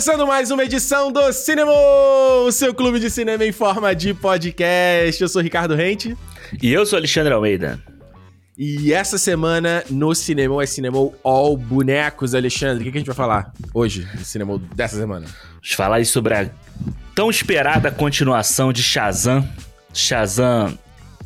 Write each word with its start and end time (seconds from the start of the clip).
Começando 0.00 0.26
mais 0.26 0.50
uma 0.50 0.64
edição 0.64 1.12
do 1.12 1.30
Cinema, 1.30 1.70
o 1.70 2.50
seu 2.50 2.72
clube 2.72 2.98
de 2.98 3.10
cinema 3.10 3.44
em 3.44 3.52
forma 3.52 3.94
de 3.94 4.14
podcast. 4.14 5.20
Eu 5.20 5.28
sou 5.28 5.42
Ricardo 5.42 5.74
Rente. 5.74 6.16
E 6.62 6.72
eu 6.72 6.86
sou 6.86 6.96
Alexandre 6.96 7.34
Almeida. 7.34 7.78
E 8.56 8.94
essa 8.94 9.18
semana 9.18 9.84
no 9.90 10.14
Cinema 10.14 10.62
é 10.62 10.64
Cinema 10.64 10.96
All 11.22 11.54
Bonecos, 11.54 12.34
Alexandre. 12.34 12.80
O 12.80 12.84
que, 12.84 12.92
que 12.92 12.96
a 12.96 13.00
gente 13.00 13.08
vai 13.08 13.14
falar 13.14 13.52
hoje 13.74 14.08
no 14.18 14.24
Cinema 14.24 14.58
dessa 14.74 14.96
semana? 14.96 15.26
Vamos 15.26 15.72
falar 15.74 16.02
sobre 16.06 16.32
a 16.32 16.50
tão 17.14 17.28
esperada 17.28 17.90
continuação 17.90 18.72
de 18.72 18.82
Shazam. 18.82 19.46
Shazam 19.92 20.78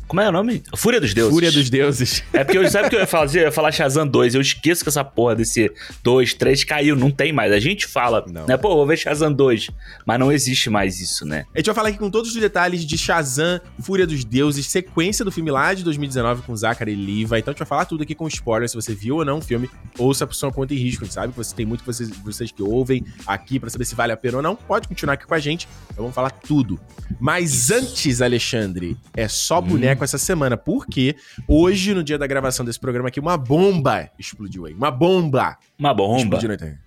como 0.07 0.21
é 0.21 0.29
o 0.29 0.31
nome? 0.31 0.61
Fúria 0.75 1.01
dos 1.01 1.13
Deuses. 1.13 1.33
Fúria 1.33 1.51
dos 1.51 1.69
Deuses. 1.69 2.23
É 2.31 2.43
porque 2.43 2.57
eu 2.57 2.69
sabe 2.69 2.87
o 2.87 2.89
que 2.89 2.95
eu 2.95 2.99
ia 2.99 3.07
falar? 3.07 3.25
Eu 3.35 3.41
ia 3.41 3.51
falar 3.51 3.71
Shazam 3.71 4.07
2. 4.07 4.35
Eu 4.35 4.41
esqueço 4.41 4.83
que 4.83 4.89
essa 4.89 5.03
porra 5.03 5.35
desse 5.35 5.71
2, 6.03 6.33
3 6.35 6.63
caiu, 6.63 6.95
não 6.95 7.09
tem 7.09 7.33
mais. 7.33 7.51
A 7.51 7.59
gente 7.59 7.87
fala, 7.87 8.23
não. 8.27 8.45
né? 8.45 8.55
Pô, 8.57 8.75
vou 8.75 8.85
ver 8.85 8.97
Shazam 8.97 9.33
2. 9.33 9.69
Mas 10.05 10.19
não 10.19 10.31
existe 10.31 10.69
mais 10.69 10.99
isso, 10.99 11.25
né? 11.25 11.45
A 11.53 11.57
gente 11.57 11.65
vai 11.67 11.75
falar 11.75 11.89
aqui 11.89 11.97
com 11.97 12.09
todos 12.09 12.33
os 12.33 12.39
detalhes 12.39 12.85
de 12.85 12.97
Shazam, 12.97 13.59
Fúria 13.81 14.05
dos 14.05 14.23
Deuses, 14.23 14.67
sequência 14.67 15.25
do 15.25 15.31
filme 15.31 15.49
lá 15.49 15.73
de 15.73 15.83
2019 15.83 16.43
com 16.43 16.55
Zachary 16.55 16.95
Levi. 16.95 17.23
Então 17.23 17.51
a 17.51 17.51
gente 17.51 17.59
vai 17.59 17.67
falar 17.67 17.85
tudo 17.85 18.03
aqui 18.03 18.13
com 18.13 18.27
spoiler. 18.27 18.69
Se 18.69 18.75
você 18.75 18.93
viu 18.93 19.17
ou 19.17 19.25
não 19.25 19.39
o 19.39 19.41
filme, 19.41 19.69
ouça 19.97 20.27
por 20.27 20.35
sua 20.35 20.51
conta 20.51 20.73
e 20.73 20.77
risco. 20.77 21.03
A 21.03 21.05
gente 21.05 21.13
sabe 21.13 21.31
que 21.33 21.37
você 21.37 21.55
tem 21.55 21.65
muito 21.65 21.81
que 21.81 21.87
vocês, 21.87 22.09
vocês 22.23 22.51
que 22.51 22.61
ouvem 22.61 23.03
aqui 23.25 23.59
para 23.59 23.69
saber 23.69 23.85
se 23.85 23.95
vale 23.95 24.11
a 24.11 24.17
pena 24.17 24.37
ou 24.37 24.43
não. 24.43 24.55
Pode 24.55 24.87
continuar 24.87 25.13
aqui 25.15 25.25
com 25.25 25.33
a 25.33 25.39
gente. 25.39 25.67
Então 25.91 26.03
vamos 26.03 26.15
falar 26.15 26.29
tudo. 26.29 26.79
Mas 27.19 27.71
antes, 27.71 28.21
Alexandre, 28.21 28.97
é 29.15 29.27
só 29.27 29.61
boneco 29.61 29.94
boneco 29.95 30.03
essa 30.03 30.17
semana, 30.17 30.57
porque 30.57 31.15
hoje, 31.47 31.93
no 31.93 32.03
dia 32.03 32.17
da 32.17 32.27
gravação 32.27 32.65
desse 32.65 32.79
programa 32.79 33.07
aqui, 33.07 33.19
uma 33.19 33.37
bomba 33.37 34.09
explodiu 34.19 34.65
aí. 34.65 34.73
Uma 34.73 34.91
bomba. 34.91 35.57
Uma 35.79 35.93
bomba. 35.93 36.39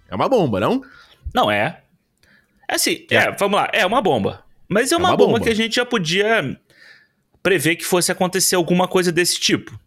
É 0.09 0.15
uma 0.15 0.29
bomba, 0.29 0.61
não? 0.61 0.83
Não 1.35 1.51
é. 1.51 1.83
É 2.69 2.75
assim, 2.75 3.07
é. 3.11 3.17
é, 3.17 3.33
vamos 3.33 3.59
lá, 3.59 3.69
é 3.73 3.85
uma 3.85 4.01
bomba. 4.01 4.45
Mas 4.69 4.93
é 4.93 4.97
uma, 4.97 5.09
é 5.09 5.11
uma 5.11 5.17
bomba, 5.17 5.33
bomba 5.33 5.45
que 5.45 5.49
a 5.49 5.55
gente 5.55 5.77
já 5.77 5.85
podia 5.85 6.59
prever 7.43 7.77
que 7.77 7.85
fosse 7.85 8.13
acontecer 8.13 8.57
alguma 8.57 8.87
coisa 8.87 9.11
desse 9.11 9.41
tipo. 9.41 9.79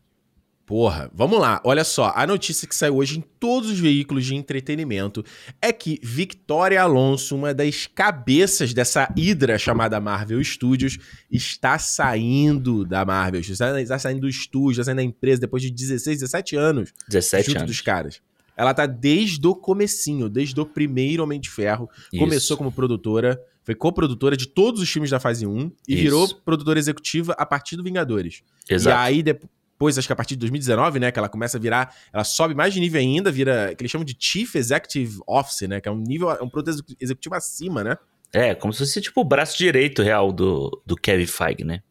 Porra, 0.71 1.11
vamos 1.13 1.37
lá. 1.37 1.59
Olha 1.65 1.83
só, 1.83 2.13
a 2.15 2.25
notícia 2.25 2.65
que 2.65 2.73
saiu 2.73 2.95
hoje 2.95 3.17
em 3.17 3.21
todos 3.21 3.69
os 3.69 3.77
veículos 3.77 4.25
de 4.25 4.35
entretenimento 4.35 5.21
é 5.61 5.73
que 5.73 5.99
Victoria 6.01 6.81
Alonso, 6.81 7.35
uma 7.35 7.53
das 7.53 7.87
cabeças 7.87 8.73
dessa 8.73 9.13
hidra 9.17 9.59
chamada 9.59 9.99
Marvel 9.99 10.41
Studios, 10.41 10.97
está 11.29 11.77
saindo 11.77 12.85
da 12.85 13.03
Marvel. 13.03 13.41
Está 13.41 13.99
saindo 13.99 14.21
do 14.21 14.29
estúdio, 14.29 14.79
está 14.79 14.85
saindo 14.85 14.99
da 14.99 15.03
empresa 15.03 15.41
depois 15.41 15.61
de 15.61 15.69
16, 15.69 16.19
17 16.19 16.55
anos. 16.55 16.93
17 17.09 17.47
junto 17.47 17.57
anos. 17.57 17.69
dos 17.69 17.81
caras. 17.81 18.21
Ela 18.55 18.73
tá 18.73 18.85
desde 18.85 19.45
o 19.45 19.53
comecinho, 19.53 20.29
desde 20.29 20.57
o 20.57 20.65
primeiro 20.65 21.21
Homem 21.23 21.41
de 21.41 21.49
Ferro. 21.49 21.89
Isso. 22.13 22.23
Começou 22.23 22.55
como 22.55 22.71
produtora, 22.71 23.37
foi 23.65 23.75
coprodutora 23.75 24.37
de 24.37 24.47
todos 24.47 24.79
os 24.79 24.89
filmes 24.89 25.11
da 25.11 25.19
fase 25.19 25.45
1 25.45 25.69
e 25.85 25.95
Isso. 25.95 26.01
virou 26.01 26.33
produtora 26.45 26.79
executiva 26.79 27.35
a 27.37 27.45
partir 27.45 27.75
do 27.75 27.83
Vingadores. 27.83 28.41
Exato. 28.69 28.97
E 28.97 28.97
aí, 28.97 29.21
depois 29.21 29.51
depois, 29.81 29.97
acho 29.97 30.07
que 30.07 30.13
a 30.13 30.15
partir 30.15 30.35
de 30.35 30.41
2019, 30.41 30.99
né, 30.99 31.11
que 31.11 31.17
ela 31.17 31.27
começa 31.27 31.57
a 31.57 31.59
virar, 31.59 31.95
ela 32.13 32.23
sobe 32.23 32.53
mais 32.53 32.71
de 32.71 32.79
nível 32.79 33.01
ainda, 33.01 33.31
vira, 33.31 33.73
que 33.75 33.81
eles 33.81 33.89
chamam 33.89 34.05
de 34.05 34.15
Chief 34.19 34.53
Executive 34.53 35.17
Office, 35.25 35.67
né, 35.67 35.81
que 35.81 35.89
é 35.89 35.91
um 35.91 35.97
nível, 35.97 36.29
é 36.29 36.43
um 36.43 36.49
produto 36.49 36.83
executivo 36.99 37.33
acima, 37.33 37.83
né? 37.83 37.97
É, 38.31 38.53
como 38.53 38.71
se 38.71 38.79
fosse 38.79 39.01
tipo 39.01 39.19
o 39.21 39.23
braço 39.23 39.57
direito 39.57 40.03
real 40.03 40.31
do, 40.31 40.81
do 40.85 40.95
Kevin 40.95 41.25
Feige, 41.25 41.63
né? 41.63 41.81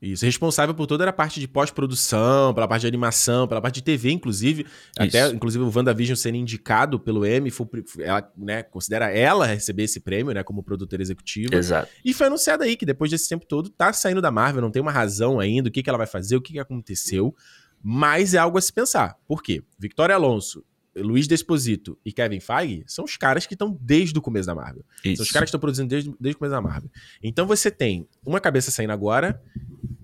Isso, 0.00 0.24
responsável 0.24 0.74
por 0.74 0.86
toda 0.86 1.06
a 1.06 1.12
parte 1.12 1.38
de 1.38 1.46
pós-produção, 1.46 2.54
pela 2.54 2.66
parte 2.66 2.82
de 2.82 2.86
animação, 2.86 3.46
pela 3.46 3.60
parte 3.60 3.76
de 3.76 3.82
TV, 3.82 4.10
inclusive. 4.10 4.62
Isso. 4.62 4.72
Até, 4.98 5.28
inclusive, 5.28 5.62
o 5.62 5.70
WandaVision 5.74 6.16
sendo 6.16 6.36
indicado 6.36 6.98
pelo 6.98 7.26
Emmy, 7.26 7.50
foi, 7.50 7.66
ela 7.98 8.32
né, 8.36 8.62
considera 8.62 9.10
ela 9.10 9.44
receber 9.46 9.82
esse 9.82 10.00
prêmio, 10.00 10.32
né, 10.32 10.42
como 10.42 10.62
produtora 10.62 11.02
executiva. 11.02 11.54
Exato. 11.54 11.90
E 12.02 12.14
foi 12.14 12.28
anunciado 12.28 12.64
aí 12.64 12.76
que 12.76 12.86
depois 12.86 13.10
desse 13.10 13.28
tempo 13.28 13.44
todo 13.44 13.68
tá 13.68 13.92
saindo 13.92 14.22
da 14.22 14.30
Marvel, 14.30 14.62
não 14.62 14.70
tem 14.70 14.80
uma 14.80 14.92
razão 14.92 15.38
ainda, 15.38 15.68
o 15.68 15.72
que, 15.72 15.82
que 15.82 15.90
ela 15.90 15.98
vai 15.98 16.06
fazer, 16.06 16.36
o 16.36 16.40
que, 16.40 16.54
que 16.54 16.58
aconteceu. 16.58 17.34
Mas 17.82 18.32
é 18.32 18.38
algo 18.38 18.56
a 18.56 18.60
se 18.60 18.72
pensar. 18.72 19.18
Por 19.26 19.42
quê? 19.42 19.62
Victoria 19.78 20.16
Alonso 20.16 20.64
Luiz 21.02 21.26
Desposito 21.26 21.98
e 22.04 22.12
Kevin 22.12 22.40
Feige 22.40 22.84
são 22.86 23.04
os 23.04 23.16
caras 23.16 23.46
que 23.46 23.54
estão 23.54 23.76
desde 23.80 24.18
o 24.18 24.22
começo 24.22 24.46
da 24.46 24.54
Marvel. 24.54 24.84
Isso. 25.04 25.16
São 25.16 25.24
os 25.24 25.30
caras 25.30 25.46
que 25.46 25.50
estão 25.50 25.60
produzindo 25.60 25.88
desde, 25.88 26.14
desde 26.18 26.36
o 26.36 26.38
começo 26.38 26.54
da 26.54 26.60
Marvel. 26.60 26.90
Então 27.22 27.46
você 27.46 27.70
tem 27.70 28.08
uma 28.24 28.40
cabeça 28.40 28.70
saindo 28.70 28.92
agora, 28.92 29.42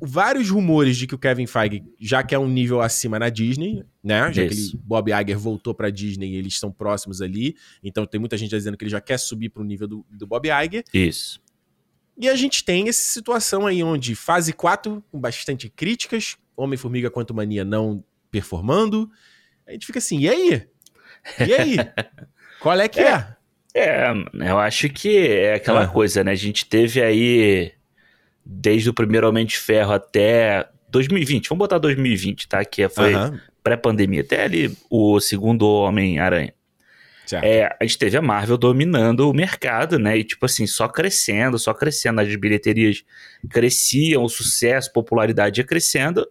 vários 0.01 0.51
rumores 0.51 0.97
de 0.97 1.07
que 1.07 1.15
o 1.15 1.19
Kevin 1.19 1.47
Feige 1.47 1.85
já 2.01 2.23
quer 2.23 2.39
um 2.39 2.49
nível 2.49 2.81
acima 2.81 3.19
na 3.19 3.29
Disney, 3.29 3.85
né? 4.03 4.33
Já 4.33 4.45
Isso. 4.45 4.55
que 4.71 4.77
ele, 4.77 4.83
Bob 4.85 5.11
Iger 5.11 5.39
voltou 5.39 5.75
pra 5.75 5.91
Disney 5.91 6.33
e 6.33 6.37
eles 6.37 6.55
estão 6.55 6.71
próximos 6.71 7.21
ali. 7.21 7.57
Então 7.83 8.07
tem 8.07 8.21
muita 8.21 8.37
gente 8.37 8.51
dizendo 8.51 8.77
que 8.77 8.85
ele 8.85 8.91
já 8.91 9.01
quer 9.01 9.19
subir 9.19 9.49
pro 9.49 9.65
nível 9.65 9.89
do, 9.89 10.07
do 10.11 10.27
Bob 10.27 10.49
Iger. 10.49 10.85
Isso. 10.93 11.41
E 12.19 12.29
a 12.29 12.35
gente 12.35 12.65
tem 12.65 12.89
essa 12.89 13.03
situação 13.03 13.67
aí 13.67 13.83
onde 13.83 14.15
fase 14.15 14.53
4, 14.53 15.05
com 15.11 15.21
bastante 15.21 15.69
críticas, 15.69 16.37
Homem-Formiga 16.57 17.11
quanto 17.11 17.35
Mania 17.35 17.65
não 17.65 18.03
performando. 18.31 19.11
A 19.67 19.73
gente 19.73 19.87
fica 19.87 19.99
assim, 19.99 20.21
e 20.21 20.29
aí? 20.29 20.67
E 21.47 21.53
aí? 21.55 21.77
Qual 22.61 22.79
é 22.79 22.89
que 22.89 23.01
é? 23.01 23.11
é? 23.13 23.37
É, 23.79 24.07
eu 24.33 24.59
acho 24.59 24.89
que 24.89 25.19
é 25.19 25.55
aquela 25.55 25.85
ah. 25.85 25.89
coisa, 25.89 26.25
né? 26.25 26.33
A 26.33 26.37
gente 26.37 26.65
teve 26.65 27.03
aí, 27.03 27.73
desde 28.45 28.89
o 28.89 28.95
primeiro 28.95 29.29
Homem 29.29 29.45
de 29.45 29.59
Ferro 29.59 29.93
até 29.93 30.67
2020, 30.89 31.49
vamos 31.49 31.59
botar 31.59 31.79
2020, 31.79 32.49
tá? 32.49 32.65
Que 32.65 32.89
foi 32.89 33.13
pré-pandemia, 33.63 34.23
até 34.23 34.45
ali 34.45 34.75
o 34.89 35.21
segundo 35.21 35.69
Homem-Aranha. 35.69 36.55
É, 37.43 37.77
a 37.81 37.85
gente 37.85 37.99
teve 37.99 38.17
a 38.17 38.23
Marvel 38.23 38.57
dominando 38.57 39.29
o 39.29 39.35
mercado, 39.35 39.99
né? 39.99 40.17
E, 40.17 40.25
tipo 40.25 40.47
assim, 40.47 40.67
só 40.67 40.87
crescendo, 40.89 41.59
só 41.59 41.75
crescendo. 41.75 42.21
As 42.21 42.37
bilheterias 42.37 43.05
cresciam, 43.51 44.23
o 44.23 44.29
sucesso, 44.29 44.91
a 44.91 44.93
popularidade 44.93 45.61
ia 45.61 45.67
crescendo. 45.67 46.27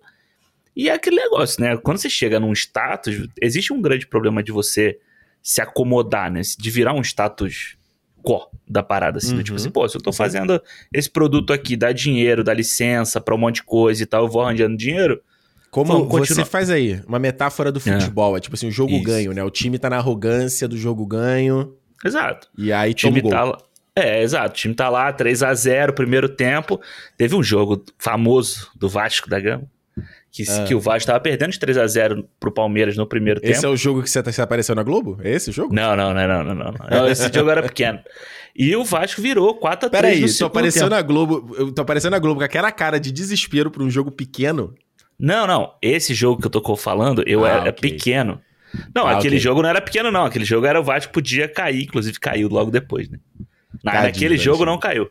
E 0.76 0.90
é 0.90 0.94
aquele 0.94 1.16
negócio, 1.16 1.64
né? 1.64 1.78
Quando 1.78 1.98
você 1.98 2.10
chega 2.10 2.40
num 2.40 2.52
status, 2.52 3.28
existe 3.42 3.72
um 3.72 3.82
grande 3.82 4.06
problema 4.06 4.44
de 4.44 4.52
você 4.52 5.00
se 5.42 5.62
acomodar, 5.62 6.32
né? 6.32 6.42
De 6.58 6.70
virar 6.70 6.94
um 6.94 7.02
status 7.02 7.78
quo 8.22 8.50
da 8.68 8.84
parada, 8.84 9.20
assim. 9.20 9.28
Tipo 9.28 9.38
uhum. 9.38 9.44
Tipo 9.44 9.56
assim, 9.56 9.70
pô, 9.70 9.88
se 9.88 9.96
eu 9.96 10.02
tô 10.02 10.12
fazendo 10.12 10.62
esse 10.94 11.10
produto 11.10 11.54
aqui, 11.54 11.78
dá 11.78 11.92
dinheiro, 11.92 12.44
dá 12.44 12.54
licença 12.54 13.22
pra 13.22 13.36
um 13.36 13.38
monte 13.38 13.56
de 13.56 13.64
coisa 13.64 14.04
e 14.04 14.06
tal, 14.06 14.24
eu 14.24 14.30
vou 14.30 14.42
arranjando 14.42 14.76
dinheiro. 14.76 15.22
Como 15.72 16.08
você 16.08 16.44
faz 16.44 16.70
aí, 16.70 17.02
uma 17.06 17.20
metáfora 17.20 17.72
do 17.72 17.80
é. 17.80 17.82
futebol, 17.82 18.36
é, 18.36 18.38
é 18.38 18.42
tipo 18.42 18.56
assim, 18.56 18.68
o 18.68 18.72
jogo 18.72 18.94
Isso. 18.94 19.04
ganho, 19.04 19.34
né? 19.34 19.44
O 19.44 19.50
time 19.50 19.78
tá 19.78 19.90
na 19.90 19.98
arrogância 19.98 20.68
do 20.68 20.78
jogo 20.78 21.06
ganho. 21.06 21.76
Exato. 22.04 22.48
E 22.58 22.72
aí 22.74 22.92
o 22.92 22.94
time 22.94 23.22
tá 23.22 23.58
É, 23.96 24.24
exato. 24.24 24.52
O 24.52 24.54
time 24.54 24.74
tá 24.74 24.90
lá, 24.90 25.12
3 25.14 25.44
a 25.44 25.54
0 25.54 25.94
primeiro 25.94 26.28
tempo. 26.28 26.82
Teve 27.18 27.36
um 27.36 27.44
jogo 27.44 27.84
famoso 27.98 28.70
do 28.76 28.90
Vasco 28.90 29.30
da 29.30 29.40
Gama 29.40 29.70
que, 30.36 30.44
ah. 30.50 30.66
que 30.66 30.76
o 30.76 30.82
Vasco 30.82 30.98
estava 30.98 31.20
perdendo 31.22 31.52
de 31.52 31.60
3 31.60 31.78
a 31.78 31.88
0 31.88 32.28
pro 32.38 32.52
Palmeiras 32.52 32.98
no 32.98 33.08
primeiro 33.08 33.40
esse 33.40 33.48
tempo. 33.48 33.58
Esse 33.58 33.66
é 33.66 33.70
o 33.70 33.78
jogo 33.78 34.04
que 34.04 34.10
você, 34.10 34.22
você 34.22 34.42
apareceu 34.42 34.76
na 34.76 34.84
Globo? 34.84 35.18
É 35.24 35.32
esse 35.32 35.50
o 35.50 35.54
jogo? 35.54 35.74
Não, 35.74 35.96
não, 35.96 36.14
não, 36.14 36.28
não, 36.28 36.44
não. 36.44 36.56
não, 36.56 36.74
não. 36.92 37.08
Esse 37.08 37.32
jogo 37.34 37.50
era 37.50 37.64
pequeno. 37.64 38.00
E 38.54 38.76
o 38.76 38.84
Vasco 38.84 39.22
virou 39.22 39.56
4 39.56 39.88
a 39.88 39.90
3 39.90 40.02
Peraí, 40.02 40.22
no 40.22 40.38
tu 40.38 40.46
apareceu 40.46 40.84
tempo. 40.84 40.96
na 40.96 41.02
Globo, 41.02 41.56
eu 41.58 41.72
tô 41.72 41.82
aparecendo 41.82 42.12
na 42.12 42.20
Globo 42.20 42.42
com 42.42 42.46
aquela 42.46 42.70
cara 42.70 43.00
de 43.00 43.14
desespero 43.14 43.72
para 43.72 43.82
um 43.82 43.90
jogo 43.90 44.12
pequeno. 44.12 44.76
Não, 45.18 45.48
não. 45.48 45.72
Esse 45.82 46.14
jogo 46.14 46.42
que 46.42 46.48
eu 46.48 46.52
tô 46.52 46.76
falando, 46.76 47.24
eu 47.26 47.46
ah, 47.46 47.50
era 47.50 47.70
okay. 47.70 47.92
pequeno. 47.92 48.42
Não, 48.94 49.08
ah, 49.08 49.12
aquele 49.12 49.36
okay. 49.36 49.40
jogo 49.40 49.62
não 49.62 49.70
era 49.70 49.80
pequeno, 49.80 50.12
não. 50.12 50.26
Aquele 50.26 50.44
jogo 50.44 50.66
era 50.66 50.78
o 50.78 50.84
Vasco 50.84 51.14
podia 51.14 51.48
cair, 51.48 51.84
inclusive 51.84 52.20
caiu 52.20 52.50
logo 52.50 52.70
depois, 52.70 53.08
né? 53.10 53.20
Naquele 53.82 54.36
jogo 54.36 54.66
não 54.66 54.78
caiu. 54.78 55.10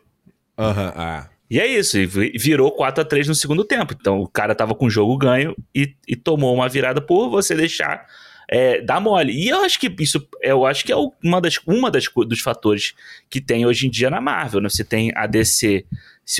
Aham, 0.55 0.85
uhum, 0.85 0.91
ah. 0.95 1.29
E 1.55 1.59
é 1.61 1.65
isso, 1.67 1.97
virou 2.35 2.69
4 2.69 3.01
a 3.01 3.05
3 3.05 3.29
no 3.29 3.33
segundo 3.33 3.63
tempo. 3.63 3.95
Então 3.97 4.19
o 4.19 4.27
cara 4.27 4.53
tava 4.53 4.75
com 4.75 4.87
o 4.87 4.89
jogo 4.89 5.17
ganho 5.17 5.55
e, 5.73 5.95
e 6.05 6.13
tomou 6.13 6.53
uma 6.53 6.67
virada 6.67 6.99
por 6.99 7.29
você 7.29 7.55
deixar 7.55 8.05
é, 8.45 8.81
dar 8.81 8.99
mole. 8.99 9.31
E 9.31 9.47
eu 9.47 9.63
acho 9.63 9.79
que 9.79 9.89
isso, 10.01 10.27
eu 10.41 10.65
acho 10.65 10.83
que 10.83 10.91
é 10.91 10.97
uma 11.23 11.39
das, 11.39 11.57
uma 11.65 11.89
das 11.89 12.09
dos 12.27 12.41
fatores 12.41 12.93
que 13.29 13.39
tem 13.39 13.65
hoje 13.65 13.87
em 13.87 13.89
dia 13.89 14.09
na 14.09 14.19
Marvel. 14.19 14.59
Né? 14.59 14.67
Você 14.67 14.83
tem 14.83 15.13
a 15.15 15.25
DC, 15.25 15.85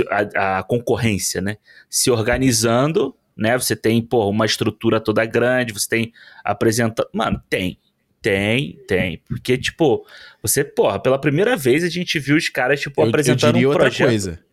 a, 0.09 0.57
a 0.57 0.63
concorrência, 0.63 1.39
né? 1.39 1.55
Se 1.89 2.11
organizando, 2.11 3.15
né? 3.37 3.57
Você 3.57 3.73
tem, 3.73 4.01
pô, 4.01 4.29
uma 4.29 4.45
estrutura 4.45 4.99
toda 4.99 5.25
grande, 5.25 5.71
você 5.71 5.87
tem 5.87 6.13
apresentando. 6.43 7.07
Mano, 7.13 7.41
tem. 7.49 7.79
Tem, 8.21 8.77
tem. 8.85 9.21
Porque, 9.29 9.57
tipo, 9.57 10.05
você, 10.41 10.61
porra, 10.61 10.99
pela 10.99 11.17
primeira 11.17 11.55
vez 11.55 11.85
a 11.85 11.89
gente 11.89 12.19
viu 12.19 12.35
os 12.35 12.49
caras, 12.49 12.81
tipo, 12.81 13.01
eu, 13.01 13.07
apresentando 13.07 13.57
eu 13.57 13.69
um 13.69 13.73
projeto. 13.73 14.01
Outra 14.01 14.07
coisa. 14.07 14.45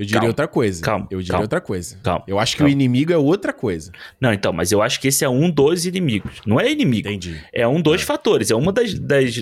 Eu 0.00 0.06
diria 0.06 0.20
calma, 0.20 0.30
outra 0.30 0.48
coisa. 0.48 0.82
Calma. 0.82 1.06
Eu 1.10 1.18
diria 1.18 1.32
calma, 1.32 1.44
outra 1.44 1.60
coisa. 1.60 1.98
Calma. 2.02 2.24
Eu 2.26 2.38
acho 2.38 2.52
que 2.52 2.60
calma. 2.60 2.70
o 2.70 2.72
inimigo 2.72 3.12
é 3.12 3.18
outra 3.18 3.52
coisa. 3.52 3.92
Não, 4.18 4.32
então, 4.32 4.50
mas 4.50 4.72
eu 4.72 4.80
acho 4.80 4.98
que 4.98 5.08
esse 5.08 5.26
é 5.26 5.28
um 5.28 5.50
dos 5.50 5.84
inimigos. 5.84 6.40
Não 6.46 6.58
é 6.58 6.72
inimigo. 6.72 7.06
Entendi. 7.06 7.38
É 7.52 7.68
um 7.68 7.82
dos 7.82 8.00
é. 8.00 8.04
fatores. 8.06 8.50
É 8.50 8.56
uma 8.56 8.72
das, 8.72 8.98
das 8.98 9.34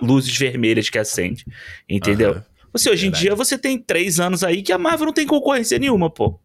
luzes 0.00 0.34
vermelhas 0.34 0.88
que 0.88 0.98
acende. 0.98 1.44
Entendeu? 1.86 2.32
Uhum. 2.32 2.42
Você, 2.72 2.88
hoje 2.88 3.02
Verdade. 3.02 3.24
em 3.24 3.28
dia, 3.28 3.36
você 3.36 3.58
tem 3.58 3.76
três 3.76 4.18
anos 4.18 4.42
aí 4.42 4.62
que 4.62 4.72
a 4.72 4.78
Marvel 4.78 5.04
não 5.04 5.12
tem 5.12 5.26
concorrência 5.26 5.78
nenhuma, 5.78 6.08
pô. 6.08 6.40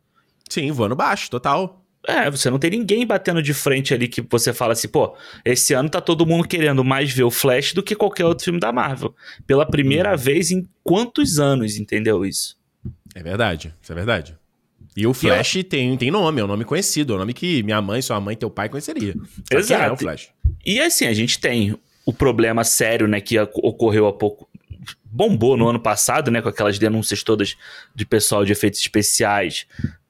Sim, 0.49 0.69
voando 0.73 0.93
baixo, 0.93 1.29
total. 1.31 1.81
É, 2.05 2.29
você 2.29 2.49
não 2.49 2.59
tem 2.59 2.71
ninguém 2.71 3.07
batendo 3.07 3.41
de 3.41 3.53
frente 3.53 3.93
ali 3.93 4.09
que 4.09 4.21
você 4.21 4.51
fala 4.51 4.73
assim, 4.73 4.89
pô, 4.89 5.15
esse 5.45 5.73
ano 5.73 5.89
tá 5.89 6.01
todo 6.01 6.25
mundo 6.25 6.45
querendo 6.45 6.83
mais 6.83 7.09
ver 7.09 7.23
o 7.23 7.31
Flash 7.31 7.71
do 7.71 7.81
que 7.81 7.95
qualquer 7.95 8.25
outro 8.25 8.43
filme 8.43 8.59
da 8.59 8.73
Marvel. 8.73 9.15
Pela 9.47 9.65
primeira 9.65 10.11
uhum. 10.11 10.17
vez 10.17 10.51
em 10.51 10.67
quantos 10.83 11.39
anos, 11.39 11.77
entendeu 11.77 12.25
isso? 12.25 12.57
É 13.15 13.23
verdade, 13.23 13.73
isso 13.81 13.91
é 13.91 13.95
verdade. 13.95 14.37
E 14.95 15.07
o 15.07 15.13
Flash 15.13 15.55
e 15.55 15.59
eu... 15.59 15.63
tem, 15.63 15.97
tem 15.97 16.11
nome, 16.11 16.41
é 16.41 16.43
um 16.43 16.47
nome 16.47 16.65
conhecido, 16.65 17.13
é 17.13 17.15
um 17.15 17.19
nome 17.19 17.33
que 17.33 17.63
minha 17.63 17.81
mãe, 17.81 18.01
sua 18.01 18.19
mãe, 18.19 18.35
teu 18.35 18.49
pai 18.49 18.69
conheceria. 18.69 19.15
Exato. 19.49 19.83
É 19.83 19.91
o 19.91 19.97
Flash. 19.97 20.29
E 20.65 20.79
assim, 20.79 21.07
a 21.07 21.13
gente 21.13 21.39
tem 21.39 21.75
o 22.05 22.13
problema 22.13 22.63
sério, 22.63 23.07
né, 23.07 23.19
que 23.19 23.39
ocorreu 23.39 24.05
há 24.05 24.13
pouco. 24.13 24.47
Bombou 25.03 25.57
no 25.57 25.67
ano 25.67 25.79
passado, 25.79 26.29
né, 26.29 26.41
com 26.41 26.49
aquelas 26.49 26.77
denúncias 26.77 27.23
todas 27.23 27.55
de 27.95 28.05
pessoal 28.05 28.45
de 28.45 28.51
efeitos 28.51 28.79
especiais 28.79 29.65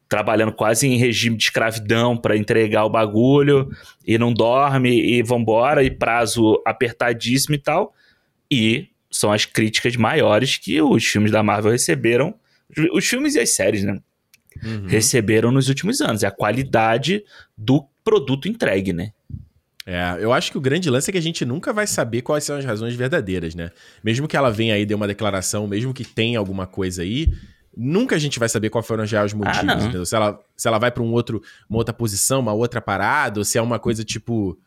trabalhando 0.08 0.52
quase 0.52 0.88
em 0.88 0.98
regime 0.98 1.36
de 1.36 1.44
escravidão 1.46 2.16
para 2.16 2.38
entregar 2.38 2.86
o 2.86 2.90
bagulho 2.90 3.70
e 4.06 4.18
não 4.18 4.34
dorme 4.34 4.90
e 4.92 5.24
vambora 5.24 5.84
e 5.84 5.90
prazo 5.90 6.62
apertadíssimo 6.66 7.56
e 7.56 7.58
tal. 7.58 7.94
E 8.50 8.88
são 9.10 9.32
as 9.32 9.46
críticas 9.46 9.96
maiores 9.96 10.58
que 10.58 10.82
os 10.82 11.04
filmes 11.06 11.32
da 11.32 11.42
Marvel 11.42 11.72
receberam, 11.72 12.36
os 12.94 13.06
filmes 13.06 13.36
e 13.36 13.40
as 13.40 13.52
séries, 13.52 13.84
né? 13.84 14.00
Uhum. 14.64 14.88
Receberam 14.88 15.52
nos 15.52 15.68
últimos 15.68 16.02
anos. 16.02 16.24
É 16.24 16.28
a 16.28 16.32
qualidade 16.32 17.24
do 17.58 17.86
produto 18.04 18.48
entregue, 18.48 18.94
né? 18.94 19.12
É, 19.86 20.18
eu 20.20 20.34
acho 20.34 20.52
que 20.52 20.58
o 20.58 20.62
grande 20.62 20.90
lance 20.90 21.10
é 21.10 21.12
que 21.12 21.18
a 21.18 21.22
gente 21.22 21.46
nunca 21.46 21.72
vai 21.72 21.86
saber 21.86 22.22
quais 22.22 22.44
são 22.44 22.58
as 22.58 22.66
razões 22.66 22.96
verdadeiras, 22.96 23.54
né? 23.54 23.70
Mesmo 24.04 24.28
que 24.28 24.36
ela 24.36 24.50
venha 24.50 24.74
aí, 24.74 24.86
dê 24.86 24.96
uma 24.96 25.08
declaração, 25.08 25.68
mesmo 25.68 25.94
que 25.94 26.04
tenha 26.04 26.40
alguma 26.40 26.66
coisa 26.66 27.04
aí, 27.04 27.32
nunca 27.76 28.16
a 28.16 28.20
gente 28.20 28.40
vai 28.40 28.50
saber 28.50 28.70
qual 28.70 28.84
foram 28.84 29.04
os 29.04 29.14
ah, 29.14 29.22
motivos, 29.36 29.96
ah, 29.96 30.06
Se 30.06 30.16
ela, 30.16 30.40
se 30.56 30.68
ela 30.68 30.80
vai 30.80 30.90
para 30.90 31.04
um 31.04 31.12
outro, 31.12 31.42
uma 31.70 31.78
outra 31.78 31.94
posição, 31.94 32.40
uma 32.40 32.54
outra 32.54 32.82
parada, 32.82 33.40
ou 33.40 33.46
se 33.46 33.58
é 33.58 33.62
uma 33.62 33.78
coisa 33.78 34.04
tipo. 34.04 34.58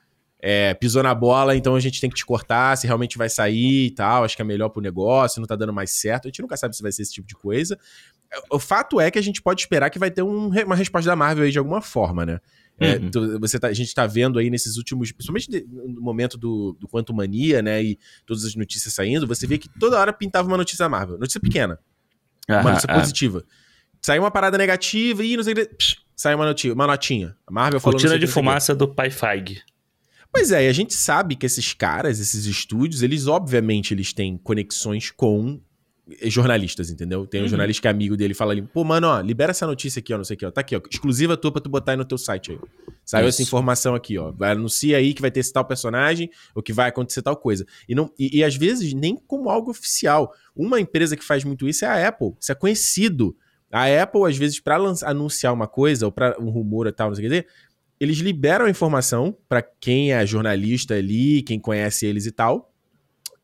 É, 0.40 0.72
pisou 0.74 1.02
na 1.02 1.14
bola, 1.14 1.56
então 1.56 1.74
a 1.74 1.80
gente 1.80 2.00
tem 2.00 2.08
que 2.08 2.14
te 2.14 2.24
cortar, 2.24 2.76
se 2.76 2.86
realmente 2.86 3.18
vai 3.18 3.28
sair 3.28 3.86
e 3.86 3.90
tal, 3.90 4.22
acho 4.22 4.36
que 4.36 4.42
é 4.42 4.44
melhor 4.44 4.68
pro 4.68 4.80
negócio, 4.80 5.40
não 5.40 5.46
tá 5.48 5.56
dando 5.56 5.72
mais 5.72 5.90
certo. 5.90 6.26
A 6.26 6.28
gente 6.28 6.40
nunca 6.40 6.56
sabe 6.56 6.76
se 6.76 6.82
vai 6.82 6.92
ser 6.92 7.02
esse 7.02 7.12
tipo 7.12 7.26
de 7.26 7.34
coisa. 7.34 7.78
O 8.50 8.58
fato 8.58 9.00
é 9.00 9.10
que 9.10 9.18
a 9.18 9.22
gente 9.22 9.42
pode 9.42 9.62
esperar 9.62 9.90
que 9.90 9.98
vai 9.98 10.10
ter 10.10 10.22
um, 10.22 10.48
uma 10.48 10.76
resposta 10.76 11.10
da 11.10 11.16
Marvel 11.16 11.44
aí 11.44 11.50
de 11.50 11.58
alguma 11.58 11.80
forma, 11.80 12.24
né? 12.24 12.40
É, 12.80 12.94
uhum. 12.96 13.10
tu, 13.10 13.40
você 13.40 13.58
tá, 13.58 13.66
a 13.66 13.72
gente 13.72 13.92
tá 13.92 14.06
vendo 14.06 14.38
aí 14.38 14.48
nesses 14.48 14.76
últimos, 14.76 15.10
principalmente 15.10 15.66
no 15.68 16.00
momento 16.00 16.38
do, 16.38 16.76
do 16.78 16.86
Quanto 16.86 17.12
Mania, 17.12 17.60
né? 17.60 17.82
E 17.82 17.98
todas 18.24 18.44
as 18.44 18.54
notícias 18.54 18.94
saindo, 18.94 19.26
você 19.26 19.46
vê 19.46 19.58
que 19.58 19.68
toda 19.80 19.98
hora 19.98 20.12
pintava 20.12 20.46
uma 20.46 20.56
notícia 20.56 20.84
da 20.84 20.88
Marvel. 20.88 21.18
Notícia 21.18 21.40
pequena. 21.40 21.78
Uma 22.48 22.62
notícia 22.62 22.94
positiva. 22.94 23.44
Saiu 24.00 24.22
uma 24.22 24.30
parada 24.30 24.56
negativa 24.56 25.24
e 25.24 25.36
não 25.36 25.42
sei 25.42 25.54
o 25.54 25.56
que. 25.56 25.96
Sai 26.14 26.34
uma, 26.34 26.44
notinha, 26.44 26.72
uma 26.72 26.86
notinha. 26.86 27.36
A 27.46 27.52
Marvel 27.52 27.80
falou. 27.80 27.98
Cortina 27.98 28.18
de 28.18 28.26
fumaça 28.26 28.74
do 28.74 28.88
Pai 28.88 29.10
Feig. 29.10 29.60
Pois 30.32 30.50
é, 30.52 30.66
e 30.66 30.68
a 30.68 30.72
gente 30.72 30.94
sabe 30.94 31.34
que 31.34 31.46
esses 31.46 31.72
caras, 31.72 32.20
esses 32.20 32.46
estúdios, 32.46 33.02
eles 33.02 33.26
obviamente 33.26 33.94
eles 33.94 34.12
têm 34.12 34.36
conexões 34.36 35.10
com 35.10 35.60
jornalistas, 36.24 36.90
entendeu? 36.90 37.26
Tem 37.26 37.40
um 37.40 37.44
uhum. 37.44 37.48
jornalista 37.48 37.82
que 37.82 37.88
é 37.88 37.90
amigo 37.90 38.16
dele 38.16 38.34
fala 38.34 38.52
ali, 38.52 38.62
pô, 38.62 38.82
mano, 38.82 39.08
ó, 39.08 39.20
libera 39.20 39.50
essa 39.50 39.66
notícia 39.66 40.00
aqui, 40.00 40.12
ó, 40.14 40.16
não 40.16 40.24
sei 40.24 40.36
o 40.36 40.38
que, 40.38 40.46
ó. 40.46 40.50
Tá 40.50 40.60
aqui, 40.60 40.74
ó. 40.74 40.80
Exclusiva 40.90 41.36
tua 41.36 41.52
pra 41.52 41.60
tu 41.60 41.68
botar 41.68 41.92
aí 41.92 41.98
no 41.98 42.04
teu 42.04 42.16
site 42.16 42.52
aí. 42.52 42.58
Saiu 43.04 43.28
Isso. 43.28 43.40
essa 43.40 43.42
informação 43.42 43.94
aqui, 43.94 44.18
ó. 44.18 44.32
Anuncia 44.40 44.96
aí 44.96 45.12
que 45.12 45.20
vai 45.20 45.30
ter 45.30 45.40
esse 45.40 45.52
tal 45.52 45.64
personagem, 45.64 46.30
ou 46.54 46.62
que 46.62 46.72
vai 46.72 46.88
acontecer 46.88 47.22
tal 47.22 47.36
coisa. 47.36 47.66
E, 47.88 47.94
não, 47.94 48.12
e, 48.18 48.38
e 48.38 48.44
às 48.44 48.56
vezes 48.56 48.94
nem 48.94 49.16
como 49.16 49.50
algo 49.50 49.70
oficial. 49.70 50.32
Uma 50.56 50.80
empresa 50.80 51.16
que 51.16 51.24
faz 51.24 51.44
muito 51.44 51.68
isso 51.68 51.84
é 51.84 51.88
a 51.88 52.08
Apple. 52.08 52.32
Isso 52.40 52.52
é 52.52 52.54
conhecido. 52.54 53.36
A 53.70 53.84
Apple, 54.02 54.24
às 54.26 54.36
vezes, 54.36 54.60
para 54.60 54.76
anunciar 55.04 55.52
uma 55.52 55.68
coisa, 55.68 56.06
ou 56.06 56.12
para 56.12 56.40
um 56.40 56.48
rumor 56.48 56.86
e 56.86 56.92
tal, 56.92 57.08
não 57.08 57.14
sei 57.14 57.26
o 57.26 57.28
que 57.28 57.34
dizer, 57.36 57.46
eles 58.00 58.18
liberam 58.18 58.66
a 58.66 58.70
informação 58.70 59.36
para 59.48 59.62
quem 59.62 60.12
é 60.12 60.24
jornalista 60.26 60.94
ali, 60.94 61.42
quem 61.42 61.58
conhece 61.58 62.06
eles 62.06 62.26
e 62.26 62.32
tal. 62.32 62.72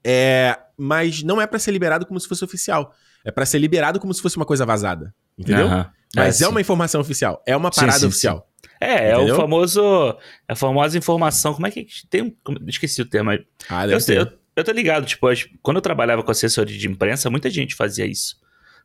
É, 0.03 0.59
mas 0.77 1.23
não 1.23 1.41
é 1.41 1.47
para 1.47 1.59
ser 1.59 1.73
liberado 1.73 2.06
como 2.06 2.21
se 2.21 2.29
fosse 2.29 2.45
oficial. 2.45 2.95
É 3.25 3.31
para 3.31 3.47
ser 3.47 3.59
liberado 3.59 3.99
como 3.99 4.12
se 4.12 4.21
fosse 4.21 4.37
uma 4.37 4.45
coisa 4.45 4.67
vazada. 4.67 5.15
Entendeu? 5.37 5.67
Uhum. 5.67 5.85
Mas 6.15 6.41
é, 6.41 6.45
é 6.45 6.49
uma 6.49 6.61
informação 6.61 7.01
oficial. 7.01 7.43
É 7.47 7.56
uma 7.56 7.71
parada 7.71 7.95
sim, 7.95 8.01
sim, 8.01 8.06
oficial. 8.06 8.49
Sim. 8.62 8.69
É, 8.81 9.12
entendeu? 9.12 9.29
é 9.29 9.33
o 9.33 9.37
famoso. 9.37 10.19
É 10.49 10.53
a 10.53 10.57
famosa 10.57 10.99
informação. 10.99 11.55
Como 11.55 11.67
é 11.67 11.71
que. 11.71 11.87
Tem 12.09 12.23
um, 12.23 12.35
esqueci 12.69 13.03
o 13.03 13.07
termo. 13.07 13.31
Ah, 13.69 13.87
deve 13.87 14.00
eu, 14.00 14.07
ter. 14.07 14.19
Eu, 14.19 14.33
eu 14.57 14.65
tô 14.65 14.71
ligado, 14.71 15.07
tipo, 15.07 15.27
quando 15.62 15.79
eu 15.79 15.83
trabalhava 15.83 16.23
com 16.23 16.31
assessoria 16.31 16.77
de 16.77 16.87
imprensa, 16.87 17.31
muita 17.31 17.50
gente 17.50 17.75
fazia 17.75 18.07
isso. 18.07 18.37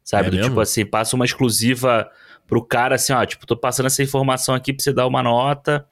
Sabe? 0.04 0.30
É 0.30 0.31
Do, 0.31 0.42
tipo 0.42 0.60
assim, 0.60 0.86
passa 0.86 1.15
uma 1.15 1.25
exclusiva 1.25 2.10
pro 2.50 2.66
cara 2.66 2.96
assim, 2.96 3.13
ó, 3.13 3.24
tipo, 3.24 3.46
tô 3.46 3.56
passando 3.56 3.86
essa 3.86 4.01
informação 4.01 4.56
aqui 4.56 4.74
pra 4.74 4.84
você 4.84 4.92
dar 4.92 5.06
uma 5.06 5.22
nota. 5.22 5.88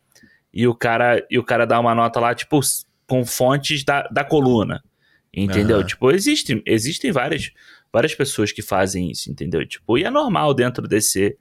E 0.52 0.68
o 0.68 0.74
cara, 0.74 1.24
e 1.30 1.38
o 1.38 1.44
cara 1.44 1.68
dá 1.68 1.80
uma 1.80 1.94
nota 1.94 2.20
lá, 2.20 2.34
tipo, 2.34 2.60
com 3.08 3.24
fontes 3.24 3.84
da, 3.84 4.02
da 4.08 4.24
coluna. 4.24 4.84
Entendeu? 5.32 5.78
Uhum. 5.78 5.86
Tipo, 5.86 6.12
existem, 6.12 6.64
existem 6.66 7.12
várias, 7.12 7.52
várias 7.94 8.16
pessoas 8.16 8.52
que 8.52 8.64
fazem 8.64 9.12
isso, 9.12 9.30
entendeu? 9.30 9.66
Tipo, 9.68 10.00
e 10.00 10.04
é 10.04 10.10
normal 10.10 10.52
dentro 10.56 10.88
desse, 10.88 11.38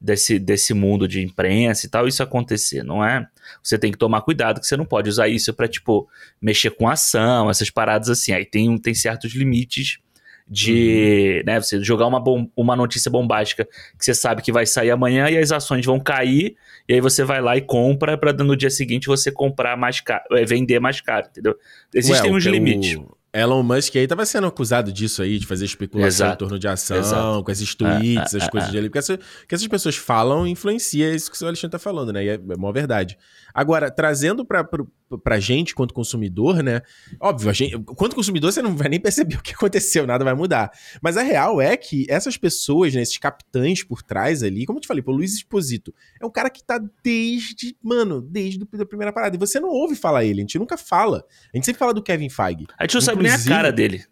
desse, 0.00 0.38
desse 0.38 0.72
mundo 0.72 1.06
de 1.06 1.22
imprensa 1.22 1.86
e 1.86 1.90
tal 1.90 2.08
isso 2.08 2.22
acontecer, 2.22 2.82
não 2.82 3.04
é? 3.04 3.28
Você 3.62 3.76
tem 3.76 3.92
que 3.92 3.98
tomar 3.98 4.22
cuidado 4.22 4.58
que 4.58 4.66
você 4.66 4.76
não 4.76 4.86
pode 4.86 5.10
usar 5.10 5.28
isso 5.28 5.52
para 5.52 5.68
tipo, 5.68 6.08
mexer 6.40 6.70
com 6.70 6.88
ação, 6.88 7.50
essas 7.50 7.68
paradas 7.68 8.08
assim. 8.08 8.32
Aí 8.32 8.46
tem, 8.46 8.78
tem 8.78 8.94
certos 8.94 9.34
limites 9.34 9.98
de, 10.48 11.38
uhum. 11.38 11.52
né, 11.52 11.60
você 11.60 11.82
jogar 11.82 12.06
uma, 12.06 12.20
bom, 12.20 12.48
uma 12.56 12.76
notícia 12.76 13.10
bombástica 13.10 13.64
que 13.98 14.04
você 14.04 14.14
sabe 14.14 14.42
que 14.42 14.52
vai 14.52 14.64
sair 14.64 14.90
amanhã 14.90 15.28
e 15.28 15.36
as 15.36 15.50
ações 15.50 15.84
vão 15.84 15.98
cair, 15.98 16.56
e 16.88 16.94
aí 16.94 17.00
você 17.00 17.24
vai 17.24 17.40
lá 17.40 17.56
e 17.56 17.60
compra 17.60 18.16
para 18.16 18.32
no 18.32 18.56
dia 18.56 18.70
seguinte 18.70 19.08
você 19.08 19.32
comprar 19.32 19.76
mais 19.76 20.00
caro, 20.00 20.24
é, 20.32 20.44
vender 20.44 20.78
mais 20.78 21.00
caro, 21.00 21.26
entendeu? 21.28 21.56
Existem 21.92 22.30
Ué, 22.30 22.36
uns 22.36 22.44
limites. 22.44 22.96
O 22.96 23.15
Elon 23.40 23.62
Musk 23.62 23.94
aí 23.96 24.06
tava 24.06 24.24
sendo 24.24 24.46
acusado 24.46 24.92
disso 24.92 25.22
aí, 25.22 25.38
de 25.38 25.46
fazer 25.46 25.64
especulação 25.64 26.26
Exato. 26.26 26.34
em 26.34 26.38
torno 26.38 26.58
de 26.58 26.68
ação, 26.68 26.96
Exato. 26.96 27.44
com 27.44 27.50
esses 27.50 27.74
tweets, 27.74 28.34
é, 28.34 28.38
é, 28.38 28.42
as 28.42 28.48
coisas 28.48 28.70
é. 28.70 28.72
dele. 28.72 28.88
Porque 28.88 28.98
essa, 28.98 29.18
que 29.18 29.54
essas 29.54 29.66
pessoas 29.66 29.96
falam 29.96 30.46
influencia 30.46 31.14
isso 31.14 31.30
que 31.30 31.42
o 31.42 31.46
Alexandre 31.46 31.72
tá 31.72 31.78
falando, 31.78 32.12
né? 32.12 32.24
E 32.24 32.28
é, 32.28 32.34
é 32.34 32.54
uma 32.56 32.72
verdade. 32.72 33.18
Agora, 33.56 33.90
trazendo 33.90 34.44
pra, 34.44 34.62
pra, 34.62 34.84
pra 35.22 35.40
gente, 35.40 35.74
quanto 35.74 35.94
consumidor, 35.94 36.62
né? 36.62 36.82
Óbvio, 37.18 37.48
a 37.48 37.52
gente, 37.54 37.78
quanto 37.96 38.14
consumidor, 38.14 38.52
você 38.52 38.60
não 38.60 38.76
vai 38.76 38.88
nem 38.88 39.00
perceber 39.00 39.36
o 39.40 39.42
que 39.42 39.54
aconteceu, 39.54 40.06
nada 40.06 40.24
vai 40.24 40.34
mudar. 40.34 40.70
Mas 41.00 41.16
a 41.16 41.22
real 41.22 41.60
é 41.60 41.76
que 41.76 42.04
essas 42.08 42.36
pessoas, 42.36 42.94
né, 42.94 43.00
esses 43.00 43.16
capitães 43.16 43.82
por 43.82 44.02
trás 44.02 44.42
ali, 44.42 44.66
como 44.66 44.78
eu 44.78 44.82
te 44.82 44.86
falei, 44.86 45.02
o 45.06 45.10
Luiz 45.10 45.34
Exposito, 45.34 45.94
é 46.20 46.26
um 46.26 46.30
cara 46.30 46.50
que 46.50 46.62
tá 46.62 46.78
desde, 47.02 47.74
mano, 47.82 48.20
desde 48.20 48.62
a 48.62 48.86
primeira 48.86 49.12
parada. 49.12 49.34
E 49.36 49.38
você 49.38 49.58
não 49.58 49.70
ouve 49.70 49.94
falar 49.94 50.24
ele, 50.24 50.40
a 50.40 50.42
gente 50.42 50.58
nunca 50.58 50.76
fala. 50.76 51.24
A 51.52 51.56
gente 51.56 51.64
sempre 51.64 51.78
fala 51.78 51.94
do 51.94 52.02
Kevin 52.02 52.28
Feige. 52.28 52.66
A 52.78 52.84
gente 52.84 52.94
não 52.94 53.00
sabe 53.00 53.22
nem 53.26 53.34
a 53.34 53.44
cara 53.44 53.72
dele. 53.72 54.04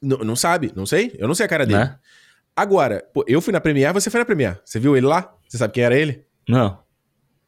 Não, 0.00 0.18
não 0.18 0.36
sabe, 0.36 0.72
não 0.74 0.86
sei. 0.86 1.14
Eu 1.18 1.26
não 1.26 1.34
sei 1.34 1.46
a 1.46 1.48
cara 1.48 1.66
dele. 1.66 1.78
Né? 1.78 1.98
Agora, 2.56 3.04
pô, 3.14 3.24
eu 3.26 3.40
fui 3.40 3.52
na 3.52 3.60
Premiere, 3.60 3.92
você 3.92 4.10
foi 4.10 4.20
na 4.20 4.24
Premiere. 4.24 4.58
Você 4.64 4.78
viu 4.78 4.96
ele 4.96 5.06
lá? 5.06 5.34
Você 5.48 5.58
sabe 5.58 5.72
quem 5.72 5.84
era 5.84 5.96
ele? 5.96 6.24
Não. 6.48 6.78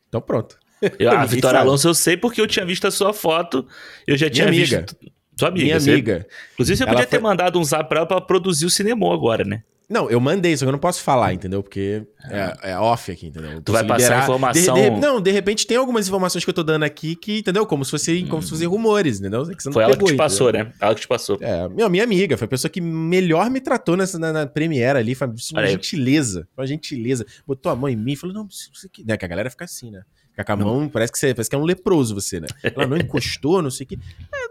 Então 0.09 0.21
pronto. 0.21 0.59
Eu, 0.99 1.11
a 1.17 1.25
Vitória 1.25 1.59
sabe. 1.59 1.69
Alonso 1.69 1.89
eu 1.89 1.95
sei 1.95 2.17
porque 2.17 2.41
eu 2.41 2.47
tinha 2.47 2.65
visto 2.65 2.87
a 2.87 2.91
sua 2.91 3.13
foto, 3.13 3.67
eu 4.07 4.17
já 4.17 4.31
tinha 4.31 4.49
Minha 4.49 4.61
visto. 4.61 4.75
Amiga. 4.75 4.97
Sua 5.39 5.49
amiga. 5.49 5.65
Minha 5.65 5.81
você... 5.81 5.91
amiga. 5.91 6.27
Inclusive, 6.53 6.77
você 6.77 6.85
podia 6.85 6.99
foi... 6.99 7.07
ter 7.07 7.21
mandado 7.21 7.59
um 7.59 7.65
zap 7.65 7.89
pra 7.89 7.99
ela 7.99 8.07
pra 8.07 8.21
produzir 8.21 8.67
o 8.67 8.71
cinema 8.71 9.13
agora, 9.13 9.45
né? 9.45 9.63
Não, 9.91 10.09
eu 10.09 10.21
mandei, 10.21 10.57
só 10.57 10.65
que 10.65 10.69
eu 10.69 10.73
não 10.73 10.79
posso 10.79 11.03
falar, 11.03 11.35
entendeu? 11.35 11.65
Porque 11.65 12.07
é, 12.31 12.71
é 12.71 12.79
off 12.79 13.11
aqui, 13.11 13.27
entendeu? 13.27 13.61
Tu 13.61 13.73
vai 13.73 13.85
passar 13.85 14.23
informação. 14.23 14.75
De, 14.77 14.89
de, 14.89 15.01
não, 15.01 15.21
de 15.21 15.33
repente 15.33 15.67
tem 15.67 15.77
algumas 15.77 16.07
informações 16.07 16.45
que 16.45 16.49
eu 16.49 16.55
tô 16.55 16.63
dando 16.63 16.85
aqui 16.85 17.17
que, 17.17 17.41
entendeu? 17.41 17.67
Como 17.67 17.85
se 17.85 17.91
fosse, 17.91 18.23
hum. 18.23 18.29
como 18.29 18.41
se 18.41 18.51
fossem 18.51 18.69
rumores, 18.69 19.19
entendeu? 19.19 19.45
Que 19.45 19.73
foi 19.73 19.83
ela 19.83 19.97
que 19.97 20.05
te 20.05 20.15
passou, 20.15 20.53
né? 20.53 20.73
Ela 20.81 20.95
que 20.95 21.01
te 21.01 21.09
passou. 21.09 21.39
É, 21.41 21.69
minha, 21.69 21.89
minha 21.89 22.05
amiga, 22.05 22.37
foi 22.37 22.45
a 22.45 22.49
pessoa 22.49 22.71
que 22.71 22.81
melhor 22.81 23.51
me 23.51 23.61
tratou 23.61 23.97
nessa, 23.97 24.17
na, 24.17 24.33
na 24.33 24.47
Premiere 24.47 24.97
ali, 24.97 25.17
foi 25.17 25.27
uma 25.27 25.67
gentileza, 25.67 26.47
foi 26.55 26.63
uma 26.63 26.69
gentileza. 26.69 27.27
Botou 27.45 27.73
a 27.73 27.75
mão 27.75 27.89
em 27.89 27.97
mim 27.97 28.13
e 28.13 28.17
falou, 28.17 28.33
não, 28.33 28.47
isso 28.49 28.71
aqui. 28.87 29.05
Né, 29.05 29.17
que 29.17 29.25
a 29.25 29.29
galera 29.29 29.51
fica 29.51 29.65
assim, 29.65 29.91
né? 29.91 30.03
Fica 30.31 30.45
com 30.45 30.53
a 30.53 30.57
mão, 30.57 30.89
parece 30.89 31.13
que, 31.13 31.19
você, 31.19 31.35
parece 31.35 31.51
que 31.51 31.57
é 31.57 31.59
um 31.59 31.65
leproso 31.65 32.15
você, 32.15 32.39
né? 32.39 32.47
Ela 32.63 32.87
não 32.87 32.97
encostou, 32.97 33.61
não 33.61 33.73
sei 33.73 33.85
o 33.85 33.89
que. 33.89 33.99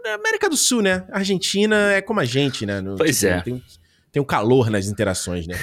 É, 0.04 0.12
América 0.12 0.50
do 0.50 0.56
Sul, 0.56 0.82
né? 0.82 1.06
Argentina 1.10 1.92
é 1.92 2.02
como 2.02 2.20
a 2.20 2.26
gente, 2.26 2.66
né? 2.66 2.82
No, 2.82 2.96
pois 2.96 3.18
tipo, 3.18 3.32
é. 3.32 3.40
Tem, 3.40 3.62
tem 4.12 4.20
um 4.20 4.26
calor 4.26 4.70
nas 4.70 4.86
interações, 4.86 5.46
né? 5.46 5.54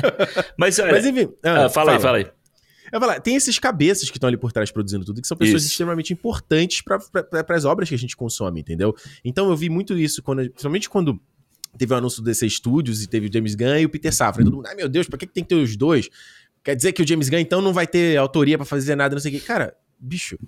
Mas, 0.56 0.78
olha, 0.78 0.92
Mas 0.92 1.06
enfim. 1.06 1.32
Ah, 1.42 1.66
ah, 1.66 1.68
fala, 1.68 1.70
fala, 1.70 1.92
aí, 1.92 2.00
fala 2.00 2.18
aí. 2.18 2.26
Eu 2.92 3.00
falar, 3.00 3.20
tem 3.20 3.34
esses 3.34 3.58
cabeças 3.58 4.08
que 4.10 4.16
estão 4.16 4.28
ali 4.28 4.36
por 4.36 4.52
trás 4.52 4.70
produzindo 4.70 5.04
tudo, 5.04 5.20
que 5.20 5.26
são 5.26 5.36
pessoas 5.36 5.62
isso. 5.62 5.72
extremamente 5.72 6.12
importantes 6.12 6.82
para 6.82 7.56
as 7.56 7.64
obras 7.64 7.88
que 7.88 7.94
a 7.94 7.98
gente 7.98 8.16
consome, 8.16 8.60
entendeu? 8.60 8.94
Então 9.24 9.50
eu 9.50 9.56
vi 9.56 9.68
muito 9.68 9.98
isso, 9.98 10.22
quando, 10.22 10.42
principalmente 10.50 10.88
quando 10.88 11.20
teve 11.76 11.92
o 11.92 11.96
anúncio 11.96 12.22
do 12.22 12.26
DC 12.26 12.48
Studios 12.48 13.02
e 13.02 13.08
teve 13.08 13.28
o 13.28 13.32
James 13.32 13.54
Gunn 13.54 13.78
e 13.78 13.84
o 13.86 13.88
Peter 13.88 14.14
Safran. 14.14 14.44
Todo 14.44 14.56
mundo, 14.56 14.66
ai 14.66 14.74
meu 14.74 14.88
Deus, 14.88 15.08
pra 15.08 15.18
que, 15.18 15.26
que 15.26 15.32
tem 15.32 15.42
que 15.42 15.48
ter 15.48 15.56
os 15.56 15.76
dois? 15.76 16.08
Quer 16.62 16.76
dizer 16.76 16.92
que 16.92 17.02
o 17.02 17.06
James 17.06 17.28
Gunn 17.28 17.38
então 17.38 17.60
não 17.60 17.72
vai 17.72 17.86
ter 17.86 18.16
autoria 18.16 18.56
para 18.56 18.64
fazer 18.64 18.94
nada, 18.94 19.14
não 19.14 19.20
sei 19.20 19.34
o 19.34 19.40
quê. 19.40 19.44
Cara, 19.44 19.74
bicho, 19.98 20.38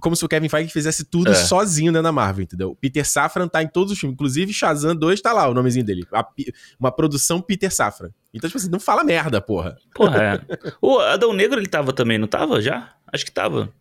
como 0.00 0.14
se 0.14 0.24
o 0.24 0.28
Kevin 0.28 0.48
Feige 0.48 0.72
fizesse 0.72 1.04
tudo 1.04 1.30
é. 1.30 1.34
sozinho 1.34 1.92
dentro 1.92 2.04
da 2.04 2.12
Marvel, 2.12 2.44
entendeu? 2.44 2.76
Peter 2.80 3.06
Safran 3.06 3.48
tá 3.48 3.62
em 3.62 3.68
todos 3.68 3.92
os 3.92 3.98
filmes, 3.98 4.14
inclusive 4.14 4.52
Shazam 4.52 4.94
2 4.94 5.20
tá 5.20 5.32
lá, 5.32 5.48
o 5.48 5.54
nomezinho 5.54 5.84
dele. 5.84 6.06
A, 6.12 6.26
uma 6.78 6.92
produção 6.92 7.40
Peter 7.40 7.72
Safran. 7.72 8.10
Então, 8.32 8.48
tipo 8.48 8.58
assim, 8.58 8.70
não 8.70 8.80
fala 8.80 9.02
merda, 9.04 9.40
porra. 9.40 9.76
Porra, 9.94 10.44
é. 10.48 10.72
o 10.80 10.98
Adão 10.98 11.32
Negro, 11.32 11.58
ele 11.58 11.66
tava 11.66 11.92
também, 11.92 12.18
não 12.18 12.26
tava 12.26 12.60
já? 12.60 12.92
Acho 13.12 13.24
que 13.24 13.32
tava. 13.32 13.72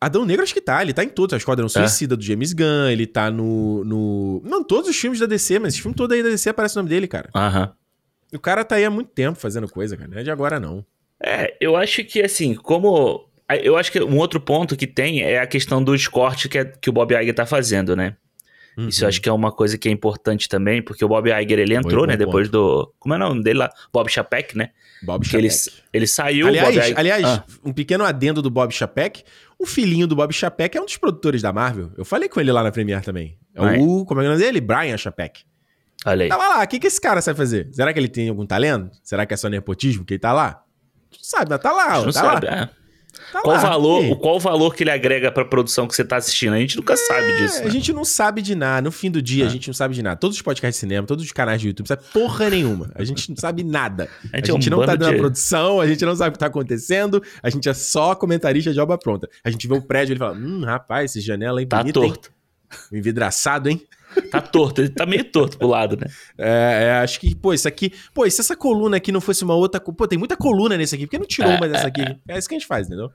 Adão 0.00 0.24
Negro 0.24 0.42
acho 0.42 0.54
que 0.54 0.60
tá, 0.60 0.80
ele 0.82 0.92
tá 0.92 1.04
em 1.04 1.08
todos. 1.08 1.34
A 1.34 1.36
Esquadrão 1.36 1.66
é. 1.66 1.68
Suicida 1.68 2.16
do 2.16 2.22
James 2.22 2.52
Gunn, 2.52 2.88
ele 2.90 3.06
tá 3.06 3.30
no, 3.30 3.84
no... 3.84 4.42
Não, 4.44 4.64
todos 4.64 4.88
os 4.88 4.96
filmes 4.96 5.20
da 5.20 5.26
DC, 5.26 5.58
mas 5.58 5.74
esse 5.74 5.82
filme 5.82 5.94
todo 5.94 6.12
aí 6.12 6.22
da 6.22 6.28
DC 6.28 6.50
aparece 6.50 6.76
o 6.76 6.78
nome 6.78 6.88
dele, 6.88 7.06
cara. 7.06 7.30
Aham. 7.34 7.72
O 8.32 8.38
cara 8.38 8.64
tá 8.64 8.76
aí 8.76 8.84
há 8.84 8.90
muito 8.90 9.10
tempo 9.10 9.38
fazendo 9.38 9.68
coisa, 9.68 9.96
cara. 9.96 10.08
Não 10.08 10.18
é 10.18 10.22
de 10.22 10.30
agora, 10.30 10.60
não. 10.60 10.84
É, 11.22 11.54
eu 11.60 11.76
acho 11.76 12.02
que, 12.04 12.22
assim, 12.22 12.54
como 12.54 13.28
eu 13.56 13.76
acho 13.76 13.90
que 13.90 14.00
um 14.00 14.16
outro 14.18 14.40
ponto 14.40 14.76
que 14.76 14.86
tem 14.86 15.22
é 15.22 15.40
a 15.40 15.46
questão 15.46 15.82
dos 15.82 16.06
cortes 16.06 16.50
que, 16.50 16.58
é, 16.58 16.64
que 16.64 16.90
o 16.90 16.92
Bob 16.92 17.14
Iger 17.14 17.34
tá 17.34 17.46
fazendo, 17.46 17.96
né? 17.96 18.16
Uhum. 18.76 18.88
Isso 18.88 19.04
eu 19.04 19.08
acho 19.08 19.20
que 19.20 19.28
é 19.28 19.32
uma 19.32 19.50
coisa 19.50 19.76
que 19.76 19.88
é 19.88 19.92
importante 19.92 20.48
também, 20.48 20.80
porque 20.80 21.04
o 21.04 21.08
Bob 21.08 21.28
Iger, 21.28 21.58
ele 21.58 21.74
entrou, 21.74 22.06
né, 22.06 22.16
depois 22.16 22.48
do... 22.48 22.92
Como 22.98 23.14
é 23.14 23.16
o 23.16 23.20
nome 23.20 23.42
dele 23.42 23.58
lá? 23.58 23.70
Bob 23.92 24.08
Chapek, 24.08 24.56
né? 24.56 24.70
Bob 25.02 25.24
Chapek. 25.24 25.44
Ele, 25.44 25.54
ele 25.92 26.06
saiu, 26.06 26.46
aliás, 26.46 26.76
Iger... 26.76 26.98
Aliás, 26.98 27.24
ah. 27.24 27.44
um 27.64 27.72
pequeno 27.72 28.04
adendo 28.04 28.40
do 28.40 28.50
Bob 28.50 28.72
Chapek. 28.72 29.24
O 29.58 29.66
filhinho 29.66 30.06
do 30.06 30.14
Bob 30.14 30.32
Chapek 30.32 30.78
é 30.78 30.80
um 30.80 30.84
dos 30.84 30.96
produtores 30.96 31.42
da 31.42 31.52
Marvel. 31.52 31.90
Eu 31.96 32.04
falei 32.04 32.28
com 32.28 32.40
ele 32.40 32.52
lá 32.52 32.62
na 32.62 32.70
Premiere 32.70 33.02
também. 33.02 33.36
É 33.54 33.78
o... 33.78 34.04
Como 34.04 34.20
é 34.20 34.24
o 34.24 34.28
nome 34.28 34.40
dele? 34.40 34.60
Brian 34.60 34.96
Chapek. 34.96 35.42
Olha 36.06 36.24
aí. 36.24 36.28
Tava 36.28 36.48
lá, 36.48 36.64
o 36.64 36.66
que, 36.66 36.78
que 36.78 36.86
esse 36.86 37.00
cara 37.00 37.20
sabe 37.20 37.36
fazer? 37.36 37.68
Será 37.72 37.92
que 37.92 37.98
ele 37.98 38.08
tem 38.08 38.28
algum 38.28 38.46
talento? 38.46 38.90
Será 39.02 39.26
que 39.26 39.34
é 39.34 39.36
só 39.36 39.48
nepotismo 39.48 40.04
que 40.04 40.14
ele 40.14 40.20
tá 40.20 40.32
lá? 40.32 40.62
Não 41.12 41.18
sabe, 41.20 41.50
mas 41.50 41.60
tá 41.60 41.72
lá. 41.72 41.98
Não 41.98 42.04
tá 42.06 42.12
sabe, 42.12 42.46
lá. 42.46 42.52
é. 42.52 42.79
Tá 43.32 43.40
qual 43.42 43.56
lá, 43.56 43.62
valor, 43.62 44.04
o 44.04 44.16
qual 44.16 44.38
valor 44.38 44.74
que 44.74 44.82
ele 44.82 44.90
agrega 44.90 45.30
para 45.30 45.42
a 45.42 45.46
produção 45.46 45.86
que 45.86 45.94
você 45.94 46.04
tá 46.04 46.16
assistindo? 46.16 46.54
A 46.54 46.58
gente 46.58 46.76
nunca 46.76 46.94
é, 46.94 46.96
sabe 46.96 47.36
disso. 47.36 47.60
Né? 47.60 47.66
A 47.66 47.68
gente 47.68 47.92
não 47.92 48.04
sabe 48.04 48.42
de 48.42 48.54
nada. 48.54 48.82
No 48.82 48.92
fim 48.92 49.10
do 49.10 49.20
dia, 49.20 49.44
é. 49.44 49.46
a 49.46 49.50
gente 49.50 49.66
não 49.68 49.74
sabe 49.74 49.94
de 49.94 50.02
nada. 50.02 50.16
Todos 50.16 50.36
os 50.36 50.42
podcasts 50.42 50.76
de 50.76 50.80
cinema, 50.80 51.06
todos 51.06 51.24
os 51.24 51.32
canais 51.32 51.60
de 51.60 51.68
YouTube, 51.68 51.86
sabe 51.86 52.02
porra 52.12 52.50
nenhuma. 52.50 52.90
A 52.94 53.04
gente 53.04 53.28
não 53.28 53.36
sabe 53.36 53.64
nada. 53.64 54.08
A 54.32 54.36
gente, 54.36 54.50
a 54.50 54.54
gente 54.54 54.72
é 54.72 54.74
um 54.74 54.78
não 54.78 54.86
tá 54.86 54.94
dando 54.94 55.10
de... 55.10 55.16
a 55.16 55.18
produção, 55.18 55.80
a 55.80 55.86
gente 55.86 56.04
não 56.04 56.14
sabe 56.14 56.30
o 56.30 56.32
que 56.32 56.38
tá 56.38 56.46
acontecendo, 56.46 57.22
a 57.42 57.50
gente 57.50 57.68
é 57.68 57.74
só 57.74 58.14
comentarista 58.14 58.72
de 58.72 58.80
obra 58.80 58.98
pronta. 58.98 59.28
A 59.44 59.50
gente 59.50 59.66
vê 59.66 59.74
o 59.74 59.82
prédio 59.82 60.12
e 60.12 60.14
ele 60.14 60.18
fala: 60.18 60.36
Hum, 60.36 60.64
rapaz, 60.64 61.10
essa 61.10 61.20
janela 61.20 61.60
é 61.60 61.66
tá 61.66 61.78
bonita, 61.78 62.00
torto. 62.00 62.30
Hein? 62.92 62.98
Envidraçado, 62.98 63.68
hein? 63.68 63.82
Tá 64.30 64.40
torto, 64.40 64.80
ele 64.80 64.90
tá 64.90 65.06
meio 65.06 65.24
torto 65.24 65.58
pro 65.58 65.68
lado, 65.68 65.96
né? 65.96 66.06
É, 66.36 66.84
é, 66.84 66.92
acho 67.02 67.20
que, 67.20 67.34
pô, 67.34 67.52
isso 67.52 67.68
aqui. 67.68 67.92
Pô, 68.12 68.28
se 68.28 68.40
essa 68.40 68.56
coluna 68.56 68.96
aqui 68.96 69.12
não 69.12 69.20
fosse 69.20 69.44
uma 69.44 69.54
outra. 69.54 69.80
Pô, 69.80 70.06
tem 70.06 70.18
muita 70.18 70.36
coluna 70.36 70.76
nesse 70.76 70.94
aqui, 70.94 71.06
por 71.06 71.10
que 71.10 71.18
não 71.18 71.26
tirou 71.26 71.52
é, 71.52 71.56
uma 71.56 71.68
dessa 71.68 71.86
aqui? 71.86 72.02
É 72.28 72.38
isso 72.38 72.48
que 72.48 72.54
a 72.54 72.58
gente 72.58 72.66
faz, 72.66 72.86
entendeu? 72.86 73.10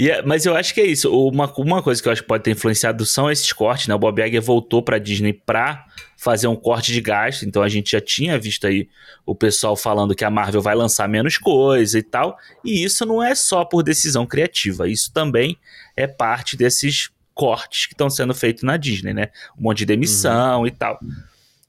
É, 0.00 0.22
mas 0.22 0.46
eu 0.46 0.56
acho 0.56 0.74
que 0.74 0.80
é 0.80 0.86
isso. 0.86 1.10
Uma, 1.10 1.52
uma 1.56 1.82
coisa 1.82 2.02
que 2.02 2.08
eu 2.08 2.12
acho 2.12 2.22
que 2.22 2.28
pode 2.28 2.42
ter 2.42 2.52
influenciado 2.52 3.04
são 3.04 3.30
esses 3.30 3.52
cortes, 3.52 3.88
né? 3.88 3.94
O 3.94 3.98
Bob 3.98 4.20
Iger 4.20 4.40
voltou 4.42 4.82
pra 4.82 4.98
Disney 4.98 5.32
pra 5.32 5.86
fazer 6.16 6.46
um 6.46 6.56
corte 6.56 6.92
de 6.92 7.00
gasto, 7.00 7.44
então 7.44 7.62
a 7.62 7.68
gente 7.68 7.90
já 7.92 8.00
tinha 8.00 8.38
visto 8.38 8.66
aí 8.66 8.88
o 9.26 9.34
pessoal 9.34 9.76
falando 9.76 10.14
que 10.14 10.24
a 10.24 10.30
Marvel 10.30 10.62
vai 10.62 10.74
lançar 10.74 11.08
menos 11.08 11.36
coisa 11.36 11.98
e 11.98 12.02
tal, 12.02 12.38
e 12.64 12.84
isso 12.84 13.04
não 13.04 13.20
é 13.20 13.34
só 13.34 13.64
por 13.64 13.82
decisão 13.82 14.24
criativa, 14.24 14.88
isso 14.88 15.12
também 15.12 15.58
é 15.96 16.06
parte 16.06 16.56
desses 16.56 17.10
cortes 17.34 17.86
que 17.86 17.94
estão 17.94 18.10
sendo 18.10 18.34
feitos 18.34 18.62
na 18.62 18.76
Disney, 18.76 19.12
né? 19.12 19.28
Um 19.58 19.62
monte 19.62 19.78
de 19.78 19.86
demissão 19.86 20.60
uhum. 20.60 20.66
e 20.66 20.70
tal. 20.70 20.98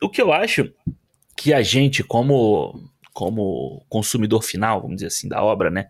O 0.01 0.09
que 0.09 0.21
eu 0.21 0.33
acho 0.33 0.69
que 1.35 1.53
a 1.53 1.61
gente, 1.61 2.03
como, 2.03 2.89
como 3.13 3.83
consumidor 3.89 4.43
final, 4.43 4.81
vamos 4.81 4.97
dizer 4.97 5.07
assim, 5.07 5.27
da 5.27 5.41
obra, 5.41 5.69
né? 5.69 5.87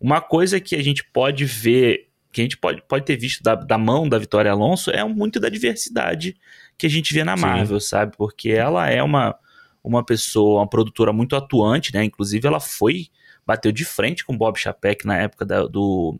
Uma 0.00 0.20
coisa 0.20 0.60
que 0.60 0.76
a 0.76 0.82
gente 0.82 1.04
pode 1.04 1.44
ver, 1.44 2.08
que 2.32 2.40
a 2.40 2.44
gente 2.44 2.56
pode, 2.56 2.82
pode 2.82 3.04
ter 3.04 3.16
visto 3.16 3.42
da, 3.42 3.54
da 3.54 3.78
mão 3.78 4.08
da 4.08 4.18
Vitória 4.18 4.50
Alonso 4.50 4.90
é 4.90 5.02
muito 5.04 5.40
da 5.40 5.48
diversidade 5.48 6.36
que 6.76 6.86
a 6.86 6.90
gente 6.90 7.14
vê 7.14 7.24
na 7.24 7.36
Marvel, 7.36 7.80
Sim. 7.80 7.86
sabe? 7.86 8.16
Porque 8.16 8.50
ela 8.50 8.90
é 8.90 9.02
uma, 9.02 9.34
uma 9.82 10.04
pessoa, 10.04 10.60
uma 10.60 10.68
produtora 10.68 11.12
muito 11.12 11.36
atuante, 11.36 11.92
né? 11.94 12.04
Inclusive, 12.04 12.46
ela 12.46 12.60
foi, 12.60 13.08
bateu 13.46 13.70
de 13.70 13.84
frente 13.84 14.24
com 14.24 14.36
Bob 14.36 14.58
Chapek 14.58 15.06
na 15.06 15.16
época 15.18 15.44
da, 15.44 15.66
do, 15.66 16.18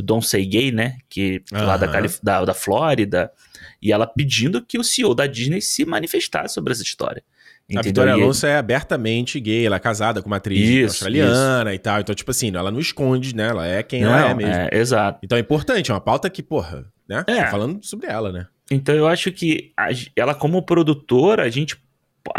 do 0.00 0.06
Don't 0.06 0.26
Say 0.26 0.44
Gay, 0.46 0.72
né? 0.72 0.98
Que, 1.08 1.42
uhum. 1.52 1.64
lá 1.64 1.76
da, 1.76 1.88
Calif 1.88 2.18
da, 2.22 2.44
da 2.44 2.54
Flórida. 2.54 3.30
E 3.82 3.92
ela 3.92 4.06
pedindo 4.06 4.62
que 4.64 4.78
o 4.78 4.84
CEO 4.84 5.14
da 5.14 5.26
Disney 5.26 5.60
se 5.60 5.84
manifestasse 5.84 6.54
sobre 6.54 6.72
essa 6.72 6.82
história. 6.82 7.22
Entendeu? 7.64 7.80
A 7.80 7.82
Vitória 7.82 8.12
Alonso 8.14 8.46
é 8.46 8.56
abertamente 8.56 9.38
gay, 9.38 9.64
ela 9.64 9.76
é 9.76 9.78
casada 9.78 10.20
com 10.20 10.26
uma 10.26 10.38
atriz 10.38 10.68
isso, 10.68 10.86
australiana 10.86 11.70
isso. 11.70 11.76
e 11.76 11.78
tal. 11.78 12.00
Então, 12.00 12.14
tipo 12.14 12.30
assim, 12.32 12.54
ela 12.54 12.70
não 12.70 12.80
esconde, 12.80 13.34
né? 13.34 13.48
Ela 13.48 13.66
é 13.66 13.82
quem 13.82 14.02
não, 14.02 14.12
ela 14.12 14.30
é 14.30 14.34
mesmo. 14.34 14.52
É, 14.52 14.68
exato. 14.72 15.20
Então 15.22 15.38
é 15.38 15.40
importante, 15.40 15.90
é 15.90 15.94
uma 15.94 16.00
pauta 16.00 16.28
que, 16.28 16.42
porra, 16.42 16.84
né? 17.08 17.24
É. 17.28 17.44
Tô 17.44 17.50
falando 17.50 17.84
sobre 17.84 18.08
ela, 18.08 18.32
né? 18.32 18.46
Então 18.70 18.94
eu 18.94 19.06
acho 19.06 19.30
que 19.30 19.72
a, 19.76 19.88
ela, 20.16 20.34
como 20.34 20.62
produtora, 20.62 21.44
a 21.44 21.48
gente. 21.48 21.76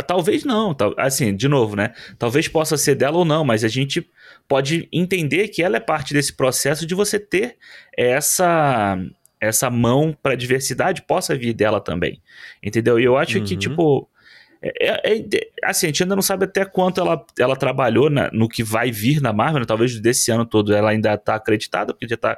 Talvez 0.05 0.43
não, 0.43 0.75
assim, 0.97 1.35
de 1.35 1.47
novo, 1.47 1.75
né? 1.75 1.93
Talvez 2.17 2.47
possa 2.47 2.77
ser 2.77 2.95
dela 2.95 3.17
ou 3.17 3.25
não, 3.25 3.43
mas 3.43 3.63
a 3.63 3.67
gente 3.67 4.07
pode 4.47 4.87
entender 4.91 5.47
que 5.47 5.63
ela 5.63 5.77
é 5.77 5.79
parte 5.79 6.13
desse 6.13 6.33
processo 6.33 6.85
de 6.85 6.93
você 6.95 7.19
ter 7.19 7.57
essa 7.97 8.97
essa 9.39 9.71
mão 9.71 10.15
para 10.21 10.35
diversidade 10.35 11.01
possa 11.01 11.35
vir 11.35 11.53
dela 11.53 11.81
também, 11.81 12.21
entendeu? 12.61 12.99
E 12.99 13.03
eu 13.03 13.17
acho 13.17 13.39
uhum. 13.39 13.43
que 13.43 13.57
tipo 13.57 14.07
é, 14.61 15.13
é, 15.13 15.17
é, 15.17 15.23
assim, 15.63 15.87
a 15.87 15.89
gente 15.89 16.03
ainda 16.03 16.15
não 16.15 16.21
sabe 16.21 16.45
até 16.45 16.63
quanto 16.63 17.01
ela, 17.01 17.25
ela 17.39 17.55
trabalhou 17.55 18.11
na, 18.11 18.29
no 18.31 18.47
que 18.47 18.63
vai 18.63 18.91
vir 18.91 19.19
na 19.19 19.33
Marvel, 19.33 19.61
né? 19.61 19.65
talvez 19.65 19.99
desse 19.99 20.31
ano 20.31 20.45
todo 20.45 20.71
ela 20.71 20.91
ainda 20.91 21.15
está 21.15 21.33
acreditada, 21.33 21.93
porque 21.93 22.07
já 22.07 22.13
está 22.13 22.37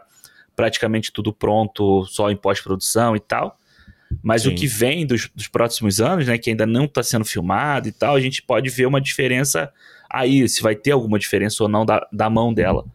praticamente 0.56 1.12
tudo 1.12 1.34
pronto, 1.34 2.06
só 2.06 2.32
em 2.32 2.38
pós-produção 2.38 3.16
e 3.16 3.20
tal. 3.20 3.58
Mas 4.22 4.44
Sim. 4.44 4.50
o 4.50 4.56
que 4.56 4.68
vem 4.68 5.06
dos, 5.06 5.30
dos, 5.34 5.48
próximos 5.48 6.02
anos, 6.02 6.28
né, 6.28 6.38
que 6.38 6.50
ainda 6.50 6.66
não 6.66 6.86
está 6.86 7.02
sendo 7.02 7.26
filmado 7.26 7.88
e 7.88 7.92
tal, 7.92 8.16
a 8.16 8.20
gente 8.20 8.42
pode 8.42 8.70
ver 8.70 8.86
uma 8.86 9.02
diferença 9.02 9.72
aí, 10.10 10.48
se 10.48 10.62
vai 10.62 10.76
ter 10.76 10.92
alguma 10.92 11.18
diferença 11.18 11.64
ou 11.64 11.70
não 11.70 11.86
da, 11.86 12.08
da 12.12 12.30
mão 12.30 12.54
dela. 12.54 12.86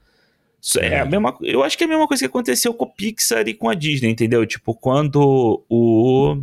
É. 0.78 0.86
é 0.86 1.00
a 1.00 1.04
mesma, 1.04 1.36
eu 1.40 1.62
acho 1.62 1.78
que 1.78 1.84
é 1.84 1.86
a 1.86 1.90
mesma 1.90 2.06
coisa 2.06 2.20
que 2.20 2.26
aconteceu 2.26 2.74
com 2.74 2.84
a 2.84 2.88
Pixar 2.88 3.46
e 3.48 3.54
com 3.54 3.68
a 3.68 3.74
Disney, 3.74 4.10
entendeu? 4.10 4.44
Tipo, 4.44 4.74
quando 4.74 5.64
o 5.68 6.42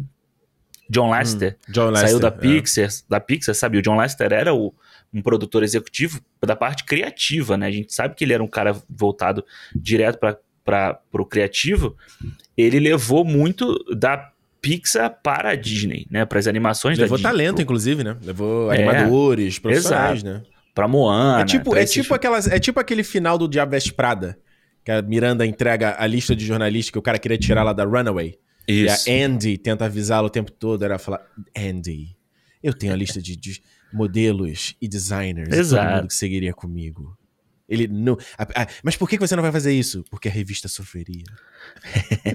John 0.90 1.10
Lasseter, 1.10 1.58
hum, 1.70 1.72
John 1.72 1.96
saiu 1.96 2.20
da 2.20 2.30
é. 2.30 2.32
Pixar, 2.32 2.90
da 3.10 3.20
Pixar, 3.20 3.56
sabe? 3.56 3.78
O 3.78 3.82
John 3.82 3.96
Lasseter 3.96 4.32
era 4.32 4.54
o, 4.54 4.74
um 5.14 5.22
produtor 5.22 5.64
executivo 5.64 6.22
da 6.42 6.56
parte 6.56 6.84
criativa, 6.84 7.58
né? 7.58 7.68
A 7.68 7.72
gente 7.72 7.94
sabe 7.94 8.16
que 8.16 8.24
ele 8.24 8.34
era 8.34 8.44
um 8.44 8.48
cara 8.48 8.76
voltado 8.90 9.44
direto 9.76 10.20
para 10.64 11.00
o 11.14 11.26
criativo. 11.26 11.96
Ele 12.58 12.80
levou 12.80 13.26
muito 13.26 13.78
da 13.94 14.32
Pixar 14.66 15.20
para 15.22 15.52
a 15.52 15.56
Disney, 15.56 16.08
né? 16.10 16.26
Para 16.26 16.40
as 16.40 16.48
animações 16.48 16.98
levou 16.98 17.20
da 17.20 17.30
Disney. 17.30 17.38
Levou 17.38 17.46
talento, 17.46 17.62
inclusive, 17.62 18.04
né? 18.04 18.18
Levou 18.24 18.74
é, 18.74 18.78
animadores, 18.78 19.60
profissionais, 19.60 20.24
exato. 20.24 20.40
né? 20.40 20.44
Pra 20.74 20.88
Moana. 20.88 21.42
É 21.42 21.46
tipo, 21.46 21.76
é 21.76 21.86
tipo, 21.86 22.16
aquelas, 22.16 22.48
é 22.48 22.60
tipo 22.60 22.80
aquele 22.80 23.04
final 23.04 23.38
do 23.38 23.48
Diabo 23.48 23.74
Veste 23.74 23.94
Prada, 23.94 24.36
que 24.84 24.92
a 24.92 25.04
Miranda 25.04 25.46
entrega 25.46 25.96
a 26.00 26.08
lista 26.08 26.36
de 26.36 26.44
jornalistas 26.44 26.90
que 26.90 26.98
o 26.98 27.02
cara 27.02 27.20
queria 27.20 27.38
tirar 27.38 27.62
lá 27.62 27.74
da 27.74 27.84
Runaway. 27.84 28.40
Isso. 28.68 29.08
E 29.08 29.22
a 29.22 29.26
Andy 29.26 29.56
tenta 29.60 29.86
avisá-lo 29.86 30.26
o 30.26 30.32
tempo 30.32 30.52
todo. 30.52 30.84
Era 30.84 30.98
falar: 30.98 31.22
Andy, 31.56 32.18
eu 32.64 32.74
tenho 32.74 32.92
a 32.92 32.96
lista 32.96 33.22
de, 33.22 33.36
de 33.36 33.62
modelos 33.94 34.76
e 34.82 34.88
designers. 34.88 35.56
Exato. 35.56 35.86
Todo 35.86 35.96
mundo 35.98 36.08
que 36.08 36.16
seguiria 36.16 36.54
comigo. 36.54 37.16
Ele 37.68 37.88
não. 37.88 38.18
A, 38.38 38.64
a, 38.64 38.68
mas 38.84 38.96
por 38.96 39.10
que 39.10 39.18
você 39.18 39.36
não 39.36 39.44
vai 39.44 39.52
fazer 39.52 39.74
isso? 39.74 40.04
Porque 40.10 40.28
a 40.28 40.32
revista 40.32 40.68
sofreria. 40.68 41.24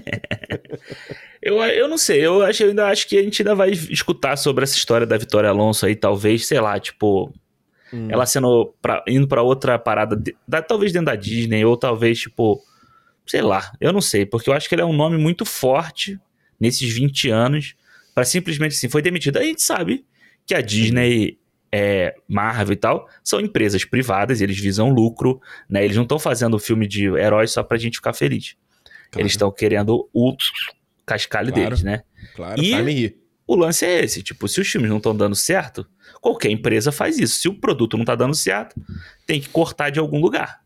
eu, 1.41 1.61
eu 1.63 1.87
não 1.87 1.97
sei, 1.97 2.25
eu, 2.25 2.43
acho, 2.43 2.63
eu 2.63 2.69
ainda 2.69 2.87
acho 2.87 3.07
que 3.07 3.17
a 3.17 3.23
gente 3.23 3.41
ainda 3.41 3.55
vai 3.55 3.71
escutar 3.71 4.35
sobre 4.37 4.63
essa 4.63 4.75
história 4.75 5.07
da 5.07 5.17
Vitória 5.17 5.49
Alonso 5.49 5.85
aí, 5.85 5.95
talvez, 5.95 6.45
sei 6.45 6.59
lá, 6.59 6.79
tipo. 6.79 7.33
Hum. 7.93 8.07
Ela 8.09 8.25
sendo. 8.25 8.73
Pra, 8.81 9.03
indo 9.07 9.27
para 9.27 9.41
outra 9.41 9.79
parada, 9.79 10.15
de, 10.15 10.35
da, 10.47 10.61
talvez 10.61 10.91
dentro 10.91 11.07
da 11.07 11.15
Disney, 11.15 11.63
ou 11.63 11.77
talvez, 11.77 12.19
tipo 12.19 12.61
sei 13.25 13.41
lá, 13.41 13.71
eu 13.79 13.93
não 13.93 14.01
sei, 14.01 14.25
porque 14.25 14.49
eu 14.49 14.53
acho 14.53 14.67
que 14.67 14.75
ele 14.75 14.81
é 14.81 14.85
um 14.85 14.93
nome 14.93 15.17
muito 15.17 15.45
forte 15.45 16.19
nesses 16.59 16.91
20 16.91 17.29
anos 17.29 17.75
para 18.13 18.25
simplesmente 18.25 18.73
assim, 18.73 18.89
foi 18.89 19.01
demitido. 19.01 19.37
A 19.37 19.43
gente 19.43 19.61
sabe 19.61 20.05
que 20.45 20.53
a 20.53 20.61
Disney, 20.61 21.37
é, 21.71 22.15
Marvel 22.27 22.73
e 22.73 22.77
tal, 22.77 23.07
são 23.23 23.39
empresas 23.39 23.85
privadas, 23.85 24.41
eles 24.41 24.59
visam 24.59 24.89
lucro, 24.89 25.39
né? 25.69 25.83
Eles 25.83 25.95
não 25.95 26.03
estão 26.03 26.19
fazendo 26.19 26.59
filme 26.59 26.87
de 26.87 27.05
heróis 27.05 27.51
só 27.51 27.63
pra 27.63 27.77
gente 27.77 27.97
ficar 27.97 28.13
feliz. 28.13 28.55
Claro. 29.09 29.21
Eles 29.23 29.33
estão 29.33 29.51
querendo 29.51 30.09
o 30.13 30.35
cascalho 31.05 31.51
claro. 31.51 31.69
deles, 31.69 31.83
né? 31.83 32.03
Claro, 32.35 32.61
e 32.61 33.17
o 33.47 33.55
lance 33.55 33.85
é 33.85 34.03
esse, 34.03 34.23
tipo, 34.23 34.47
se 34.47 34.61
os 34.61 34.67
filmes 34.67 34.89
não 34.89 34.97
estão 34.97 35.15
dando 35.15 35.35
certo, 35.35 35.85
qualquer 36.21 36.49
empresa 36.49 36.91
faz 36.91 37.19
isso. 37.19 37.39
Se 37.39 37.49
o 37.49 37.53
produto 37.53 37.97
não 37.97 38.05
tá 38.05 38.15
dando 38.15 38.33
certo, 38.33 38.75
tem 39.25 39.41
que 39.41 39.49
cortar 39.49 39.89
de 39.89 39.99
algum 39.99 40.21
lugar. 40.21 40.61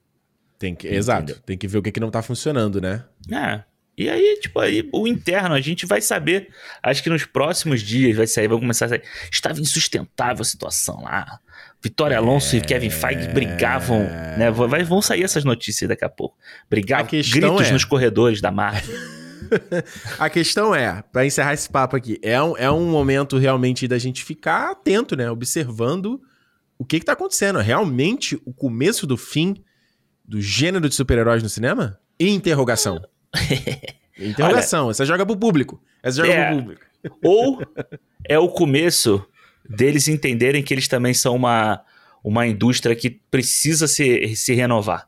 Tem 0.60 0.76
que, 0.76 0.88
exato. 0.88 1.42
Tem 1.46 1.58
que 1.58 1.68
ver 1.68 1.80
o 1.80 1.82
que, 1.82 1.92
que 1.92 2.00
não 2.00 2.12
tá 2.12 2.22
funcionando, 2.22 2.80
né? 2.80 3.04
É. 3.32 3.64
E 3.98 4.10
aí, 4.10 4.38
tipo, 4.42 4.60
aí, 4.60 4.88
o 4.92 5.08
interno, 5.08 5.56
a 5.56 5.62
gente 5.62 5.86
vai 5.86 6.02
saber. 6.02 6.50
Acho 6.84 7.02
que 7.02 7.10
nos 7.10 7.26
próximos 7.26 7.82
dias 7.82 8.18
vai 8.18 8.28
sair, 8.28 8.48
vai 8.48 8.60
começar 8.60 8.86
a 8.86 8.90
sair. 8.90 9.04
Estava 9.32 9.60
insustentável 9.62 10.42
a 10.42 10.46
situação 10.46 11.04
lá. 11.04 11.40
Vitória 11.82 12.18
Alonso 12.18 12.56
é... 12.56 12.60
e 12.60 12.62
Kevin 12.62 12.90
Feige 12.90 13.28
brigavam, 13.30 14.00
né? 14.38 14.52
Vai, 14.52 14.84
vão 14.84 15.02
sair 15.02 15.24
essas 15.24 15.46
notícias 15.46 15.88
daqui 15.88 16.04
a 16.04 16.10
pouco. 16.10 16.38
Brigavam, 16.70 17.06
a 17.06 17.10
gritos 17.10 17.68
é... 17.68 17.72
nos 17.72 17.86
corredores 17.86 18.42
da 18.42 18.52
Marvel. 18.52 18.96
a 20.20 20.30
questão 20.30 20.74
é, 20.74 21.04
para 21.12 21.26
encerrar 21.26 21.54
esse 21.54 21.70
papo 21.70 21.96
aqui, 21.96 22.20
é 22.22 22.42
um, 22.42 22.58
é 22.58 22.70
um 22.70 22.90
momento 22.90 23.38
realmente 23.38 23.88
da 23.88 23.98
gente 23.98 24.24
ficar 24.24 24.72
atento, 24.72 25.16
né? 25.16 25.30
Observando 25.30 26.22
o 26.78 26.84
que, 26.84 27.00
que 27.00 27.06
tá 27.06 27.14
acontecendo. 27.14 27.60
Realmente 27.60 28.40
o 28.46 28.54
começo 28.54 29.08
do 29.08 29.16
fim 29.16 29.64
do 30.24 30.42
gênero 30.42 30.90
de 30.90 30.96
super-heróis 30.96 31.42
no 31.42 31.50
cinema? 31.50 32.00
Interrogação. 32.20 33.02
Interrogação. 34.18 34.86
Olha, 34.88 34.92
Essa 34.92 35.06
joga 35.06 35.26
pro 35.26 35.38
público. 35.38 35.82
Essa 36.02 36.18
joga 36.18 36.34
é, 36.34 36.48
pro 36.48 36.60
público. 36.60 36.82
Ou 37.24 37.62
é 38.28 38.40
o 38.40 38.50
começo 38.50 39.26
deles 39.70 40.08
entenderem 40.08 40.64
que 40.64 40.74
eles 40.74 40.88
também 40.88 41.14
são 41.14 41.36
uma, 41.36 41.82
uma 42.24 42.48
indústria 42.48 42.96
que 42.96 43.10
precisa 43.10 43.88
se, 43.88 44.36
se 44.36 44.54
renovar. 44.54 45.08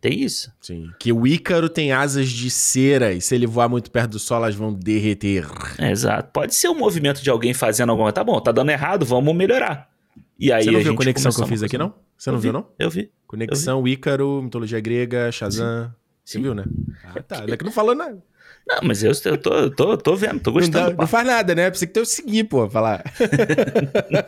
Tem 0.00 0.20
isso. 0.20 0.52
Sim. 0.60 0.90
Que 1.00 1.12
o 1.12 1.26
Ícaro 1.26 1.68
tem 1.68 1.90
asas 1.90 2.28
de 2.28 2.50
cera 2.50 3.12
e 3.12 3.20
se 3.20 3.34
ele 3.34 3.46
voar 3.46 3.68
muito 3.68 3.90
perto 3.90 4.12
do 4.12 4.18
sol, 4.18 4.36
elas 4.36 4.54
vão 4.54 4.72
derreter. 4.72 5.46
É, 5.78 5.90
exato. 5.90 6.30
Pode 6.32 6.54
ser 6.54 6.68
um 6.68 6.78
movimento 6.78 7.22
de 7.22 7.30
alguém 7.30 7.54
fazendo 7.54 7.90
alguma 7.90 8.06
coisa. 8.06 8.14
Tá 8.14 8.24
bom, 8.24 8.40
tá 8.40 8.52
dando 8.52 8.70
errado, 8.70 9.04
vamos 9.04 9.34
melhorar. 9.34 9.90
E 10.38 10.52
aí 10.52 10.64
Você 10.64 10.70
não 10.70 10.80
viu 10.80 10.92
a 10.92 10.96
conexão 10.96 11.32
que 11.32 11.40
eu 11.40 11.46
fiz 11.46 11.62
aqui, 11.62 11.78
não? 11.78 11.94
Você 12.16 12.30
não 12.30 12.36
eu 12.36 12.42
viu, 12.42 12.52
não? 12.52 12.66
Eu 12.78 12.90
vi. 12.90 13.10
Conexão, 13.26 13.78
eu 13.78 13.84
vi. 13.84 13.92
Ícaro, 13.92 14.42
mitologia 14.42 14.80
grega, 14.80 15.32
Shazam. 15.32 15.86
Sim. 15.86 15.90
Você 16.26 16.40
viu, 16.40 16.56
né? 16.56 16.64
Ah, 17.04 17.22
tá. 17.22 17.40
Ainda 17.40 17.56
que 17.56 17.64
não 17.64 17.70
falou 17.70 17.94
nada. 17.94 18.20
Não, 18.66 18.80
mas 18.82 19.00
eu, 19.04 19.12
eu 19.24 19.38
tô, 19.38 19.70
tô, 19.70 19.96
tô 19.96 20.16
vendo, 20.16 20.40
tô 20.40 20.50
gostando. 20.50 20.90
Não, 20.90 20.96
não 20.96 21.06
faz 21.06 21.24
nada, 21.24 21.54
né? 21.54 21.70
Precisa 21.70 21.88
que 21.88 21.98
eu 22.00 22.04
seguir, 22.04 22.42
pô, 22.44 22.68
falar. 22.68 23.04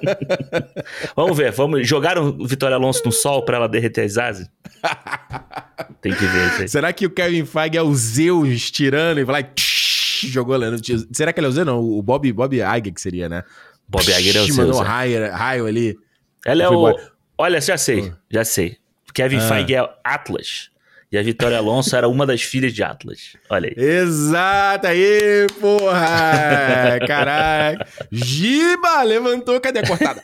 vamos 1.17 1.37
ver, 1.37 1.51
vamos. 1.51 1.89
Jogaram 1.89 2.29
o 2.39 2.47
Vitória 2.47 2.77
Alonso 2.77 3.03
no 3.05 3.11
sol 3.11 3.45
pra 3.45 3.57
ela 3.57 3.69
derreter 3.69 4.05
as 4.05 4.17
asas? 4.17 4.49
Tem 6.01 6.15
que 6.15 6.25
ver 6.25 6.47
isso 6.47 6.63
aí. 6.63 6.69
Será 6.69 6.93
que 6.93 7.05
o 7.05 7.11
Kevin 7.11 7.45
Feige 7.45 7.77
é 7.77 7.83
o 7.83 7.93
Zeus 7.93 8.71
tirando 8.71 9.19
e 9.19 9.25
vai 9.25 9.43
lá 9.43 9.49
e 9.49 10.29
jogou 10.29 10.57
lá 10.57 10.71
no 10.71 10.79
Será 11.13 11.33
que 11.33 11.41
ele 11.41 11.47
é 11.49 11.51
o 11.51 11.53
Zeus? 11.53 11.67
Não, 11.67 11.81
o 11.81 12.01
Bob, 12.01 12.33
Bob 12.33 12.55
Iger 12.55 12.95
que 12.95 13.01
seria, 13.01 13.29
né? 13.29 13.43
Bob 13.89 14.05
Iger 14.09 14.37
é 14.37 14.41
o 14.41 14.45
Zeus. 14.45 14.57
Mandou 14.57 14.79
um 14.79 14.85
é. 14.85 14.87
raio, 14.87 15.33
raio 15.33 15.67
ali. 15.67 15.99
Ela 16.47 16.63
é 16.63 16.69
o... 16.69 16.95
Olha, 17.37 17.61
já 17.61 17.77
sei, 17.77 18.13
já 18.31 18.45
sei. 18.45 18.77
Kevin 19.13 19.39
ah. 19.39 19.49
Feige 19.49 19.75
é 19.75 19.91
Atlas. 20.05 20.71
E 21.11 21.17
a 21.17 21.23
Vitória 21.23 21.57
Alonso 21.57 21.97
era 21.97 22.07
uma 22.07 22.27
das 22.27 22.43
filhas 22.43 22.71
de 22.73 22.83
Atlas. 22.83 23.35
Olha 23.49 23.69
aí. 23.69 23.75
Exato, 23.83 24.87
aí, 24.87 25.47
porra! 25.59 27.01
Caraca! 27.07 27.87
Giba 28.13 29.03
levantou, 29.05 29.59
cadê 29.59 29.79
a 29.79 29.87
cortada? 29.87 30.21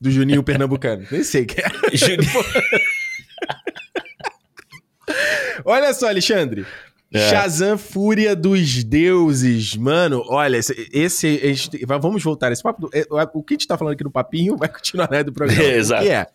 Do 0.00 0.10
Juninho 0.10 0.42
Pernambucano. 0.42 1.06
Nem 1.10 1.22
sei 1.22 1.46
que 1.46 1.60
é. 1.60 1.96
Juninho. 1.96 2.18
Olha 5.64 5.94
só, 5.94 6.08
Alexandre. 6.08 6.66
É. 7.12 7.30
Shazam 7.30 7.76
Fúria 7.76 8.36
dos 8.36 8.84
Deuses. 8.84 9.76
Mano, 9.76 10.22
olha, 10.28 10.56
esse. 10.56 10.88
esse 10.92 11.84
vamos 11.84 12.22
voltar. 12.22 12.52
Esse 12.52 12.62
papo. 12.62 12.88
É, 12.94 13.04
o 13.34 13.42
que 13.42 13.54
a 13.54 13.56
gente 13.56 13.66
tá 13.66 13.76
falando 13.76 13.94
aqui 13.94 14.04
no 14.04 14.12
papinho 14.12 14.56
vai 14.56 14.68
continuar 14.68 15.10
né, 15.10 15.24
do 15.24 15.32
programa. 15.32 15.60
É, 15.60 15.74
exato. 15.76 16.04
Que 16.04 16.10
é? 16.10 16.28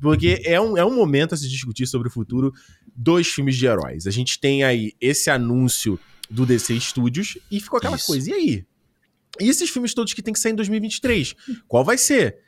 Porque 0.00 0.42
é 0.44 0.60
um, 0.60 0.76
é 0.76 0.84
um 0.84 0.94
momento 0.94 1.34
a 1.34 1.36
se 1.36 1.48
discutir 1.48 1.86
sobre 1.86 2.08
o 2.08 2.10
futuro 2.10 2.52
dos 2.94 3.28
filmes 3.28 3.56
de 3.56 3.66
heróis. 3.66 4.06
A 4.06 4.10
gente 4.10 4.38
tem 4.38 4.62
aí 4.62 4.92
esse 5.00 5.30
anúncio 5.30 5.98
do 6.28 6.46
DC 6.46 6.78
Studios 6.80 7.38
e 7.50 7.60
ficou 7.60 7.78
aquela 7.78 7.96
Isso. 7.96 8.06
coisa. 8.06 8.30
E 8.30 8.32
aí? 8.32 8.66
E 9.40 9.48
esses 9.48 9.70
filmes 9.70 9.94
todos 9.94 10.12
que 10.12 10.22
tem 10.22 10.34
que 10.34 10.40
sair 10.40 10.52
em 10.52 10.56
2023? 10.56 11.34
Qual 11.66 11.84
vai 11.84 11.96
ser? 11.98 12.38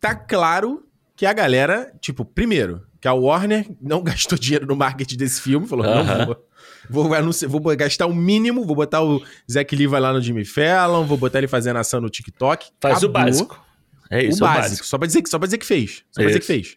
Tá 0.00 0.14
claro 0.14 0.86
que 1.16 1.26
a 1.26 1.32
galera, 1.32 1.92
tipo, 2.00 2.24
primeiro, 2.24 2.82
que 3.00 3.08
a 3.08 3.12
Warner 3.12 3.68
não 3.80 4.02
gastou 4.04 4.38
dinheiro 4.38 4.66
no 4.66 4.76
marketing 4.76 5.16
desse 5.16 5.40
filme, 5.40 5.66
falou, 5.66 5.84
uh 5.84 5.88
-huh. 5.88 6.18
não 6.18 6.26
vou. 6.26 6.48
Vou, 6.90 7.14
anunciar, 7.14 7.50
vou 7.50 7.60
gastar 7.76 8.06
o 8.06 8.14
mínimo, 8.14 8.64
vou 8.64 8.74
botar 8.74 9.02
o 9.02 9.22
Zack 9.50 9.76
Lee 9.76 9.86
lá 9.86 10.12
no 10.12 10.20
Jimmy 10.20 10.44
Fallon, 10.44 11.04
vou 11.04 11.18
botar 11.18 11.38
ele 11.38 11.48
fazendo 11.48 11.76
ação 11.76 12.00
no 12.00 12.08
TikTok. 12.08 12.70
Faz 12.80 12.98
Acabou. 12.98 13.08
o 13.08 13.12
básico. 13.12 13.67
É 14.10 14.24
isso, 14.24 14.42
o, 14.42 14.46
o 14.46 14.48
básico. 14.48 14.68
básico. 14.68 14.86
Só 14.86 14.98
pra 14.98 15.06
dizer, 15.06 15.22
só 15.26 15.38
pra 15.38 15.46
dizer 15.46 15.58
que 15.58 15.66
fez. 15.66 16.04
Só 16.10 16.20
pra 16.20 16.26
dizer 16.26 16.40
que 16.40 16.46
fez. 16.46 16.76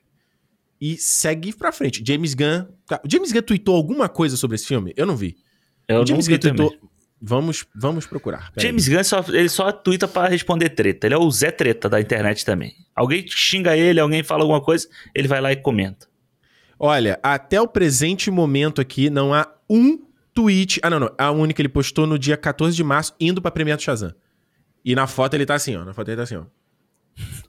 E 0.79 0.97
segue 0.97 1.53
pra 1.53 1.71
frente. 1.71 2.03
James 2.05 2.33
Gunn. 2.33 2.65
Tá, 2.87 2.99
o 3.05 3.09
James 3.11 3.31
Gunn 3.31 3.41
tweetou 3.43 3.75
alguma 3.75 4.09
coisa 4.09 4.35
sobre 4.35 4.55
esse 4.55 4.65
filme? 4.65 4.93
Eu 4.97 5.05
não 5.05 5.15
vi. 5.15 5.37
Eu 5.87 6.01
o 6.01 6.07
James 6.07 6.27
não 6.27 6.35
vi 6.35 6.39
Gunn 6.39 6.55
tweetou. 6.55 6.91
Vamos, 7.23 7.65
vamos 7.75 8.07
procurar. 8.07 8.51
James 8.57 8.87
Gunn 8.87 9.03
só, 9.03 9.23
ele 9.27 9.47
só 9.47 9.71
twitta 9.71 10.07
para 10.07 10.27
responder 10.27 10.69
treta. 10.69 11.05
Ele 11.05 11.13
é 11.13 11.17
o 11.17 11.29
Zé 11.29 11.51
Treta 11.51 11.87
da 11.87 12.01
internet 12.01 12.43
também. 12.43 12.73
Alguém 12.95 13.23
xinga 13.27 13.77
ele, 13.77 13.99
alguém 13.99 14.23
fala 14.23 14.41
alguma 14.43 14.59
coisa, 14.59 14.87
ele 15.13 15.27
vai 15.27 15.39
lá 15.39 15.51
e 15.51 15.55
comenta. 15.55 16.07
Olha, 16.79 17.19
até 17.21 17.61
o 17.61 17.67
presente 17.67 18.31
momento 18.31 18.81
aqui 18.81 19.11
não 19.11 19.35
há 19.35 19.47
um 19.69 19.99
tweet. 20.33 20.79
Ah, 20.81 20.89
não, 20.89 20.99
não. 20.99 21.13
A 21.15 21.29
única 21.29 21.61
ele 21.61 21.69
postou 21.69 22.07
no 22.07 22.17
dia 22.17 22.35
14 22.35 22.75
de 22.75 22.83
março, 22.83 23.13
indo 23.19 23.39
pra 23.39 23.51
Premiere 23.51 23.77
do 23.77 23.83
Shazam. 23.83 24.15
E 24.83 24.95
na 24.95 25.05
foto 25.05 25.35
ele 25.35 25.45
tá 25.45 25.53
assim, 25.53 25.75
ó. 25.75 25.85
Na 25.85 25.93
foto 25.93 26.07
ele 26.07 26.17
tá 26.17 26.23
assim, 26.23 26.37
ó. 26.37 26.45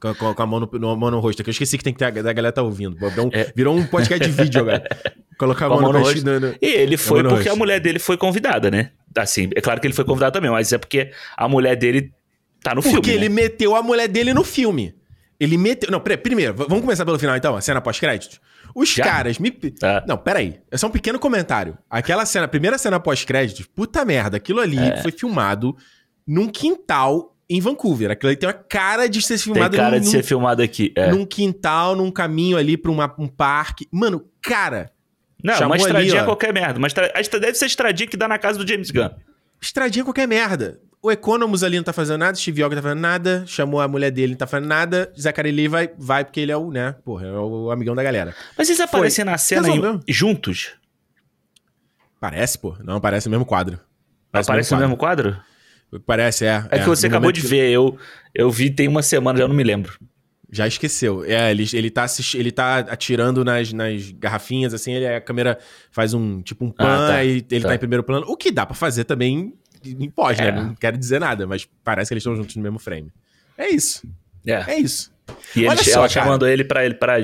Com, 0.01 0.35
com, 0.35 0.42
a 0.42 0.46
mão 0.46 0.61
no, 0.61 0.70
no, 0.72 0.96
mão 0.96 1.11
no 1.11 1.20
rosto. 1.20 1.42
Que 1.42 1.51
eu 1.51 1.53
esqueci 1.53 1.79
que 1.79 1.85
tem 1.85 1.92
que 1.92 1.98
ter 1.98 2.05
a, 2.05 2.09
a 2.09 2.33
galera 2.33 2.53
tá 2.53 2.62
ouvindo. 2.62 2.96
Virou 2.96 3.27
um, 3.27 3.31
é. 3.33 3.53
virou 3.55 3.77
um 3.77 3.87
podcast 3.87 4.25
de 4.25 4.33
vídeo 4.33 4.61
agora. 4.61 4.85
Colocar 5.38 5.66
a 5.66 5.68
mão, 5.68 5.79
a 5.79 5.83
mão 5.83 5.92
no, 5.92 5.98
no 6.01 6.05
rosto. 6.05 6.25
No, 6.25 6.55
e 6.61 6.66
ele 6.66 6.96
foi 6.96 7.22
porque 7.22 7.48
a 7.48 7.57
mulher 7.57 7.81
dele 7.81 7.98
foi 7.98 8.16
convidada, 8.16 8.70
né? 8.70 8.90
Assim, 9.16 9.51
é 9.55 9.61
claro 9.61 9.81
que 9.81 9.87
ele 9.87 9.94
foi 9.94 10.05
convidado 10.05 10.33
também, 10.33 10.51
mas 10.51 10.72
é 10.72 10.79
porque 10.79 11.11
a 11.37 11.48
mulher 11.48 11.77
dele 11.77 12.12
tá 12.62 12.75
no 12.75 12.83
porque 12.83 12.90
filme. 12.90 13.03
Porque 13.03 13.11
ele 13.11 13.29
né? 13.29 13.35
meteu 13.42 13.77
a 13.77 13.83
mulher 13.83 14.09
dele 14.09 14.35
no 14.35 14.44
filme. 14.44 14.94
Ele 15.38 15.57
meteu. 15.57 15.90
Não, 15.90 16.01
peraí, 16.01 16.16
primeiro, 16.16 16.55
vamos 16.55 16.81
começar 16.81 17.05
pelo 17.05 17.18
final 17.18 17.37
então, 17.37 17.57
a 17.57 17.61
cena 17.61 17.81
pós-crédito. 17.81 18.40
Os 18.75 18.88
Já? 18.90 19.05
caras 19.05 19.38
me. 19.38 19.53
Ah. 19.83 20.05
Não, 20.07 20.16
peraí. 20.16 20.61
É 20.70 20.77
só 20.77 20.87
um 20.87 20.90
pequeno 20.90 21.18
comentário. 21.18 21.77
Aquela 21.90 22.25
cena, 22.25 22.44
a 22.44 22.48
primeira 22.48 22.79
cena 22.79 23.01
pós-crédito, 23.01 23.68
puta 23.75 24.05
merda, 24.05 24.37
aquilo 24.37 24.61
ali 24.61 24.79
é. 24.79 24.96
foi 24.98 25.12
filmado 25.12 25.77
num 26.27 26.48
quintal 26.48 27.31
em 27.52 27.60
Vancouver. 27.60 28.10
Aquilo 28.10 28.30
ali 28.30 28.36
tem 28.36 28.48
uma 28.48 28.54
cara 28.54 29.08
de 29.08 29.20
ser 29.20 29.36
filmado 29.38 29.70
Tem 29.70 29.80
cara 29.80 29.96
num, 29.96 30.02
de 30.02 30.08
ser 30.08 30.22
filmado 30.22 30.62
aqui. 30.62 30.92
É. 30.96 31.10
Num 31.10 31.26
quintal, 31.26 31.94
num 31.94 32.10
caminho 32.10 32.56
ali 32.56 32.76
pra 32.76 32.90
uma, 32.90 33.14
um 33.18 33.28
parque. 33.28 33.86
Mano, 33.92 34.24
cara. 34.40 34.90
Não, 35.42 35.66
uma 35.66 35.76
estradinha 35.76 36.14
ali, 36.14 36.22
é 36.22 36.24
qualquer 36.24 36.52
merda. 36.52 36.80
Mas 36.80 36.92
deve 36.92 37.54
ser 37.54 37.66
estradinha 37.66 38.08
que 38.08 38.16
dá 38.16 38.26
na 38.26 38.38
casa 38.38 38.58
do 38.58 38.66
James 38.66 38.90
Gunn. 38.90 39.10
Estradinha 39.60 40.04
qualquer 40.04 40.26
merda. 40.26 40.80
O 41.02 41.10
Economus 41.10 41.64
ali 41.64 41.76
não 41.76 41.82
tá 41.84 41.92
fazendo 41.92 42.20
nada, 42.20 42.36
Steve 42.36 42.62
Yoga 42.62 42.76
tá 42.76 42.82
fazendo 42.82 43.00
nada, 43.00 43.42
chamou 43.44 43.80
a 43.80 43.88
mulher 43.88 44.12
dele, 44.12 44.32
não 44.32 44.38
tá 44.38 44.46
fazendo 44.46 44.68
nada, 44.68 45.12
Zachary 45.20 45.50
Lee 45.50 45.66
vai, 45.66 45.90
vai 45.98 46.24
porque 46.24 46.38
ele 46.38 46.52
é 46.52 46.56
o, 46.56 46.70
né, 46.70 46.94
porra, 47.04 47.26
é 47.26 47.32
o 47.32 47.72
amigão 47.72 47.92
da 47.92 48.04
galera. 48.04 48.32
Mas 48.56 48.68
eles 48.68 48.80
aparecem 48.80 49.24
Foi. 49.24 49.32
na 49.32 49.36
cena 49.36 49.68
em, 49.68 50.00
juntos? 50.06 50.74
Parece, 52.20 52.56
pô. 52.56 52.76
Não, 52.84 53.00
parece 53.00 53.26
o 53.26 53.30
mesmo 53.32 53.44
quadro. 53.44 53.80
Parece 54.30 54.48
Aparece 54.48 54.74
o 54.74 54.78
mesmo 54.78 54.96
quadro? 54.96 55.30
Mesmo 55.30 55.36
quadro? 55.36 55.51
Parece, 56.07 56.44
é. 56.44 56.64
É, 56.70 56.76
é 56.76 56.78
que 56.81 56.88
você 56.88 57.07
acabou 57.07 57.33
de 57.33 57.40
ver, 57.40 57.70
eu, 57.70 57.96
eu 58.35 58.50
vi 58.50 58.70
tem 58.70 58.88
uma 58.88 59.02
semana, 59.02 59.38
já 59.38 59.48
não 59.48 59.55
me 59.55 59.64
lembro. 59.64 59.98
Já 60.50 60.66
esqueceu. 60.66 61.24
É, 61.24 61.50
ele, 61.50 61.66
ele, 61.72 61.90
tá, 61.90 62.05
ele 62.35 62.52
tá 62.52 62.78
atirando 62.78 63.42
nas, 63.42 63.72
nas 63.72 64.11
garrafinhas, 64.12 64.74
assim, 64.74 64.92
ele, 64.92 65.07
a 65.07 65.20
câmera 65.20 65.59
faz 65.90 66.12
um 66.12 66.42
tipo 66.42 66.64
um 66.64 66.70
pan 66.70 67.07
ah, 67.07 67.09
tá, 67.09 67.24
e 67.24 67.44
ele 67.50 67.61
tá. 67.62 67.68
tá. 67.68 67.74
em 67.74 67.78
primeiro 67.78 68.02
plano. 68.02 68.26
O 68.28 68.37
que 68.37 68.50
dá 68.50 68.66
para 68.66 68.74
fazer 68.74 69.05
também 69.05 69.55
pode, 70.14 70.40
né? 70.40 70.48
é. 70.48 70.52
né? 70.52 70.62
Não 70.62 70.74
quero 70.74 70.98
dizer 70.98 71.18
nada, 71.18 71.46
mas 71.46 71.66
parece 71.83 72.09
que 72.09 72.14
eles 72.14 72.22
estão 72.22 72.37
juntos 72.37 72.55
no 72.57 72.62
mesmo 72.62 72.78
frame. 72.78 73.11
É 73.57 73.68
isso. 73.68 74.07
É, 74.46 74.72
é 74.72 74.78
isso. 74.78 75.11
E 75.57 75.64
ele, 75.64 75.76
só, 75.85 76.00
ela 76.00 76.09
chamando 76.09 76.46
ele 76.46 76.64
pra, 76.64 76.85
ele 76.85 76.94
pra 76.94 77.18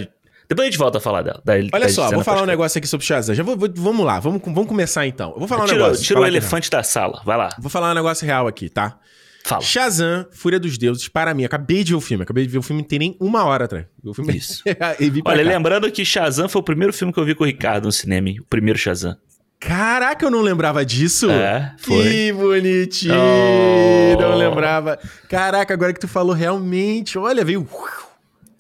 depois 0.48 0.66
a 0.66 0.70
gente 0.70 0.78
volta 0.78 0.96
a 0.98 1.00
falar 1.00 1.22
dela. 1.22 1.42
Da, 1.44 1.52
Olha 1.52 1.68
da 1.68 1.88
só, 1.90 2.11
vou 2.11 2.24
falar 2.24 2.42
um 2.42 2.46
negócio 2.46 2.78
aqui 2.78 2.87
sobre 2.87 3.04
Shazam. 3.04 3.34
Já 3.34 3.42
vou, 3.42 3.56
vou, 3.56 3.68
vamos 3.74 4.06
lá, 4.06 4.18
vamos, 4.18 4.40
vamos 4.42 4.66
começar 4.66 5.06
então. 5.06 5.32
Eu 5.32 5.40
vou 5.40 5.48
falar 5.48 5.64
um 5.64 5.66
tira, 5.66 5.78
negócio. 5.78 6.04
Tira 6.04 6.20
o 6.20 6.26
elefante 6.26 6.70
da 6.70 6.82
sala, 6.82 7.20
vai 7.24 7.37
lá. 7.37 7.50
Vou 7.58 7.68
falar 7.68 7.90
um 7.92 7.94
negócio 7.94 8.26
real 8.26 8.46
aqui, 8.46 8.70
tá? 8.70 8.98
Fala. 9.44 9.62
Shazam, 9.62 10.26
Fúria 10.30 10.58
dos 10.58 10.76
Deuses, 10.78 11.06
para 11.08 11.32
mim, 11.34 11.44
acabei 11.44 11.84
de 11.84 11.92
ver 11.92 11.96
o 11.96 12.00
filme. 12.00 12.22
Acabei 12.22 12.46
de 12.46 12.52
ver 12.52 12.58
o 12.58 12.62
filme, 12.62 12.82
não 12.82 12.88
tem 12.88 12.98
nem 12.98 13.16
uma 13.20 13.44
hora 13.44 13.66
atrás. 13.66 13.87
O 14.02 14.14
filme... 14.14 14.37
Isso. 14.37 14.62
Olha, 15.24 15.44
cá. 15.44 15.50
lembrando 15.50 15.90
que 15.90 16.04
Shazam 16.04 16.48
foi 16.48 16.61
o 16.61 16.64
primeiro 16.64 16.92
filme 16.92 17.12
que 17.12 17.20
eu 17.20 17.24
vi 17.24 17.34
com 17.34 17.44
o 17.44 17.46
Ricardo 17.46 17.84
no 17.84 17.92
cinema, 17.92 18.30
o 18.40 18.44
primeiro 18.44 18.78
Shazam. 18.78 19.16
Caraca, 19.61 20.24
eu 20.24 20.30
não 20.30 20.40
lembrava 20.40 20.84
disso. 20.84 21.30
É, 21.30 21.74
foi. 21.78 22.04
Que 22.04 22.32
bonitinho. 22.32 23.14
Oh. 23.14 24.20
Não 24.20 24.37
lembrava. 24.37 24.98
Caraca, 25.28 25.74
agora 25.74 25.92
que 25.92 26.00
tu 26.00 26.08
falou 26.08 26.34
realmente, 26.34 27.18
olha, 27.18 27.44
veio 27.44 27.66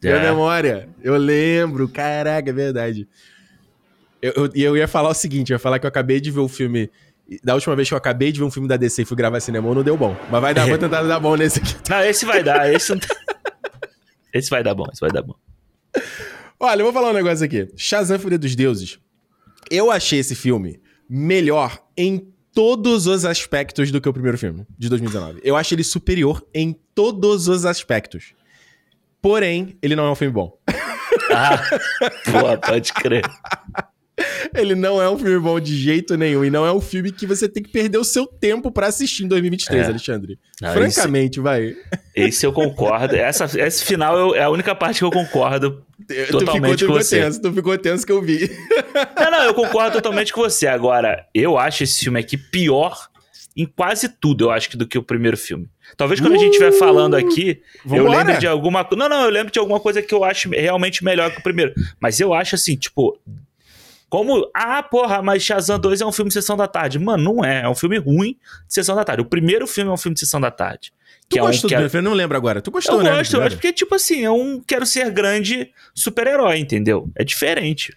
é. 0.02 0.08
Minha 0.12 0.30
memória. 0.30 0.88
Eu 1.02 1.16
lembro. 1.16 1.88
Caraca, 1.88 2.48
é 2.48 2.52
verdade. 2.52 3.08
E 4.22 4.26
eu, 4.26 4.32
eu, 4.36 4.50
eu, 4.54 4.76
ia 4.76 4.88
falar 4.88 5.10
o 5.10 5.14
seguinte: 5.14 5.52
eu 5.52 5.56
ia 5.56 5.58
falar 5.58 5.78
que 5.78 5.86
eu 5.86 5.88
acabei 5.88 6.20
de 6.20 6.30
ver 6.30 6.40
o 6.40 6.48
filme. 6.48 6.90
Da 7.44 7.54
última 7.54 7.76
vez 7.76 7.86
que 7.86 7.92
eu 7.92 7.98
acabei 7.98 8.32
de 8.32 8.40
ver 8.40 8.46
um 8.46 8.50
filme 8.50 8.66
da 8.66 8.76
DC 8.76 9.02
e 9.02 9.04
fui 9.04 9.16
gravar 9.16 9.38
cinema, 9.40 9.74
não 9.74 9.82
deu 9.82 9.98
bom. 9.98 10.16
Mas 10.30 10.40
vai 10.40 10.54
dar, 10.54 10.66
vou 10.66 10.78
tentar 10.78 11.02
dar 11.02 11.20
bom 11.20 11.36
nesse 11.36 11.58
aqui. 11.58 11.74
Não, 11.90 12.00
esse 12.02 12.24
vai 12.24 12.42
dar. 12.42 12.72
Esse, 12.72 12.98
esse 14.32 14.48
vai 14.48 14.62
dar 14.62 14.74
bom, 14.74 14.86
esse 14.90 15.00
vai 15.00 15.10
dar 15.10 15.22
bom. 15.22 15.34
Olha, 16.58 16.80
eu 16.80 16.84
vou 16.84 16.92
falar 16.92 17.10
um 17.10 17.14
negócio 17.14 17.44
aqui. 17.44 17.68
Shazam 17.76 18.18
Fúria 18.18 18.38
dos 18.38 18.56
Deuses. 18.56 18.98
Eu 19.70 19.90
achei 19.90 20.20
esse 20.20 20.34
filme 20.34 20.80
melhor 21.08 21.78
em 21.96 22.32
todos 22.54 23.06
os 23.06 23.24
aspectos 23.24 23.92
do 23.92 24.00
que 24.00 24.08
o 24.08 24.12
primeiro 24.12 24.38
filme 24.38 24.66
de 24.76 24.88
2019. 24.88 25.40
Eu 25.44 25.54
acho 25.54 25.74
ele 25.74 25.84
superior 25.84 26.44
em 26.52 26.74
todos 26.94 27.46
os 27.46 27.64
aspectos. 27.64 28.34
Porém, 29.20 29.76
ele 29.82 29.96
não 29.96 30.06
é 30.06 30.10
um 30.10 30.14
filme 30.14 30.32
bom. 30.32 30.56
Ah, 31.30 31.62
pô, 32.24 32.58
pode 32.66 32.92
crer. 32.92 33.22
Ele 34.54 34.74
não 34.74 35.00
é 35.00 35.08
um 35.08 35.18
filme 35.18 35.38
bom 35.38 35.60
de 35.60 35.76
jeito 35.76 36.16
nenhum. 36.16 36.44
E 36.44 36.50
não 36.50 36.66
é 36.66 36.72
um 36.72 36.80
filme 36.80 37.12
que 37.12 37.26
você 37.26 37.48
tem 37.48 37.62
que 37.62 37.70
perder 37.70 37.98
o 37.98 38.04
seu 38.04 38.26
tempo 38.26 38.70
para 38.70 38.86
assistir 38.86 39.24
em 39.24 39.28
2023, 39.28 39.86
é. 39.86 39.90
Alexandre. 39.90 40.38
Não, 40.60 40.72
Francamente, 40.72 41.38
esse, 41.38 41.40
vai. 41.40 41.76
Esse 42.14 42.46
eu 42.46 42.52
concordo. 42.52 43.14
Essa, 43.14 43.44
esse 43.60 43.84
final 43.84 44.34
é 44.34 44.42
a 44.42 44.50
única 44.50 44.74
parte 44.74 44.98
que 44.98 45.04
eu 45.04 45.10
concordo 45.10 45.84
totalmente 46.30 46.78
tu 46.78 46.78
ficou, 46.78 46.96
com 46.96 47.02
você. 47.02 47.20
Tenso, 47.20 47.42
tu 47.42 47.52
ficou 47.52 47.78
tenso 47.78 48.06
que 48.06 48.12
eu 48.12 48.22
vi. 48.22 48.50
Não, 49.18 49.30
não, 49.30 49.42
eu 49.44 49.54
concordo 49.54 49.92
totalmente 49.92 50.32
com 50.32 50.40
você. 50.40 50.66
Agora, 50.66 51.26
eu 51.34 51.58
acho 51.58 51.84
esse 51.84 52.00
filme 52.00 52.18
aqui 52.18 52.36
pior 52.36 53.08
em 53.56 53.66
quase 53.66 54.08
tudo, 54.08 54.46
eu 54.46 54.50
acho, 54.50 54.76
do 54.76 54.86
que 54.86 54.98
o 54.98 55.02
primeiro 55.02 55.36
filme. 55.36 55.68
Talvez 55.96 56.20
quando 56.20 56.32
uh, 56.32 56.36
a 56.36 56.38
gente 56.38 56.52
estiver 56.52 56.72
falando 56.72 57.14
aqui, 57.14 57.60
vambora. 57.84 58.02
eu 58.02 58.18
lembre 58.18 58.38
de 58.38 58.46
alguma 58.46 58.84
coisa. 58.84 59.02
Não, 59.02 59.08
não, 59.08 59.24
eu 59.24 59.30
lembro 59.30 59.52
de 59.52 59.58
alguma 59.58 59.80
coisa 59.80 60.02
que 60.02 60.14
eu 60.14 60.24
acho 60.24 60.48
realmente 60.50 61.04
melhor 61.04 61.30
que 61.30 61.40
o 61.40 61.42
primeiro. 61.42 61.72
Mas 62.00 62.20
eu 62.20 62.32
acho 62.32 62.54
assim, 62.54 62.76
tipo, 62.76 63.18
como, 64.08 64.50
ah, 64.54 64.82
porra, 64.82 65.20
mas 65.20 65.42
Shazam 65.42 65.78
2 65.78 66.00
é 66.00 66.06
um 66.06 66.12
filme 66.12 66.28
de 66.28 66.34
sessão 66.34 66.56
da 66.56 66.66
tarde. 66.66 66.98
Mano, 66.98 67.22
não 67.22 67.44
é. 67.44 67.62
É 67.62 67.68
um 67.68 67.74
filme 67.74 67.98
ruim 67.98 68.38
de 68.66 68.74
sessão 68.74 68.96
da 68.96 69.04
tarde. 69.04 69.22
O 69.22 69.26
primeiro 69.26 69.66
filme 69.66 69.90
é 69.90 69.92
um 69.92 69.98
filme 69.98 70.14
de 70.14 70.20
sessão 70.20 70.40
da 70.40 70.50
tarde. 70.50 70.92
Tu 71.28 71.34
que 71.34 71.40
gostou 71.40 71.70
é 71.70 71.78
um, 71.78 71.82
do 71.82 71.90
filme? 71.90 72.06
Eu 72.06 72.10
não 72.10 72.16
lembro 72.16 72.36
agora. 72.36 72.62
Tu 72.62 72.70
gostou, 72.70 72.96
eu 72.96 73.02
né? 73.02 73.10
Eu 73.10 73.16
gosto, 73.16 73.36
eu 73.36 73.42
acho 73.42 73.56
porque, 73.56 73.72
tipo 73.72 73.94
assim, 73.94 74.24
é 74.24 74.30
um 74.30 74.62
quero 74.66 74.86
ser 74.86 75.10
grande 75.10 75.70
super-herói, 75.94 76.58
entendeu? 76.58 77.10
É 77.14 77.22
diferente. 77.22 77.94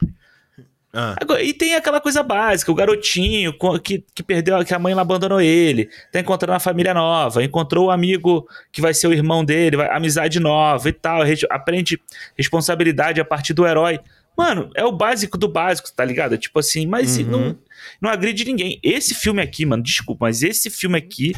Ah. 0.94 1.16
Agora, 1.22 1.42
e 1.42 1.54
tem 1.54 1.74
aquela 1.74 2.02
coisa 2.02 2.22
básica, 2.22 2.72
o 2.72 2.76
garotinho 2.76 3.54
que, 3.82 4.04
que 4.14 4.22
perdeu, 4.22 4.64
que 4.66 4.74
a 4.74 4.80
mãe 4.80 4.94
abandonou 4.94 5.40
ele, 5.40 5.90
tá 6.12 6.20
encontrando 6.20 6.54
uma 6.54 6.60
família 6.60 6.94
nova, 6.94 7.44
encontrou 7.44 7.86
o 7.86 7.88
um 7.88 7.92
amigo 7.92 8.46
que 8.72 8.82
vai 8.82 8.94
ser 8.94 9.08
o 9.08 9.14
irmão 9.14 9.46
dele, 9.46 9.78
vai, 9.78 9.90
amizade 9.90 10.40
nova 10.40 10.90
e 10.90 10.94
tal, 10.94 11.22
aprende 11.50 12.02
responsabilidade 12.38 13.22
a 13.22 13.26
partir 13.26 13.54
do 13.54 13.66
herói. 13.66 14.00
Mano, 14.38 14.70
é 14.76 14.84
o 14.84 14.92
básico 14.92 15.38
do 15.38 15.48
básico, 15.48 15.92
tá 15.94 16.04
ligado? 16.04 16.38
Tipo 16.38 16.60
assim, 16.60 16.86
mas 16.86 17.18
uhum. 17.18 17.26
não, 17.26 17.60
não 18.02 18.10
agride 18.10 18.44
ninguém. 18.44 18.80
Esse 18.84 19.14
filme 19.14 19.42
aqui, 19.42 19.66
mano, 19.66 19.84
desculpa, 19.84 20.26
mas 20.26 20.44
esse 20.44 20.70
filme 20.70 20.98
aqui, 20.98 21.34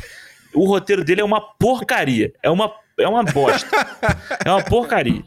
o 0.54 0.66
roteiro 0.66 1.04
dele 1.04 1.22
é 1.22 1.24
uma 1.24 1.42
porcaria. 1.42 2.34
É 2.42 2.50
uma, 2.50 2.74
é 2.98 3.08
uma 3.08 3.24
bosta. 3.24 3.70
é 4.44 4.50
uma 4.50 4.64
porcaria. 4.64 5.24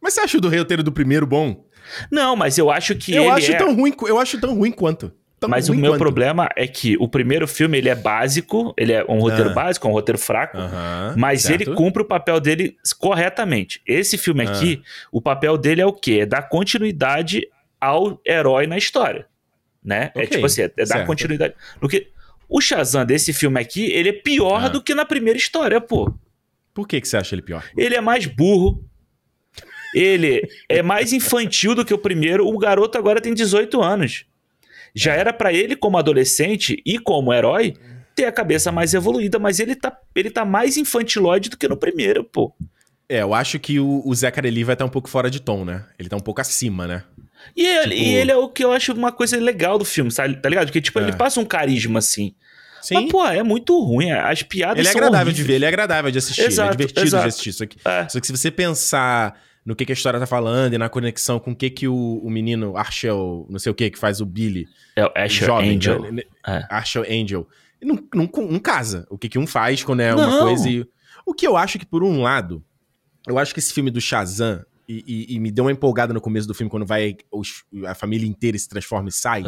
Mas 0.00 0.14
você 0.14 0.20
acha 0.20 0.38
o 0.38 0.40
do 0.40 0.48
roteiro 0.48 0.82
do 0.82 0.92
primeiro 0.92 1.26
bom? 1.26 1.63
Não, 2.10 2.36
mas 2.36 2.58
eu 2.58 2.70
acho 2.70 2.94
que 2.94 3.14
eu 3.14 3.30
acho 3.30 3.52
é... 3.52 3.56
tão 3.56 3.74
ruim, 3.74 3.94
eu 4.06 4.18
acho 4.18 4.40
tão 4.40 4.54
ruim 4.54 4.70
quanto. 4.70 5.12
Tão 5.40 5.50
Mas 5.50 5.68
o 5.68 5.74
meu 5.74 5.92
quanto. 5.92 5.98
problema 5.98 6.48
é 6.56 6.66
que 6.66 6.96
o 6.98 7.06
primeiro 7.06 7.46
filme 7.46 7.76
ele 7.76 7.88
é 7.88 7.94
básico, 7.94 8.72
ele 8.78 8.92
é 8.92 9.04
um 9.06 9.18
roteiro 9.18 9.50
ah. 9.50 9.54
básico, 9.54 9.86
um 9.86 9.92
roteiro 9.92 10.18
fraco, 10.18 10.56
mas 11.16 11.42
certo. 11.42 11.62
ele 11.62 11.74
cumpre 11.74 12.02
o 12.02 12.04
papel 12.06 12.40
dele 12.40 12.76
corretamente. 12.98 13.82
Esse 13.86 14.16
filme 14.16 14.46
ah. 14.46 14.50
aqui, 14.50 14.82
o 15.12 15.20
papel 15.20 15.58
dele 15.58 15.82
é 15.82 15.86
o 15.86 15.92
quê? 15.92 16.20
É 16.22 16.26
dar 16.26 16.42
continuidade 16.42 17.46
ao 17.80 18.20
herói 18.26 18.66
na 18.66 18.78
história, 18.78 19.26
né? 19.84 20.04
É 20.14 20.20
okay. 20.20 20.22
É 20.22 20.26
tipo 20.26 20.46
assim, 20.46 20.62
é, 20.62 20.70
é 20.78 20.86
dar 20.86 21.04
continuidade. 21.04 21.54
No 21.80 21.88
que 21.88 22.08
o 22.48 22.60
Shazam 22.60 23.04
desse 23.04 23.32
filme 23.32 23.60
aqui, 23.60 23.90
ele 23.92 24.08
é 24.10 24.12
pior 24.12 24.64
ah. 24.64 24.68
do 24.68 24.82
que 24.82 24.94
na 24.94 25.04
primeira 25.04 25.38
história, 25.38 25.80
pô. 25.80 26.14
Por 26.72 26.88
que, 26.88 27.00
que 27.00 27.08
você 27.08 27.16
acha 27.16 27.34
ele 27.34 27.42
pior? 27.42 27.64
Ele 27.76 27.94
é 27.94 28.00
mais 28.00 28.26
burro. 28.26 28.84
Ele 29.94 30.48
é 30.68 30.82
mais 30.82 31.12
infantil 31.12 31.74
do 31.74 31.84
que 31.84 31.94
o 31.94 31.98
primeiro. 31.98 32.46
O 32.46 32.58
garoto 32.58 32.98
agora 32.98 33.20
tem 33.20 33.32
18 33.32 33.80
anos. 33.80 34.24
Já 34.94 35.14
era 35.14 35.32
para 35.32 35.52
ele, 35.52 35.76
como 35.76 35.98
adolescente 35.98 36.82
e 36.84 36.98
como 36.98 37.32
herói, 37.32 37.74
ter 38.14 38.26
a 38.26 38.32
cabeça 38.32 38.70
mais 38.70 38.94
evoluída, 38.94 39.38
mas 39.38 39.58
ele 39.58 39.74
tá, 39.74 39.96
ele 40.14 40.30
tá 40.30 40.44
mais 40.44 40.76
infantilóide 40.76 41.50
do 41.50 41.56
que 41.56 41.68
no 41.68 41.76
primeiro, 41.76 42.24
pô. 42.24 42.54
É, 43.08 43.22
eu 43.22 43.34
acho 43.34 43.58
que 43.58 43.78
o, 43.78 44.02
o 44.04 44.14
Zachary 44.14 44.50
Lee 44.50 44.64
vai 44.64 44.74
estar 44.74 44.84
tá 44.84 44.88
um 44.88 44.92
pouco 44.92 45.08
fora 45.08 45.30
de 45.30 45.40
tom, 45.40 45.64
né? 45.64 45.84
Ele 45.98 46.08
tá 46.08 46.16
um 46.16 46.20
pouco 46.20 46.40
acima, 46.40 46.86
né? 46.86 47.04
E 47.54 47.66
ele, 47.66 47.94
tipo... 47.94 48.08
e 48.08 48.14
ele 48.14 48.30
é 48.30 48.36
o 48.36 48.48
que 48.48 48.64
eu 48.64 48.72
acho 48.72 48.92
uma 48.92 49.12
coisa 49.12 49.36
legal 49.38 49.78
do 49.78 49.84
filme, 49.84 50.10
sabe? 50.10 50.36
Tá 50.36 50.48
ligado? 50.48 50.66
Porque, 50.66 50.80
tipo, 50.80 50.98
é. 50.98 51.02
ele 51.02 51.12
passa 51.12 51.40
um 51.40 51.44
carisma, 51.44 51.98
assim. 51.98 52.34
Sim. 52.80 52.94
Mas, 52.94 53.10
pô, 53.10 53.26
é 53.26 53.42
muito 53.42 53.78
ruim. 53.82 54.10
As 54.10 54.42
piadas 54.42 54.78
ele 54.78 54.88
é 54.88 54.90
agradável 54.90 55.26
horríveis. 55.26 55.36
de 55.36 55.42
ver, 55.42 55.54
ele 55.54 55.64
é 55.64 55.68
agradável 55.68 56.10
de 56.10 56.18
assistir, 56.18 56.42
exato, 56.42 56.68
ele 56.68 56.74
é 56.74 56.76
divertido 56.76 57.06
exato. 57.06 57.22
de 57.22 57.28
assistir 57.28 57.50
isso 57.50 57.64
aqui. 57.64 57.78
É. 57.84 58.08
Só 58.08 58.20
que 58.20 58.26
se 58.26 58.32
você 58.32 58.50
pensar 58.50 59.40
no 59.64 59.74
que, 59.74 59.86
que, 59.86 59.92
a 59.92 59.94
história 59.94 60.20
tá 60.20 60.26
falando 60.26 60.74
e 60.74 60.78
na 60.78 60.88
conexão 60.88 61.38
com 61.40 61.52
o 61.52 61.56
que, 61.56 61.70
que 61.70 61.88
o, 61.88 62.20
o 62.22 62.30
menino 62.30 62.76
Arshel, 62.76 63.46
não 63.48 63.58
sei 63.58 63.72
o 63.72 63.74
que, 63.74 63.90
que 63.90 63.98
faz 63.98 64.20
o 64.20 64.26
Billy. 64.26 64.66
É 64.94 65.06
o 65.06 65.12
Asher 65.14 65.46
jovem, 65.46 65.76
Angel. 65.76 66.12
Né? 66.12 66.22
É. 66.46 66.66
Arshel 66.68 67.04
Angel. 67.08 67.48
Não, 67.82 67.98
não, 68.14 68.30
não, 68.50 68.58
casa. 68.58 69.06
O 69.08 69.16
que, 69.16 69.28
que 69.28 69.38
um 69.38 69.46
faz 69.46 69.82
quando 69.82 70.00
é 70.00 70.14
não. 70.14 70.18
uma 70.18 70.40
coisa 70.40 70.68
e. 70.68 70.86
O 71.26 71.32
que 71.32 71.46
eu 71.46 71.56
acho 71.56 71.78
que, 71.78 71.86
por 71.86 72.04
um 72.04 72.20
lado, 72.22 72.62
eu 73.26 73.38
acho 73.38 73.54
que 73.54 73.60
esse 73.60 73.72
filme 73.72 73.90
do 73.90 74.00
Shazam. 74.00 74.64
E, 74.86 75.02
e, 75.06 75.36
e 75.36 75.40
me 75.40 75.50
deu 75.50 75.64
uma 75.64 75.72
empolgada 75.72 76.12
no 76.12 76.20
começo 76.20 76.46
do 76.46 76.52
filme, 76.52 76.70
quando 76.70 76.84
vai 76.84 77.16
os, 77.32 77.64
a 77.86 77.94
família 77.94 78.28
inteira 78.28 78.58
se 78.58 78.68
transforma 78.68 79.08
e 79.08 79.12
sai. 79.12 79.42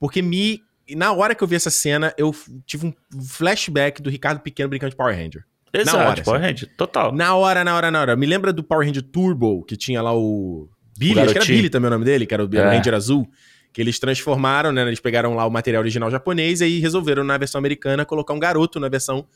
Porque 0.00 0.22
me. 0.22 0.62
Na 0.96 1.12
hora 1.12 1.34
que 1.34 1.44
eu 1.44 1.48
vi 1.48 1.56
essa 1.56 1.70
cena, 1.70 2.12
eu 2.16 2.34
tive 2.66 2.86
um 2.86 2.94
flashback 3.22 4.00
do 4.00 4.08
Ricardo 4.08 4.40
Pequeno 4.40 4.70
brincando 4.70 4.90
de 4.90 4.96
Power 4.96 5.14
Ranger. 5.14 5.44
Exato, 5.72 5.96
na 5.96 6.08
hora, 6.08 6.22
Power 6.22 6.40
assim. 6.40 6.50
Ranger, 6.50 6.70
total. 6.76 7.12
Na 7.12 7.34
hora, 7.34 7.64
na 7.64 7.74
hora, 7.74 7.90
na 7.90 8.00
hora. 8.00 8.16
Me 8.16 8.26
lembra 8.26 8.52
do 8.52 8.62
Power 8.62 8.86
Ranger 8.86 9.02
Turbo, 9.02 9.64
que 9.64 9.76
tinha 9.76 10.02
lá 10.02 10.14
o 10.14 10.68
Billy, 10.98 11.18
o 11.18 11.22
acho 11.22 11.32
que 11.32 11.38
era 11.38 11.46
Billy 11.46 11.70
também 11.70 11.88
o 11.88 11.90
nome 11.90 12.04
dele, 12.04 12.26
que 12.26 12.34
era 12.34 12.44
o 12.44 12.48
é. 12.54 12.76
Ranger 12.76 12.94
Azul, 12.94 13.26
que 13.72 13.80
eles 13.80 13.98
transformaram, 13.98 14.70
né? 14.70 14.82
Eles 14.82 15.00
pegaram 15.00 15.34
lá 15.34 15.46
o 15.46 15.50
material 15.50 15.80
original 15.80 16.10
japonês 16.10 16.60
e 16.60 16.64
aí 16.64 16.78
resolveram 16.78 17.24
na 17.24 17.38
versão 17.38 17.58
americana 17.58 18.04
colocar 18.04 18.34
um 18.34 18.38
garoto 18.38 18.78
na 18.78 18.88
versão 18.88 19.26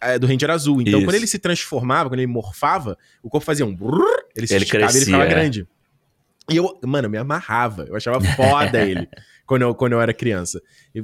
é, 0.00 0.18
do 0.18 0.26
Ranger 0.26 0.50
Azul. 0.50 0.80
Então, 0.80 0.98
Isso. 0.98 1.06
quando 1.06 1.14
ele 1.14 1.26
se 1.26 1.38
transformava, 1.38 2.10
quando 2.10 2.18
ele 2.18 2.26
morfava, 2.26 2.98
o 3.22 3.30
corpo 3.30 3.44
fazia 3.44 3.64
um 3.64 3.74
brrr, 3.74 4.02
ele 4.34 4.46
se 4.46 4.54
ele 4.54 4.64
esticava 4.64 4.90
crescia, 4.90 4.98
e 4.98 5.02
ele 5.02 5.04
ficava 5.06 5.24
é. 5.24 5.28
grande. 5.28 5.68
E 6.50 6.56
eu, 6.56 6.78
mano, 6.84 7.06
eu 7.06 7.10
me 7.10 7.18
amarrava. 7.18 7.86
Eu 7.88 7.96
achava 7.96 8.20
foda 8.20 8.82
ele 8.84 9.08
quando 9.46 9.62
eu, 9.62 9.74
quando 9.74 9.92
eu 9.92 10.00
era 10.00 10.12
criança. 10.12 10.60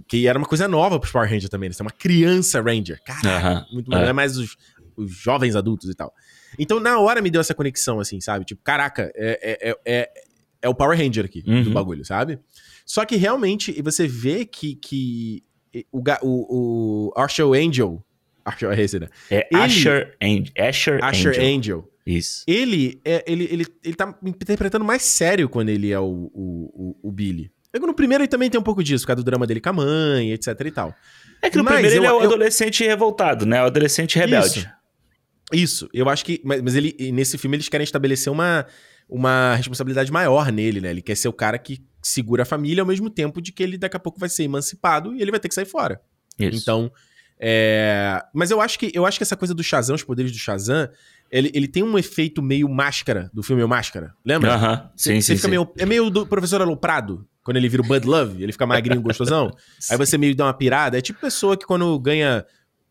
Que 0.09 0.27
era 0.27 0.39
uma 0.39 0.47
coisa 0.47 0.67
nova 0.67 0.99
pros 0.99 1.13
Power 1.13 1.29
Rangers 1.29 1.49
também. 1.49 1.69
Eles 1.69 1.79
né? 1.79 1.85
uma 1.85 1.91
criança 1.91 2.61
Ranger. 2.61 3.01
Cara, 3.05 3.39
uh 3.39 3.43
-huh. 3.43 3.75
muito, 3.75 3.95
é 3.95 4.13
mais 4.13 4.37
os 4.37 4.57
os 4.97 5.13
jovens 5.13 5.57
adultos 5.57 5.89
e 5.89 5.95
tal. 5.95 6.13
Então, 6.59 6.81
na 6.81 6.99
hora 6.99 7.23
me 7.23 7.31
deu 7.31 7.41
essa 7.41 7.55
conexão, 7.55 8.01
assim, 8.01 8.21
sabe? 8.21 8.45
Tipo, 8.45 8.63
caraca, 8.63 9.11
é, 9.15 9.59
é, 9.63 9.77
é, 9.85 10.11
é 10.63 10.69
o 10.69 10.75
Power 10.75 10.99
Ranger 10.99 11.25
aqui 11.25 11.43
uhum. 11.47 11.65
do 11.65 11.71
bagulho, 11.71 12.05
sabe? 12.05 12.39
Só 12.85 13.05
que 13.05 13.17
realmente 13.17 13.81
você 13.83 14.07
vê 14.07 14.45
que, 14.45 14.75
que 14.75 15.43
o, 15.91 16.03
o, 16.23 17.09
o 17.09 17.13
Archer 17.17 17.47
Angel. 17.47 18.05
Archer, 18.45 18.71
é 18.71 18.83
esse, 18.83 18.99
né? 18.99 19.09
É 19.31 19.49
ele, 19.51 19.63
Asher, 19.63 20.17
Angel. 20.21 20.53
Asher, 20.59 21.05
Asher 21.05 21.33
Angel. 21.33 21.57
Angel. 21.57 21.89
Isso. 22.05 22.43
Ele, 22.49 23.01
é, 23.05 23.25
ele, 23.27 23.45
ele, 23.45 23.67
ele 23.85 23.95
tá 23.95 24.19
interpretando 24.25 24.85
mais 24.85 25.03
sério 25.03 25.49
quando 25.49 25.69
ele 25.69 25.93
é 25.93 26.01
o, 26.01 26.31
o, 26.35 26.97
o, 27.03 27.09
o 27.09 27.13
Billy. 27.13 27.51
No 27.81 27.95
primeiro 27.95 28.23
ele 28.23 28.29
também 28.29 28.51
tem 28.51 28.61
um 28.61 28.63
pouco 28.63 28.83
disso, 28.83 29.05
por 29.05 29.09
causa 29.09 29.23
do 29.23 29.25
drama 29.25 29.47
dele 29.47 29.61
com 29.61 29.71
a 29.71 29.73
mãe, 29.73 30.33
etc 30.33 30.49
e 30.65 30.71
tal. 30.71 30.95
É 31.41 31.51
que 31.51 31.57
no 31.57 31.65
Mas 31.65 31.75
primeiro 31.75 31.97
eu, 31.97 32.01
ele 32.01 32.07
é 32.07 32.13
o 32.13 32.21
eu... 32.21 32.27
adolescente 32.27 32.85
revoltado, 32.85 33.47
né? 33.47 33.63
O 33.63 33.67
adolescente 33.67 34.19
rebelde. 34.19 34.61
Isso. 34.61 34.83
Isso, 35.53 35.89
eu 35.93 36.09
acho 36.09 36.25
que. 36.25 36.41
Mas, 36.45 36.63
mas 36.63 36.75
ele, 36.75 36.95
nesse 37.13 37.37
filme 37.37 37.57
eles 37.57 37.69
querem 37.69 37.85
estabelecer 37.85 38.33
uma, 38.33 38.67
uma 39.09 39.55
responsabilidade 39.55 40.11
maior 40.11 40.51
nele, 40.51 40.81
né? 40.81 40.91
Ele 40.91 41.03
quer 41.03 41.15
ser 41.15 41.29
o 41.29 41.33
cara 41.33 41.59
que 41.59 41.85
segura 42.03 42.43
a 42.43 42.47
família 42.47 42.83
ao 42.83 42.87
mesmo 42.87 43.11
tempo 43.11 43.41
de 43.41 43.53
que 43.53 43.63
ele 43.63 43.77
daqui 43.77 43.97
a 43.97 44.01
pouco 44.01 44.19
vai 44.19 44.29
ser 44.29 44.45
emancipado 44.45 45.15
e 45.15 45.21
ele 45.21 45.31
vai 45.31 45.39
ter 45.39 45.49
que 45.49 45.55
sair 45.55 45.67
fora. 45.67 46.01
Isso. 46.39 46.57
Então. 46.57 46.91
É... 47.45 48.23
Mas 48.33 48.53
eu 48.53 48.61
acho 48.61 48.79
que 48.79 48.93
eu 48.95 49.05
acho 49.05 49.19
que 49.19 49.25
essa 49.25 49.37
coisa 49.37 49.53
do 49.53 49.65
Shazam, 49.65 49.97
os 49.97 50.05
poderes 50.05 50.31
do 50.31 50.39
Shazam, 50.39 50.89
ele, 51.31 51.51
ele 51.53 51.67
tem 51.67 51.83
um 51.83 51.99
efeito 51.99 52.41
meio 52.41 52.69
máscara 52.69 53.31
do 53.35 53.43
filme 53.43 53.63
O 53.63 53.69
Máscara. 53.69 54.15
Lembra? 54.25 54.55
Aham. 54.55 54.73
Uh 54.73 54.77
-huh. 54.77 54.91
Sim, 54.97 55.21
você, 55.21 55.37
sim, 55.37 55.43
sim. 55.43 55.49
Meio, 55.49 55.73
é 55.77 55.85
meio 55.85 56.09
do 56.09 56.27
professor 56.27 56.63
Aloprado. 56.63 57.27
Quando 57.45 57.57
ele 57.57 57.69
vira 57.69 57.83
o 57.83 57.87
Bud 57.87 58.07
Love, 58.07 58.43
ele 58.43 58.53
fica 58.53 58.67
magrinho, 58.67 59.01
gostosão. 59.03 59.51
aí 59.91 59.97
você 59.97 60.17
meio 60.17 60.35
dá 60.35 60.47
uma 60.47 60.55
pirada. 60.55 60.97
É 60.97 61.01
tipo 61.01 61.21
pessoa 61.21 61.57
que 61.57 61.67
quando 61.67 61.99
ganha 61.99 62.45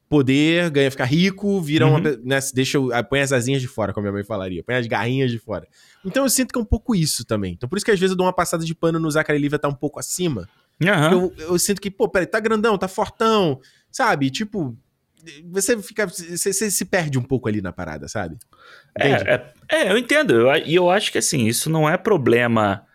poder, 0.09 0.69
ganha 0.69 0.91
ficar 0.91 1.05
rico, 1.05 1.61
vira 1.61 1.87
uhum. 1.87 1.95
uma. 1.95 1.99
Né, 2.01 2.39
deixa, 2.53 2.77
põe 3.09 3.21
as 3.21 3.31
asinhas 3.31 3.61
de 3.61 3.67
fora, 3.67 3.93
como 3.93 4.03
minha 4.03 4.13
mãe 4.13 4.23
falaria, 4.23 4.61
põe 4.61 4.75
as 4.75 4.85
garrinhas 4.87 5.31
de 5.31 5.39
fora. 5.39 5.65
Então 6.05 6.23
eu 6.23 6.29
sinto 6.29 6.51
que 6.51 6.59
é 6.59 6.61
um 6.61 6.65
pouco 6.65 6.93
isso 6.93 7.23
também. 7.23 7.53
Então 7.53 7.69
por 7.69 7.77
isso 7.77 7.85
que 7.85 7.91
às 7.91 7.99
vezes 7.99 8.11
eu 8.11 8.17
dou 8.17 8.25
uma 8.25 8.33
passada 8.33 8.65
de 8.65 8.75
pano 8.75 8.99
no 8.99 9.09
Zachary 9.09 9.39
Levi 9.39 9.57
tá 9.57 9.69
um 9.69 9.73
pouco 9.73 9.99
acima. 9.99 10.49
Uhum. 10.81 11.11
Eu, 11.11 11.33
eu, 11.37 11.59
sinto 11.59 11.79
que, 11.79 11.91
pô, 11.91 12.09
peraí, 12.09 12.25
tá 12.25 12.39
grandão, 12.39 12.77
tá 12.77 12.87
fortão, 12.87 13.61
sabe? 13.91 14.29
Tipo, 14.29 14.75
você 15.49 15.81
fica. 15.81 16.07
Você, 16.07 16.35
você 16.35 16.71
se 16.71 16.85
perde 16.85 17.17
um 17.17 17.23
pouco 17.23 17.47
ali 17.47 17.61
na 17.61 17.71
parada, 17.71 18.07
sabe? 18.07 18.37
É, 18.97 19.11
é, 19.11 19.53
é, 19.69 19.91
eu 19.91 19.97
entendo. 19.97 20.33
E 20.65 20.75
eu, 20.75 20.83
eu 20.83 20.89
acho 20.89 21.11
que 21.11 21.17
assim, 21.17 21.45
isso 21.45 21.69
não 21.69 21.87
é 21.87 21.97
problema. 21.97 22.85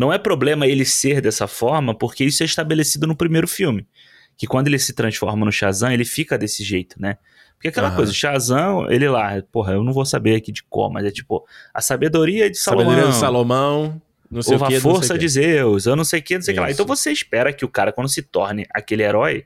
Não 0.00 0.10
é 0.10 0.16
problema 0.16 0.66
ele 0.66 0.86
ser 0.86 1.20
dessa 1.20 1.46
forma, 1.46 1.94
porque 1.94 2.24
isso 2.24 2.42
é 2.42 2.46
estabelecido 2.46 3.06
no 3.06 3.14
primeiro 3.14 3.46
filme 3.46 3.86
que 4.34 4.46
quando 4.46 4.68
ele 4.68 4.78
se 4.78 4.94
transforma 4.94 5.44
no 5.44 5.52
Shazam, 5.52 5.92
ele 5.92 6.06
fica 6.06 6.38
desse 6.38 6.64
jeito, 6.64 6.96
né? 6.98 7.18
Porque 7.52 7.68
aquela 7.68 7.90
uhum. 7.90 7.96
coisa, 7.96 8.10
o 8.10 8.14
Shazam, 8.14 8.90
ele 8.90 9.06
lá, 9.06 9.42
porra, 9.52 9.74
eu 9.74 9.84
não 9.84 9.92
vou 9.92 10.06
saber 10.06 10.34
aqui 10.34 10.50
de 10.50 10.62
como, 10.62 10.94
mas 10.94 11.04
é 11.04 11.10
tipo, 11.10 11.44
a 11.74 11.82
sabedoria 11.82 12.50
de 12.50 12.56
Salomão. 12.56 12.86
Sabedoria 12.86 13.12
de 13.12 13.18
Salomão, 13.18 14.02
não 14.30 14.40
sei 14.40 14.56
o 14.56 14.66
que. 14.66 14.76
A 14.76 14.80
força 14.80 15.18
de 15.18 15.28
Zeus, 15.28 15.84
eu 15.84 15.94
não 15.94 16.04
sei 16.04 16.20
o 16.20 16.22
que, 16.22 16.36
não 16.36 16.42
sei 16.42 16.54
o 16.54 16.56
que 16.56 16.60
lá. 16.62 16.70
Então 16.70 16.86
você 16.86 17.12
espera 17.12 17.52
que 17.52 17.66
o 17.66 17.68
cara, 17.68 17.92
quando 17.92 18.08
se 18.08 18.22
torne 18.22 18.64
aquele 18.70 19.02
herói, 19.02 19.44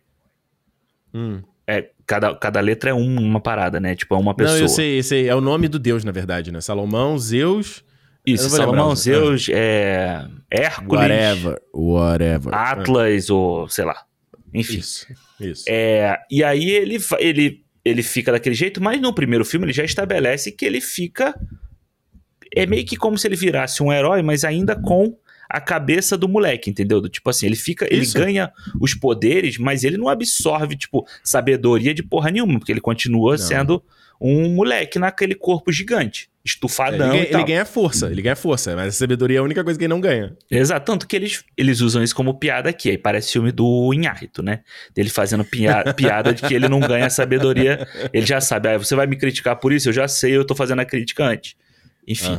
hum. 1.12 1.42
é, 1.66 1.90
cada, 2.06 2.32
cada 2.36 2.60
letra 2.60 2.90
é 2.90 2.94
um, 2.94 3.18
uma 3.18 3.40
parada, 3.40 3.80
né? 3.80 3.96
Tipo, 3.96 4.14
é 4.14 4.18
uma 4.18 4.32
pessoa. 4.32 4.58
Não, 4.58 4.64
eu 4.64 4.68
sei, 4.68 5.00
eu 5.00 5.02
sei. 5.02 5.28
É 5.28 5.34
o 5.34 5.40
nome 5.40 5.66
do 5.66 5.80
deus, 5.80 6.04
na 6.04 6.12
verdade, 6.12 6.52
né? 6.52 6.60
Salomão, 6.60 7.18
Zeus, 7.18 7.82
Isso, 8.26 8.48
Salomão, 8.48 8.96
Zeus, 8.96 9.48
é... 9.50 10.26
Hércules. 10.50 11.02
Whatever, 11.02 11.62
whatever. 11.74 12.54
Atlas, 12.54 13.28
ou 13.28 13.68
sei 13.68 13.84
lá. 13.84 14.04
Enfim. 14.52 14.78
Isso, 14.78 15.06
isso. 15.40 15.64
É, 15.68 16.18
e 16.30 16.42
aí 16.42 16.70
ele, 16.70 16.98
ele, 17.18 17.64
ele 17.84 18.02
fica 18.02 18.32
daquele 18.32 18.54
jeito, 18.54 18.82
mas 18.82 19.00
no 19.00 19.14
primeiro 19.14 19.44
filme 19.44 19.66
ele 19.66 19.72
já 19.72 19.84
estabelece 19.84 20.52
que 20.52 20.64
ele 20.64 20.80
fica. 20.80 21.34
É 22.54 22.64
meio 22.66 22.86
que 22.86 22.96
como 22.96 23.18
se 23.18 23.26
ele 23.26 23.36
virasse 23.36 23.82
um 23.82 23.92
herói, 23.92 24.22
mas 24.22 24.44
ainda 24.44 24.76
com 24.76 25.18
a 25.54 25.60
cabeça 25.60 26.18
do 26.18 26.28
moleque, 26.28 26.68
entendeu? 26.68 27.00
Do, 27.00 27.08
tipo 27.08 27.30
assim, 27.30 27.46
ele 27.46 27.54
fica, 27.54 27.86
ele 27.88 28.04
ganha 28.06 28.52
os 28.80 28.92
poderes, 28.92 29.56
mas 29.56 29.84
ele 29.84 29.96
não 29.96 30.08
absorve, 30.08 30.76
tipo, 30.76 31.06
sabedoria 31.22 31.94
de 31.94 32.02
porra 32.02 32.28
nenhuma, 32.28 32.58
porque 32.58 32.72
ele 32.72 32.80
continua 32.80 33.32
não. 33.32 33.38
sendo 33.38 33.82
um 34.20 34.52
moleque 34.52 34.98
naquele 34.98 35.36
corpo 35.36 35.70
gigante, 35.70 36.28
estufadão. 36.44 37.12
É, 37.12 37.18
ele, 37.18 37.26
ganha, 37.26 37.36
ele, 37.36 37.44
ganha, 37.44 37.64
força, 37.64 38.10
ele 38.10 38.20
ganha 38.20 38.34
força, 38.34 38.74
mas 38.74 38.88
a 38.88 38.98
sabedoria 38.98 39.36
é 39.36 39.40
a 39.40 39.44
única 39.44 39.62
coisa 39.62 39.78
que 39.78 39.84
ele 39.84 39.94
não 39.94 40.00
ganha. 40.00 40.36
Exato, 40.50 40.84
tanto 40.86 41.06
que 41.06 41.14
eles, 41.14 41.44
eles 41.56 41.80
usam 41.80 42.02
isso 42.02 42.16
como 42.16 42.34
piada 42.34 42.68
aqui. 42.68 42.90
Aí 42.90 42.98
parece 42.98 43.30
filme 43.30 43.52
do 43.52 43.94
Inharito, 43.94 44.42
né? 44.42 44.60
Dele 44.92 45.10
fazendo 45.10 45.44
piada, 45.44 45.94
piada 45.94 46.34
de 46.34 46.42
que 46.42 46.52
ele 46.52 46.68
não 46.68 46.80
ganha 46.80 47.08
sabedoria. 47.10 47.86
Ele 48.12 48.26
já 48.26 48.40
sabe, 48.40 48.70
ah, 48.70 48.78
você 48.78 48.96
vai 48.96 49.06
me 49.06 49.16
criticar 49.16 49.54
por 49.54 49.72
isso? 49.72 49.88
Eu 49.88 49.92
já 49.92 50.08
sei, 50.08 50.36
eu 50.36 50.44
tô 50.44 50.54
fazendo 50.56 50.80
a 50.80 50.84
crítica 50.84 51.24
antes. 51.24 51.54
Enfim. 52.08 52.36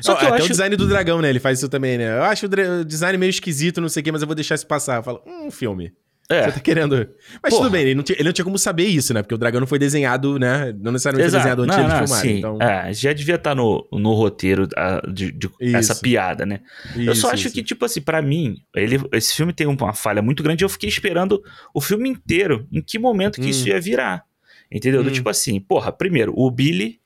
Só 0.00 0.14
que 0.14 0.24
oh, 0.24 0.28
até 0.28 0.36
acho... 0.36 0.46
o 0.46 0.48
design 0.48 0.76
do 0.76 0.86
dragão, 0.86 1.20
né? 1.20 1.30
Ele 1.30 1.40
faz 1.40 1.58
isso 1.58 1.68
também, 1.68 1.98
né? 1.98 2.18
Eu 2.18 2.24
acho 2.24 2.46
o 2.46 2.84
design 2.84 3.18
meio 3.18 3.30
esquisito, 3.30 3.80
não 3.80 3.88
sei 3.88 4.00
o 4.00 4.04
quê, 4.04 4.12
mas 4.12 4.22
eu 4.22 4.26
vou 4.26 4.34
deixar 4.34 4.54
isso 4.54 4.66
passar. 4.66 4.96
Eu 4.96 5.02
falo, 5.02 5.22
hum, 5.26 5.50
filme. 5.50 5.92
É. 6.30 6.44
Você 6.44 6.52
tá 6.52 6.60
querendo. 6.60 6.96
Mas 7.42 7.52
Porra. 7.52 7.64
tudo 7.64 7.72
bem, 7.72 7.82
ele 7.82 7.94
não, 7.94 8.02
tinha, 8.02 8.16
ele 8.16 8.24
não 8.24 8.32
tinha 8.32 8.44
como 8.44 8.58
saber 8.58 8.86
isso, 8.86 9.12
né? 9.12 9.22
Porque 9.22 9.34
o 9.34 9.38
dragão 9.38 9.60
não 9.60 9.66
foi 9.66 9.78
desenhado, 9.78 10.38
né? 10.38 10.74
Não 10.80 10.90
necessariamente 10.90 11.30
foi 11.30 11.38
desenhado 11.38 11.62
antes 11.62 11.76
não, 11.76 11.86
de 11.86 11.98
filmar. 11.98 12.26
Então... 12.26 12.58
É, 12.62 12.92
já 12.94 13.12
devia 13.12 13.34
estar 13.34 13.50
tá 13.50 13.54
no, 13.54 13.86
no 13.92 14.14
roteiro 14.14 14.64
uh, 14.64 15.12
de, 15.12 15.32
de 15.32 15.50
essa 15.60 15.94
piada, 15.94 16.46
né? 16.46 16.60
Isso, 16.96 17.02
eu 17.02 17.14
só 17.14 17.30
acho 17.30 17.46
isso. 17.46 17.54
que, 17.54 17.62
tipo 17.62 17.84
assim, 17.84 18.00
para 18.00 18.22
mim, 18.22 18.56
ele, 18.74 18.98
esse 19.12 19.34
filme 19.34 19.52
tem 19.52 19.66
uma 19.66 19.92
falha 19.92 20.22
muito 20.22 20.42
grande. 20.42 20.64
Eu 20.64 20.68
fiquei 20.68 20.88
esperando 20.88 21.42
o 21.74 21.80
filme 21.80 22.08
inteiro 22.08 22.66
em 22.72 22.80
que 22.80 22.98
momento 22.98 23.38
que 23.38 23.46
hum. 23.46 23.50
isso 23.50 23.68
ia 23.68 23.78
virar. 23.78 24.24
Entendeu? 24.72 25.02
Hum. 25.02 25.04
Do 25.04 25.10
tipo 25.10 25.28
assim, 25.28 25.60
porra, 25.60 25.92
primeiro, 25.92 26.32
o 26.34 26.50
Billy, 26.50 27.00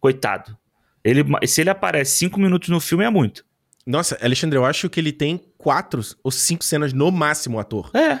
coitado. 0.00 0.56
Ele, 1.04 1.22
se 1.46 1.60
ele 1.60 1.70
aparece 1.70 2.16
cinco 2.16 2.40
minutos 2.40 2.68
no 2.70 2.80
filme, 2.80 3.04
é 3.04 3.10
muito. 3.10 3.44
Nossa, 3.86 4.18
Alexandre, 4.22 4.56
eu 4.56 4.64
acho 4.64 4.88
que 4.88 4.98
ele 4.98 5.12
tem 5.12 5.38
quatro 5.58 6.00
ou 6.22 6.30
cinco 6.30 6.64
cenas 6.64 6.92
no 6.92 7.12
máximo, 7.12 7.58
ator. 7.58 7.90
É. 7.94 8.20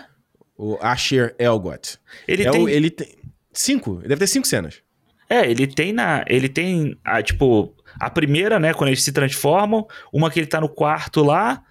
O 0.56 0.76
Asher 0.80 1.34
Elgot. 1.38 1.98
Ele 2.28 2.46
é 2.46 2.50
tem. 2.50 2.62
O, 2.62 2.68
ele 2.68 2.90
tem. 2.90 3.08
Cinco? 3.52 3.96
Deve 3.96 4.16
ter 4.16 4.26
cinco 4.26 4.46
cenas. 4.46 4.82
É, 5.28 5.50
ele 5.50 5.66
tem 5.66 5.92
na. 5.92 6.24
Ele 6.28 6.48
tem. 6.48 6.96
A, 7.02 7.22
tipo, 7.22 7.74
a 7.98 8.10
primeira, 8.10 8.60
né? 8.60 8.74
Quando 8.74 8.88
eles 8.88 9.02
se 9.02 9.12
transformam. 9.12 9.86
Uma 10.12 10.30
que 10.30 10.38
ele 10.38 10.46
tá 10.46 10.60
no 10.60 10.68
quarto 10.68 11.22
lá. 11.22 11.62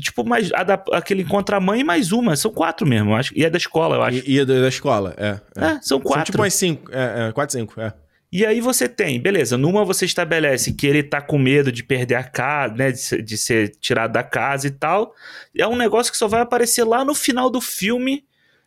Tipo, 0.00 0.24
mais. 0.24 0.50
A 0.54 0.62
da, 0.64 0.82
aquele 0.92 1.22
encontra 1.22 1.58
a 1.58 1.60
mãe 1.60 1.80
e 1.80 1.84
mais 1.84 2.10
uma. 2.10 2.34
São 2.34 2.50
quatro 2.50 2.86
mesmo, 2.86 3.14
acho. 3.14 3.32
E 3.36 3.44
é 3.44 3.50
da 3.50 3.58
escola, 3.58 3.96
eu 3.96 4.02
acho. 4.02 4.18
E, 4.18 4.36
e 4.36 4.38
é 4.38 4.44
da 4.46 4.68
escola, 4.68 5.14
é. 5.18 5.40
É, 5.56 5.66
é 5.66 5.80
são 5.82 6.00
quatro. 6.00 6.20
São 6.20 6.24
tipo 6.24 6.38
mais 6.38 6.54
cinco. 6.54 6.90
É, 6.90 7.28
é, 7.28 7.32
quatro, 7.32 7.58
cinco, 7.58 7.78
é. 7.78 7.92
E 8.34 8.44
aí 8.44 8.60
você 8.60 8.88
tem, 8.88 9.20
beleza, 9.20 9.56
numa 9.56 9.84
você 9.84 10.04
estabelece 10.04 10.72
que 10.72 10.88
ele 10.88 11.04
tá 11.04 11.22
com 11.22 11.38
medo 11.38 11.70
de 11.70 11.84
perder 11.84 12.16
a 12.16 12.24
casa, 12.24 12.74
né, 12.74 12.90
de 12.90 12.98
ser, 12.98 13.22
de 13.22 13.38
ser 13.38 13.76
tirado 13.76 14.10
da 14.12 14.24
casa 14.24 14.66
e 14.66 14.72
tal. 14.72 15.14
É 15.56 15.64
um 15.68 15.76
negócio 15.76 16.10
que 16.10 16.18
só 16.18 16.26
vai 16.26 16.40
aparecer 16.40 16.82
lá 16.82 17.04
no 17.04 17.14
final 17.14 17.48
do 17.48 17.60
filme 17.60 18.24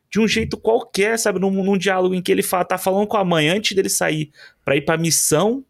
de 0.10 0.22
um 0.22 0.28
jeito 0.28 0.56
qualquer, 0.56 1.20
sabe? 1.20 1.38
Num, 1.38 1.52
num 1.52 1.78
diálogo 1.78 2.16
em 2.16 2.22
que 2.22 2.32
ele 2.32 2.42
fala, 2.42 2.64
tá 2.64 2.78
falando 2.78 3.06
com 3.08 3.18
a 3.18 3.26
mãe 3.26 3.50
antes 3.50 3.76
dele 3.76 3.90
sair 3.90 4.32
para 4.64 4.78
ir 4.78 4.86
pra 4.86 4.96
missão. 4.96 5.66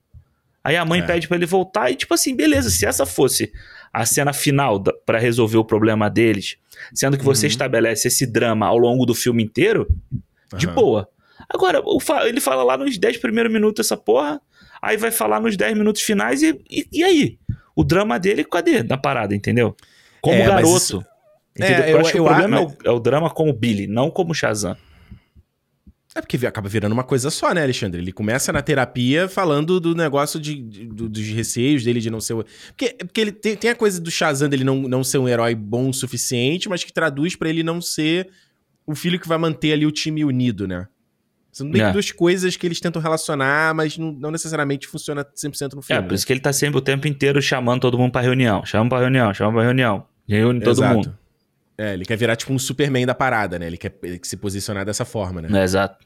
Aí 0.64 0.76
a 0.76 0.86
mãe 0.86 1.00
é. 1.00 1.04
pede 1.04 1.28
para 1.28 1.38
ele 1.38 1.48
voltar 1.48 1.90
e, 1.90 1.96
tipo 1.96 2.14
assim, 2.14 2.36
beleza, 2.36 2.70
se 2.70 2.86
essa 2.86 3.04
fosse 3.04 3.52
a 3.92 4.06
cena 4.06 4.32
final 4.32 4.80
para 5.08 5.18
resolver 5.18 5.58
o 5.58 5.66
problema 5.66 6.08
deles, 6.08 6.58
sendo 6.94 7.18
que 7.18 7.26
você 7.26 7.48
uhum. 7.48 7.52
estabelece 7.52 8.10
esse 8.10 8.28
drama 8.28 8.68
ao 8.68 8.78
longo 8.78 9.08
do 9.08 9.16
filme 9.16 9.44
inteiro, 9.44 9.88
uhum. 10.54 10.60
de 10.60 10.68
boa. 10.68 11.10
Agora, 11.50 11.82
ele 12.26 12.42
fala 12.42 12.64
lá 12.64 12.78
nos 12.78 12.98
10 12.98 13.18
primeiros 13.18 13.52
minutos 13.52 13.86
essa 13.86 13.96
porra, 13.96 14.42
aí 14.82 14.98
vai 14.98 15.12
falar 15.12 15.40
nos 15.40 15.56
10 15.56 15.78
minutos 15.78 16.02
finais 16.02 16.44
e, 16.44 16.60
e, 16.70 16.88
e 16.92 17.04
aí? 17.04 17.40
O 17.76 17.84
drama 17.84 18.20
dele, 18.20 18.44
cadê 18.44 18.84
na 18.84 18.98
parada, 18.98 19.36
entendeu? 19.36 19.76
Como 20.22 20.36
é, 20.36 20.46
garoto. 20.46 20.78
Isso... 20.78 21.06
É, 21.60 21.92
eu, 21.92 21.96
eu 21.96 22.00
acho 22.00 22.12
que 22.12 22.20
eu, 22.20 22.24
o 22.24 22.28
problema 22.28 22.58
eu, 22.58 22.62
é, 22.62 22.66
o, 22.66 22.78
é, 22.86 22.92
o, 22.92 23.00
drama 23.00 23.30
como 23.30 23.52
Billy, 23.52 23.88
não 23.88 24.12
como 24.12 24.34
Shazam. 24.34 24.78
É 26.16 26.22
porque 26.22 26.46
acaba 26.48 26.68
virando 26.68 26.94
uma 26.94 27.04
coisa 27.04 27.30
só, 27.30 27.54
né, 27.54 27.62
Alexandre? 27.62 28.02
Ele 28.02 28.12
começa 28.12 28.52
na 28.52 28.62
terapia 28.62 29.28
falando 29.28 29.80
do 29.80 29.94
negócio 29.94 30.40
de, 30.40 30.56
de 30.56 30.86
dos 30.88 31.28
receios 31.30 31.84
dele 31.84 32.00
de 32.00 32.10
não 32.10 32.20
ser. 32.20 32.36
Porque, 32.36 32.94
porque 32.94 33.22
ele 33.22 33.32
tem, 33.32 33.56
tem, 33.56 33.70
a 33.70 33.76
coisa 33.76 34.02
do 34.02 34.10
Shazam 34.10 34.50
dele 34.50 34.64
não, 34.64 34.82
não 34.82 35.04
ser 35.04 35.20
um 35.20 35.28
herói 35.28 35.54
bom 35.54 35.90
o 35.90 35.94
suficiente, 35.94 36.68
mas 36.70 36.84
que 36.84 36.92
traduz 36.92 37.36
para 37.36 37.50
ele 37.50 37.62
não 37.62 37.80
ser 37.80 38.30
o 38.86 38.96
filho 38.96 39.20
que 39.20 39.28
vai 39.28 39.38
manter 39.38 39.74
ali 39.74 39.86
o 39.86 39.92
time 39.92 40.26
unido, 40.26 40.68
né? 40.68 40.88
São 41.58 41.68
meio 41.68 41.86
é. 41.86 41.92
duas 41.92 42.12
coisas 42.12 42.56
que 42.56 42.68
eles 42.68 42.80
tentam 42.80 43.02
relacionar, 43.02 43.74
mas 43.74 43.98
não, 43.98 44.12
não, 44.12 44.30
necessariamente 44.30 44.88
funciona 44.88 45.26
100% 45.26 45.74
no 45.74 45.82
filme. 45.82 46.04
É, 46.04 46.08
por 46.08 46.14
isso 46.14 46.26
que 46.26 46.32
ele 46.32 46.40
tá 46.40 46.54
sempre 46.54 46.78
o 46.78 46.82
tempo 46.82 47.08
inteiro 47.08 47.42
chamando 47.42 47.82
todo 47.82 47.98
mundo 47.98 48.12
pra 48.12 48.22
reunião. 48.22 48.64
Chama 48.64 48.88
pra 48.88 49.00
reunião, 49.00 49.34
chama 49.34 49.54
pra 49.54 49.64
reunião. 49.64 50.06
Reúne 50.28 50.62
todo 50.62 50.78
Exato. 50.78 50.96
mundo. 50.96 51.18
É, 51.76 51.96
ele 51.96 52.06
quer 52.06 52.16
virar 52.16 52.36
tipo 52.36 52.54
um 52.54 52.60
Superman 52.60 53.08
da 53.08 53.16
parada, 53.16 53.58
né? 53.58 53.66
Ele 53.66 53.78
quer, 53.78 53.98
ele 54.04 54.20
quer 54.20 54.28
se 54.28 54.38
posicionar 54.38 54.86
dessa 54.86 55.04
forma, 55.04 55.42
né? 55.42 55.60
É, 55.60 55.64
exato. 55.64 56.06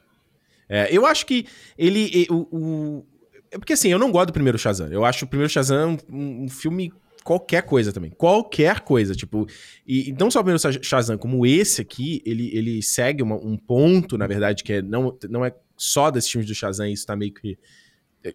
É, 0.68 0.88
eu 0.90 1.04
acho 1.04 1.26
que 1.26 1.46
ele. 1.76 2.26
O, 2.30 2.46
o, 2.50 3.06
é 3.50 3.58
porque 3.58 3.74
assim, 3.74 3.90
eu 3.90 3.98
não 3.98 4.10
gosto 4.10 4.28
do 4.28 4.32
primeiro 4.32 4.58
Shazam. 4.58 4.88
Eu 4.90 5.04
acho 5.04 5.26
o 5.26 5.28
primeiro 5.28 5.52
Shazam 5.52 5.98
um, 6.10 6.44
um 6.44 6.48
filme 6.48 6.90
qualquer 7.22 7.62
coisa 7.62 7.92
também. 7.92 8.10
Qualquer 8.10 8.80
coisa, 8.80 9.14
tipo. 9.14 9.46
E, 9.86 10.10
e 10.10 10.12
não 10.12 10.30
só 10.30 10.40
o 10.40 10.44
primeiro 10.44 10.82
Shazam, 10.82 11.18
como 11.18 11.46
esse 11.46 11.80
aqui, 11.80 12.22
ele, 12.24 12.50
ele 12.56 12.82
segue 12.82 13.22
uma, 13.22 13.36
um 13.36 13.56
ponto, 13.56 14.18
na 14.18 14.26
verdade, 14.26 14.62
que 14.62 14.74
é, 14.74 14.82
não, 14.82 15.16
não 15.28 15.44
é 15.44 15.54
só 15.76 16.10
desses 16.10 16.30
filmes 16.30 16.48
do 16.48 16.54
Shazam, 16.54 16.86
isso 16.86 17.06
tá 17.06 17.16
meio 17.16 17.32
que. 17.32 17.58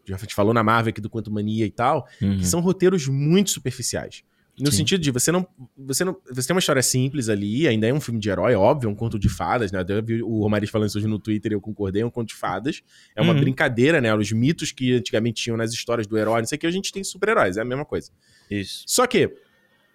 Já 0.05 0.15
a 0.15 0.19
gente 0.19 0.35
falou 0.35 0.53
na 0.53 0.63
Marvel 0.63 0.89
aqui 0.89 0.99
do 0.99 1.09
Quanto 1.09 1.31
Mania 1.31 1.65
e 1.65 1.71
tal, 1.71 2.05
uhum. 2.21 2.37
que 2.37 2.45
são 2.45 2.59
roteiros 2.59 3.07
muito 3.07 3.51
superficiais. 3.51 4.21
No 4.59 4.71
Sim. 4.71 4.77
sentido 4.77 5.01
de 5.01 5.11
você 5.11 5.31
não, 5.31 5.47
você 5.77 6.03
não. 6.03 6.17
Você 6.31 6.47
tem 6.47 6.55
uma 6.55 6.59
história 6.59 6.81
simples 6.81 7.29
ali, 7.29 7.67
ainda 7.67 7.85
é 7.85 7.93
um 7.93 8.01
filme 8.01 8.19
de 8.19 8.27
herói, 8.27 8.55
óbvio, 8.55 8.87
é 8.87 8.91
um 8.91 8.95
conto 8.95 9.19
de 9.19 9.29
fadas, 9.29 9.71
né? 9.71 9.85
Eu 9.87 10.03
vi 10.03 10.23
o 10.23 10.41
Romariz 10.41 10.69
falando 10.69 10.89
isso 10.89 10.97
hoje 10.97 11.07
no 11.07 11.19
Twitter 11.19 11.51
e 11.51 11.55
eu 11.55 11.61
concordei, 11.61 12.01
é 12.01 12.05
um 12.05 12.09
conto 12.09 12.29
de 12.29 12.35
fadas. 12.35 12.81
É 13.15 13.21
uma 13.21 13.33
uhum. 13.33 13.39
brincadeira, 13.39 14.01
né? 14.01 14.13
Os 14.15 14.31
mitos 14.31 14.71
que 14.71 14.93
antigamente 14.93 15.43
tinham 15.43 15.57
nas 15.57 15.71
histórias 15.71 16.07
do 16.07 16.17
herói, 16.17 16.41
não 16.41 16.47
sei 16.47 16.55
o 16.55 16.59
que, 16.59 16.65
a 16.65 16.71
gente 16.71 16.91
tem 16.91 17.03
super-heróis, 17.03 17.57
é 17.57 17.61
a 17.61 17.65
mesma 17.65 17.85
coisa. 17.85 18.11
Isso. 18.49 18.83
Só 18.87 19.05
que 19.05 19.31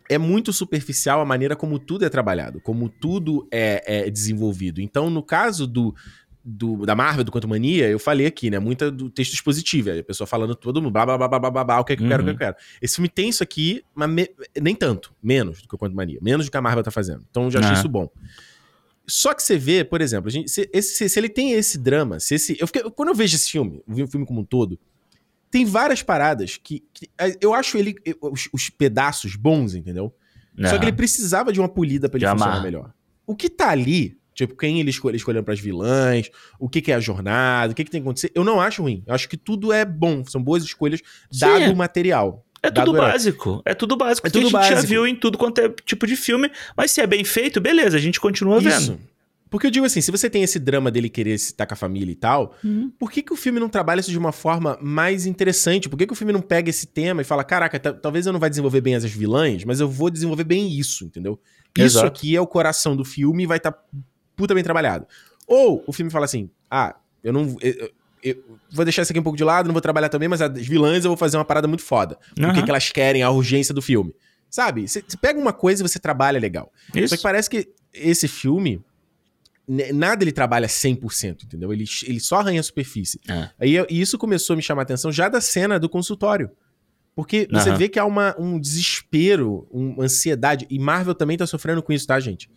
é 0.09 0.19
muito 0.19 0.53
superficial 0.53 1.21
a 1.21 1.25
maneira 1.25 1.57
como 1.57 1.79
tudo 1.79 2.05
é 2.05 2.09
trabalhado, 2.09 2.61
como 2.61 2.89
tudo 2.89 3.49
é, 3.51 4.07
é 4.07 4.11
desenvolvido. 4.11 4.81
Então, 4.81 5.09
no 5.11 5.23
caso 5.23 5.67
do, 5.67 5.95
do, 6.45 6.85
da 6.85 6.95
Marvel, 6.95 7.25
do 7.25 7.31
Quanto 7.31 7.47
Mania, 7.47 7.89
eu 7.89 7.99
falei 7.99 8.27
aqui, 8.27 8.51
né? 8.51 8.59
Muita 8.59 8.91
do 8.91 9.09
texto 9.09 9.33
expositivo. 9.33 9.91
A 9.91 10.03
pessoa 10.03 10.27
falando 10.27 10.55
todo 10.55 10.83
mundo, 10.83 10.93
blá, 10.93 11.07
blá, 11.07 11.17
blá, 11.17 11.29
blá, 11.29 11.51
blá, 11.51 11.65
blá, 11.65 11.81
o 11.81 11.85
que 11.85 11.93
é 11.93 11.97
que 11.97 12.03
eu 12.03 12.09
quero, 12.09 12.23
o 12.23 12.25
que 12.25 12.31
é 12.31 12.33
eu 12.33 12.35
uhum. 12.35 12.39
quero. 12.39 12.57
Esse 12.81 12.97
filme 12.97 13.09
tem 13.09 13.29
isso 13.29 13.43
aqui, 13.43 13.85
mas 13.95 14.11
me, 14.11 14.29
nem 14.61 14.75
tanto. 14.75 15.15
Menos 15.23 15.63
do 15.63 15.69
que 15.69 15.75
o 15.75 15.79
Quanto 15.79 15.95
Mania. 15.95 16.19
Menos 16.21 16.47
do 16.47 16.51
que 16.51 16.57
a 16.57 16.61
Marvel 16.61 16.83
tá 16.83 16.91
fazendo. 16.91 17.25
Então, 17.31 17.45
eu 17.45 17.51
já 17.51 17.61
achei 17.61 17.75
isso 17.75 17.89
bom. 17.89 18.11
Só 19.07 19.35
que 19.35 19.43
você 19.43 19.57
vê, 19.57 19.85
por 19.85 20.01
exemplo, 20.01 20.31
gente, 20.31 20.51
se, 20.51 20.69
esse, 20.73 21.09
se, 21.09 21.19
ele 21.19 21.29
tem 21.29 21.53
esse 21.53 21.79
drama, 21.79 22.19
se 22.19 22.35
esse. 22.35 22.57
Eu 22.61 22.67
fiquei, 22.67 22.83
quando 22.91 23.09
eu 23.11 23.15
vejo 23.15 23.37
esse 23.37 23.51
filme, 23.51 23.83
eu 23.87 23.95
vi 23.95 24.03
o 24.03 24.09
filme 24.09 24.27
como 24.27 24.41
um 24.41 24.45
todo, 24.45 24.79
tem 25.51 25.65
várias 25.65 26.03
paradas 26.03 26.57
que. 26.57 26.85
que 26.93 27.09
eu 27.41 27.53
acho 27.55 27.77
ele. 27.77 27.95
Os, 28.21 28.49
os, 28.53 28.71
pedaços 28.71 29.37
bons, 29.37 29.75
entendeu? 29.75 30.15
Só 30.65 30.79
que 30.79 30.85
ele 30.85 30.93
precisava 30.93 31.53
de 31.53 31.61
uma 31.61 31.69
polida 31.69 32.09
para 32.09 32.19
ele 32.19 32.29
funcionar 32.29 32.63
melhor. 32.63 32.93
O 33.27 33.35
que 33.35 33.49
tá 33.49 33.71
ali 33.71 34.19
Tipo, 34.35 34.57
quem 34.57 34.81
ele 34.81 34.91
escolhe, 34.91 35.17
escolhendo 35.17 35.45
para 35.45 35.55
as 35.55 35.61
vilãs, 35.61 36.31
o 36.59 36.69
que, 36.69 36.81
que, 36.81 36.91
é 36.91 36.95
a 36.95 37.01
jornada, 37.01 37.73
o 37.73 37.75
que, 37.75 37.85
que, 37.85 37.91
tem 37.91 38.01
que 38.01 38.09
acontecer. 38.09 38.33
Eu 38.35 38.45
não 38.45 38.61
acho 38.61 38.83
ruim. 38.83 39.03
Eu 39.07 39.15
acho 39.15 39.29
que 39.29 39.37
tudo 39.37 39.73
é 39.73 39.85
bom. 39.85 40.25
São 40.25 40.43
boas 40.43 40.63
escolhas, 40.65 41.01
dado 41.33 41.73
o 41.73 41.77
material. 41.77 42.45
É 42.63 42.71
tudo 42.71 42.93
básico. 42.93 43.63
É 43.65 43.75
tudo 43.75 43.97
básico. 43.97 44.27
É 44.27 44.31
tudo 44.31 44.43
a 44.43 44.45
gente 44.45 44.53
básico. 44.53 44.81
já 44.81 44.87
viu 44.87 45.07
em 45.07 45.17
tudo 45.17 45.37
quanto 45.37 45.61
é 45.61 45.69
tipo 45.85 46.07
de 46.07 46.15
filme. 46.15 46.51
Mas 46.77 46.93
se 46.93 47.01
é 47.01 47.07
bem 47.07 47.25
feito, 47.25 47.61
beleza, 47.61 47.97
a 47.97 48.01
gente 48.01 48.21
continua 48.21 48.59
Isso. 48.59 48.93
vendo. 48.93 49.13
Porque 49.53 49.67
eu 49.67 49.71
digo 49.71 49.85
assim, 49.85 50.01
se 50.01 50.11
você 50.11 50.31
tem 50.31 50.43
esse 50.43 50.59
drama 50.59 50.91
dele 50.91 51.11
querer 51.11 51.35
estar 51.35 51.67
com 51.67 51.75
a 51.75 51.77
família 51.77 52.11
e 52.11 52.15
tal, 52.15 52.55
uhum. 52.65 52.91
por 52.99 53.13
que, 53.13 53.21
que 53.21 53.35
o 53.35 53.37
filme 53.37 53.61
não 53.61 53.69
trabalha 53.69 54.01
isso 54.01 54.11
de 54.11 54.17
uma 54.17 54.33
forma 54.33 54.79
mais 54.81 55.27
interessante? 55.27 55.91
Por 55.91 55.99
que, 55.99 56.07
que 56.07 56.13
o 56.15 56.17
filme 56.17 56.33
não 56.33 56.41
pega 56.41 56.71
esse 56.71 56.87
tema 56.87 57.21
e 57.21 57.25
fala, 57.25 57.45
caraca, 57.45 57.79
talvez 57.79 58.25
eu 58.25 58.33
não 58.33 58.41
vai 58.41 58.49
desenvolver 58.49 58.81
bem 58.81 58.95
as 58.95 59.05
vilãs, 59.05 59.63
mas 59.65 59.79
eu 59.79 59.87
vou 59.87 60.09
desenvolver 60.09 60.45
bem 60.45 60.73
isso, 60.73 61.05
entendeu? 61.05 61.39
Isso 61.77 61.99
Exato. 61.99 62.07
aqui 62.07 62.35
é 62.35 62.41
o 62.41 62.47
coração 62.47 62.97
do 62.97 63.05
filme 63.05 63.43
e 63.43 63.47
vai 63.47 63.59
estar 63.59 63.73
tá 63.73 63.85
puta 64.37 64.55
bem 64.55 64.63
trabalhado. 64.63 65.07
Ou 65.47 65.83
o 65.87 65.93
filme 65.93 66.11
fala 66.11 66.25
assim: 66.25 66.51
ah, 66.71 66.97
eu 67.23 67.33
não. 67.33 67.57
Eu, 67.61 67.91
eu 68.23 68.37
vou 68.71 68.85
deixar 68.85 69.03
isso 69.03 69.13
aqui 69.13 69.19
um 69.19 69.23
pouco 69.23 69.37
de 69.37 69.45
lado, 69.45 69.67
não 69.67 69.73
vou 69.73 69.83
trabalhar 69.83 70.09
também, 70.09 70.29
mas 70.29 70.41
as 70.41 70.67
vilãs 70.67 71.05
eu 71.05 71.11
vou 71.11 71.17
fazer 71.17 71.37
uma 71.37 71.45
parada 71.45 71.67
muito 71.67 71.83
foda. 71.83 72.17
Uhum. 72.39 72.51
O 72.51 72.55
que, 72.55 72.63
que 72.63 72.71
elas 72.71 72.91
querem, 72.91 73.23
a 73.23 73.31
urgência 73.31 73.75
do 73.75 73.83
filme. 73.83 74.15
Sabe? 74.49 74.87
Você 74.87 75.03
pega 75.21 75.41
uma 75.41 75.53
coisa 75.53 75.83
e 75.83 75.89
você 75.89 75.99
trabalha 75.99 76.39
legal. 76.39 76.71
Isso. 76.95 77.09
Só 77.09 77.17
que 77.17 77.23
parece 77.23 77.49
que 77.49 77.69
esse 77.93 78.29
filme, 78.29 78.85
nada 79.67 80.23
ele 80.23 80.31
trabalha 80.31 80.69
100%, 80.69 81.45
entendeu? 81.45 81.73
Ele, 81.73 81.85
ele 82.05 82.21
só 82.21 82.37
arranha 82.37 82.61
a 82.61 82.63
superfície. 82.63 83.19
É. 83.29 83.49
Aí, 83.59 83.77
e 83.89 84.01
isso 84.01 84.19
começou 84.19 84.55
a 84.55 84.57
me 84.57 84.63
chamar 84.63 84.83
a 84.83 84.85
atenção 84.85 85.11
já 85.11 85.29
da 85.29 85.41
cena 85.41 85.81
do 85.81 85.89
consultório. 85.89 86.51
Porque 87.15 87.49
você 87.51 87.71
uhum. 87.71 87.77
vê 87.77 87.89
que 87.89 87.99
há 87.99 88.05
uma, 88.05 88.35
um 88.39 88.59
desespero, 88.59 89.67
uma 89.71 90.05
ansiedade, 90.05 90.67
e 90.71 90.79
Marvel 90.79 91.15
também 91.15 91.37
tá 91.37 91.47
sofrendo 91.47 91.83
com 91.83 91.93
isso, 91.93 92.07
tá, 92.07 92.19
gente? 92.21 92.51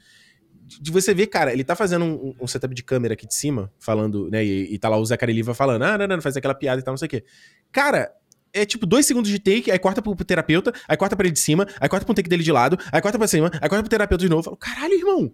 De 0.68 0.92
você 0.92 1.14
ver, 1.14 1.28
cara, 1.28 1.54
ele 1.54 1.64
tá 1.64 1.76
fazendo 1.76 2.04
um, 2.06 2.34
um 2.42 2.48
setup 2.48 2.74
de 2.74 2.82
câmera 2.82 3.14
aqui 3.14 3.28
de 3.28 3.36
cima, 3.36 3.72
falando, 3.80 4.30
né? 4.32 4.44
E, 4.44 4.74
e 4.74 4.80
tá 4.80 4.90
lá 4.90 4.98
o 4.98 5.06
Zachary 5.06 5.32
Liva 5.32 5.54
falando, 5.54 5.84
ah, 5.84 5.98
não, 5.98 6.08
não, 6.08 6.16
não, 6.16 6.22
faz 6.22 6.36
aquela 6.36 6.56
piada 6.56 6.82
e 6.82 6.84
tal, 6.84 6.94
não 6.94 6.98
sei 6.98 7.06
o 7.06 7.10
quê. 7.10 7.24
Cara, 7.72 8.12
é 8.52 8.66
tipo 8.66 8.86
dois 8.86 9.06
segundos 9.06 9.30
de 9.30 9.38
take, 9.38 9.70
aí 9.70 9.78
corta 9.78 10.02
pro, 10.02 10.16
terapeuta, 10.16 10.74
aí 10.88 10.98
corta 10.98 11.16
pra 11.16 11.28
ele 11.28 11.34
de 11.34 11.40
cima, 11.40 11.68
aí 11.80 11.88
corta 11.88 12.06
pro 12.06 12.16
take 12.16 12.30
dele 12.30 12.44
de 12.44 12.52
lado, 12.52 12.80
aí 12.92 13.02
corta 13.02 13.18
pra 13.18 13.28
cima, 13.28 13.52
aí 13.54 13.70
corta 13.70 13.84
pro 13.84 13.90
terapeuta 13.90 14.24
de 14.24 14.30
novo. 14.30 14.40
Eu 14.40 14.44
falo, 14.44 14.58
caralho, 14.58 14.94
irmão, 14.94 15.34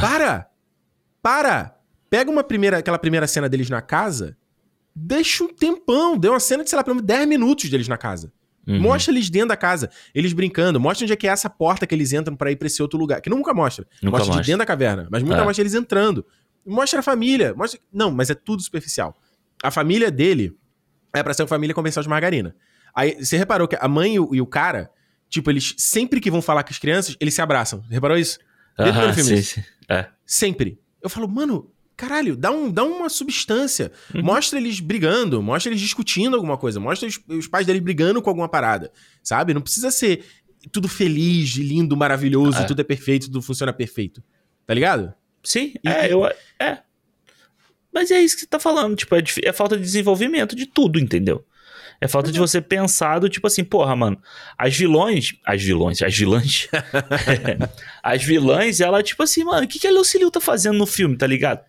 para! 0.00 0.48
Para! 1.20 1.76
Pega 2.10 2.30
uma 2.30 2.42
primeira, 2.42 2.78
aquela 2.78 2.98
primeira 2.98 3.26
cena 3.26 3.48
deles 3.48 3.70
na 3.70 3.80
casa, 3.80 4.36
deixa 4.94 5.44
um 5.44 5.48
tempão, 5.48 6.18
dê 6.18 6.28
uma 6.28 6.40
cena 6.40 6.64
de, 6.64 6.70
sei 6.70 6.76
lá, 6.76 6.82
pelo 6.82 6.96
menos 6.96 7.06
10 7.06 7.28
minutos 7.28 7.70
deles 7.70 7.88
na 7.88 7.96
casa. 7.96 8.32
Uhum. 8.66 8.80
Mostra 8.80 9.12
eles 9.12 9.28
dentro 9.28 9.48
da 9.48 9.56
casa, 9.56 9.90
eles 10.14 10.32
brincando. 10.32 10.78
Mostra 10.78 11.04
onde 11.04 11.12
é 11.12 11.16
que 11.16 11.26
é 11.26 11.30
essa 11.30 11.50
porta 11.50 11.86
que 11.86 11.94
eles 11.94 12.12
entram 12.12 12.36
para 12.36 12.50
ir 12.50 12.56
pra 12.56 12.66
esse 12.66 12.80
outro 12.80 12.98
lugar. 12.98 13.20
Que 13.20 13.28
nunca 13.28 13.52
mostra. 13.52 13.86
Nunca 14.02 14.18
mostra, 14.18 14.26
mostra. 14.28 14.42
de 14.42 14.46
dentro 14.46 14.58
da 14.60 14.66
caverna, 14.66 15.08
mas 15.10 15.22
nunca 15.22 15.38
é. 15.38 15.44
mostra 15.44 15.62
eles 15.62 15.74
entrando. 15.74 16.24
Mostra 16.64 17.00
a 17.00 17.02
família. 17.02 17.54
Mostra... 17.54 17.80
Não, 17.92 18.10
mas 18.10 18.30
é 18.30 18.34
tudo 18.34 18.62
superficial. 18.62 19.16
A 19.62 19.70
família 19.70 20.10
dele 20.10 20.56
é 21.14 21.22
pra 21.22 21.34
ser 21.34 21.42
uma 21.42 21.48
família 21.48 21.74
comercial 21.74 22.02
de 22.02 22.08
margarina. 22.08 22.54
Aí, 22.94 23.16
você 23.24 23.36
reparou 23.36 23.66
que 23.66 23.76
a 23.78 23.88
mãe 23.88 24.14
e 24.14 24.20
o, 24.20 24.34
e 24.34 24.40
o 24.40 24.46
cara, 24.46 24.90
tipo, 25.28 25.50
eles 25.50 25.74
sempre 25.78 26.20
que 26.20 26.30
vão 26.30 26.42
falar 26.42 26.62
com 26.62 26.70
as 26.70 26.78
crianças, 26.78 27.16
eles 27.18 27.34
se 27.34 27.42
abraçam. 27.42 27.82
Reparou 27.90 28.16
isso? 28.16 28.38
Uh 28.78 28.84
-huh, 28.84 29.14
filme. 29.14 29.42
Sim, 29.42 29.42
sim. 29.42 29.64
É. 29.88 30.06
Sempre. 30.24 30.78
Eu 31.02 31.10
falo, 31.10 31.26
mano, 31.28 31.71
caralho, 32.02 32.36
dá, 32.36 32.50
um, 32.50 32.68
dá 32.68 32.82
uma 32.82 33.08
substância. 33.08 33.92
Uhum. 34.12 34.22
Mostra 34.22 34.58
eles 34.58 34.80
brigando, 34.80 35.40
mostra 35.40 35.70
eles 35.70 35.80
discutindo 35.80 36.34
alguma 36.34 36.58
coisa, 36.58 36.80
mostra 36.80 37.08
os, 37.08 37.20
os, 37.28 37.46
pais 37.46 37.64
deles 37.64 37.80
brigando 37.80 38.20
com 38.20 38.28
alguma 38.28 38.48
parada, 38.48 38.90
sabe? 39.22 39.54
Não 39.54 39.60
precisa 39.60 39.88
ser 39.92 40.24
tudo 40.72 40.88
feliz, 40.88 41.50
lindo, 41.50 41.96
maravilhoso, 41.96 42.58
é. 42.58 42.64
tudo 42.64 42.80
é 42.80 42.84
perfeito, 42.84 43.26
tudo 43.26 43.40
funciona 43.40 43.72
perfeito. 43.72 44.20
Tá 44.66 44.74
ligado? 44.74 45.14
Sim, 45.44 45.74
e, 45.84 45.88
é, 45.88 46.12
eu, 46.12 46.26
é. 46.58 46.80
Mas 47.92 48.10
é 48.10 48.20
isso 48.20 48.34
que 48.34 48.40
você 48.40 48.48
tá 48.48 48.58
falando, 48.58 48.96
tipo, 48.96 49.14
é, 49.14 49.22
é 49.44 49.52
falta 49.52 49.76
de 49.76 49.82
desenvolvimento 49.82 50.56
de 50.56 50.66
tudo, 50.66 50.98
entendeu? 50.98 51.44
É 52.00 52.08
falta 52.08 52.30
uhum. 52.30 52.32
de 52.32 52.40
você 52.40 52.60
pensar 52.60 53.20
do 53.20 53.28
tipo 53.28 53.46
assim, 53.46 53.62
porra, 53.62 53.94
mano, 53.94 54.20
as 54.58 54.76
vilões. 54.76 55.36
As 55.46 55.62
vilões, 55.62 56.02
as 56.02 56.16
vilãs. 56.16 56.66
as 58.02 58.24
vilãs, 58.24 58.80
ela, 58.80 59.04
tipo 59.04 59.22
assim, 59.22 59.44
mano, 59.44 59.66
o 59.66 59.68
que, 59.68 59.78
que 59.78 59.86
a 59.86 59.92
Lucille 59.92 60.28
tá 60.32 60.40
fazendo 60.40 60.78
no 60.78 60.86
filme, 60.86 61.16
tá 61.16 61.28
ligado? 61.28 61.60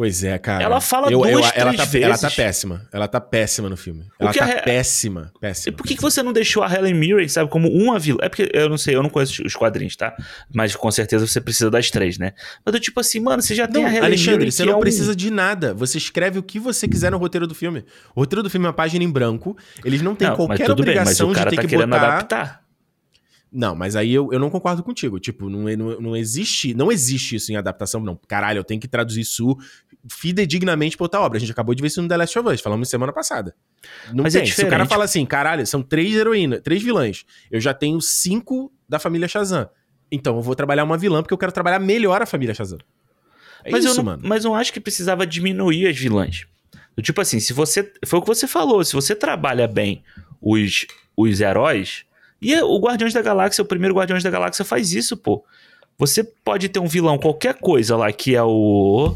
Pois 0.00 0.24
é, 0.24 0.38
cara. 0.38 0.64
Ela 0.64 0.80
fala 0.80 1.12
eu, 1.12 1.18
duas, 1.18 1.30
eu, 1.30 1.52
ela 1.54 1.74
tá, 1.74 1.84
vezes. 1.84 2.06
Ela 2.06 2.16
tá 2.16 2.30
péssima. 2.30 2.88
Ela 2.90 3.06
tá 3.06 3.20
péssima 3.20 3.68
no 3.68 3.76
filme. 3.76 4.06
Ela 4.18 4.32
tá 4.32 4.46
a... 4.46 4.62
péssima, 4.62 5.30
péssima. 5.38 5.74
E 5.74 5.76
por 5.76 5.84
que, 5.86 5.94
que 5.94 6.00
você 6.00 6.22
não 6.22 6.32
deixou 6.32 6.62
a 6.62 6.74
Helen 6.74 6.94
Mirren, 6.94 7.28
sabe, 7.28 7.50
como 7.50 7.68
uma 7.68 7.98
vilã? 7.98 8.16
É 8.22 8.30
porque 8.30 8.50
eu 8.54 8.66
não 8.70 8.78
sei, 8.78 8.94
eu 8.94 9.02
não 9.02 9.10
conheço 9.10 9.42
os 9.44 9.54
quadrinhos, 9.54 9.94
tá? 9.96 10.16
Mas 10.54 10.74
com 10.74 10.90
certeza 10.90 11.26
você 11.26 11.38
precisa 11.38 11.70
das 11.70 11.90
três, 11.90 12.16
né? 12.16 12.32
Mas 12.64 12.74
eu 12.74 12.80
tipo 12.80 12.98
assim, 12.98 13.20
mano, 13.20 13.42
você 13.42 13.54
já 13.54 13.66
não, 13.66 13.74
tem 13.74 13.84
a 13.84 13.88
Helen 13.88 14.04
Alexandre, 14.04 14.38
Mirren. 14.38 14.50
você 14.50 14.64
não 14.64 14.78
é 14.78 14.80
precisa 14.80 15.14
de 15.14 15.30
nada. 15.30 15.74
Você 15.74 15.98
escreve 15.98 16.38
o 16.38 16.42
que 16.42 16.58
você 16.58 16.88
quiser 16.88 17.10
no 17.10 17.18
roteiro 17.18 17.46
do 17.46 17.54
filme. 17.54 17.84
O 18.14 18.20
roteiro 18.20 18.42
do 18.42 18.48
filme 18.48 18.64
é 18.64 18.68
uma 18.68 18.74
página 18.74 19.04
em 19.04 19.10
branco. 19.10 19.54
Eles 19.84 20.00
não 20.00 20.14
têm 20.14 20.28
não, 20.28 20.36
qualquer 20.36 20.70
obrigação 20.70 21.30
bem, 21.30 21.44
de 21.44 21.50
ter 21.50 21.56
tá 21.56 21.68
que 21.68 21.76
botar. 21.76 21.96
Adaptar. 21.96 22.70
Não, 23.52 23.74
mas 23.74 23.96
aí 23.96 24.12
eu, 24.12 24.32
eu 24.32 24.38
não 24.38 24.48
concordo 24.48 24.82
contigo. 24.82 25.18
Tipo, 25.18 25.50
não, 25.50 25.64
não, 25.76 26.00
não 26.00 26.16
existe 26.16 26.72
não 26.72 26.92
existe 26.92 27.34
isso 27.36 27.50
em 27.50 27.56
adaptação, 27.56 28.00
não. 28.00 28.18
Caralho, 28.28 28.58
eu 28.58 28.64
tenho 28.64 28.80
que 28.80 28.86
traduzir 28.86 29.22
isso 29.22 29.56
fidedignamente 30.08 30.96
pra 30.96 31.04
outra 31.04 31.20
obra. 31.20 31.36
A 31.36 31.40
gente 31.40 31.52
acabou 31.52 31.74
de 31.74 31.82
ver 31.82 31.88
isso 31.88 32.00
no 32.00 32.08
The 32.08 32.16
Last 32.16 32.38
of 32.38 32.48
Us, 32.48 32.60
falamos 32.60 32.88
semana 32.88 33.12
passada. 33.12 33.54
Não 34.12 34.24
mas 34.24 34.34
é 34.34 34.40
tem. 34.40 34.48
É 34.48 34.52
Se 34.52 34.64
o 34.64 34.68
cara 34.68 34.86
fala 34.86 35.04
assim, 35.04 35.24
caralho, 35.26 35.66
são 35.66 35.82
três 35.82 36.14
heroínas, 36.14 36.60
três 36.62 36.82
vilãs. 36.82 37.24
Eu 37.50 37.60
já 37.60 37.74
tenho 37.74 38.00
cinco 38.00 38.72
da 38.88 38.98
família 38.98 39.28
Shazam. 39.28 39.68
Então 40.10 40.36
eu 40.36 40.42
vou 40.42 40.54
trabalhar 40.54 40.84
uma 40.84 40.98
vilã 40.98 41.22
porque 41.22 41.34
eu 41.34 41.38
quero 41.38 41.52
trabalhar 41.52 41.78
melhor 41.78 42.22
a 42.22 42.26
família 42.26 42.54
Shazam. 42.54 42.78
É 43.64 43.70
mas 43.70 43.84
isso, 43.84 43.94
eu 43.94 43.96
não, 43.98 44.04
mano. 44.04 44.22
Mas 44.24 44.44
eu 44.44 44.50
não 44.50 44.56
acho 44.56 44.72
que 44.72 44.80
precisava 44.80 45.26
diminuir 45.26 45.86
as 45.86 45.98
vilãs. 45.98 46.46
Tipo 47.02 47.20
assim, 47.20 47.40
se 47.40 47.52
você. 47.52 47.92
Foi 48.04 48.18
o 48.18 48.22
que 48.22 48.28
você 48.28 48.46
falou, 48.46 48.84
se 48.84 48.92
você 48.92 49.14
trabalha 49.14 49.66
bem 49.66 50.02
os, 50.40 50.86
os 51.16 51.40
heróis. 51.40 52.04
E 52.42 52.54
o 52.62 52.78
Guardiões 52.78 53.12
da 53.12 53.20
Galáxia, 53.20 53.62
o 53.62 53.66
primeiro 53.66 53.94
Guardiões 53.94 54.22
da 54.22 54.30
Galáxia 54.30 54.64
faz 54.64 54.92
isso, 54.92 55.16
pô. 55.16 55.44
Você 55.98 56.24
pode 56.24 56.70
ter 56.70 56.78
um 56.78 56.86
vilão, 56.86 57.18
qualquer 57.18 57.54
coisa 57.54 57.96
lá, 57.96 58.10
que 58.10 58.34
é 58.34 58.42
o. 58.42 59.14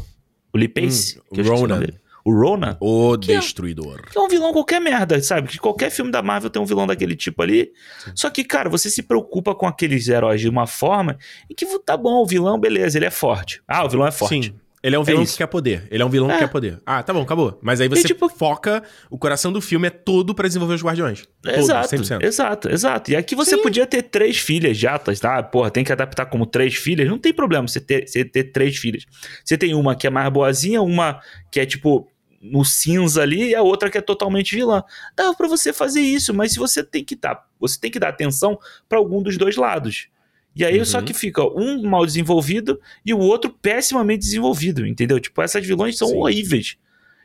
O 0.55 0.57
Lee 0.57 0.69
Pace. 0.69 1.19
Hum, 1.33 1.41
Ronan. 1.43 1.83
O 2.23 2.33
Ronan. 2.33 2.77
O 2.79 3.17
que 3.17 3.33
é 3.33 3.39
Destruidor. 3.39 4.05
É, 4.07 4.11
que 4.11 4.17
é 4.17 4.21
um 4.21 4.29
vilão 4.29 4.53
qualquer 4.53 4.79
merda, 4.79 5.21
sabe? 5.21 5.49
Que 5.49 5.59
qualquer 5.59 5.91
filme 5.91 6.09
da 6.09 6.21
Marvel 6.21 6.49
tem 6.49 6.61
um 6.61 6.65
vilão 6.65 6.87
daquele 6.87 7.13
tipo 7.13 7.43
ali. 7.43 7.73
Sim. 7.99 8.11
Só 8.15 8.29
que, 8.29 8.41
cara, 8.41 8.69
você 8.69 8.89
se 8.89 9.03
preocupa 9.03 9.53
com 9.53 9.67
aqueles 9.67 10.07
heróis 10.07 10.39
de 10.39 10.47
uma 10.47 10.65
forma 10.65 11.17
e 11.49 11.53
que 11.53 11.65
tá 11.79 11.97
bom, 11.97 12.23
o 12.23 12.25
vilão, 12.25 12.57
beleza, 12.57 12.97
ele 12.97 13.05
é 13.05 13.11
forte. 13.11 13.61
Ah, 13.67 13.83
o 13.83 13.89
vilão 13.89 14.07
é 14.07 14.11
forte. 14.11 14.45
Sim. 14.45 14.55
Ele 14.85 14.95
é 14.95 14.99
um 14.99 15.03
vilão 15.03 15.23
é 15.23 15.25
que 15.25 15.35
quer 15.35 15.47
poder. 15.47 15.87
Ele 15.89 16.03
é 16.03 16.05
um 16.05 16.09
vilão 16.09 16.29
é. 16.29 16.33
que 16.33 16.39
quer 16.41 16.47
poder. 16.47 16.79
Ah, 16.85 17.01
tá 17.01 17.11
bom, 17.11 17.23
acabou. 17.23 17.57
Mas 17.59 17.81
aí 17.81 17.87
você 17.87 18.01
e, 18.01 18.03
tipo, 18.03 18.29
foca, 18.29 18.83
o 19.09 19.17
coração 19.17 19.51
do 19.51 19.59
filme 19.59 19.87
é 19.87 19.89
todo 19.89 20.35
para 20.35 20.47
desenvolver 20.47 20.75
os 20.75 20.83
Guardiões. 20.83 21.27
Todo, 21.41 21.55
exato, 21.55 21.95
100%. 21.95 22.23
exato, 22.23 22.69
exato. 22.69 23.11
E 23.11 23.15
aqui 23.15 23.33
você 23.33 23.55
Sim. 23.55 23.63
podia 23.63 23.87
ter 23.87 24.03
três 24.03 24.37
filhas 24.37 24.77
já, 24.77 24.99
tá? 24.99 25.41
Porra, 25.41 25.71
tem 25.71 25.83
que 25.83 25.91
adaptar 25.91 26.27
como 26.27 26.45
três 26.45 26.75
filhas. 26.75 27.09
Não 27.09 27.17
tem 27.17 27.33
problema 27.33 27.67
você 27.67 27.79
ter, 27.79 28.07
você 28.07 28.23
ter 28.23 28.51
três 28.51 28.77
filhas. 28.77 29.05
Você 29.43 29.57
tem 29.57 29.73
uma 29.73 29.95
que 29.95 30.05
é 30.05 30.11
mais 30.11 30.31
boazinha, 30.31 30.83
uma 30.83 31.19
que 31.51 31.59
é 31.59 31.65
tipo 31.65 32.07
no 32.39 32.63
cinza 32.63 33.23
ali 33.23 33.49
e 33.49 33.55
a 33.55 33.63
outra 33.63 33.89
que 33.89 33.97
é 33.97 34.01
totalmente 34.01 34.55
vilã. 34.55 34.83
Dá 35.15 35.33
para 35.33 35.47
você 35.47 35.73
fazer 35.73 36.01
isso, 36.01 36.31
mas 36.31 36.53
se 36.53 36.59
você 36.59 36.83
tem 36.83 37.03
que 37.03 37.15
dar, 37.15 37.43
você 37.59 37.79
tem 37.79 37.89
que 37.89 37.97
dar 37.97 38.09
atenção 38.09 38.59
para 38.87 38.99
algum 38.99 39.23
dos 39.23 39.35
dois 39.35 39.55
lados. 39.55 40.09
E 40.55 40.63
aí 40.63 40.79
uhum. 40.79 40.85
só 40.85 41.01
que 41.01 41.13
fica 41.13 41.43
um 41.43 41.83
mal 41.83 42.05
desenvolvido 42.05 42.79
e 43.05 43.13
o 43.13 43.19
outro 43.19 43.49
pessimamente 43.49 44.21
desenvolvido, 44.21 44.87
entendeu? 44.87 45.19
Tipo, 45.19 45.41
essas 45.41 45.65
vilões 45.65 45.97
são 45.97 46.07
Sim. 46.07 46.15
horríveis. 46.15 46.77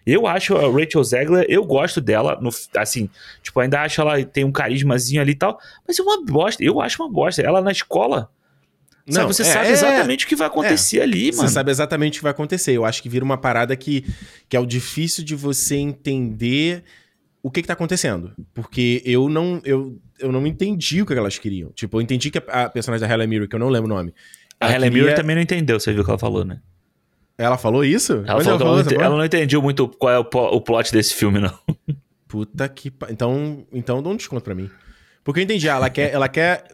Eu 0.05 0.27
acho 0.27 0.57
a 0.57 0.71
Rachel 0.71 1.05
Zegler, 1.05 1.47
eu 1.49 1.65
gosto 1.65 2.01
dela, 2.01 2.39
no, 2.41 2.51
assim, 2.77 3.09
tipo, 3.43 3.61
ainda 3.61 3.83
acho 3.83 4.01
ela 4.01 4.25
tem 4.25 4.45
um 4.45 4.51
carismazinho 4.51 5.21
ali 5.21 5.33
e 5.33 5.37
tal, 5.37 5.61
mas 5.87 5.99
é 5.99 6.03
uma 6.03 6.25
bosta, 6.25 6.65
eu 6.65 6.81
acho 6.81 7.03
uma 7.03 7.11
bosta. 7.11 7.43
Ela 7.43 7.61
na 7.61 7.71
escola, 7.71 8.31
não, 9.07 9.15
sabe, 9.15 9.35
você 9.35 9.43
é, 9.43 9.45
sabe 9.45 9.69
é, 9.69 9.73
exatamente 9.73 10.25
é, 10.25 10.27
o 10.27 10.29
que 10.29 10.37
vai 10.37 10.47
acontecer 10.47 10.99
é, 10.99 11.03
ali, 11.03 11.33
mano. 11.33 11.49
Você 11.49 11.55
sabe 11.55 11.71
exatamente 11.71 12.15
o 12.15 12.21
que 12.21 12.23
vai 12.23 12.33
acontecer. 12.33 12.73
Eu 12.73 12.85
acho 12.85 13.03
que 13.03 13.09
vira 13.09 13.25
uma 13.25 13.37
parada 13.37 13.77
que, 13.77 14.05
que 14.49 14.57
é 14.57 14.61
o 14.61 14.67
difícil 14.67 15.25
de 15.25 15.35
você 15.35 15.77
entender 15.77 16.83
o 17.43 17.51
que, 17.51 17.63
que 17.63 17.69
tá 17.69 17.75
acontecendo. 17.75 18.33
Porque 18.55 19.03
eu 19.05 19.29
não. 19.29 19.61
Eu, 19.65 19.99
eu 20.21 20.31
não 20.31 20.47
entendi 20.47 21.03
o 21.03 21.07
que 21.07 21.13
elas 21.13 21.39
queriam. 21.39 21.71
Tipo, 21.73 21.99
eu 21.99 22.03
entendi 22.03 22.31
que 22.31 22.39
a, 22.39 22.65
a 22.65 22.69
personagem 22.69 23.07
da 23.07 23.13
Helen 23.13 23.27
Mirren, 23.27 23.49
que 23.49 23.55
eu 23.55 23.61
não 23.61 23.69
lembro 23.69 23.91
o 23.91 23.97
nome. 23.97 24.15
A 24.61 24.67
Helen 24.67 24.91
queria... 24.91 25.03
Mirren 25.03 25.17
também 25.17 25.37
não 25.37 25.43
entendeu, 25.43 25.81
você 25.81 25.93
viu 25.93 26.03
o 26.03 26.05
que 26.05 26.11
ela 26.11 26.19
falou, 26.19 26.45
né? 26.45 26.61
Ela 27.37 27.57
falou 27.57 27.83
isso? 27.83 28.23
Ela, 28.27 28.45
falou 28.45 28.75
ela, 28.75 28.85
falou, 28.85 29.03
ela 29.03 29.17
não 29.17 29.25
entendiu 29.25 29.63
muito 29.63 29.89
qual 29.89 30.13
é 30.13 30.19
o, 30.19 30.23
o 30.23 30.61
plot 30.61 30.93
desse 30.93 31.15
filme, 31.15 31.41
não. 31.41 31.59
Puta 32.29 32.69
que. 32.69 32.93
Então, 33.09 33.67
então 33.73 34.03
dá 34.03 34.11
um 34.11 34.17
desconto 34.17 34.43
pra 34.43 34.55
mim. 34.55 34.71
Porque 35.25 35.41
eu 35.41 35.45
entendi, 35.45 35.67
ela 35.67 35.89
quer. 35.89 36.13
Ela 36.13 36.29
quer. 36.29 36.65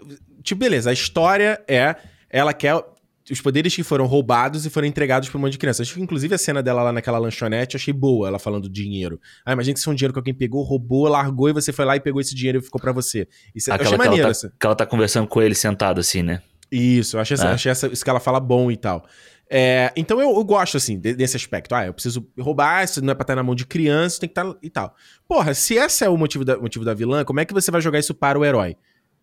Tipo, 0.42 0.58
beleza, 0.58 0.90
a 0.90 0.92
história 0.92 1.62
é. 1.68 1.94
Ela 2.28 2.52
quer 2.52 2.82
os 3.30 3.40
poderes 3.40 3.74
que 3.74 3.82
foram 3.82 4.06
roubados 4.06 4.64
e 4.66 4.70
foram 4.70 4.86
entregados 4.86 5.28
pra 5.28 5.38
um 5.38 5.40
monte 5.40 5.52
de 5.52 5.58
criança. 5.58 5.82
Acho 5.82 5.94
que, 5.94 6.00
inclusive, 6.00 6.34
a 6.34 6.38
cena 6.38 6.62
dela 6.62 6.82
lá 6.82 6.92
naquela 6.92 7.18
lanchonete, 7.18 7.76
achei 7.76 7.92
boa, 7.92 8.28
ela 8.28 8.38
falando 8.38 8.64
do 8.64 8.68
dinheiro. 8.68 9.20
Ah, 9.44 9.52
imagina 9.52 9.74
que 9.74 9.80
isso 9.80 9.90
é 9.90 9.92
um 9.92 9.96
dinheiro 9.96 10.12
que 10.12 10.18
alguém 10.18 10.34
pegou, 10.34 10.62
roubou, 10.62 11.08
largou 11.08 11.48
e 11.48 11.52
você 11.52 11.72
foi 11.72 11.84
lá 11.84 11.96
e 11.96 12.00
pegou 12.00 12.20
esse 12.20 12.34
dinheiro 12.34 12.58
e 12.58 12.62
ficou 12.62 12.80
para 12.80 12.92
você. 12.92 13.26
Isso, 13.54 13.72
Aquela 13.72 13.88
achei 13.88 13.98
maneiro. 13.98 14.16
Que 14.16 14.22
ela, 14.22 14.34
tá, 14.34 14.56
que 14.60 14.66
ela 14.66 14.76
tá 14.76 14.86
conversando 14.86 15.26
com 15.26 15.42
ele 15.42 15.54
sentado 15.54 16.00
assim, 16.00 16.22
né? 16.22 16.42
Isso, 16.70 17.16
eu 17.16 17.20
achei, 17.20 17.36
é. 17.36 17.40
achei 17.42 17.70
essa, 17.70 17.86
isso 17.88 18.04
que 18.04 18.10
ela 18.10 18.20
fala 18.20 18.40
bom 18.40 18.70
e 18.70 18.76
tal. 18.76 19.04
É, 19.48 19.92
então 19.96 20.20
eu, 20.20 20.28
eu, 20.30 20.44
gosto, 20.44 20.76
assim, 20.76 20.98
desse 20.98 21.36
aspecto. 21.36 21.74
Ah, 21.74 21.86
eu 21.86 21.94
preciso 21.94 22.26
roubar, 22.38 22.84
isso 22.84 23.02
não 23.02 23.12
é 23.12 23.14
pra 23.14 23.22
estar 23.22 23.36
na 23.36 23.42
mão 23.42 23.54
de 23.54 23.64
criança, 23.64 24.20
tem 24.20 24.28
que 24.28 24.38
estar 24.38 24.56
e 24.62 24.70
tal. 24.70 24.94
Porra, 25.28 25.54
se 25.54 25.74
esse 25.74 26.04
é 26.04 26.08
o 26.08 26.16
motivo 26.16 26.44
da, 26.44 26.56
motivo 26.58 26.84
da 26.84 26.94
vilã, 26.94 27.24
como 27.24 27.40
é 27.40 27.44
que 27.44 27.54
você 27.54 27.70
vai 27.70 27.80
jogar 27.80 27.98
isso 27.98 28.14
para 28.14 28.38
o 28.38 28.44
herói? 28.44 28.76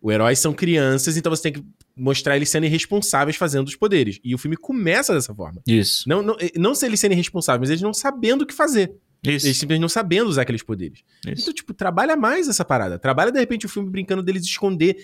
O 0.04 0.12
herói 0.12 0.36
são 0.36 0.52
crianças, 0.52 1.16
então 1.16 1.34
você 1.34 1.44
tem 1.44 1.52
que 1.54 1.64
mostrar 1.96 2.36
eles 2.36 2.50
sendo 2.50 2.66
irresponsáveis 2.66 3.36
fazendo 3.38 3.66
os 3.66 3.74
poderes. 3.74 4.20
E 4.22 4.34
o 4.34 4.38
filme 4.38 4.54
começa 4.54 5.14
dessa 5.14 5.34
forma. 5.34 5.62
Isso. 5.66 6.06
Não, 6.06 6.22
não, 6.22 6.36
não 6.54 6.74
se 6.74 6.84
eles 6.84 7.00
serem 7.00 7.16
irresponsáveis, 7.16 7.60
mas 7.60 7.70
eles 7.70 7.80
não 7.80 7.94
sabendo 7.94 8.42
o 8.42 8.46
que 8.46 8.52
fazer. 8.52 8.92
Isso. 9.24 9.46
Eles 9.46 9.56
simplesmente 9.56 9.80
não 9.80 9.88
sabendo 9.88 10.28
usar 10.28 10.42
aqueles 10.42 10.62
poderes. 10.62 10.98
Isso. 11.26 11.44
Então, 11.44 11.54
tipo, 11.54 11.72
trabalha 11.72 12.16
mais 12.16 12.50
essa 12.50 12.66
parada. 12.66 12.98
Trabalha, 12.98 13.32
de 13.32 13.38
repente, 13.38 13.64
o 13.64 13.68
filme 13.68 13.88
brincando 13.88 14.22
deles 14.22 14.44
esconder, 14.44 14.94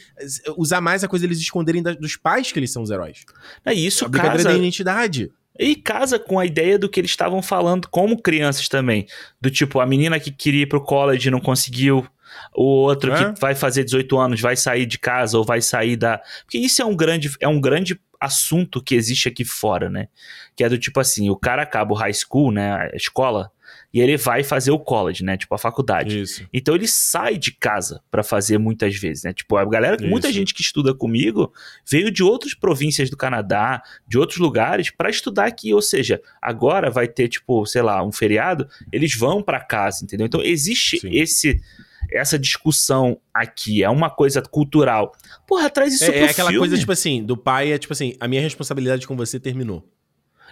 usar 0.58 0.82
mais 0.82 1.02
a 1.02 1.08
coisa 1.08 1.26
deles 1.26 1.40
esconderem 1.40 1.82
da, 1.82 1.94
dos 1.94 2.18
pais 2.18 2.52
que 2.52 2.58
eles 2.58 2.70
são 2.70 2.82
os 2.82 2.90
heróis. 2.90 3.24
É 3.64 3.72
isso, 3.72 4.04
a 4.04 4.08
brincadeira 4.08 4.42
casa... 4.42 4.50
da 4.50 4.58
identidade. 4.58 5.32
E 5.58 5.76
casa 5.76 6.18
com 6.18 6.38
a 6.38 6.44
ideia 6.44 6.78
do 6.78 6.90
que 6.90 7.00
eles 7.00 7.10
estavam 7.10 7.40
falando 7.40 7.88
como 7.88 8.20
crianças 8.20 8.68
também. 8.68 9.06
Do 9.40 9.50
tipo, 9.50 9.80
a 9.80 9.86
menina 9.86 10.20
que 10.20 10.30
queria 10.30 10.64
ir 10.64 10.66
pro 10.66 10.84
college 10.84 11.28
e 11.28 11.30
não 11.30 11.40
conseguiu 11.40 12.06
o 12.54 12.64
outro 12.64 13.12
é? 13.12 13.32
que 13.32 13.40
vai 13.40 13.54
fazer 13.54 13.84
18 13.84 14.18
anos 14.18 14.40
vai 14.40 14.56
sair 14.56 14.86
de 14.86 14.98
casa 14.98 15.38
ou 15.38 15.44
vai 15.44 15.60
sair 15.60 15.96
da. 15.96 16.20
Porque 16.44 16.58
isso 16.58 16.82
é 16.82 16.84
um 16.84 16.96
grande, 16.96 17.30
é 17.40 17.48
um 17.48 17.60
grande 17.60 18.00
assunto 18.20 18.82
que 18.82 18.94
existe 18.94 19.28
aqui 19.28 19.44
fora, 19.44 19.88
né? 19.88 20.08
Que 20.54 20.64
é 20.64 20.68
do 20.68 20.78
tipo 20.78 21.00
assim: 21.00 21.30
o 21.30 21.36
cara 21.36 21.62
acaba 21.62 21.92
o 21.92 21.96
high 21.96 22.12
school, 22.12 22.52
né? 22.52 22.90
A 22.92 22.96
escola, 22.96 23.50
e 23.92 24.00
ele 24.00 24.16
vai 24.16 24.44
fazer 24.44 24.70
o 24.70 24.78
college, 24.78 25.24
né? 25.24 25.36
Tipo, 25.36 25.54
a 25.54 25.58
faculdade. 25.58 26.20
Isso. 26.20 26.46
Então 26.52 26.74
ele 26.74 26.86
sai 26.86 27.36
de 27.36 27.50
casa 27.52 28.00
para 28.10 28.22
fazer 28.22 28.56
muitas 28.58 28.96
vezes, 28.96 29.24
né? 29.24 29.32
Tipo, 29.32 29.56
a 29.56 29.64
galera, 29.64 29.96
Isso. 29.96 30.08
muita 30.08 30.32
gente 30.32 30.54
que 30.54 30.62
estuda 30.62 30.94
comigo 30.94 31.52
veio 31.88 32.10
de 32.10 32.22
outras 32.22 32.54
províncias 32.54 33.10
do 33.10 33.16
Canadá, 33.16 33.82
de 34.06 34.16
outros 34.16 34.38
lugares, 34.38 34.90
para 34.90 35.10
estudar 35.10 35.46
aqui. 35.46 35.74
Ou 35.74 35.82
seja, 35.82 36.20
agora 36.40 36.90
vai 36.90 37.08
ter, 37.08 37.28
tipo, 37.28 37.66
sei 37.66 37.82
lá, 37.82 38.04
um 38.04 38.12
feriado, 38.12 38.68
eles 38.92 39.14
vão 39.16 39.42
para 39.42 39.60
casa, 39.60 40.04
entendeu? 40.04 40.26
Então 40.26 40.42
existe 40.42 41.00
Sim. 41.00 41.10
esse 41.12 41.60
essa 42.12 42.38
discussão 42.38 43.20
aqui 43.32 43.82
é 43.82 43.90
uma 43.90 44.10
coisa 44.10 44.42
cultural. 44.42 45.12
Porra, 45.46 45.70
traz 45.70 45.94
isso 45.94 46.04
é, 46.04 46.12
pro 46.12 46.20
É 46.20 46.30
aquela 46.30 46.50
filme. 46.50 46.58
coisa, 46.58 46.78
tipo 46.78 46.92
assim, 46.92 47.24
do 47.24 47.36
pai 47.36 47.72
é 47.72 47.78
tipo 47.78 47.92
assim, 47.92 48.14
a 48.20 48.28
minha 48.28 48.42
responsabilidade 48.42 49.06
com 49.06 49.16
você 49.16 49.38
terminou. 49.38 49.86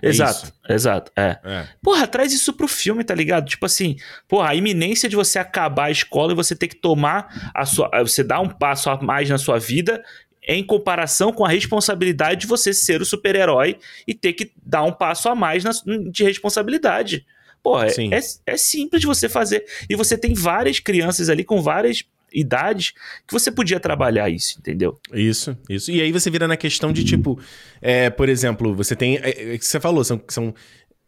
É 0.00 0.08
exato, 0.08 0.44
isso. 0.44 0.54
exato, 0.68 1.12
é. 1.16 1.38
é. 1.42 1.68
Porra, 1.82 2.06
traz 2.06 2.32
isso 2.32 2.52
pro 2.52 2.68
filme, 2.68 3.02
tá 3.02 3.14
ligado? 3.14 3.48
Tipo 3.48 3.66
assim, 3.66 3.96
porra, 4.28 4.50
a 4.50 4.54
iminência 4.54 5.08
de 5.08 5.16
você 5.16 5.38
acabar 5.40 5.86
a 5.86 5.90
escola 5.90 6.32
e 6.32 6.36
você 6.36 6.54
ter 6.54 6.68
que 6.68 6.76
tomar 6.76 7.50
a 7.54 7.66
sua. 7.66 7.90
Você 8.02 8.22
dar 8.22 8.40
um 8.40 8.48
passo 8.48 8.88
a 8.90 9.00
mais 9.02 9.28
na 9.28 9.38
sua 9.38 9.58
vida 9.58 10.02
em 10.46 10.64
comparação 10.64 11.32
com 11.32 11.44
a 11.44 11.48
responsabilidade 11.48 12.42
de 12.42 12.46
você 12.46 12.72
ser 12.72 13.02
o 13.02 13.04
super-herói 13.04 13.76
e 14.06 14.14
ter 14.14 14.32
que 14.32 14.52
dar 14.64 14.82
um 14.82 14.92
passo 14.92 15.28
a 15.28 15.34
mais 15.34 15.62
na, 15.62 15.72
de 16.10 16.24
responsabilidade. 16.24 17.26
Porra, 17.62 17.86
é, 17.86 18.16
é, 18.16 18.20
é 18.46 18.56
simples 18.56 19.00
de 19.00 19.06
você 19.06 19.28
fazer. 19.28 19.64
E 19.88 19.96
você 19.96 20.16
tem 20.16 20.34
várias 20.34 20.78
crianças 20.80 21.28
ali 21.28 21.44
com 21.44 21.60
várias 21.60 22.04
idades 22.32 22.92
que 23.26 23.32
você 23.32 23.50
podia 23.50 23.80
trabalhar 23.80 24.28
isso, 24.28 24.58
entendeu? 24.58 24.98
Isso, 25.12 25.56
isso. 25.68 25.90
E 25.90 26.00
aí 26.00 26.12
você 26.12 26.30
vira 26.30 26.46
na 26.46 26.56
questão 26.56 26.92
de 26.92 27.04
tipo, 27.04 27.38
é, 27.80 28.10
por 28.10 28.28
exemplo, 28.28 28.74
você 28.74 28.94
tem. 28.94 29.16
É, 29.16 29.54
é, 29.54 29.58
que 29.58 29.64
você 29.64 29.80
falou, 29.80 30.04
são, 30.04 30.20
são 30.28 30.54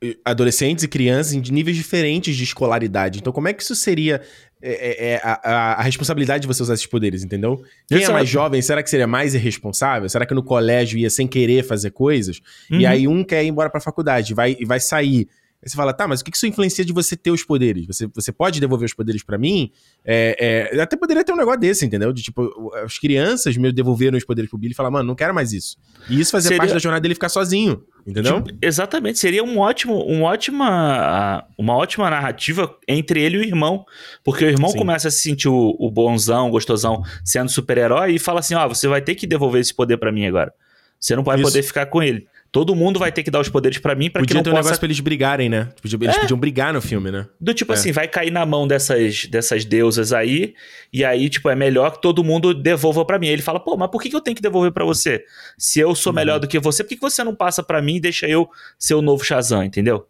é, 0.02 0.16
adolescentes 0.24 0.84
e 0.84 0.88
crianças 0.88 1.32
em 1.32 1.40
níveis 1.52 1.76
diferentes 1.76 2.36
de 2.36 2.44
escolaridade. 2.44 3.18
Então, 3.18 3.32
como 3.32 3.48
é 3.48 3.52
que 3.52 3.62
isso 3.62 3.74
seria 3.74 4.22
é, 4.62 5.12
é, 5.12 5.20
a, 5.22 5.74
a, 5.74 5.82
responsabilidade 5.82 6.42
de 6.42 6.46
você 6.46 6.62
usar 6.62 6.74
esses 6.74 6.86
poderes, 6.86 7.22
entendeu? 7.24 7.62
Quem 7.88 7.98
Exato. 7.98 8.12
é 8.12 8.14
mais 8.14 8.28
jovem, 8.28 8.60
será 8.60 8.82
que 8.82 8.90
seria 8.90 9.06
mais 9.06 9.34
irresponsável? 9.34 10.08
Será 10.08 10.26
que 10.26 10.34
no 10.34 10.42
colégio 10.42 10.98
ia 10.98 11.08
sem 11.08 11.26
querer 11.26 11.64
fazer 11.64 11.90
coisas? 11.90 12.40
Uhum. 12.70 12.80
E 12.80 12.86
aí 12.86 13.08
um 13.08 13.24
quer 13.24 13.44
ir 13.44 13.48
embora 13.48 13.70
pra 13.70 13.80
faculdade 13.80 14.34
vai, 14.34 14.56
e 14.58 14.64
vai 14.64 14.78
sair 14.78 15.28
Aí 15.62 15.68
você 15.68 15.76
fala, 15.76 15.92
tá, 15.92 16.08
mas 16.08 16.22
o 16.22 16.24
que 16.24 16.34
isso 16.34 16.46
influencia 16.46 16.82
de 16.82 16.92
você 16.92 17.14
ter 17.14 17.30
os 17.30 17.44
poderes? 17.44 17.86
Você, 17.86 18.06
você 18.06 18.32
pode 18.32 18.58
devolver 18.58 18.86
os 18.86 18.94
poderes 18.94 19.22
para 19.22 19.36
mim? 19.36 19.70
É, 20.02 20.70
é, 20.72 20.80
até 20.80 20.96
poderia 20.96 21.22
ter 21.22 21.32
um 21.32 21.36
negócio 21.36 21.60
desse, 21.60 21.84
entendeu? 21.84 22.14
De 22.14 22.22
tipo, 22.22 22.72
as 22.82 22.98
crianças 22.98 23.58
meio 23.58 23.70
devolveram 23.70 24.16
os 24.16 24.24
poderes 24.24 24.48
pro 24.48 24.58
Billy 24.58 24.72
e 24.72 24.74
falaram, 24.74 24.94
mano, 24.94 25.08
não 25.08 25.14
quero 25.14 25.34
mais 25.34 25.52
isso. 25.52 25.76
E 26.08 26.18
isso 26.18 26.30
fazia 26.32 26.48
Seria... 26.48 26.58
parte 26.58 26.72
da 26.72 26.78
jornada 26.78 27.02
dele 27.02 27.12
ficar 27.12 27.28
sozinho, 27.28 27.84
entendeu? 28.06 28.42
Tipo, 28.42 28.58
exatamente, 28.62 29.18
seria 29.18 29.44
um 29.44 29.58
ótimo, 29.58 30.02
um 30.10 30.22
ótima, 30.22 31.46
uma 31.58 31.76
ótima 31.76 32.08
narrativa 32.08 32.74
entre 32.88 33.20
ele 33.20 33.36
e 33.36 33.40
o 33.40 33.44
irmão. 33.44 33.84
Porque 34.24 34.46
o 34.46 34.48
irmão 34.48 34.70
Sim. 34.70 34.78
começa 34.78 35.08
a 35.08 35.10
se 35.10 35.20
sentir 35.20 35.48
o, 35.48 35.76
o 35.78 35.90
bonzão, 35.90 36.48
o 36.48 36.52
gostosão, 36.52 37.02
sendo 37.22 37.50
super-herói 37.50 38.14
e 38.14 38.18
fala 38.18 38.40
assim: 38.40 38.54
ó, 38.54 38.64
oh, 38.64 38.68
você 38.70 38.88
vai 38.88 39.02
ter 39.02 39.14
que 39.14 39.26
devolver 39.26 39.60
esse 39.60 39.74
poder 39.74 39.98
para 39.98 40.10
mim 40.10 40.24
agora. 40.24 40.54
Você 40.98 41.14
não 41.16 41.22
vai 41.22 41.36
isso. 41.36 41.44
poder 41.44 41.62
ficar 41.62 41.86
com 41.86 42.02
ele. 42.02 42.26
Todo 42.52 42.74
mundo 42.74 42.98
vai 42.98 43.12
ter 43.12 43.22
que 43.22 43.30
dar 43.30 43.38
os 43.38 43.48
poderes 43.48 43.78
para 43.78 43.94
mim 43.94 44.10
para 44.10 44.26
que 44.26 44.34
não 44.34 44.42
ter 44.42 44.50
um 44.50 44.52
possa... 44.52 44.62
negócio 44.64 44.80
pra 44.80 44.86
eles 44.88 44.98
brigarem, 44.98 45.48
né? 45.48 45.68
Eles 45.84 46.16
é. 46.16 46.20
podiam 46.20 46.38
brigar 46.38 46.72
no 46.72 46.82
filme, 46.82 47.08
né? 47.10 47.28
Do 47.40 47.54
tipo 47.54 47.72
é. 47.72 47.76
assim, 47.76 47.92
vai 47.92 48.08
cair 48.08 48.32
na 48.32 48.44
mão 48.44 48.66
dessas, 48.66 49.26
dessas 49.26 49.64
deusas 49.64 50.12
aí, 50.12 50.54
e 50.92 51.04
aí, 51.04 51.28
tipo, 51.28 51.48
é 51.48 51.54
melhor 51.54 51.92
que 51.92 52.02
todo 52.02 52.24
mundo 52.24 52.52
devolva 52.52 53.04
para 53.04 53.20
mim. 53.20 53.28
Aí 53.28 53.34
ele 53.34 53.42
fala, 53.42 53.60
pô, 53.60 53.76
mas 53.76 53.88
por 53.88 54.02
que, 54.02 54.12
eu 54.12 54.20
tenho 54.20 54.34
que 54.34 54.42
devolver 54.42 54.72
para 54.72 54.84
você? 54.84 55.24
Se 55.56 55.78
eu 55.78 55.94
sou 55.94 56.10
uhum. 56.12 56.16
melhor 56.16 56.40
do 56.40 56.48
que 56.48 56.58
você, 56.58 56.82
por 56.82 56.88
que, 56.90 57.00
você 57.00 57.22
não 57.22 57.36
passa 57.36 57.62
para 57.62 57.80
mim 57.80 57.96
e 57.96 58.00
deixa 58.00 58.26
eu 58.26 58.48
ser 58.76 58.94
o 58.94 59.02
novo 59.02 59.24
Shazam, 59.24 59.62
entendeu? 59.62 60.08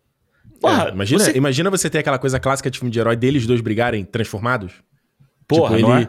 Porra, 0.58 0.88
é, 0.88 0.92
imagina, 0.92 1.24
você... 1.24 1.36
imagina 1.36 1.70
você 1.70 1.90
ter 1.90 1.98
aquela 1.98 2.18
coisa 2.18 2.40
clássica 2.40 2.70
de 2.70 2.78
filme 2.78 2.90
de 2.90 2.98
herói 2.98 3.16
deles 3.16 3.46
dois 3.46 3.60
brigarem 3.60 4.02
transformados. 4.02 4.72
Porra, 5.46 5.76
tipo, 5.76 5.92
ele... 5.92 6.08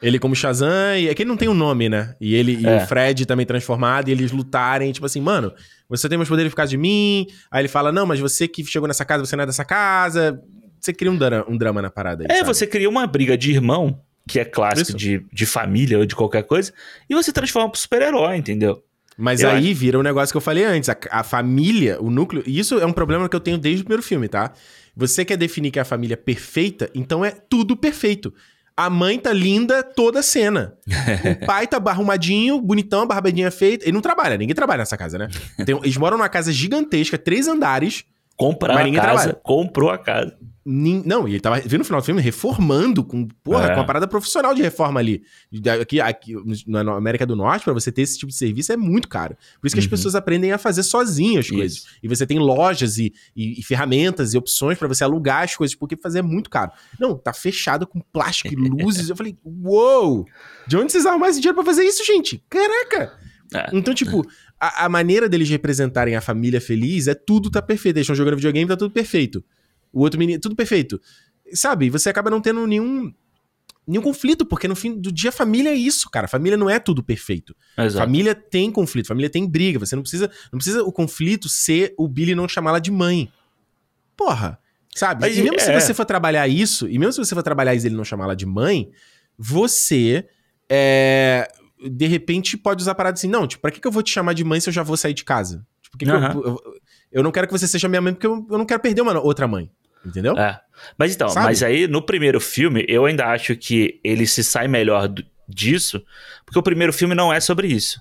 É? 0.00 0.06
Ele 0.06 0.18
como 0.18 0.34
Shazam, 0.34 0.96
e 0.96 1.08
é 1.08 1.14
que 1.14 1.22
ele 1.22 1.28
não 1.28 1.36
tem 1.36 1.48
um 1.48 1.54
nome, 1.54 1.88
né? 1.88 2.14
E 2.20 2.34
ele 2.34 2.66
é. 2.66 2.80
e 2.80 2.82
o 2.82 2.86
Fred 2.86 3.26
também 3.26 3.46
transformado, 3.46 4.08
e 4.08 4.12
eles 4.12 4.32
lutarem, 4.32 4.90
tipo 4.92 5.06
assim, 5.06 5.20
mano, 5.20 5.52
você 5.88 6.08
tem 6.08 6.16
meus 6.16 6.28
poderes 6.28 6.50
por 6.50 6.56
causa 6.56 6.70
de 6.70 6.76
mim. 6.76 7.26
Aí 7.50 7.62
ele 7.62 7.68
fala, 7.68 7.90
não, 7.92 8.06
mas 8.06 8.20
você 8.20 8.46
que 8.46 8.64
chegou 8.64 8.88
nessa 8.88 9.04
casa, 9.04 9.24
você 9.24 9.36
não 9.36 9.44
é 9.44 9.46
dessa 9.46 9.64
casa. 9.64 10.40
Você 10.80 10.92
cria 10.92 11.10
um, 11.10 11.16
drama, 11.16 11.44
um 11.48 11.56
drama 11.58 11.82
na 11.82 11.90
parada 11.90 12.24
aí. 12.24 12.28
É, 12.30 12.38
sabe? 12.38 12.46
você 12.46 12.66
cria 12.66 12.88
uma 12.88 13.06
briga 13.06 13.36
de 13.36 13.50
irmão, 13.50 14.00
que 14.26 14.40
é 14.40 14.44
clássico 14.44 14.96
de, 14.96 15.26
de 15.30 15.46
família 15.46 15.98
ou 15.98 16.06
de 16.06 16.14
qualquer 16.14 16.44
coisa, 16.44 16.72
e 17.08 17.14
você 17.14 17.32
transforma 17.32 17.68
pro 17.68 17.78
super-herói, 17.78 18.36
entendeu? 18.36 18.82
Mas 19.18 19.42
eu 19.42 19.50
aí 19.50 19.70
acho... 19.70 19.74
vira 19.74 19.98
o 19.98 20.00
um 20.00 20.04
negócio 20.04 20.32
que 20.32 20.36
eu 20.38 20.40
falei 20.40 20.64
antes. 20.64 20.88
A, 20.88 20.96
a, 21.10 21.22
família, 21.22 22.00
o 22.00 22.10
núcleo. 22.10 22.42
E 22.46 22.58
isso 22.58 22.78
é 22.78 22.86
um 22.86 22.92
problema 22.92 23.28
que 23.28 23.36
eu 23.36 23.40
tenho 23.40 23.58
desde 23.58 23.82
o 23.82 23.84
primeiro 23.84 24.02
filme, 24.02 24.28
tá? 24.28 24.52
Você 24.96 25.26
quer 25.26 25.36
definir 25.36 25.70
que 25.70 25.78
é 25.78 25.82
a 25.82 25.84
família 25.84 26.16
perfeita, 26.16 26.88
então 26.94 27.22
é 27.22 27.30
tudo 27.30 27.76
perfeito. 27.76 28.32
A 28.80 28.88
mãe 28.88 29.18
tá 29.18 29.30
linda 29.30 29.82
toda 29.82 30.20
a 30.20 30.22
cena. 30.22 30.72
o 31.42 31.44
pai 31.44 31.66
tá 31.66 31.76
arrumadinho, 31.84 32.58
bonitão, 32.62 33.06
barbadinha 33.06 33.50
feita. 33.50 33.84
Ele 33.84 33.92
não 33.92 34.00
trabalha, 34.00 34.38
ninguém 34.38 34.54
trabalha 34.54 34.78
nessa 34.78 34.96
casa, 34.96 35.18
né? 35.18 35.28
Tem, 35.66 35.76
eles 35.82 35.98
moram 35.98 36.16
numa 36.16 36.30
casa 36.30 36.50
gigantesca, 36.50 37.18
três 37.18 37.46
andares. 37.46 38.06
Compraram 38.40 38.80
a 38.80 38.94
casa, 38.94 39.02
trabalha. 39.02 39.40
comprou 39.42 39.90
a 39.90 39.98
casa. 39.98 40.36
Não, 40.62 41.26
e 41.26 41.32
ele 41.32 41.40
tava, 41.40 41.58
vendo 41.60 41.78
no 41.78 41.84
final 41.84 42.00
do 42.00 42.04
filme, 42.04 42.20
reformando 42.20 43.02
com, 43.02 43.26
porra, 43.42 43.64
é. 43.64 43.68
com 43.70 43.80
uma 43.80 43.86
parada 43.86 44.06
profissional 44.06 44.54
de 44.54 44.62
reforma 44.62 45.00
ali. 45.00 45.22
Aqui, 45.80 46.00
aqui 46.00 46.34
na 46.66 46.80
América 46.96 47.26
do 47.26 47.34
Norte, 47.34 47.64
para 47.64 47.72
você 47.72 47.90
ter 47.90 48.02
esse 48.02 48.18
tipo 48.18 48.30
de 48.30 48.36
serviço 48.36 48.70
é 48.70 48.76
muito 48.76 49.08
caro. 49.08 49.36
Por 49.60 49.66
isso 49.66 49.74
que 49.74 49.80
uhum. 49.80 49.84
as 49.84 49.90
pessoas 49.90 50.14
aprendem 50.14 50.52
a 50.52 50.58
fazer 50.58 50.82
sozinhas 50.82 51.46
as 51.46 51.50
coisas. 51.50 51.86
E 52.02 52.06
você 52.06 52.26
tem 52.26 52.38
lojas 52.38 52.98
e, 52.98 53.12
e, 53.34 53.58
e 53.58 53.62
ferramentas 53.62 54.34
e 54.34 54.38
opções 54.38 54.78
para 54.78 54.86
você 54.86 55.02
alugar 55.02 55.42
as 55.44 55.56
coisas, 55.56 55.74
porque 55.74 55.96
fazer 55.96 56.18
é 56.18 56.22
muito 56.22 56.50
caro. 56.50 56.70
Não, 57.00 57.16
tá 57.16 57.32
fechado 57.32 57.86
com 57.86 58.00
plástico 58.00 58.52
e 58.52 58.56
luzes. 58.56 59.08
Eu 59.08 59.16
falei, 59.16 59.36
uou! 59.44 60.18
Wow, 60.18 60.26
de 60.66 60.76
onde 60.76 60.92
vocês 60.92 61.06
arrumaram 61.06 61.30
esse 61.30 61.40
dinheiro 61.40 61.56
pra 61.56 61.64
fazer 61.64 61.84
isso, 61.84 62.04
gente? 62.04 62.44
Caraca! 62.48 63.18
É. 63.54 63.68
Então, 63.72 63.92
tipo, 63.92 64.24
a, 64.60 64.84
a, 64.84 64.88
maneira 64.88 65.28
deles 65.28 65.48
representarem 65.48 66.14
a 66.14 66.20
família 66.20 66.60
feliz 66.60 67.08
é 67.08 67.14
tudo 67.14 67.50
tá 67.50 67.62
perfeito. 67.62 67.96
Eles 67.96 68.04
estão 68.04 68.14
jogando 68.14 68.36
videogame, 68.36 68.68
tá 68.68 68.76
tudo 68.76 68.92
perfeito. 68.92 69.42
O 69.90 70.00
outro 70.00 70.18
menino, 70.18 70.38
tudo 70.38 70.54
perfeito. 70.54 71.00
Sabe? 71.54 71.88
Você 71.88 72.10
acaba 72.10 72.30
não 72.30 72.40
tendo 72.40 72.66
nenhum 72.66 73.12
nenhum 73.86 74.02
conflito, 74.02 74.46
porque 74.46 74.68
no 74.68 74.76
fim 74.76 75.00
do 75.00 75.10
dia 75.10 75.32
família 75.32 75.70
é 75.70 75.74
isso, 75.74 76.08
cara. 76.10 76.28
Família 76.28 76.56
não 76.56 76.68
é 76.68 76.78
tudo 76.78 77.02
perfeito. 77.02 77.56
Exato. 77.76 78.04
Família 78.04 78.34
tem 78.34 78.70
conflito, 78.70 79.08
família 79.08 79.30
tem 79.30 79.48
briga. 79.48 79.78
Você 79.80 79.96
não 79.96 80.02
precisa, 80.02 80.30
não 80.52 80.58
precisa 80.58 80.84
o 80.84 80.92
conflito 80.92 81.48
ser 81.48 81.94
o 81.98 82.06
Billy 82.06 82.34
não 82.34 82.46
chamá-la 82.46 82.78
de 82.78 82.90
mãe. 82.90 83.32
Porra, 84.16 84.60
sabe? 84.94 85.22
Mas, 85.22 85.36
e 85.36 85.42
mesmo 85.42 85.56
é... 85.56 85.60
se 85.60 85.72
você 85.72 85.94
for 85.94 86.04
trabalhar 86.04 86.46
isso, 86.46 86.86
e 86.86 86.98
mesmo 86.98 87.14
se 87.14 87.18
você 87.18 87.34
for 87.34 87.42
trabalhar 87.42 87.74
isso 87.74 87.86
ele 87.86 87.96
não 87.96 88.04
chamá-la 88.04 88.34
de 88.34 88.46
mãe, 88.46 88.90
você 89.36 90.28
é, 90.68 91.50
de 91.88 92.06
repente 92.06 92.56
pode 92.56 92.82
usar 92.82 92.92
a 92.92 92.94
parada 92.94 93.14
assim, 93.14 93.28
não, 93.28 93.46
tipo, 93.46 93.62
pra 93.62 93.70
que, 93.70 93.80
que 93.80 93.86
eu 93.86 93.92
vou 93.92 94.02
te 94.02 94.10
chamar 94.10 94.32
de 94.32 94.44
mãe 94.44 94.60
se 94.60 94.68
eu 94.68 94.72
já 94.72 94.82
vou 94.82 94.96
sair 94.96 95.14
de 95.14 95.24
casa? 95.24 95.66
Tipo, 95.82 95.98
que 95.98 96.04
uhum. 96.04 96.30
que 96.30 96.36
eu, 96.36 96.44
eu, 96.44 96.74
eu, 97.12 97.22
não 97.22 97.32
quero 97.32 97.46
que 97.46 97.52
você 97.52 97.66
seja 97.66 97.88
minha 97.88 98.00
mãe 98.00 98.12
porque 98.12 98.26
eu, 98.26 98.46
eu 98.50 98.58
não 98.58 98.66
quero 98.66 98.80
perder 98.80 99.02
uma 99.02 99.18
outra 99.20 99.46
mãe. 99.48 99.70
Entendeu? 100.04 100.36
É. 100.38 100.58
Mas 100.98 101.14
então, 101.14 101.28
Sabe? 101.28 101.46
mas 101.46 101.62
aí 101.62 101.86
no 101.86 102.00
primeiro 102.00 102.40
filme, 102.40 102.84
eu 102.88 103.04
ainda 103.04 103.26
acho 103.26 103.54
que 103.54 104.00
ele 104.02 104.26
se 104.26 104.42
sai 104.42 104.66
melhor 104.66 105.08
do, 105.08 105.22
disso, 105.46 106.02
porque 106.44 106.58
o 106.58 106.62
primeiro 106.62 106.92
filme 106.92 107.14
não 107.14 107.32
é 107.32 107.40
sobre 107.40 107.68
isso. 107.68 108.00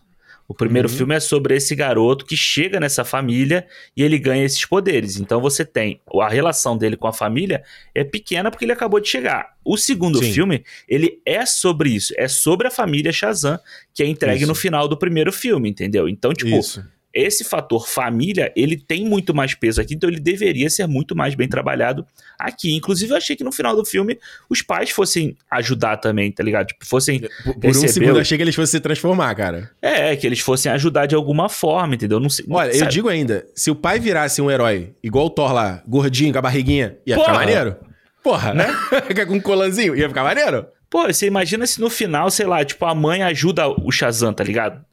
O 0.50 0.54
primeiro 0.56 0.90
uhum. 0.90 0.96
filme 0.96 1.14
é 1.14 1.20
sobre 1.20 1.56
esse 1.56 1.76
garoto 1.76 2.26
que 2.26 2.36
chega 2.36 2.80
nessa 2.80 3.06
família 3.06 3.68
e 3.96 4.02
ele 4.02 4.18
ganha 4.18 4.44
esses 4.44 4.66
poderes. 4.66 5.20
Então 5.20 5.40
você 5.40 5.64
tem 5.64 6.02
a 6.20 6.28
relação 6.28 6.76
dele 6.76 6.98
com 6.98 7.08
a 7.08 7.14
família 7.14 7.64
é 7.94 8.04
pequena 8.04 8.50
porque 8.50 8.66
ele 8.66 8.72
acabou 8.72 9.00
de 9.00 9.08
chegar. 9.08 9.54
O 9.64 9.78
segundo 9.78 10.18
Sim. 10.18 10.34
filme, 10.34 10.66
ele 10.88 11.22
é 11.24 11.46
sobre 11.46 11.92
isso, 11.92 12.12
é 12.18 12.28
sobre 12.28 12.68
a 12.68 12.72
família 12.72 13.12
Shazam 13.12 13.60
que 13.94 14.02
é 14.02 14.08
entregue 14.08 14.40
isso. 14.40 14.48
no 14.48 14.56
final 14.56 14.88
do 14.88 14.98
primeiro 14.98 15.32
filme, 15.32 15.70
entendeu? 15.70 16.10
Então, 16.10 16.34
tipo, 16.34 16.58
isso 16.58 16.84
esse 17.14 17.44
fator 17.44 17.88
família, 17.88 18.52
ele 18.56 18.78
tem 18.78 19.06
muito 19.06 19.34
mais 19.34 19.56
peso 19.56 19.82
aqui, 19.82 19.96
então 19.96 20.10
ele 20.10 20.20
deveria 20.20 20.70
ser 20.70 20.88
muito 20.88 21.16
mais 21.16 21.36
bem 21.36 21.48
trabalhado 21.48 22.06
aqui. 22.38 22.76
Inclusive, 22.76 23.12
eu 23.12 23.18
achei 23.18 23.36
que 23.36 23.44
no 23.44 23.52
final 23.52 23.76
do 23.76 23.84
filme 23.84 24.20
os 24.50 24.62
pais 24.62 24.92
fossem 24.92 25.36
ajudar 25.50 25.98
também, 25.98 26.32
tá 26.32 26.44
ligado? 26.44 26.68
Tipo, 26.68 26.86
fossem. 26.86 27.22
Por, 27.44 27.60
por 27.60 27.70
um 27.70 27.74
segundo, 27.74 28.18
eu 28.18 28.22
achei 28.22 28.38
que 28.38 28.44
eles 28.44 28.56
fossem 28.56 28.78
se 28.78 28.80
transformar, 28.80 29.34
cara. 29.36 29.72
É, 29.82 30.16
que 30.16 30.28
eles 30.28 30.40
fossem 30.40 30.72
ajudar 30.72 31.06
de 31.08 31.16
alguma 31.16 31.50
forma, 31.50 31.96
entendeu? 31.96 32.20
Não 32.20 32.30
sei. 32.30 32.46
Olha, 32.50 32.72
sabe? 32.74 32.86
eu 32.86 32.90
digo 32.90 33.10
ainda: 33.10 33.46
se 33.56 33.72
o 33.72 33.76
pai 33.76 34.00
virasse 34.00 34.42
um 34.42 34.52
herói, 34.52 34.92
igual 35.04 35.26
o 35.26 35.30
Thor 35.30 35.52
lá, 35.52 35.84
gordinho, 35.88 36.32
com 36.32 36.40
a 36.40 36.42
barriguinha, 36.42 36.98
ia 37.06 37.16
Porra. 37.16 37.28
ficar 37.28 37.40
maneiro. 37.40 37.76
Porra, 38.24 38.54
né? 38.54 38.68
com 39.28 39.36
um 39.36 39.42
colanzinho, 39.42 39.96
ia 39.96 40.08
ficar 40.08 40.24
maneiro. 40.24 40.66
Pô, 40.90 41.06
você 41.06 41.28
imagina 41.28 41.68
se 41.68 41.80
no 41.80 41.90
final, 41.90 42.32
sei 42.32 42.48
lá, 42.48 42.66
tipo, 42.66 42.84
a 42.86 42.96
mãe 42.96 43.22
ajuda 43.22 43.68
o 43.68 43.92
Shazam, 43.92 44.34
tá 44.34 44.44
ligado? 44.44 44.84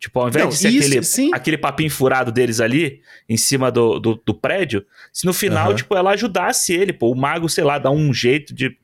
Tipo, 0.00 0.20
ao 0.20 0.28
invés 0.28 0.44
Não, 0.44 0.50
de 0.50 0.56
ser 0.56 0.70
isso, 0.70 0.88
aquele, 0.88 1.02
sim. 1.04 1.30
aquele 1.34 1.58
papinho 1.58 1.90
furado 1.90 2.32
deles 2.32 2.58
ali, 2.58 3.02
em 3.28 3.36
cima 3.36 3.70
do, 3.70 4.00
do, 4.00 4.22
do 4.24 4.32
prédio, 4.32 4.82
se 5.12 5.26
no 5.26 5.34
final, 5.34 5.68
uhum. 5.68 5.76
tipo, 5.76 5.94
ela 5.94 6.12
ajudasse 6.12 6.72
ele, 6.72 6.90
pô, 6.90 7.12
o 7.12 7.14
mago, 7.14 7.50
sei 7.50 7.64
lá, 7.64 7.78
dá 7.78 7.90
um 7.90 8.12
jeito 8.12 8.54
de. 8.54 8.74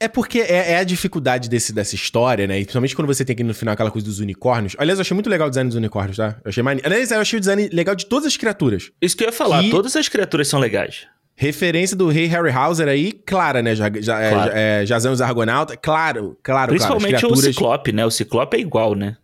É 0.00 0.08
porque 0.08 0.40
é, 0.40 0.72
é, 0.72 0.78
a 0.78 0.84
dificuldade 0.84 1.50
desse, 1.50 1.74
dessa 1.74 1.94
história, 1.94 2.46
né? 2.46 2.58
E 2.58 2.62
principalmente 2.62 2.96
quando 2.96 3.06
você 3.06 3.22
tem 3.22 3.34
aqui 3.34 3.44
no 3.44 3.52
final 3.52 3.74
aquela 3.74 3.90
coisa 3.90 4.06
dos 4.06 4.18
unicórnios. 4.18 4.74
Aliás, 4.78 4.98
eu 4.98 5.02
achei 5.02 5.14
muito 5.14 5.28
legal 5.28 5.46
o 5.46 5.50
design 5.50 5.68
dos 5.68 5.76
unicórnios, 5.76 6.16
tá? 6.16 6.36
Eu 6.42 6.48
achei 6.48 6.62
mane... 6.62 6.80
Aliás, 6.84 7.10
eu 7.10 7.20
achei 7.20 7.36
o 7.36 7.40
design 7.40 7.68
legal 7.72 7.94
de 7.94 8.06
todas 8.06 8.26
as 8.26 8.36
criaturas. 8.36 8.90
Isso 9.00 9.16
que 9.16 9.24
eu 9.24 9.28
ia 9.28 9.32
falar, 9.32 9.62
todas 9.70 9.94
as 9.94 10.08
criaturas 10.08 10.48
são 10.48 10.58
legais. 10.58 11.06
Referência 11.34 11.94
do 11.94 12.08
rei 12.08 12.26
Harryhauser 12.26 12.88
aí, 12.88 13.12
clara, 13.12 13.60
né? 13.60 13.74
Já, 13.74 13.90
já, 14.00 14.20
é, 14.20 14.30
claro. 14.30 14.52
é, 14.54 14.82
é, 14.82 14.86
Jazão 14.86 15.12
os 15.12 15.20
Argonautas, 15.20 15.76
claro, 15.82 16.38
claro, 16.42 16.70
Principalmente 16.70 17.20
claro. 17.20 17.34
o 17.34 17.36
Ciclope, 17.36 17.92
né? 17.92 18.06
O 18.06 18.10
Ciclope 18.10 18.56
é 18.56 18.60
igual, 18.60 18.94
né? 18.94 19.16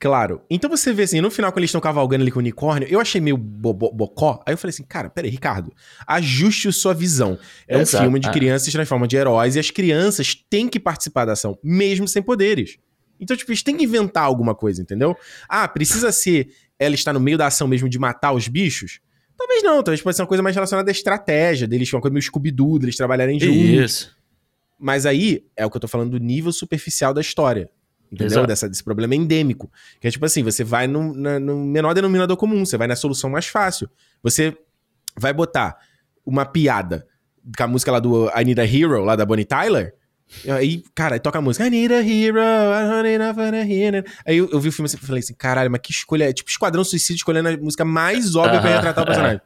Claro. 0.00 0.40
Então 0.48 0.70
você 0.70 0.94
vê 0.94 1.02
assim, 1.02 1.20
no 1.20 1.30
final, 1.30 1.52
quando 1.52 1.58
eles 1.58 1.68
estão 1.68 1.80
cavalgando 1.80 2.22
ali 2.22 2.30
com 2.30 2.38
o 2.38 2.40
unicórnio, 2.40 2.88
eu 2.90 2.98
achei 2.98 3.20
meio 3.20 3.36
bo 3.36 3.74
bo 3.74 3.92
bocó. 3.92 4.42
Aí 4.46 4.54
eu 4.54 4.58
falei 4.58 4.70
assim, 4.70 4.82
cara, 4.82 5.10
peraí, 5.10 5.30
Ricardo, 5.30 5.74
ajuste 6.06 6.72
sua 6.72 6.94
visão. 6.94 7.38
É 7.68 7.78
Exato. 7.78 7.98
um 7.98 8.06
filme 8.06 8.18
de 8.18 8.26
ah. 8.26 8.32
crianças 8.32 8.64
se 8.64 8.72
transformam 8.72 9.06
de 9.06 9.16
heróis 9.16 9.56
e 9.56 9.58
as 9.58 9.70
crianças 9.70 10.34
têm 10.34 10.68
que 10.68 10.80
participar 10.80 11.26
da 11.26 11.32
ação, 11.32 11.58
mesmo 11.62 12.08
sem 12.08 12.22
poderes. 12.22 12.78
Então, 13.20 13.36
tipo, 13.36 13.50
eles 13.50 13.62
têm 13.62 13.76
que 13.76 13.84
inventar 13.84 14.24
alguma 14.24 14.54
coisa, 14.54 14.80
entendeu? 14.80 15.14
Ah, 15.46 15.68
precisa 15.68 16.10
ser 16.10 16.48
ela 16.78 16.94
estar 16.94 17.12
no 17.12 17.20
meio 17.20 17.36
da 17.36 17.46
ação 17.46 17.68
mesmo 17.68 17.86
de 17.86 17.98
matar 17.98 18.32
os 18.32 18.48
bichos? 18.48 19.00
Talvez 19.36 19.62
não, 19.62 19.82
talvez 19.82 20.00
pode 20.00 20.16
ser 20.16 20.22
uma 20.22 20.28
coisa 20.28 20.42
mais 20.42 20.56
relacionada 20.56 20.90
à 20.90 20.92
estratégia 20.92 21.68
deles, 21.68 21.92
uma 21.92 22.00
coisa 22.00 22.12
meio 22.14 22.22
Scooby-Doo, 22.22 22.78
deles 22.78 22.96
trabalharem 22.96 23.38
juntos. 23.38 23.54
Isso. 23.54 24.16
Mas 24.78 25.04
aí 25.04 25.44
é 25.54 25.66
o 25.66 25.70
que 25.70 25.76
eu 25.76 25.80
tô 25.80 25.88
falando 25.88 26.12
do 26.12 26.18
nível 26.18 26.50
superficial 26.52 27.12
da 27.12 27.20
história. 27.20 27.68
Entendeu? 28.12 28.46
Dessa, 28.46 28.68
desse 28.68 28.82
problema 28.82 29.14
endêmico. 29.14 29.70
Que 30.00 30.08
é 30.08 30.10
tipo 30.10 30.24
assim, 30.24 30.42
você 30.42 30.64
vai 30.64 30.86
no, 30.86 31.14
na, 31.14 31.38
no 31.38 31.64
menor 31.64 31.94
denominador 31.94 32.36
comum, 32.36 32.64
você 32.64 32.76
vai 32.76 32.88
na 32.88 32.96
solução 32.96 33.30
mais 33.30 33.46
fácil. 33.46 33.88
Você 34.22 34.56
vai 35.16 35.32
botar 35.32 35.76
uma 36.24 36.44
piada 36.44 37.06
com 37.56 37.62
a 37.62 37.66
música 37.66 37.92
lá 37.92 38.00
do 38.00 38.28
I 38.30 38.44
Need 38.44 38.60
a 38.60 38.64
Hero, 38.64 39.04
lá 39.04 39.16
da 39.16 39.24
Bonnie 39.24 39.44
Tyler, 39.44 39.94
Aí, 40.48 40.84
cara, 40.94 41.16
aí 41.16 41.20
toca 41.20 41.38
a 41.38 41.42
música. 41.42 41.66
I 41.66 41.70
need 41.70 41.92
a 41.92 42.00
hero, 42.00 42.38
I 42.38 43.02
need 43.02 43.22
a 43.22 43.66
hero. 43.66 44.04
Aí 44.24 44.36
eu, 44.36 44.48
eu 44.50 44.60
vi 44.60 44.68
o 44.68 44.72
filme 44.72 44.86
assim 44.86 44.96
e 44.96 45.04
falei 45.04 45.20
assim: 45.20 45.34
caralho, 45.34 45.70
mas 45.70 45.80
que 45.82 45.90
escolha. 45.90 46.28
É 46.28 46.32
tipo 46.32 46.48
Esquadrão 46.48 46.84
Suicídio 46.84 47.16
escolhendo 47.16 47.48
a 47.48 47.56
música 47.56 47.84
mais 47.84 48.36
óbvia 48.36 48.60
pra 48.60 48.76
retratar 48.76 49.02
o 49.02 49.06
personagem. 49.06 49.40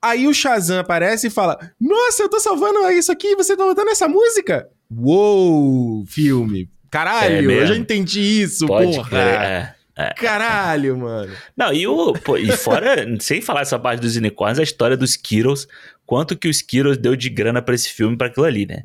Aí 0.00 0.26
o 0.26 0.34
Shazam 0.34 0.78
aparece 0.78 1.26
e 1.26 1.30
fala: 1.30 1.58
Nossa, 1.80 2.22
eu 2.22 2.28
tô 2.28 2.38
salvando 2.38 2.88
isso 2.90 3.10
aqui 3.10 3.34
você 3.34 3.56
tá 3.56 3.64
botando 3.64 3.88
essa 3.88 4.08
música? 4.08 4.68
Uou, 4.90 6.04
filme. 6.06 6.70
Caralho, 6.92 7.50
é 7.50 7.62
eu 7.62 7.66
já 7.66 7.74
entendi 7.74 8.20
isso, 8.20 8.66
Pode 8.66 8.94
porra. 8.94 9.18
É, 9.18 9.74
é. 9.96 10.12
Caralho, 10.12 10.98
mano. 10.98 11.32
Não, 11.56 11.72
e 11.72 11.86
o. 11.86 12.12
Pô, 12.12 12.36
e 12.36 12.52
fora, 12.52 13.06
sem 13.18 13.40
falar 13.40 13.62
essa 13.62 13.78
parte 13.78 14.00
dos 14.00 14.14
unicórnios, 14.14 14.58
a 14.58 14.62
história 14.62 14.94
dos 14.94 15.16
Kiros, 15.16 15.66
quanto 16.04 16.36
que 16.36 16.48
os 16.48 16.60
Kiros 16.60 16.98
deu 16.98 17.16
de 17.16 17.30
grana 17.30 17.62
para 17.62 17.74
esse 17.74 17.88
filme, 17.88 18.14
para 18.14 18.26
aquilo 18.26 18.44
ali, 18.44 18.66
né? 18.66 18.82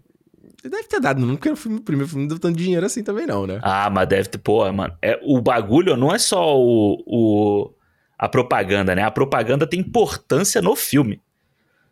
Deve 0.63 0.83
ter 0.83 1.01
dado, 1.01 1.19
não 1.19 1.35
porque 1.35 1.49
o, 1.49 1.55
filme, 1.57 1.79
o 1.79 1.81
primeiro 1.81 2.07
filme 2.07 2.23
não 2.23 2.29
deu 2.29 2.39
tanto 2.39 2.57
dinheiro 2.57 2.85
assim 2.85 3.03
também, 3.03 3.27
não, 3.27 3.45
né? 3.45 3.59
Ah, 3.61 3.89
mas 3.89 4.07
deve 4.07 4.29
ter, 4.29 4.37
pô, 4.37 4.71
mano. 4.71 4.97
É, 5.01 5.19
o 5.21 5.41
bagulho 5.41 5.97
não 5.97 6.15
é 6.15 6.17
só 6.17 6.57
o, 6.57 7.03
o, 7.05 7.73
a 8.17 8.29
propaganda, 8.29 8.95
né? 8.95 9.03
A 9.03 9.11
propaganda 9.11 9.67
tem 9.67 9.81
importância 9.81 10.61
no 10.61 10.77
filme. 10.77 11.21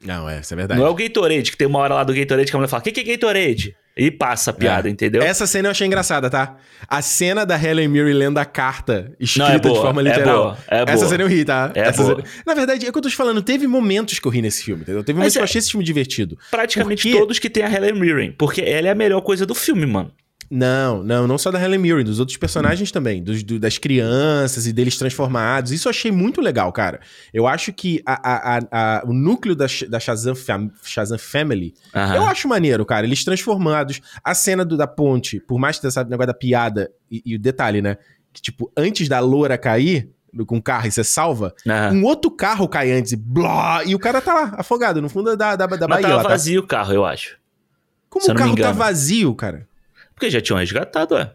Não, 0.02 0.30
é, 0.30 0.40
isso 0.40 0.54
é 0.54 0.58
verdade. 0.58 0.80
Não 0.80 0.88
é 0.88 0.90
o 0.90 0.96
Gatorade, 0.96 1.52
que 1.52 1.58
tem 1.58 1.68
uma 1.68 1.80
hora 1.80 1.96
lá 1.96 2.04
do 2.06 2.14
Gatorade 2.14 2.50
que 2.50 2.56
a 2.56 2.60
mulher 2.60 2.70
fala: 2.70 2.80
o 2.80 2.84
que, 2.86 2.92
que 2.94 3.02
é 3.02 3.18
Gatorade? 3.18 3.76
E 3.98 4.12
passa 4.12 4.52
a 4.52 4.54
piada, 4.54 4.90
é. 4.90 4.92
entendeu? 4.92 5.22
Essa 5.22 5.48
cena 5.48 5.68
eu 5.68 5.72
achei 5.72 5.88
engraçada, 5.88 6.30
tá? 6.30 6.58
A 6.86 7.02
cena 7.02 7.46
da 7.46 7.62
Helen 7.62 7.88
Mirren 7.88 8.14
lendo 8.14 8.38
a 8.38 8.44
carta 8.44 9.14
escrita 9.18 9.48
Não, 9.48 9.56
é 9.56 9.60
boa, 9.60 9.74
de 9.74 9.82
forma 9.82 10.02
literal. 10.02 10.28
É 10.28 10.44
boa, 10.44 10.58
é 10.68 10.82
Essa 10.82 10.96
boa. 10.96 11.08
cena 11.08 11.24
eu 11.24 11.28
ri, 11.28 11.46
tá? 11.46 11.72
É 11.74 11.80
Essa 11.80 12.04
boa. 12.04 12.16
Cena... 12.18 12.28
Na 12.46 12.54
verdade, 12.54 12.86
é 12.86 12.90
o 12.90 12.92
que 12.92 12.98
eu 12.98 13.02
tô 13.02 13.10
te 13.10 13.16
falando, 13.16 13.42
teve 13.42 13.66
momentos 13.68 14.20
que 14.20 14.28
eu 14.28 14.32
ri 14.32 14.42
nesse 14.42 14.64
filme, 14.64 14.82
entendeu? 14.82 15.02
Teve 15.02 15.18
momentos 15.18 15.28
Mas 15.28 15.34
que 15.34 15.40
eu 15.40 15.44
é 15.44 15.46
achei 15.46 15.60
esse 15.60 15.72
filme 15.72 15.86
divertido. 15.86 16.38
Praticamente 16.52 17.04
porque... 17.04 17.18
todos 17.18 17.40
que 17.40 17.50
tem 17.50 17.64
a 17.64 17.72
Helen 17.72 17.94
Mirren, 17.94 18.32
porque 18.38 18.62
ela 18.62 18.90
é 18.90 18.92
a 18.92 18.96
melhor 18.96 19.22
coisa 19.22 19.46
do 19.46 19.56
filme, 19.56 19.86
mano. 19.86 20.12
Não, 20.50 21.04
não, 21.04 21.28
não 21.28 21.38
só 21.38 21.50
da 21.50 21.62
Helen 21.62 21.80
Mirren, 21.80 22.04
dos 22.04 22.20
outros 22.20 22.38
personagens 22.38 22.92
também, 22.92 23.24
dos, 23.24 23.44
do, 23.44 23.60
das 23.60 23.78
crianças 23.78 24.68
e 24.68 24.74
deles 24.74 24.98
transformados. 24.98 25.72
Isso 25.72 25.88
eu 25.88 25.90
achei 25.90 26.12
muito 26.12 26.40
legal, 26.40 26.72
cara. 26.72 27.00
Eu 27.34 27.48
acho 27.48 27.74
que 27.74 28.02
a, 28.06 28.58
a, 28.58 28.60
a, 28.72 29.04
o 29.06 29.14
núcleo 29.14 29.56
da, 29.56 29.66
da 29.90 30.00
Shazam, 30.00 30.36
Fam, 30.36 30.70
Shazam 30.84 31.18
Family, 31.18 31.74
eu 32.16 32.24
acho 32.26 32.48
maneiro, 32.48 32.86
cara. 32.86 33.06
Eles 33.06 33.24
transformados. 33.24 34.02
A 34.24 34.36
cena 34.36 34.64
do, 34.64 34.78
da 34.78 34.88
ponte, 34.88 35.40
por 35.40 35.60
mais 35.60 35.78
que 35.78 35.82
tenha 35.82 35.90
esse 35.90 36.04
negócio 36.04 36.28
da 36.28 36.34
piada, 36.34 36.92
e, 37.10 37.22
e, 37.26 37.36
o 37.36 37.40
detalhe, 37.40 37.82
né? 37.82 37.98
Que, 38.32 38.42
tipo, 38.42 38.72
antes 38.78 39.08
da 39.08 39.20
loura 39.20 39.58
cair, 39.58 40.10
com 40.46 40.58
o 40.58 40.62
carro 40.62 40.88
e 40.88 40.92
você 40.92 41.04
salva, 41.04 41.54
um 41.94 42.04
outro 42.04 42.30
carro 42.30 42.68
cai 42.68 42.92
antes 42.92 43.14
e 43.14 43.16
blá, 43.16 43.84
e 43.86 43.96
o 43.96 44.00
cara 44.00 44.22
tá 44.22 44.34
lá, 44.34 44.56
afogado, 44.58 45.02
no 45.02 45.08
fundo 45.08 45.36
da, 45.38 45.56
da, 45.56 45.66
da 45.66 45.88
Mas 45.88 46.02
Bahia. 46.02 46.16
Mas 46.16 46.24
tá 46.24 46.30
vazio 46.30 46.62
o 46.62 46.68
carro, 46.68 46.94
eu 46.94 47.06
acho. 47.06 47.38
Como 48.10 48.32
o 48.32 48.36
carro 48.36 48.56
tá 48.56 48.72
vazio, 48.72 49.34
cara? 49.34 49.68
Porque 50.16 50.30
já 50.30 50.42
tinham 50.42 50.58
resgatado, 50.58 51.18
é. 51.18 51.32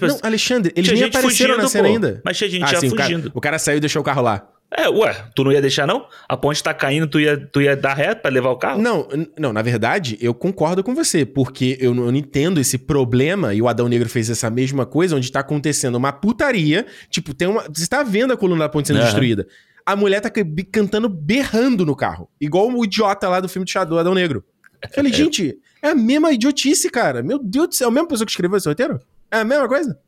não, 0.00 0.18
Alexandre, 0.22 0.72
eles 0.76 0.92
nem 0.92 1.04
apareceram 1.04 1.54
fugindo, 1.54 1.62
na 1.62 1.68
cena 1.68 1.88
pô. 1.88 1.94
ainda. 1.94 2.22
Mas 2.24 2.38
tinha 2.38 2.48
gente 2.48 2.64
ah, 2.64 2.68
já 2.68 2.80
sim, 2.80 2.88
fugindo. 2.88 3.18
O 3.18 3.22
cara, 3.22 3.32
o 3.34 3.40
cara, 3.40 3.58
saiu 3.58 3.78
e 3.78 3.80
deixou 3.80 4.00
o 4.00 4.04
carro 4.04 4.22
lá. 4.22 4.48
É, 4.76 4.88
ué, 4.88 5.14
tu 5.36 5.44
não 5.44 5.52
ia 5.52 5.60
deixar 5.60 5.86
não? 5.86 6.06
A 6.28 6.36
ponte 6.36 6.60
tá 6.62 6.74
caindo, 6.74 7.06
tu 7.06 7.20
ia, 7.20 7.36
tu 7.36 7.60
ia 7.60 7.76
dar 7.76 7.94
reto 7.94 8.22
pra 8.22 8.30
levar 8.30 8.50
o 8.50 8.56
carro? 8.56 8.82
Não, 8.82 9.06
não, 9.38 9.52
na 9.52 9.62
verdade, 9.62 10.18
eu 10.20 10.34
concordo 10.34 10.82
com 10.82 10.94
você, 10.94 11.24
porque 11.24 11.76
eu 11.80 11.94
não, 11.94 12.06
eu 12.06 12.12
não 12.12 12.18
entendo 12.18 12.60
esse 12.60 12.76
problema, 12.76 13.54
e 13.54 13.62
o 13.62 13.68
Adão 13.68 13.88
Negro 13.88 14.08
fez 14.08 14.28
essa 14.30 14.50
mesma 14.50 14.84
coisa, 14.84 15.14
onde 15.14 15.30
tá 15.30 15.40
acontecendo 15.40 15.94
uma 15.94 16.12
putaria, 16.12 16.86
tipo, 17.08 17.32
tem 17.32 17.46
uma... 17.46 17.64
Você 17.72 17.86
tá 17.86 18.02
vendo 18.02 18.32
a 18.32 18.36
coluna 18.36 18.64
da 18.64 18.68
ponte 18.68 18.88
sendo 18.88 18.98
uhum. 18.98 19.04
destruída. 19.04 19.46
A 19.86 19.94
mulher 19.94 20.20
tá 20.20 20.30
cantando, 20.72 21.08
berrando 21.08 21.86
no 21.86 21.94
carro, 21.94 22.28
igual 22.40 22.68
o 22.68 22.84
idiota 22.84 23.28
lá 23.28 23.38
do 23.38 23.48
filme 23.48 23.66
de 23.66 23.70
Shadow, 23.70 23.98
Adão 23.98 24.14
Negro. 24.14 24.44
Eu 24.82 24.88
falei, 24.90 25.12
é. 25.12 25.14
gente, 25.14 25.50
é 25.50 25.54
a 25.90 25.94
mesma 25.94 26.32
idiotice, 26.32 26.88
cara. 26.90 27.22
Meu 27.22 27.38
Deus 27.38 27.68
do 27.68 27.74
céu, 27.74 27.88
é 27.88 27.90
a 27.90 27.92
mesma 27.92 28.08
pessoa 28.08 28.26
que 28.26 28.32
escreveu 28.32 28.56
esse 28.56 28.68
roteiro? 28.68 29.00
É 29.30 29.38
a 29.38 29.44
mesma 29.44 29.68
coisa? 29.68 29.98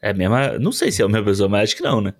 É 0.00 0.10
a 0.10 0.14
mesma. 0.14 0.58
Não 0.58 0.72
sei 0.72 0.92
se 0.92 1.02
é 1.02 1.04
a 1.04 1.08
mesma 1.08 1.24
pessoa, 1.24 1.48
mas 1.48 1.64
acho 1.64 1.76
que 1.76 1.82
não, 1.82 2.00
né? 2.00 2.14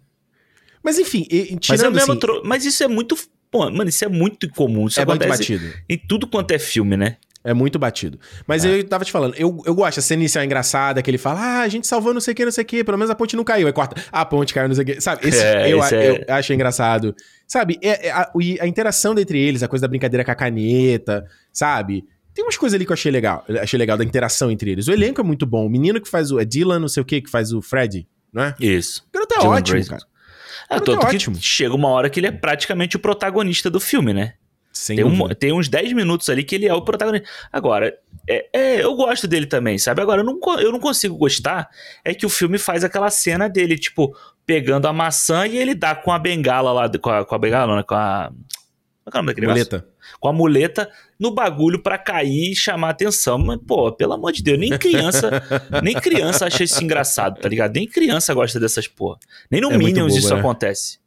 Mas 0.83 0.99
enfim, 0.99 1.25
tirando 1.61 1.61
mas, 1.69 1.83
é 1.83 1.91
mesmo 1.91 2.13
assim, 2.13 2.21
tro... 2.21 2.43
mas 2.45 2.65
isso 2.65 2.83
é 2.83 2.89
muito. 2.89 3.17
Pô, 3.51 3.71
mano, 3.71 3.89
isso 3.89 4.05
é 4.05 4.09
muito 4.09 4.47
incomum. 4.47 4.87
Isso 4.87 5.01
é 5.01 5.05
muito 5.05 5.27
batido. 5.27 5.73
Em 5.89 5.99
tudo 5.99 6.27
quanto 6.27 6.53
é 6.53 6.59
filme, 6.59 6.97
né? 6.97 7.17
É 7.43 7.55
muito 7.55 7.78
batido. 7.78 8.18
Mas 8.47 8.64
é. 8.64 8.78
eu 8.78 8.84
tava 8.84 9.05
te 9.05 9.11
falando, 9.11 9.34
eu, 9.34 9.62
eu 9.64 9.74
gosto, 9.74 9.99
a 9.99 10.03
cena 10.03 10.20
inicial 10.20 10.43
é 10.43 10.45
engraçada, 10.45 11.03
que 11.03 11.11
ele 11.11 11.16
fala, 11.16 11.41
ah, 11.41 11.61
a 11.62 11.68
gente 11.68 11.86
salvou 11.86 12.12
não 12.12 12.20
sei 12.20 12.32
o 12.32 12.34
que, 12.34 12.45
não 12.45 12.53
sei 12.53 12.62
o 12.62 12.66
que, 12.66 12.84
pelo 12.84 12.99
menos 12.99 13.11
a 13.11 13.14
ponte 13.14 13.34
não 13.34 13.45
caiu. 13.45 13.66
Aí 13.66 13.72
corta, 13.72 14.01
ah, 14.12 14.20
a 14.20 14.24
ponte 14.26 14.53
caiu, 14.53 14.68
não 14.68 14.74
sei 14.74 14.84
o 14.84 14.86
que. 14.86 15.01
Sabe, 15.01 15.26
esse, 15.26 15.43
é, 15.43 15.72
eu, 15.72 15.82
é... 15.82 16.24
eu 16.28 16.34
achei 16.34 16.55
engraçado. 16.55 17.14
Sabe, 17.47 17.78
é, 17.82 18.09
é, 18.09 18.11
a, 18.11 18.30
a, 18.61 18.66
interação 18.66 19.18
entre 19.18 19.41
eles, 19.41 19.62
a 19.62 19.68
coisa 19.68 19.82
da 19.82 19.88
brincadeira 19.88 20.22
com 20.24 20.30
a 20.30 20.34
caneta, 20.34 21.26
sabe? 21.53 22.05
Tem 22.34 22.45
umas 22.45 22.57
coisas 22.57 22.74
ali 22.74 22.84
que 22.84 22.93
eu 22.93 22.95
achei 22.95 23.11
legal. 23.11 23.45
Achei 23.61 23.78
legal 23.78 23.97
da 23.97 24.05
interação 24.05 24.51
entre 24.51 24.70
eles. 24.70 24.86
O 24.86 24.93
elenco 24.93 25.20
é 25.20 25.24
muito 25.24 25.47
bom. 25.47 25.66
O 25.66 25.70
menino 25.70 26.01
que 26.01 26.09
faz 26.09 26.30
o. 26.30 26.38
É 26.38 26.45
Dylan, 26.45 26.78
não 26.78 26.88
sei 26.88 27.03
o 27.03 27.05
que, 27.05 27.22
que 27.22 27.30
faz 27.30 27.53
o 27.53 27.61
Fred, 27.61 28.07
não 28.32 28.45
é? 28.45 28.55
Isso. 28.61 29.03
O 29.09 29.12
garoto 29.12 29.34
é 29.34 29.38
Dylan 29.38 29.57
ótimo, 29.57 29.74
Grayson. 29.74 29.91
cara. 29.91 30.05
É, 30.70 30.78
tanto 30.78 30.93
é 30.93 31.09
ótimo. 31.09 31.36
chega 31.41 31.74
uma 31.74 31.88
hora 31.88 32.09
que 32.09 32.20
ele 32.20 32.28
é 32.28 32.30
praticamente 32.30 32.97
o 32.97 33.01
protagonista 33.01 33.68
do 33.68 33.80
filme, 33.80 34.12
né? 34.12 34.34
Sem 34.73 34.97
tem, 34.97 35.05
um, 35.05 35.29
tem 35.29 35.53
uns 35.53 35.68
10 35.68 35.93
minutos 35.95 36.29
ali 36.29 36.45
que 36.45 36.55
ele 36.55 36.66
é 36.66 36.73
o 36.73 36.83
protagonista. 36.83 37.29
Agora, 37.53 37.97
é, 38.29 38.49
é, 38.53 38.85
eu 38.85 38.95
gosto 38.95 39.27
dele 39.27 39.47
também, 39.47 39.79
sabe? 39.79 40.01
Agora, 40.01 40.21
eu 40.21 40.25
não, 40.25 40.39
eu 40.61 40.71
não 40.71 40.79
consigo 40.79 41.16
gostar 41.16 41.68
é 42.05 42.14
que 42.14 42.25
o 42.25 42.29
filme 42.29 42.57
faz 42.57 42.85
aquela 42.85 43.11
cena 43.11 43.49
dele, 43.49 43.77
tipo, 43.77 44.16
pegando 44.47 44.87
a 44.87 44.93
maçã 44.93 45.47
e 45.47 45.57
ele 45.57 45.75
dá 45.75 45.95
com 45.95 46.12
a 46.12 46.18
bengala 46.18 46.73
lá, 46.73 46.89
com 46.89 47.11
a, 47.11 47.25
com 47.25 47.35
a 47.35 47.39
bengala, 47.39 47.77
né? 47.77 47.83
Com 47.83 47.95
a. 47.95 48.33
Qual 49.05 49.12
é 49.12 49.18
o 49.18 49.23
nome 49.23 49.27
daquele 49.29 49.47
Muleta. 49.49 49.77
Negócio? 49.77 49.95
Com 50.21 50.29
a 50.29 50.33
muleta 50.33 50.91
no 51.18 51.33
bagulho 51.35 51.83
para 51.83 51.99
cair 51.99 52.53
e 52.53 52.57
chamar 52.57 52.91
atenção. 52.91 53.39
Mas, 53.39 53.59
pô, 53.66 53.91
pelo 53.91 54.12
amor 54.12 54.33
de 54.33 54.43
Deus, 54.43 54.59
nem 54.59 54.79
criança, 54.79 55.43
nem 55.83 55.95
criança 55.95 56.47
acha 56.47 56.62
isso 56.62 56.83
engraçado, 56.83 57.41
tá 57.41 57.49
ligado? 57.49 57.75
Nem 57.75 57.89
criança 57.89 58.33
gosta 58.33 58.61
dessas 58.61 58.87
porra. 58.87 59.18
Nem 59.51 59.61
no 59.61 59.73
é 59.73 59.77
Minions 59.77 60.12
bobo, 60.12 60.18
isso 60.18 60.35
né? 60.35 60.41
acontece. 60.41 60.99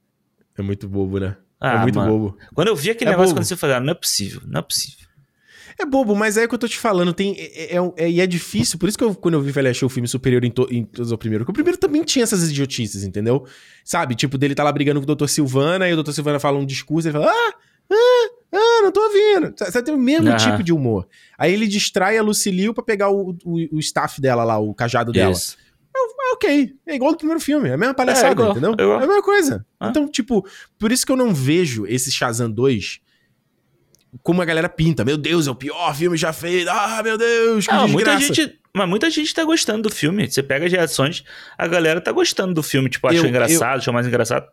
É 0.58 0.62
muito 0.62 0.88
bobo, 0.88 1.20
né? 1.20 1.38
É 1.64 1.68
ah, 1.68 1.74
é 1.76 1.82
muito 1.82 1.98
mano. 1.98 2.12
bobo. 2.12 2.38
Quando 2.54 2.68
eu 2.68 2.76
vi 2.76 2.92
aquele 2.92 3.10
é 3.10 3.14
negócio, 3.14 3.34
quando 3.34 3.46
você 3.46 3.56
falou, 3.56 3.78
ah, 3.78 3.80
não 3.80 3.92
é 3.92 3.96
possível, 3.96 4.42
não 4.46 4.60
é 4.60 4.62
possível. 4.62 5.08
É 5.80 5.86
bobo, 5.86 6.16
mas 6.16 6.38
é 6.38 6.44
o 6.44 6.48
que 6.48 6.54
eu 6.54 6.60
tô 6.60 6.68
te 6.68 6.78
falando. 6.78 7.14
Tem, 7.14 7.36
é, 7.38 7.78
é, 7.78 7.94
é, 7.98 8.10
e 8.10 8.22
é 8.22 8.28
difícil. 8.28 8.78
Por 8.78 8.88
isso 8.88 8.98
que 8.98 9.04
eu, 9.04 9.16
quando 9.16 9.36
eu 9.36 9.42
vi, 9.42 9.52
falei, 9.52 9.72
achei 9.72 9.86
o 9.86 9.90
filme 9.90 10.08
superior 10.08 10.44
em, 10.44 10.52
to, 10.52 10.68
em 10.70 10.84
todos 10.84 11.12
o 11.12 11.18
primeiro. 11.18 11.44
Porque 11.44 11.52
o 11.52 11.54
primeiro 11.54 11.80
também 11.80 12.04
tinha 12.04 12.24
essas 12.24 12.48
idiotices, 12.50 13.04
entendeu? 13.04 13.46
Sabe? 13.84 14.14
Tipo, 14.14 14.38
dele 14.38 14.54
tá 14.54 14.64
lá 14.64 14.72
brigando 14.72 15.02
com 15.02 15.12
o 15.12 15.16
Dr. 15.16 15.28
Silvana, 15.28 15.90
e 15.90 15.94
o 15.94 16.04
Dr. 16.04 16.12
Silvana 16.12 16.40
fala 16.40 16.60
um 16.60 16.66
discurso, 16.66 17.08
ele 17.08 17.14
fala, 17.14 17.32
ah, 17.32 17.54
ah, 17.92 18.30
ah, 18.54 18.82
não 18.84 18.92
tô 18.92 19.02
ouvindo. 19.02 19.54
Você 19.58 19.82
tem 19.82 19.94
o 19.94 19.98
mesmo 19.98 20.30
uhum. 20.30 20.38
tipo 20.38 20.62
de 20.62 20.72
humor. 20.72 21.08
Aí 21.38 21.54
ele 21.54 21.68
distrai 21.68 22.18
a 22.18 22.22
Lucilio 22.22 22.74
pra 22.74 22.84
pegar 22.84 23.10
o, 23.10 23.36
o, 23.44 23.76
o 23.76 23.80
staff 23.80 24.22
dela 24.22 24.44
lá, 24.44 24.60
o 24.60 24.74
cajado 24.74 25.12
dela. 25.12 25.32
Isso. 25.32 25.58
Ok. 26.44 26.74
É 26.86 26.96
igual 26.96 27.12
do 27.12 27.18
primeiro 27.18 27.40
filme. 27.40 27.70
É 27.70 27.74
a 27.74 27.78
mesma 27.78 27.94
palhaçada, 27.94 28.28
é, 28.28 28.32
igual, 28.32 28.52
entendeu? 28.52 28.76
É, 28.78 28.84
igual. 28.84 29.00
é 29.00 29.04
a 29.04 29.08
mesma 29.08 29.24
coisa. 29.24 29.66
Ah. 29.80 29.90
Então, 29.90 30.08
tipo, 30.08 30.46
por 30.78 30.92
isso 30.92 31.06
que 31.06 31.12
eu 31.12 31.16
não 31.16 31.34
vejo 31.34 31.86
esse 31.88 32.12
Shazam 32.12 32.52
2 32.52 33.02
como 34.22 34.42
a 34.42 34.46
galera 34.46 34.70
pinta. 34.70 35.04
Meu 35.04 35.18
Deus, 35.18 35.48
é 35.48 35.52
o 35.52 35.56
pior 35.56 35.96
filme 35.96 36.18
já 36.18 36.32
feito. 36.32 36.70
Ah, 36.70 37.02
meu 37.04 37.18
Deus, 37.18 37.66
que 37.66 37.74
ah, 37.74 37.88
muita 37.88 38.20
gente, 38.20 38.60
Mas 38.76 38.88
muita 38.88 39.10
gente 39.10 39.34
tá 39.34 39.44
gostando 39.44 39.84
do 39.84 39.90
filme. 39.90 40.30
Você 40.30 40.44
pega 40.44 40.66
as 40.66 40.72
reações, 40.72 41.24
a 41.58 41.68
galera 41.68 42.00
tá 42.00 42.12
gostando 42.12 42.54
do 42.54 42.62
filme. 42.62 42.90
Tipo, 42.90 43.08
achou 43.08 43.24
eu, 43.24 43.30
engraçado, 43.30 43.74
eu, 43.74 43.80
achou 43.80 43.94
mais 43.94 44.06
engraçado. 44.06 44.48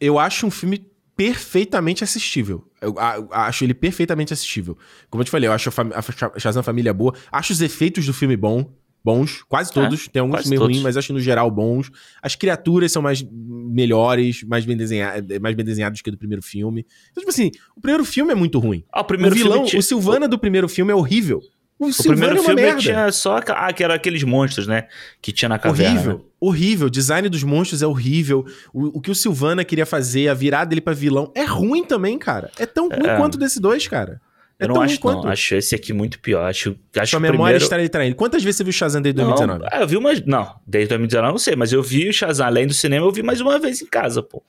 Eu 0.00 0.18
acho 0.18 0.46
um 0.46 0.50
filme 0.50 0.86
perfeitamente 1.16 2.04
assistível. 2.04 2.70
Eu, 2.80 2.94
eu, 2.94 3.28
acho 3.32 3.64
ele 3.64 3.74
perfeitamente 3.74 4.32
assistível. 4.32 4.78
Como 5.10 5.22
eu 5.22 5.24
te 5.24 5.30
falei, 5.30 5.48
eu 5.48 5.52
acho 5.52 5.70
a, 5.70 6.34
a 6.34 6.38
Shazam 6.38 6.62
Família 6.62 6.92
boa. 6.92 7.14
Acho 7.32 7.52
os 7.52 7.60
efeitos 7.60 8.06
do 8.06 8.14
filme 8.14 8.36
bom. 8.36 8.70
Bons, 9.06 9.44
quase 9.48 9.70
é, 9.70 9.72
todos. 9.72 10.06
É, 10.06 10.10
tem 10.10 10.20
alguns 10.20 10.46
meio 10.46 10.60
ruins, 10.60 10.82
mas 10.82 10.96
acho 10.96 11.12
no 11.12 11.20
geral 11.20 11.48
bons. 11.48 11.92
As 12.20 12.34
criaturas 12.34 12.90
são 12.90 13.00
mais 13.00 13.24
melhores, 13.30 14.42
mais 14.42 14.64
bem, 14.64 14.76
desenhadas, 14.76 15.38
mais 15.38 15.54
bem 15.54 15.64
desenhadas 15.64 16.02
que 16.02 16.10
do 16.10 16.18
primeiro 16.18 16.42
filme. 16.42 16.84
Então, 17.12 17.20
tipo 17.20 17.30
assim, 17.30 17.52
o 17.76 17.80
primeiro 17.80 18.04
filme 18.04 18.32
é 18.32 18.34
muito 18.34 18.58
ruim. 18.58 18.82
Ah, 18.92 19.02
o 19.02 19.04
primeiro 19.04 19.32
o 19.32 19.38
vilão, 19.38 19.62
o 19.62 19.82
Silvana 19.82 20.26
do 20.26 20.36
primeiro 20.36 20.68
filme 20.68 20.90
é 20.90 20.94
horrível. 20.94 21.40
O, 21.78 21.88
o 21.88 22.02
primeiro 22.02 22.38
é 22.38 22.42
filme 22.42 22.62
merda. 22.62 22.80
tinha 22.80 23.12
só 23.12 23.38
ah, 23.48 23.72
que 23.72 23.84
era 23.84 23.94
aqueles 23.94 24.24
monstros, 24.24 24.66
né? 24.66 24.88
Que 25.22 25.30
tinha 25.30 25.48
na 25.48 25.58
caverna. 25.58 25.92
Horrível, 25.92 26.18
né? 26.18 26.24
horrível. 26.40 26.86
O 26.88 26.90
design 26.90 27.28
dos 27.28 27.44
monstros 27.44 27.82
é 27.82 27.86
horrível. 27.86 28.44
O, 28.72 28.98
o 28.98 29.00
que 29.00 29.10
o 29.10 29.14
Silvana 29.14 29.64
queria 29.64 29.86
fazer, 29.86 30.28
a 30.28 30.34
virada 30.34 30.70
dele 30.70 30.80
pra 30.80 30.94
vilão, 30.94 31.30
é 31.34 31.44
ruim 31.44 31.84
também, 31.84 32.18
cara. 32.18 32.50
É 32.58 32.66
tão 32.66 32.88
ruim 32.88 33.06
é. 33.06 33.16
quanto 33.16 33.38
desse 33.38 33.60
dois, 33.60 33.86
cara. 33.86 34.20
É 34.58 34.64
eu 34.64 34.68
não 34.68 34.80
acho, 34.80 34.98
não. 35.04 35.28
Acho 35.28 35.54
esse 35.54 35.74
aqui 35.74 35.92
muito 35.92 36.18
pior. 36.18 36.48
Acho, 36.48 36.76
acho 36.96 37.10
Sua 37.10 37.20
memória 37.20 37.36
primeiro... 37.36 37.64
está 37.64 37.76
lhe 37.76 37.88
traindo. 37.88 38.16
Quantas 38.16 38.42
vezes 38.42 38.56
você 38.56 38.64
viu 38.64 38.72
Shazam 38.72 39.02
desde 39.02 39.20
2019? 39.20 39.70
Não, 39.70 39.80
eu 39.80 39.86
vi 39.86 39.96
umas... 39.96 40.24
Não, 40.24 40.58
desde 40.66 40.88
2019 40.88 41.32
não 41.32 41.38
sei, 41.38 41.54
mas 41.54 41.72
eu 41.72 41.82
vi 41.82 42.08
o 42.08 42.12
Shazam 42.12 42.46
além 42.46 42.66
do 42.66 42.72
cinema, 42.72 43.06
eu 43.06 43.12
vi 43.12 43.22
mais 43.22 43.40
uma 43.40 43.58
vez 43.58 43.82
em 43.82 43.86
casa, 43.86 44.22
pô. 44.22 44.42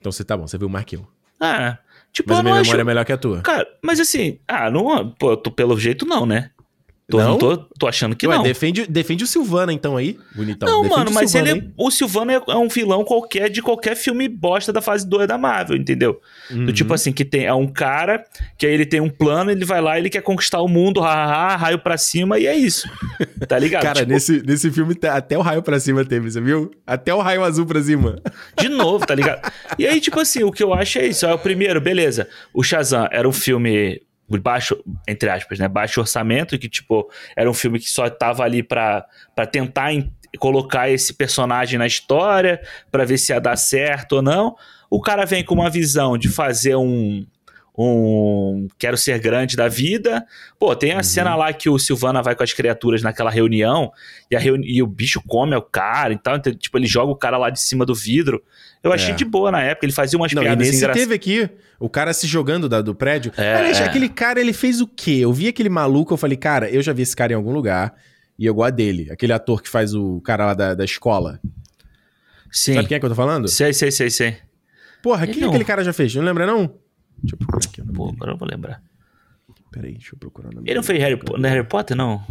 Então 0.00 0.10
você 0.10 0.24
tá 0.24 0.36
bom, 0.36 0.46
você 0.46 0.56
viu 0.56 0.68
mais 0.68 0.84
que 0.86 0.96
eu. 0.96 1.06
Ah, 1.38 1.78
tipo, 2.12 2.30
mas 2.30 2.38
a 2.38 2.42
minha 2.42 2.54
memória 2.54 2.72
acho... 2.72 2.80
é 2.80 2.84
melhor 2.84 3.04
que 3.04 3.12
a 3.12 3.16
tua. 3.18 3.42
Cara, 3.42 3.66
mas 3.82 4.00
assim, 4.00 4.38
ah, 4.48 4.70
não, 4.70 5.10
pô, 5.10 5.36
tô, 5.36 5.50
pelo 5.50 5.78
jeito 5.78 6.06
não, 6.06 6.24
né? 6.24 6.50
Tô, 7.12 7.18
não? 7.18 7.28
não 7.28 7.36
tô, 7.36 7.56
tô 7.58 7.86
achando 7.86 8.16
que 8.16 8.26
Ué, 8.26 8.36
não. 8.36 8.42
Defende, 8.42 8.86
defende 8.86 9.22
o 9.22 9.26
Silvana, 9.26 9.70
então, 9.70 9.98
aí, 9.98 10.18
bonitão. 10.34 10.66
Não, 10.66 10.82
defende 10.82 10.98
mano, 10.98 11.10
mas 11.12 11.34
ele 11.34 11.50
é, 11.50 11.64
o 11.76 11.90
Silvana 11.90 12.32
é, 12.32 12.42
é 12.48 12.56
um 12.56 12.68
vilão 12.68 13.04
qualquer 13.04 13.50
de 13.50 13.60
qualquer 13.60 13.94
filme 13.96 14.26
bosta 14.28 14.72
da 14.72 14.80
fase 14.80 15.06
2 15.06 15.28
da 15.28 15.36
Marvel, 15.36 15.76
entendeu? 15.76 16.18
Uhum. 16.50 16.64
Do 16.64 16.72
tipo 16.72 16.94
assim, 16.94 17.12
que 17.12 17.22
tem 17.22 17.44
é 17.44 17.52
um 17.52 17.66
cara 17.66 18.24
que 18.56 18.64
aí 18.64 18.72
ele 18.72 18.86
tem 18.86 18.98
um 18.98 19.10
plano, 19.10 19.50
ele 19.50 19.62
vai 19.62 19.82
lá, 19.82 19.98
ele 19.98 20.08
quer 20.08 20.22
conquistar 20.22 20.62
o 20.62 20.68
mundo, 20.68 21.02
hahaha, 21.02 21.54
raio 21.56 21.78
pra 21.78 21.98
cima, 21.98 22.38
e 22.38 22.46
é 22.46 22.56
isso. 22.56 22.88
Tá 23.46 23.58
ligado? 23.58 23.82
cara, 23.84 24.00
tipo, 24.00 24.10
nesse, 24.10 24.42
nesse 24.42 24.70
filme 24.70 24.96
até 25.10 25.36
o 25.36 25.42
raio 25.42 25.62
pra 25.62 25.78
cima 25.78 26.06
teve, 26.06 26.30
você 26.30 26.40
viu? 26.40 26.70
Até 26.86 27.12
o 27.12 27.20
raio 27.20 27.44
azul 27.44 27.66
pra 27.66 27.82
cima. 27.82 28.16
De 28.58 28.70
novo, 28.70 29.04
tá 29.04 29.14
ligado? 29.14 29.52
E 29.78 29.86
aí, 29.86 30.00
tipo 30.00 30.18
assim, 30.18 30.44
o 30.44 30.50
que 30.50 30.62
eu 30.62 30.72
acho 30.72 30.98
é 30.98 31.08
isso. 31.08 31.26
É 31.26 31.34
o 31.34 31.38
primeiro, 31.38 31.78
beleza. 31.78 32.26
O 32.54 32.62
Shazam 32.62 33.06
era 33.10 33.28
um 33.28 33.32
filme 33.32 34.00
baixo, 34.40 34.82
entre 35.06 35.28
aspas, 35.28 35.58
né, 35.58 35.68
baixo 35.68 36.00
orçamento, 36.00 36.58
que, 36.58 36.68
tipo, 36.68 37.10
era 37.36 37.50
um 37.50 37.54
filme 37.54 37.78
que 37.78 37.88
só 37.88 38.08
tava 38.08 38.42
ali 38.42 38.62
para 38.62 39.06
tentar 39.50 39.90
colocar 40.38 40.88
esse 40.88 41.12
personagem 41.12 41.78
na 41.78 41.86
história, 41.86 42.60
para 42.90 43.04
ver 43.04 43.18
se 43.18 43.32
ia 43.32 43.40
dar 43.40 43.56
certo 43.56 44.12
ou 44.16 44.22
não. 44.22 44.56
O 44.90 45.00
cara 45.00 45.24
vem 45.24 45.44
com 45.44 45.54
uma 45.54 45.70
visão 45.70 46.18
de 46.18 46.28
fazer 46.28 46.76
um, 46.76 47.26
um 47.76 48.68
quero 48.78 48.96
ser 48.96 49.18
grande 49.18 49.56
da 49.56 49.66
vida. 49.68 50.24
Pô, 50.58 50.76
tem 50.76 50.92
a 50.92 50.96
uhum. 50.96 51.02
cena 51.02 51.34
lá 51.34 51.52
que 51.52 51.70
o 51.70 51.78
Silvana 51.78 52.22
vai 52.22 52.34
com 52.34 52.42
as 52.42 52.52
criaturas 52.52 53.02
naquela 53.02 53.30
reunião 53.30 53.90
e, 54.30 54.36
a 54.36 54.38
reuni 54.38 54.70
e 54.70 54.82
o 54.82 54.86
bicho 54.86 55.22
come 55.26 55.56
o 55.56 55.62
cara 55.62 56.12
e 56.12 56.18
tal. 56.18 56.36
Então, 56.36 56.52
tipo, 56.54 56.76
ele 56.76 56.86
joga 56.86 57.10
o 57.10 57.16
cara 57.16 57.38
lá 57.38 57.50
de 57.50 57.60
cima 57.60 57.86
do 57.86 57.94
vidro. 57.94 58.42
Eu 58.82 58.92
achei 58.92 59.12
é. 59.12 59.14
de 59.14 59.24
boa 59.24 59.50
na 59.50 59.62
época, 59.62 59.86
ele 59.86 59.92
fazia 59.92 60.18
umas 60.18 60.32
Não, 60.32 60.42
piadas 60.42 60.66
e 60.66 60.70
nesse 60.70 60.88
teve 60.92 61.14
aqui 61.14 61.48
o 61.78 61.88
cara 61.88 62.12
se 62.12 62.26
jogando 62.26 62.68
da, 62.68 62.82
do 62.82 62.94
prédio. 62.94 63.32
É, 63.36 63.54
Aliás, 63.54 63.80
é. 63.80 63.84
aquele 63.84 64.08
cara, 64.08 64.40
ele 64.40 64.52
fez 64.52 64.80
o 64.80 64.86
quê? 64.86 65.18
Eu 65.20 65.32
vi 65.32 65.48
aquele 65.48 65.68
maluco, 65.68 66.12
eu 66.12 66.18
falei, 66.18 66.36
cara, 66.36 66.68
eu 66.68 66.82
já 66.82 66.92
vi 66.92 67.02
esse 67.02 67.16
cara 67.16 67.32
em 67.32 67.36
algum 67.36 67.52
lugar 67.52 67.94
e 68.38 68.44
eu 68.44 68.54
gosto 68.54 68.74
dele. 68.74 69.08
Aquele 69.10 69.32
ator 69.32 69.62
que 69.62 69.68
faz 69.68 69.94
o 69.94 70.20
cara 70.20 70.46
lá 70.46 70.54
da, 70.54 70.74
da 70.74 70.84
escola. 70.84 71.40
Sim. 72.50 72.74
Sabe 72.74 72.88
quem 72.88 72.96
é 72.96 72.98
que 72.98 73.06
eu 73.06 73.10
tô 73.10 73.16
falando? 73.16 73.48
Sei, 73.48 73.72
sei, 73.72 73.90
sei, 73.90 74.10
sei. 74.10 74.36
Porra, 75.02 75.24
o 75.24 75.28
que 75.28 75.42
aquele 75.42 75.64
cara 75.64 75.82
já 75.82 75.92
fez? 75.92 76.14
Não 76.14 76.22
lembra, 76.22 76.46
não? 76.46 76.81
Deixa 77.22 77.34
eu 77.34 77.38
procurar 77.38 77.64
aqui. 77.66 77.82
Pô, 77.82 78.08
agora 78.08 78.32
eu 78.32 78.36
vou 78.36 78.48
lembrar. 78.48 78.82
Peraí, 79.70 79.92
deixa 79.92 80.14
eu 80.14 80.18
procurar. 80.18 80.50
Ele 80.52 80.74
não 80.74 80.82
fez 80.82 80.98
Harry, 81.00 81.18
não 81.38 81.48
é 81.48 81.52
Harry 81.52 81.66
Potter, 81.66 81.96
não? 81.96 82.22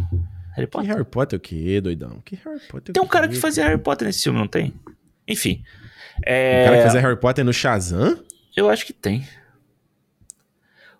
Harry 0.54 0.66
Potter? 0.66 0.86
Que 0.86 0.92
Harry 0.92 1.04
Potter 1.04 1.36
o 1.36 1.40
quê, 1.40 1.80
doidão? 1.80 2.20
Que 2.24 2.36
Harry 2.44 2.60
Potter 2.68 2.92
Tem 2.92 3.02
um 3.02 3.06
cara 3.06 3.26
que 3.26 3.36
fazia 3.36 3.64
Harry 3.64 3.80
Potter 3.80 4.06
nesse 4.06 4.22
filme, 4.22 4.38
não 4.38 4.46
tem? 4.46 4.72
Enfim. 5.26 5.64
É... 6.24 6.62
O 6.62 6.66
cara 6.66 6.76
que 6.76 6.82
fazia 6.84 7.00
Harry 7.00 7.18
Potter 7.18 7.44
no 7.44 7.52
Shazam? 7.52 8.22
Eu 8.56 8.68
acho 8.68 8.86
que 8.86 8.92
tem. 8.92 9.26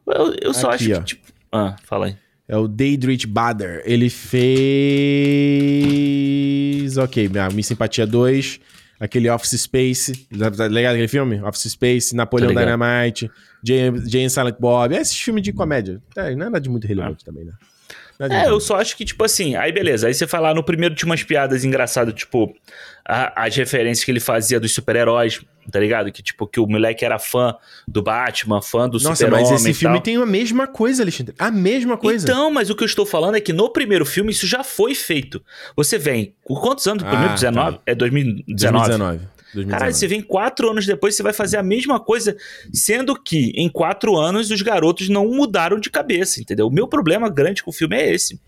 Eu, 0.06 0.34
eu 0.40 0.54
só 0.54 0.70
Aqui, 0.70 0.92
acho 0.92 1.00
ó. 1.00 1.04
que, 1.04 1.04
tipo... 1.04 1.32
Ah, 1.52 1.76
fala 1.84 2.06
aí. 2.06 2.16
É 2.48 2.56
o 2.56 2.66
Daedrich 2.66 3.26
Bader. 3.26 3.82
Ele 3.84 4.08
fez... 4.10 4.56
Ok, 6.96 7.28
minha, 7.28 7.48
minha 7.50 7.62
Simpatia 7.62 8.06
2... 8.06 8.60
Aquele 9.02 9.28
Office 9.28 9.60
Space, 9.60 10.28
tá 10.28 10.68
ligado 10.68 10.92
aquele 10.92 11.08
filme? 11.08 11.42
Office 11.42 11.72
Space, 11.72 12.14
Napoleão 12.14 12.54
Dynamite, 12.54 13.28
Jane, 13.62 14.10
Jane 14.10 14.30
Silent 14.30 14.56
Bob. 14.58 14.94
É 14.94 15.00
esse 15.00 15.16
filme 15.16 15.40
de 15.40 15.52
comédia. 15.52 16.00
É, 16.16 16.34
nada 16.34 16.60
de 16.60 16.68
muito 16.68 16.86
relevante 16.86 17.22
ah. 17.22 17.26
também, 17.26 17.44
né? 17.44 17.52
É, 18.30 18.48
eu 18.48 18.60
só 18.60 18.76
acho 18.76 18.96
que, 18.96 19.04
tipo 19.04 19.24
assim, 19.24 19.56
aí 19.56 19.72
beleza. 19.72 20.06
Aí 20.06 20.14
você 20.14 20.26
falar 20.26 20.54
no 20.54 20.62
primeiro 20.62 20.94
tinha 20.94 21.08
umas 21.08 21.22
piadas 21.22 21.64
engraçadas, 21.64 22.14
tipo, 22.14 22.54
a, 23.04 23.44
as 23.44 23.56
referências 23.56 24.04
que 24.04 24.10
ele 24.10 24.20
fazia 24.20 24.60
dos 24.60 24.72
super-heróis, 24.72 25.40
tá 25.70 25.80
ligado? 25.80 26.12
Que, 26.12 26.22
tipo, 26.22 26.46
que 26.46 26.60
o 26.60 26.66
moleque 26.66 27.04
era 27.04 27.18
fã 27.18 27.56
do 27.88 28.02
Batman, 28.02 28.62
fã 28.62 28.88
do 28.88 29.00
super-homem. 29.00 29.40
Nossa, 29.40 29.52
mas 29.54 29.60
esse 29.60 29.74
filme 29.74 30.00
tem 30.00 30.16
a 30.16 30.26
mesma 30.26 30.66
coisa, 30.66 31.02
Alexandre. 31.02 31.34
A 31.38 31.50
mesma 31.50 31.96
coisa. 31.96 32.24
Então, 32.24 32.50
mas 32.50 32.70
o 32.70 32.76
que 32.76 32.84
eu 32.84 32.86
estou 32.86 33.06
falando 33.06 33.36
é 33.36 33.40
que 33.40 33.52
no 33.52 33.68
primeiro 33.70 34.06
filme 34.06 34.30
isso 34.30 34.46
já 34.46 34.62
foi 34.62 34.94
feito. 34.94 35.42
Você 35.74 35.98
vem. 35.98 36.34
Quantos 36.44 36.86
anos? 36.86 37.02
Ah, 37.04 37.08
primeiro? 37.08 37.34
19? 37.34 37.76
Tá. 37.76 37.82
É 37.86 37.94
2019. 37.94 38.88
2019. 38.88 39.32
2019. 39.54 39.70
Caralho, 39.70 39.94
você 39.94 40.06
vem 40.06 40.22
quatro 40.22 40.70
anos 40.70 40.86
depois, 40.86 41.14
você 41.14 41.22
vai 41.22 41.32
fazer 41.32 41.56
a 41.56 41.62
mesma 41.62 42.00
coisa, 42.00 42.36
sendo 42.72 43.14
que 43.20 43.52
em 43.54 43.68
quatro 43.68 44.16
anos 44.16 44.50
os 44.50 44.62
garotos 44.62 45.08
não 45.08 45.28
mudaram 45.28 45.78
de 45.78 45.90
cabeça, 45.90 46.40
entendeu? 46.40 46.66
O 46.66 46.72
meu 46.72 46.88
problema 46.88 47.28
grande 47.28 47.62
com 47.62 47.70
o 47.70 47.74
filme 47.74 47.96
é 47.96 48.12
esse. 48.12 48.40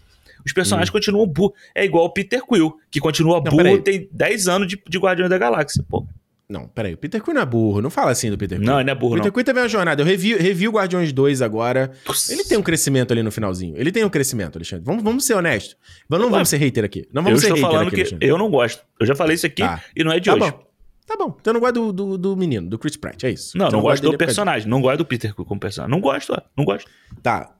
Os 0.44 0.52
personagens 0.52 0.90
hum. 0.90 0.92
continuam 0.92 1.26
burros. 1.26 1.58
É 1.74 1.84
igual 1.84 2.04
o 2.04 2.10
Peter 2.10 2.42
Quill, 2.44 2.76
que 2.90 3.00
continua 3.00 3.40
não, 3.42 3.56
burro 3.56 3.78
tem 3.80 4.08
10 4.12 4.48
anos 4.48 4.68
de, 4.68 4.80
de 4.86 4.98
Guardiões 4.98 5.30
da 5.30 5.38
Galáxia, 5.38 5.84
pô. 5.88 6.06
Não, 6.46 6.68
peraí, 6.68 6.92
o 6.92 6.98
Peter 6.98 7.22
Quill 7.22 7.32
não 7.32 7.40
é 7.40 7.46
burro, 7.46 7.80
não 7.80 7.88
fala 7.88 8.10
assim 8.10 8.30
do 8.30 8.36
Peter 8.36 8.58
Quill. 8.58 8.66
Não, 8.66 8.78
ele 8.78 8.84
não 8.84 8.92
é 8.92 8.94
burro, 8.94 9.14
Peter 9.14 9.26
não. 9.26 9.32
Quill 9.32 9.44
teve 9.44 9.60
uma 9.60 9.68
jornada, 9.68 10.02
eu 10.02 10.06
revi, 10.06 10.34
revi 10.36 10.68
o 10.68 10.72
Guardiões 10.72 11.10
2 11.10 11.40
agora, 11.40 11.90
Nossa. 12.06 12.32
ele 12.32 12.44
tem 12.44 12.58
um 12.58 12.62
crescimento 12.62 13.12
ali 13.12 13.22
no 13.22 13.32
finalzinho, 13.32 13.74
ele 13.78 13.90
tem 13.90 14.04
um 14.04 14.10
crescimento, 14.10 14.56
Alexandre, 14.56 14.84
vamos, 14.84 15.02
vamos 15.02 15.24
ser 15.24 15.34
honestos, 15.34 15.74
não 16.08 16.30
vamos 16.30 16.50
ser 16.50 16.58
hater 16.58 16.84
aqui, 16.84 17.08
não 17.10 17.22
vamos 17.22 17.42
eu 17.42 17.48
ser 17.48 17.54
estou 17.54 17.70
falando 17.70 17.86
aqui, 17.86 17.96
que 17.96 18.00
Alexandre. 18.02 18.28
eu 18.28 18.36
não 18.36 18.50
gosto, 18.50 18.84
eu 19.00 19.06
já 19.06 19.14
falei 19.14 19.36
isso 19.36 19.46
aqui 19.46 19.62
tá. 19.62 19.82
e 19.96 20.04
não 20.04 20.12
é 20.12 20.20
de 20.20 20.26
tá 20.26 20.34
hoje. 20.34 20.50
Bom. 20.50 20.73
Tá 21.06 21.16
bom, 21.16 21.36
então 21.38 21.50
eu 21.50 21.54
não 21.54 21.60
gosto 21.60 21.74
do, 21.74 21.92
do, 21.92 22.18
do, 22.18 22.36
menino, 22.36 22.68
do 22.68 22.78
Chris 22.78 22.96
Pratt, 22.96 23.24
é 23.24 23.30
isso. 23.30 23.56
Não, 23.58 23.66
então 23.66 23.78
não 23.78 23.84
gosto 23.84 24.10
do 24.10 24.16
personagem, 24.16 24.68
não 24.68 24.80
gosto 24.80 24.98
do 24.98 25.04
Peter 25.04 25.34
como 25.34 25.60
personagem. 25.60 25.90
Não 25.90 26.00
gosto, 26.00 26.32
ó, 26.32 26.40
não 26.56 26.64
gosto. 26.64 26.90
Tá. 27.22 27.54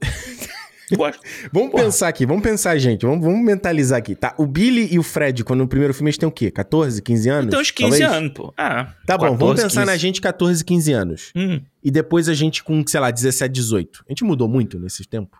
Gosto. 0.93 1.21
vamos 1.53 1.71
Porra. 1.71 1.83
pensar 1.83 2.07
aqui, 2.07 2.25
vamos 2.25 2.43
pensar, 2.43 2.77
gente. 2.77 3.05
Vamos, 3.05 3.23
vamos, 3.23 3.43
mentalizar 3.43 3.99
aqui, 3.99 4.15
tá? 4.15 4.33
O 4.37 4.45
Billy 4.45 4.87
e 4.91 4.99
o 4.99 5.03
Fred, 5.03 5.43
quando 5.43 5.59
no 5.59 5.67
primeiro 5.67 5.93
filme 5.93 6.09
eles 6.09 6.17
têm 6.17 6.27
o 6.27 6.31
quê? 6.31 6.51
14, 6.51 7.01
15 7.01 7.29
anos? 7.29 7.47
Então, 7.47 7.61
uns 7.61 7.71
15 7.71 7.89
talvez? 7.89 8.17
anos, 8.17 8.33
pô. 8.33 8.53
Ah, 8.57 8.85
tá 9.05 9.13
14, 9.13 9.31
bom, 9.31 9.37
vamos 9.37 9.61
pensar 9.61 9.81
15. 9.81 9.85
na 9.85 9.97
gente 9.97 10.21
14, 10.21 10.65
15 10.65 10.91
anos. 10.91 11.31
Hum. 11.35 11.61
E 11.83 11.91
depois 11.91 12.27
a 12.27 12.33
gente 12.33 12.63
com, 12.63 12.83
sei 12.85 12.99
lá, 12.99 13.11
17, 13.11 13.51
18. 13.51 14.03
A 14.07 14.11
gente 14.11 14.23
mudou 14.23 14.47
muito 14.47 14.79
nesse 14.79 15.07
tempo? 15.07 15.37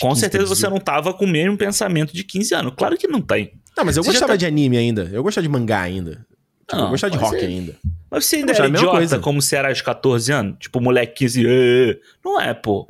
Com 0.00 0.14
certeza 0.14 0.46
você 0.46 0.68
não 0.68 0.78
tava 0.78 1.14
com 1.14 1.24
o 1.24 1.28
mesmo 1.28 1.56
pensamento 1.56 2.12
de 2.12 2.22
15 2.22 2.54
anos. 2.54 2.74
Claro 2.76 2.96
que 2.96 3.08
não 3.08 3.20
tem. 3.20 3.52
Não, 3.76 3.84
mas 3.84 3.96
eu 3.96 4.02
você 4.02 4.10
gostava 4.10 4.32
tá... 4.32 4.36
de 4.36 4.46
anime 4.46 4.76
ainda. 4.76 5.08
Eu 5.12 5.22
gostava 5.22 5.42
de 5.42 5.48
mangá 5.48 5.80
ainda. 5.80 6.26
Tipo, 6.68 6.76
não, 6.76 6.84
eu 6.84 6.90
gostava 6.90 7.10
de 7.10 7.18
rock 7.18 7.36
ainda. 7.36 7.74
Mas 8.10 8.26
você 8.26 8.36
ainda 8.36 8.52
era 8.52 8.68
idiota 8.68 8.90
coisa. 8.90 9.18
como 9.18 9.40
você 9.40 9.56
era 9.56 9.68
aos 9.68 9.80
14 9.80 10.32
anos? 10.32 10.56
Tipo, 10.60 10.80
moleque 10.80 11.14
15... 11.14 11.98
Não 12.24 12.40
é, 12.40 12.52
pô. 12.52 12.86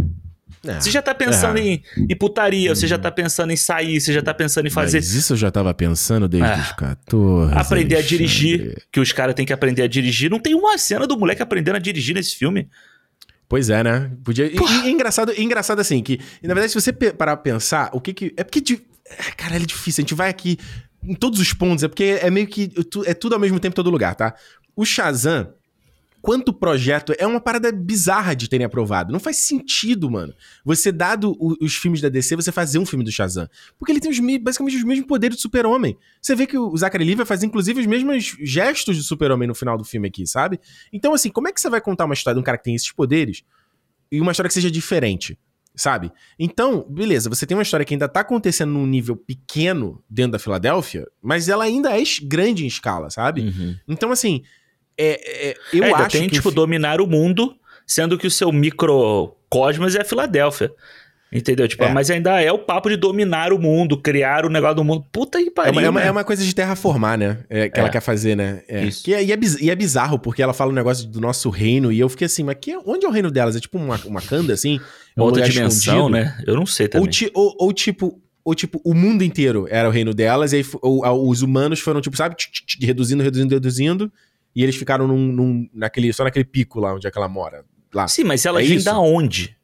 É, 0.66 0.80
você 0.80 0.90
já 0.90 1.00
tá 1.00 1.14
pensando 1.14 1.58
é. 1.58 1.62
em, 1.62 1.82
em 1.96 2.16
putaria, 2.16 2.72
hum. 2.72 2.74
você 2.74 2.86
já 2.86 2.98
tá 2.98 3.10
pensando 3.10 3.52
em 3.52 3.56
sair, 3.56 4.00
você 4.00 4.12
já 4.12 4.20
tá 4.20 4.34
pensando 4.34 4.66
em 4.66 4.70
fazer. 4.70 4.98
Mas 4.98 5.14
isso 5.14 5.34
eu 5.34 5.36
já 5.36 5.50
tava 5.50 5.72
pensando 5.72 6.28
desde 6.28 6.48
é. 6.48 6.60
os 6.60 6.72
14. 6.72 7.54
Aprender 7.54 7.94
Alexandre. 7.94 7.96
a 7.96 8.02
dirigir, 8.02 8.82
que 8.90 8.98
os 8.98 9.12
caras 9.12 9.34
têm 9.34 9.46
que 9.46 9.52
aprender 9.52 9.82
a 9.82 9.86
dirigir. 9.86 10.28
Não 10.28 10.40
tem 10.40 10.54
uma 10.54 10.76
cena 10.76 11.06
do 11.06 11.16
moleque 11.16 11.40
aprendendo 11.40 11.76
a 11.76 11.78
dirigir 11.78 12.14
nesse 12.14 12.34
filme. 12.34 12.68
Pois 13.48 13.70
é, 13.70 13.82
né? 13.84 14.10
Podia. 14.24 14.46
E, 14.46 14.56
e, 14.56 14.90
engraçado, 14.90 15.32
engraçado 15.40 15.78
assim, 15.78 16.02
que, 16.02 16.18
na 16.42 16.54
verdade, 16.54 16.72
se 16.72 16.80
você 16.80 16.92
parar 16.92 17.36
pra 17.36 17.52
pensar, 17.52 17.90
o 17.92 18.00
que 18.00 18.12
que. 18.12 18.34
É 18.36 18.42
porque. 18.42 18.60
De... 18.60 18.82
Cara, 19.36 19.56
é 19.56 19.58
difícil. 19.60 20.02
A 20.02 20.04
gente 20.04 20.14
vai 20.14 20.28
aqui 20.28 20.58
em 21.03 21.14
todos 21.14 21.40
os 21.40 21.53
pontos, 21.53 21.84
é 21.84 21.88
porque 21.88 22.18
é 22.20 22.30
meio 22.30 22.46
que. 22.46 22.70
É 23.07 23.14
tudo 23.14 23.34
ao 23.34 23.40
mesmo 23.40 23.59
tempo 23.61 23.74
em 23.74 23.76
todo 23.76 23.90
lugar, 23.90 24.14
tá? 24.14 24.34
O 24.74 24.84
Shazam 24.84 25.53
quanto 26.20 26.53
projeto. 26.53 27.14
É 27.18 27.26
uma 27.26 27.40
parada 27.40 27.70
bizarra 27.72 28.34
de 28.34 28.49
terem 28.49 28.64
aprovado. 28.64 29.12
Não 29.12 29.20
faz 29.20 29.38
sentido, 29.38 30.11
mano. 30.11 30.34
Você, 30.64 30.92
dado 30.92 31.36
o, 31.38 31.57
os 31.61 31.74
filmes 31.74 32.01
da 32.01 32.09
DC, 32.09 32.36
você 32.36 32.53
fazer 32.53 32.78
um 32.78 32.86
filme 32.86 33.05
do 33.05 33.11
Shazam. 33.11 33.49
Porque 33.78 33.92
ele 33.92 34.01
tem 34.01 34.11
os, 34.11 34.18
basicamente 34.40 34.76
os 34.76 34.84
mesmos 34.84 35.07
poderes 35.07 35.36
do 35.36 35.40
Super-Homem. 35.40 35.96
Você 36.20 36.34
vê 36.34 36.46
que 36.46 36.59
o 36.59 36.76
Zachary 36.76 37.05
Levi 37.05 37.16
vai 37.16 37.26
fazer, 37.26 37.46
inclusive, 37.46 37.80
os 37.80 37.86
mesmos 37.86 38.36
gestos 38.40 38.96
do 38.96 39.03
Super-Homem 39.03 39.49
no 39.49 39.55
final 39.55 39.76
do 39.76 39.84
filme 39.84 40.09
aqui, 40.09 40.26
sabe? 40.26 40.61
Então, 40.92 41.14
assim, 41.14 41.30
como 41.30 41.49
é 41.49 41.53
que 41.53 41.61
você 41.61 41.70
vai 41.70 41.80
contar 41.80 42.05
uma 42.05 42.14
história 42.14 42.34
de 42.34 42.40
um 42.40 42.44
cara 42.44 42.59
que 42.59 42.64
tem 42.64 42.74
esses 42.74 42.92
poderes 42.92 43.42
e 44.11 44.20
uma 44.20 44.32
história 44.32 44.49
que 44.49 44.55
seja 44.55 44.70
diferente? 44.70 45.38
Sabe? 45.78 46.10
Então, 46.36 46.84
beleza, 46.90 47.30
você 47.30 47.46
tem 47.46 47.56
uma 47.56 47.62
história 47.62 47.86
que 47.86 47.94
ainda 47.94 48.08
tá 48.08 48.20
acontecendo 48.20 48.72
num 48.72 48.84
nível 48.84 49.16
pequeno 49.16 50.02
dentro 50.10 50.32
da 50.32 50.38
Filadélfia, 50.40 51.06
mas 51.22 51.48
ela 51.48 51.62
ainda 51.62 51.96
é 51.96 52.02
grande 52.24 52.64
em 52.64 52.66
escala, 52.66 53.10
sabe? 53.10 53.42
Uhum. 53.42 53.76
Então, 53.86 54.10
assim, 54.10 54.42
é, 54.98 55.50
é, 55.50 55.56
eu 55.72 55.84
é, 55.84 55.92
acho 55.92 56.18
tem, 56.18 56.28
que 56.28 56.34
tipo, 56.34 56.50
dominar 56.50 57.00
o 57.00 57.06
mundo, 57.06 57.56
sendo 57.86 58.18
que 58.18 58.26
o 58.26 58.30
seu 58.30 58.50
microcosmos 58.50 59.94
é 59.94 60.00
a 60.00 60.04
Filadélfia. 60.04 60.72
Entendeu? 61.30 61.68
Tipo, 61.68 61.84
é. 61.84 61.92
mas 61.92 62.10
ainda 62.10 62.40
é 62.40 62.50
o 62.50 62.58
papo 62.58 62.88
de 62.88 62.96
dominar 62.96 63.52
o 63.52 63.58
mundo, 63.58 64.00
criar 64.00 64.46
o 64.46 64.48
negócio 64.48 64.76
do 64.76 64.84
mundo. 64.84 65.04
Puta 65.12 65.38
que 65.38 65.50
pariu. 65.50 65.72
É 65.72 65.72
uma, 65.72 65.82
é 65.82 65.90
uma, 65.90 66.02
é 66.02 66.10
uma 66.10 66.24
coisa 66.24 66.42
de 66.42 66.54
terraformar, 66.54 67.18
né? 67.18 67.38
É, 67.50 67.68
que 67.68 67.78
ela 67.78 67.88
é. 67.88 67.92
quer 67.92 68.00
fazer, 68.00 68.34
né? 68.34 68.62
É. 68.66 68.84
Isso. 68.84 69.04
Que, 69.04 69.10
e, 69.10 69.32
é, 69.32 69.38
e 69.60 69.70
é 69.70 69.76
bizarro, 69.76 70.18
porque 70.18 70.42
ela 70.42 70.54
fala 70.54 70.70
o 70.70 70.72
um 70.72 70.74
negócio 70.74 71.06
do 71.06 71.20
nosso 71.20 71.50
reino, 71.50 71.92
e 71.92 72.00
eu 72.00 72.08
fiquei 72.08 72.24
assim, 72.24 72.42
mas 72.42 72.56
que, 72.58 72.74
onde 72.86 73.04
é 73.04 73.08
o 73.08 73.12
reino 73.12 73.30
delas? 73.30 73.56
É 73.56 73.60
tipo 73.60 73.76
uma, 73.76 73.96
uma 74.06 74.22
canda, 74.22 74.54
assim? 74.54 74.80
É 75.14 75.20
um 75.20 75.24
outra 75.24 75.46
dimensão, 75.46 76.08
escondido? 76.08 76.08
né? 76.08 76.42
Eu 76.46 76.56
não 76.56 76.64
sei 76.64 76.88
também. 76.88 77.06
Ou, 77.06 77.10
ti, 77.10 77.30
ou, 77.34 77.54
ou, 77.58 77.72
tipo, 77.74 78.22
ou 78.42 78.54
tipo, 78.54 78.80
o 78.82 78.94
mundo 78.94 79.22
inteiro 79.22 79.66
era 79.68 79.86
o 79.86 79.92
reino 79.92 80.14
delas, 80.14 80.54
e 80.54 80.56
aí 80.56 80.66
ou, 80.80 81.28
os 81.28 81.42
humanos 81.42 81.80
foram, 81.80 82.00
tipo, 82.00 82.16
sabe, 82.16 82.36
reduzindo, 82.80 83.22
reduzindo, 83.22 83.52
reduzindo, 83.52 84.12
e 84.56 84.62
eles 84.62 84.76
ficaram 84.76 85.06
num, 85.06 85.30
num, 85.30 85.68
naquele, 85.74 86.10
só 86.14 86.24
naquele 86.24 86.46
pico 86.46 86.80
lá 86.80 86.94
onde 86.94 87.06
é 87.06 87.10
que 87.10 87.18
ela 87.18 87.28
mora. 87.28 87.66
Lá. 87.92 88.08
Sim, 88.08 88.24
mas 88.24 88.46
elas 88.46 88.64
é 88.64 88.68
vêm 88.68 88.82
da 88.82 88.98
onde? 88.98 89.57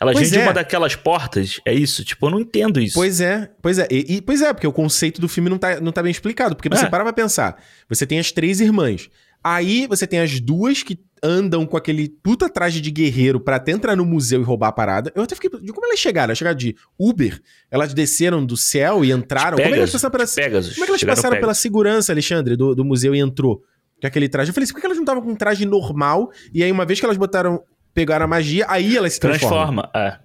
Ela 0.00 0.12
pois 0.12 0.30
vem 0.30 0.38
é. 0.38 0.42
de 0.42 0.48
uma 0.48 0.52
daquelas 0.52 0.94
portas, 0.94 1.60
é 1.64 1.72
isso? 1.72 2.04
Tipo, 2.04 2.26
eu 2.26 2.30
não 2.30 2.40
entendo 2.40 2.78
isso. 2.80 2.94
Pois 2.94 3.20
é, 3.20 3.50
pois 3.62 3.78
é. 3.78 3.88
E, 3.90 4.16
e, 4.16 4.22
pois 4.22 4.42
é, 4.42 4.52
porque 4.52 4.66
o 4.66 4.72
conceito 4.72 5.20
do 5.20 5.28
filme 5.28 5.48
não 5.48 5.56
tá, 5.56 5.80
não 5.80 5.90
tá 5.90 6.02
bem 6.02 6.10
explicado. 6.10 6.54
Porque 6.54 6.68
você 6.68 6.84
é. 6.84 6.88
para 6.88 7.02
pra 7.02 7.12
pensar. 7.12 7.56
Você 7.88 8.06
tem 8.06 8.18
as 8.18 8.30
três 8.30 8.60
irmãs. 8.60 9.08
Aí 9.42 9.86
você 9.86 10.06
tem 10.06 10.18
as 10.18 10.40
duas 10.40 10.82
que 10.82 10.98
andam 11.22 11.64
com 11.64 11.76
aquele 11.76 12.08
puta 12.08 12.48
traje 12.48 12.80
de 12.80 12.90
guerreiro 12.90 13.40
para 13.40 13.56
até 13.56 13.72
entrar 13.72 13.96
no 13.96 14.04
museu 14.04 14.40
e 14.40 14.44
roubar 14.44 14.68
a 14.68 14.72
parada. 14.72 15.12
Eu 15.14 15.22
até 15.22 15.34
fiquei. 15.34 15.48
Como 15.50 15.86
elas 15.86 15.98
chegaram? 15.98 16.30
Elas 16.30 16.38
chegaram 16.38 16.56
de 16.56 16.76
Uber? 16.98 17.40
Elas 17.70 17.94
desceram 17.94 18.44
do 18.44 18.56
céu 18.56 19.04
e 19.04 19.12
entraram? 19.12 19.56
Pegasus, 19.56 19.70
como 19.70 19.72
é 19.72 19.76
que 19.76 19.80
elas 19.80 19.94
passaram 19.94 20.10
pela, 20.10 20.26
Pegasus, 20.26 20.74
como 20.74 20.82
é 20.82 20.86
que 20.86 20.90
elas 20.90 21.04
passaram 21.04 21.40
pela 21.40 21.54
segurança, 21.54 22.12
Alexandre, 22.12 22.56
do, 22.56 22.74
do 22.74 22.84
museu 22.84 23.14
e 23.14 23.20
entrou? 23.20 23.62
Com 24.00 24.06
aquele 24.06 24.28
traje. 24.28 24.50
Eu 24.50 24.54
falei 24.54 24.64
assim, 24.64 24.74
por 24.74 24.80
que 24.80 24.86
elas 24.86 24.98
não 24.98 25.04
estavam 25.04 25.22
com 25.22 25.30
um 25.30 25.36
traje 25.36 25.64
normal? 25.64 26.30
E 26.52 26.62
aí, 26.62 26.70
uma 26.70 26.84
vez 26.84 26.98
que 27.00 27.06
elas 27.06 27.16
botaram. 27.16 27.62
Pegaram 27.96 28.26
a 28.26 28.28
magia, 28.28 28.66
aí 28.68 28.94
elas 28.94 29.14
se 29.14 29.20
transformam. 29.20 29.88
Transforma, 29.88 29.90
é. 29.94 30.18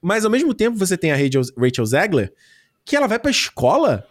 Mas 0.00 0.24
ao 0.24 0.30
mesmo 0.30 0.54
tempo 0.54 0.78
você 0.78 0.96
tem 0.96 1.12
a 1.12 1.16
Rachel, 1.16 1.42
Rachel 1.58 1.84
Zegler, 1.84 2.32
que 2.82 2.96
ela 2.96 3.06
vai 3.06 3.18
pra 3.18 3.30
escola. 3.30 4.06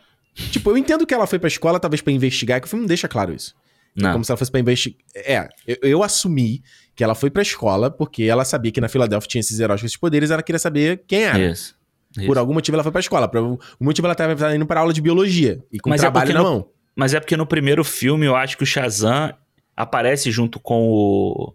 Tipo, 0.51 0.69
eu 0.69 0.77
entendo 0.77 1.03
que 1.03 1.11
ela 1.11 1.25
foi 1.25 1.39
pra 1.39 1.47
escola, 1.47 1.79
talvez 1.79 2.01
para 2.01 2.13
investigar, 2.13 2.61
que 2.61 2.67
o 2.67 2.69
filme 2.69 2.83
não 2.83 2.87
deixa 2.87 3.07
claro 3.07 3.33
isso. 3.33 3.55
Não. 3.95 4.11
Como 4.11 4.23
se 4.23 4.31
ela 4.31 4.37
fosse 4.37 4.51
pra 4.51 4.59
investigar. 4.59 4.99
É, 5.15 5.49
eu, 5.65 5.77
eu, 5.81 6.03
assumi 6.03 6.61
que 6.95 7.03
ela 7.03 7.15
foi 7.15 7.31
pra 7.31 7.41
escola 7.41 7.89
porque 7.89 8.25
ela 8.25 8.45
sabia 8.45 8.71
que 8.71 8.79
na 8.79 8.87
Filadélfia 8.87 9.27
tinha 9.27 9.39
esses 9.39 9.59
heróis 9.59 9.81
com 9.81 9.87
esses 9.87 9.97
poderes, 9.97 10.29
ela 10.29 10.43
queria 10.43 10.59
saber 10.59 11.03
quem 11.07 11.23
era. 11.23 11.39
Isso. 11.39 11.75
Por 12.13 12.21
Isso. 12.21 12.39
algum 12.39 12.53
motivo 12.53 12.75
ela 12.75 12.83
foi 12.83 12.91
pra 12.91 13.01
escola. 13.01 13.27
Por 13.27 13.37
algum 13.37 13.57
motivo 13.79 14.05
ela 14.05 14.13
tava 14.13 14.55
indo 14.55 14.67
pra 14.67 14.81
aula 14.81 14.93
de 14.93 15.01
biologia 15.01 15.63
e 15.71 15.79
com 15.79 15.89
mas 15.89 16.01
é 16.01 16.03
trabalho 16.03 16.29
é 16.29 16.33
na 16.35 16.43
no, 16.43 16.45
mão. 16.45 16.69
Mas 16.95 17.15
é 17.15 17.19
porque 17.19 17.35
no 17.35 17.47
primeiro 17.47 17.83
filme 17.83 18.27
eu 18.27 18.35
acho 18.35 18.55
que 18.55 18.61
o 18.61 18.67
Shazam 18.67 19.33
aparece 19.75 20.29
junto 20.29 20.59
com 20.59 20.87
o, 20.87 21.53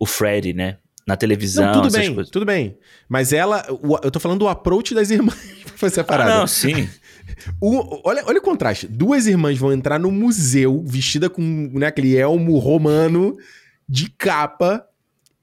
o 0.00 0.06
Freddy, 0.06 0.52
né? 0.52 0.78
na 1.10 1.16
televisão. 1.16 1.66
Não, 1.66 1.82
tudo 1.82 1.92
bem, 1.92 2.14
coisas. 2.14 2.30
tudo 2.30 2.46
bem. 2.46 2.78
Mas 3.08 3.32
ela, 3.32 3.66
o, 3.68 3.96
eu 4.02 4.10
tô 4.10 4.20
falando 4.20 4.38
do 4.38 4.48
approach 4.48 4.94
das 4.94 5.10
irmãs 5.10 5.34
pra 5.64 5.76
fazer 5.76 6.00
a 6.00 6.04
parada. 6.04 6.34
Ah, 6.34 6.38
não, 6.38 6.46
sim. 6.46 6.88
O, 7.60 8.00
olha, 8.08 8.24
olha 8.26 8.38
o 8.38 8.42
contraste. 8.42 8.88
Duas 8.88 9.26
irmãs 9.26 9.56
vão 9.56 9.72
entrar 9.72 10.00
no 10.00 10.10
museu 10.10 10.82
vestida 10.84 11.30
com 11.30 11.70
né, 11.72 11.86
aquele 11.86 12.16
elmo 12.16 12.58
romano 12.58 13.36
de 13.88 14.10
capa, 14.10 14.84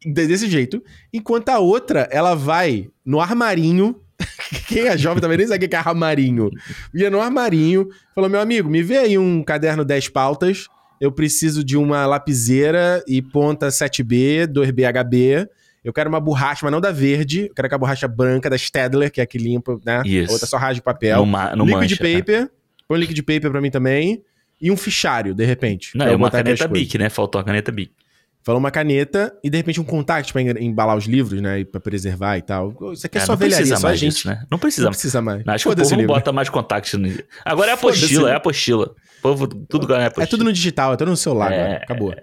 desse 0.06 0.50
jeito, 0.50 0.84
enquanto 1.14 1.50
a 1.50 1.60
outra, 1.60 2.08
ela 2.12 2.36
vai 2.36 2.90
no 3.06 3.22
armarinho. 3.22 4.00
Quem 4.68 4.88
é 4.88 4.98
jovem 4.98 5.22
também 5.22 5.38
nem 5.38 5.48
sabe 5.48 5.66
o 5.66 5.70
que 5.70 5.76
é 5.76 5.80
armarinho. 5.80 6.52
Ia 6.94 7.10
no 7.10 7.22
armarinho, 7.22 7.88
falou: 8.14 8.30
meu 8.30 8.42
amigo, 8.42 8.70
me 8.70 8.84
vê 8.84 8.98
aí 8.98 9.18
um 9.18 9.42
caderno 9.42 9.86
10 9.86 10.10
pautas 10.10 10.68
eu 11.00 11.12
preciso 11.12 11.64
de 11.64 11.78
uma 11.78 12.06
lapiseira 12.06 13.04
e 13.08 13.22
ponta 13.22 13.68
7B, 13.68 14.48
2BHB. 14.48 15.48
Eu 15.84 15.94
quero 15.94 16.10
uma 16.10 16.20
borracha, 16.20 16.62
mas 16.64 16.72
não 16.72 16.82
da 16.82 16.92
verde. 16.92 17.48
Eu 17.48 17.54
quero 17.54 17.70
que 17.70 17.76
a 17.76 17.78
borracha 17.78 18.08
branca 18.08 18.50
da 18.50 18.58
Stedler, 18.58 19.12
que 19.12 19.22
é 19.22 19.24
a 19.24 19.28
que 19.28 19.38
limpa, 19.38 19.80
né? 19.86 20.02
Isso. 20.06 20.30
A 20.30 20.34
outra 20.34 20.48
só 20.48 20.58
rasga 20.58 20.76
de 20.76 20.82
papel. 20.82 21.26
No, 21.26 21.56
no 21.56 21.66
liquid 21.66 21.92
mancha, 21.92 21.98
paper. 21.98 22.42
Né? 22.42 22.50
Põe 22.88 23.00
liquid 23.00 23.20
paper 23.20 23.52
pra 23.52 23.62
mim 23.62 23.70
também. 23.70 24.24
E 24.60 24.72
um 24.72 24.78
fichário, 24.78 25.36
de 25.36 25.46
repente. 25.46 25.96
Não, 25.96 26.08
é 26.08 26.16
uma 26.16 26.32
caneta 26.32 26.68
Bic, 26.68 26.98
né? 26.98 27.10
Faltou 27.10 27.40
a 27.40 27.44
caneta 27.44 27.72
Bic. 27.72 27.92
Falou 28.44 28.60
uma 28.60 28.72
caneta 28.72 29.38
e 29.44 29.50
de 29.50 29.58
repente 29.58 29.80
um 29.80 29.84
contact 29.84 30.32
para 30.32 30.42
embalar 30.42 30.96
os 30.96 31.06
livros, 31.06 31.42
né? 31.42 31.60
E 31.60 31.66
pra 31.66 31.82
preservar 31.82 32.38
e 32.38 32.42
tal. 32.42 32.74
Isso 32.94 33.06
aqui 33.06 33.18
é, 33.18 33.22
é 33.22 33.26
só 33.26 33.36
velharia, 33.36 33.76
só 33.76 33.88
a 33.88 33.96
gente. 33.96 34.14
Disso, 34.14 34.28
né? 34.30 34.46
Não 34.50 34.58
precisa, 34.58 34.86
não 34.86 34.92
precisa 34.92 35.22
mais. 35.22 35.44
Acho 35.46 35.68
que 35.68 35.74
o 35.74 35.76
povo 35.76 35.96
não 35.98 36.08
bota 36.08 36.32
mais 36.32 36.50
contact. 36.50 36.96
No... 36.96 37.10
Agora 37.44 37.72
é 37.72 37.74
apostila, 37.74 38.32
é 38.32 38.36
apostila. 38.36 38.96
O 39.20 39.22
povo, 39.22 39.48
tudo 39.48 39.88
ganha. 39.88 40.12
É 40.18 40.26
tudo 40.26 40.44
no 40.44 40.54
digital, 40.54 40.94
é 40.94 40.98
tudo 40.98 41.12
no 41.12 41.18
celular, 41.18 41.52
é... 41.52 41.78
acabou. 41.78 42.14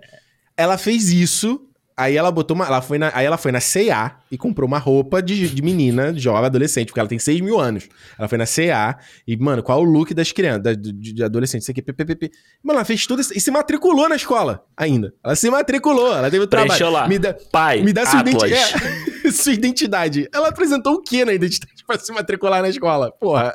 Ela 0.56 0.78
fez 0.78 1.10
isso 1.10 1.60
Aí 1.96 2.16
ela 2.16 2.30
botou 2.32 2.56
uma. 2.56 2.66
Ela 2.66 2.82
foi 2.82 2.98
na, 2.98 3.12
aí 3.14 3.24
ela 3.24 3.38
foi 3.38 3.52
na 3.52 3.60
CA 3.60 4.16
e 4.28 4.36
comprou 4.36 4.66
uma 4.66 4.78
roupa 4.78 5.22
de, 5.22 5.48
de 5.48 5.62
menina, 5.62 6.12
de 6.12 6.18
jovem, 6.18 6.46
adolescente, 6.46 6.88
porque 6.88 6.98
ela 6.98 7.08
tem 7.08 7.20
6 7.20 7.40
mil 7.40 7.60
anos. 7.60 7.88
Ela 8.18 8.26
foi 8.26 8.36
na 8.36 8.46
CA 8.46 8.98
e, 9.26 9.36
mano, 9.36 9.62
qual 9.62 9.80
o 9.80 9.84
look 9.84 10.12
das 10.12 10.32
crianças, 10.32 10.76
de, 10.76 10.92
de 10.92 11.22
adolescente, 11.22 11.62
isso 11.62 11.70
aqui, 11.70 11.80
ppp. 11.80 12.32
Mano, 12.64 12.78
ela 12.78 12.84
fez 12.84 13.06
tudo 13.06 13.20
isso 13.20 13.32
e 13.32 13.40
se 13.40 13.48
matriculou 13.50 14.08
na 14.08 14.16
escola 14.16 14.64
ainda. 14.76 15.14
Ela 15.22 15.36
se 15.36 15.48
matriculou, 15.48 16.16
ela 16.16 16.28
teve 16.28 16.42
o 16.42 16.48
trabalho. 16.48 16.90
lá. 16.90 17.06
Me 17.06 17.16
dá, 17.16 17.32
Pai, 17.52 17.80
me 17.80 17.92
dá 17.92 18.04
sua, 18.06 18.20
identi 18.20 18.52
é, 18.52 19.30
sua 19.30 19.52
identidade. 19.52 20.28
Ela 20.34 20.48
apresentou 20.48 20.94
o 20.94 21.02
que 21.02 21.24
na 21.24 21.32
identidade 21.32 21.73
pra 21.86 21.98
se 21.98 22.12
matricular 22.12 22.62
na 22.62 22.68
escola? 22.68 23.12
Porra. 23.12 23.52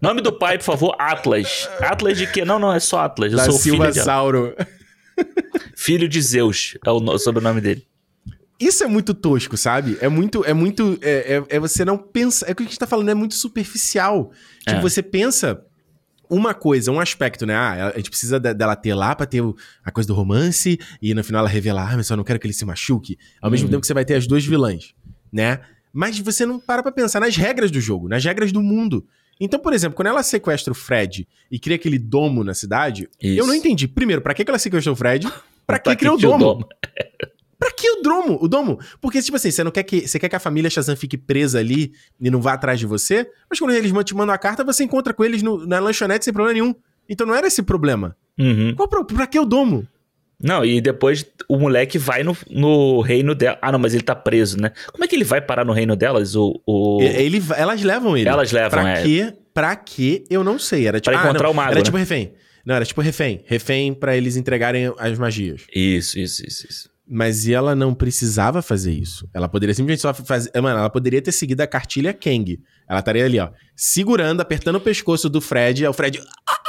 Nome 0.00 0.20
do 0.20 0.32
pai, 0.32 0.58
por 0.58 0.64
favor, 0.64 0.94
Atlas. 0.98 1.68
Atlas 1.80 2.16
de 2.16 2.26
quê? 2.26 2.44
Não, 2.44 2.58
não, 2.58 2.72
é 2.72 2.80
só 2.80 3.00
Atlas. 3.00 3.32
Eu 3.32 3.38
da 3.38 3.44
sou 3.44 3.54
Silva 3.54 3.90
filho 3.90 4.04
Sauro. 4.04 4.54
De... 4.56 4.66
Filho 5.76 6.08
de 6.08 6.20
Zeus 6.20 6.76
é 6.84 6.90
o 6.90 7.18
sobrenome 7.18 7.60
dele. 7.60 7.86
Isso 8.58 8.84
é 8.84 8.86
muito 8.86 9.12
tosco, 9.12 9.56
sabe? 9.56 9.98
É 10.00 10.08
muito. 10.08 10.44
É 10.44 10.54
muito. 10.54 10.98
É, 11.02 11.36
é, 11.36 11.56
é 11.56 11.60
você 11.60 11.84
não 11.84 11.98
pensa. 11.98 12.46
É 12.46 12.52
o 12.52 12.54
que 12.54 12.62
a 12.62 12.66
gente 12.66 12.78
tá 12.78 12.86
falando, 12.86 13.08
é 13.10 13.14
muito 13.14 13.34
superficial. 13.34 14.30
Tipo, 14.60 14.78
é. 14.78 14.80
você 14.80 15.02
pensa 15.02 15.60
uma 16.30 16.54
coisa, 16.54 16.90
um 16.90 17.00
aspecto, 17.00 17.44
né? 17.44 17.54
Ah, 17.54 17.92
a 17.94 17.96
gente 17.96 18.10
precisa 18.10 18.40
dela 18.40 18.74
ter 18.76 18.94
lá 18.94 19.14
pra 19.14 19.26
ter 19.26 19.42
a 19.84 19.90
coisa 19.90 20.06
do 20.06 20.14
romance 20.14 20.78
e 21.02 21.14
no 21.14 21.22
final 21.22 21.40
ela 21.40 21.48
revelar, 21.48 21.92
ah, 21.92 21.96
mas 21.96 22.08
eu 22.08 22.16
não 22.16 22.24
quero 22.24 22.38
que 22.38 22.46
ele 22.46 22.54
se 22.54 22.64
machuque. 22.64 23.18
Ao 23.40 23.50
mesmo 23.50 23.66
uhum. 23.66 23.72
tempo 23.72 23.80
que 23.82 23.86
você 23.86 23.94
vai 23.94 24.04
ter 24.04 24.14
as 24.14 24.26
duas 24.26 24.44
vilãs, 24.44 24.94
né? 25.32 25.60
Mas 25.94 26.18
você 26.18 26.44
não 26.44 26.58
para 26.58 26.82
pra 26.82 26.90
pensar 26.90 27.20
nas 27.20 27.36
regras 27.36 27.70
do 27.70 27.80
jogo, 27.80 28.08
nas 28.08 28.24
regras 28.24 28.50
do 28.50 28.60
mundo. 28.60 29.06
Então, 29.40 29.60
por 29.60 29.72
exemplo, 29.72 29.96
quando 29.96 30.08
ela 30.08 30.22
sequestra 30.22 30.72
o 30.72 30.74
Fred 30.74 31.26
e 31.50 31.58
cria 31.58 31.76
aquele 31.76 31.98
domo 31.98 32.42
na 32.42 32.52
cidade, 32.52 33.08
Isso. 33.22 33.38
eu 33.38 33.46
não 33.46 33.54
entendi. 33.54 33.86
Primeiro, 33.86 34.20
para 34.20 34.34
que 34.34 34.44
ela 34.46 34.58
sequestrou 34.58 34.94
o 34.94 34.96
Fred? 34.96 35.28
Pra 35.66 35.78
que, 35.78 35.96
criou 35.96 36.16
o 36.16 36.18
domo? 36.18 36.38
domo? 36.38 36.68
pra 37.58 37.70
que 37.70 37.88
o 37.90 38.02
domo? 38.02 38.38
O 38.38 38.46
domo? 38.46 38.78
Porque, 39.00 39.22
tipo 39.22 39.34
assim, 39.38 39.50
você 39.50 39.64
não 39.64 39.70
quer 39.70 39.82
que. 39.82 40.06
Você 40.06 40.18
quer 40.18 40.28
que 40.28 40.36
a 40.36 40.38
família 40.38 40.68
Shazam 40.68 40.94
fique 40.94 41.16
presa 41.16 41.58
ali 41.58 41.94
e 42.20 42.30
não 42.30 42.38
vá 42.38 42.52
atrás 42.52 42.78
de 42.78 42.84
você? 42.84 43.26
Mas 43.48 43.58
quando 43.58 43.70
eles 43.70 43.90
te 44.04 44.14
mandam 44.14 44.34
a 44.34 44.36
carta, 44.36 44.62
você 44.62 44.84
encontra 44.84 45.14
com 45.14 45.24
eles 45.24 45.42
no, 45.42 45.66
na 45.66 45.78
lanchonete 45.78 46.22
sem 46.22 46.34
problema 46.34 46.52
nenhum. 46.52 46.74
Então 47.08 47.26
não 47.26 47.34
era 47.34 47.46
esse 47.46 47.62
problema. 47.62 48.14
Uhum. 48.38 48.74
Qual, 48.74 48.86
pra 48.88 49.26
que 49.26 49.38
o 49.38 49.46
domo? 49.46 49.88
Não, 50.44 50.62
e 50.62 50.78
depois 50.78 51.24
o 51.48 51.58
moleque 51.58 51.96
vai 51.96 52.22
no, 52.22 52.36
no 52.50 53.00
reino 53.00 53.34
dela. 53.34 53.58
Ah, 53.62 53.72
não, 53.72 53.78
mas 53.78 53.94
ele 53.94 54.02
tá 54.02 54.14
preso, 54.14 54.60
né? 54.60 54.72
Como 54.92 55.02
é 55.02 55.08
que 55.08 55.16
ele 55.16 55.24
vai 55.24 55.40
parar 55.40 55.64
no 55.64 55.72
reino 55.72 55.96
delas? 55.96 56.36
O, 56.36 56.60
o... 56.66 57.00
Ele, 57.00 57.42
elas 57.56 57.82
levam 57.82 58.14
ele. 58.14 58.28
Elas 58.28 58.52
levam, 58.52 58.82
pra 58.82 58.98
é. 58.98 59.02
Quê? 59.02 59.32
Pra 59.54 59.74
quê? 59.74 60.22
Eu 60.28 60.44
não 60.44 60.58
sei. 60.58 60.86
Era 60.86 61.00
tipo. 61.00 61.16
Pra 61.16 61.24
encontrar 61.24 61.48
ah, 61.48 61.50
o 61.50 61.54
mago. 61.54 61.70
Era 61.70 61.80
né? 61.80 61.84
tipo 61.84 61.96
refém. 61.96 62.34
Não, 62.62 62.74
era 62.74 62.84
tipo 62.84 63.00
refém. 63.00 63.42
Refém 63.46 63.94
para 63.94 64.14
eles 64.16 64.36
entregarem 64.36 64.92
as 64.98 65.18
magias. 65.18 65.62
Isso, 65.74 66.18
isso, 66.18 66.46
isso, 66.46 66.66
isso. 66.68 66.90
Mas 67.08 67.48
ela 67.48 67.74
não 67.74 67.94
precisava 67.94 68.60
fazer 68.60 68.92
isso. 68.92 69.26
Ela 69.32 69.48
poderia 69.48 69.74
simplesmente 69.74 70.02
só 70.02 70.12
fazer. 70.12 70.50
Mano, 70.60 70.78
ela 70.78 70.90
poderia 70.90 71.22
ter 71.22 71.32
seguido 71.32 71.62
a 71.62 71.66
cartilha 71.66 72.12
Kang. 72.12 72.60
Ela 72.86 72.98
estaria 72.98 73.24
ali, 73.24 73.40
ó, 73.40 73.48
segurando, 73.74 74.42
apertando 74.42 74.76
o 74.76 74.80
pescoço 74.80 75.28
do 75.28 75.40
Fred. 75.40 75.84
Aí 75.84 75.88
o 75.88 75.92
Fred. 75.92 76.20
Ah, 76.20 76.52
ah, 76.52 76.62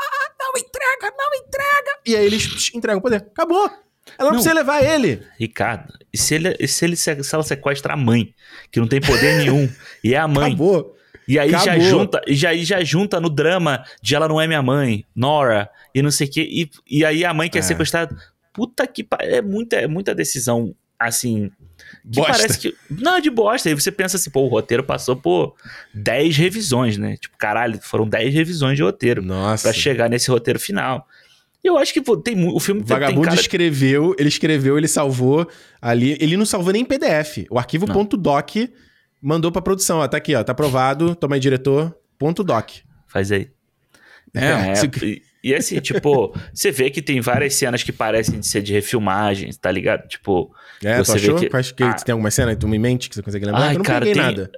ah, 0.00 0.32
não 0.38 0.52
entrega, 0.60 1.12
não 1.16 1.34
entrega. 1.34 1.99
E 2.10 2.16
aí 2.16 2.26
eles 2.26 2.70
entregam 2.74 2.98
o 2.98 3.02
poder. 3.02 3.16
Acabou. 3.16 3.70
Ela 4.18 4.18
não, 4.18 4.26
não 4.26 4.32
precisa 4.32 4.54
levar 4.54 4.82
ele. 4.82 5.22
Ricardo, 5.38 5.92
e 6.12 6.18
se, 6.18 6.34
ele, 6.34 6.56
e 6.58 6.66
se, 6.66 6.84
ele, 6.84 6.96
se 6.96 7.10
ela 7.10 7.42
sequestra 7.42 7.94
a 7.94 7.96
mãe, 7.96 8.34
que 8.70 8.80
não 8.80 8.86
tem 8.86 9.00
poder 9.00 9.38
nenhum, 9.38 9.70
e 10.02 10.14
é 10.14 10.18
a 10.18 10.26
mãe. 10.26 10.48
Acabou. 10.48 10.96
E 11.28 11.38
aí 11.38 11.54
Acabou. 11.54 11.66
já 11.66 11.78
junta, 11.78 12.20
e 12.26 12.34
já, 12.34 12.56
já 12.56 12.82
junta 12.82 13.20
no 13.20 13.30
drama 13.30 13.84
de 14.02 14.14
ela 14.14 14.26
não 14.26 14.40
é 14.40 14.46
minha 14.46 14.62
mãe, 14.62 15.04
Nora, 15.14 15.70
e 15.94 16.02
não 16.02 16.10
sei 16.10 16.26
o 16.26 16.30
quê. 16.30 16.48
E, 16.50 16.70
e 16.98 17.04
aí 17.04 17.24
a 17.24 17.32
mãe 17.32 17.48
quer 17.48 17.60
é. 17.60 17.62
sequestrar. 17.62 18.08
Puta 18.52 18.84
que 18.86 19.06
é 19.20 19.40
muita, 19.40 19.76
é 19.76 19.86
muita 19.86 20.14
decisão, 20.14 20.74
assim. 20.98 21.50
Que 22.02 22.20
bosta. 22.20 22.32
parece 22.32 22.58
que. 22.58 22.74
Não, 22.90 23.16
é 23.16 23.20
de 23.20 23.30
bosta. 23.30 23.68
Aí 23.68 23.74
você 23.74 23.92
pensa 23.92 24.16
assim, 24.16 24.28
pô, 24.28 24.40
o 24.40 24.48
roteiro 24.48 24.82
passou 24.82 25.14
por 25.14 25.54
10 25.94 26.36
revisões, 26.36 26.98
né? 26.98 27.16
Tipo, 27.16 27.36
caralho, 27.38 27.78
foram 27.80 28.08
10 28.08 28.34
revisões 28.34 28.76
de 28.76 28.82
roteiro. 28.82 29.22
Nossa. 29.22 29.68
Pra 29.68 29.72
chegar 29.72 30.10
nesse 30.10 30.30
roteiro 30.30 30.58
final. 30.58 31.06
Eu 31.62 31.76
acho 31.76 31.92
que 31.92 32.00
tem 32.22 32.48
o 32.48 32.58
filme 32.58 32.80
o 32.80 32.84
Vagabundo 32.84 33.20
tem 33.20 33.30
cara... 33.30 33.40
escreveu, 33.40 34.14
ele 34.18 34.28
escreveu, 34.28 34.78
ele 34.78 34.88
salvou 34.88 35.46
ali. 35.80 36.16
Ele 36.20 36.36
não 36.36 36.46
salvou 36.46 36.72
nem 36.72 36.82
em 36.82 36.84
PDF. 36.84 37.46
O 37.50 37.58
arquivo 37.58 37.86
.doc 37.86 38.50
mandou 39.20 39.52
pra 39.52 39.60
produção. 39.60 39.98
Ó, 39.98 40.08
tá 40.08 40.16
aqui, 40.16 40.34
ó. 40.34 40.42
Tá 40.42 40.52
aprovado. 40.52 41.14
Toma 41.14 41.36
aí, 41.36 41.40
diretor. 41.40 41.94
Ponto 42.18 42.42
.doc. 42.42 42.70
Faz 43.06 43.30
aí. 43.30 43.50
É, 44.34 44.70
é, 44.70 44.74
se... 44.74 44.90
E 45.42 45.54
assim, 45.54 45.80
tipo, 45.80 46.34
você 46.52 46.70
vê 46.70 46.90
que 46.90 47.02
tem 47.02 47.20
várias 47.20 47.54
cenas 47.54 47.82
que 47.82 47.92
parecem 47.92 48.40
de 48.40 48.46
ser 48.46 48.62
de 48.62 48.72
refilmagens, 48.72 49.56
tá 49.56 49.70
ligado? 49.70 50.06
Tipo. 50.08 50.54
É, 50.82 50.98
você 50.98 51.12
achou? 51.12 51.36
Que... 51.36 51.54
Acho 51.54 51.74
que 51.74 51.82
ah, 51.82 51.94
tem 51.94 52.12
alguma 52.12 52.30
cena 52.30 52.54
tu 52.54 52.68
me 52.68 52.78
mente 52.78 53.08
que 53.08 53.14
você 53.14 53.22
consegue 53.22 53.46
lembrar? 53.46 53.62
Ai, 53.62 53.74
eu 53.74 53.78
não 53.78 53.84
cara, 53.84 54.00
peguei 54.00 54.14
tem... 54.14 54.22
nada. 54.22 54.50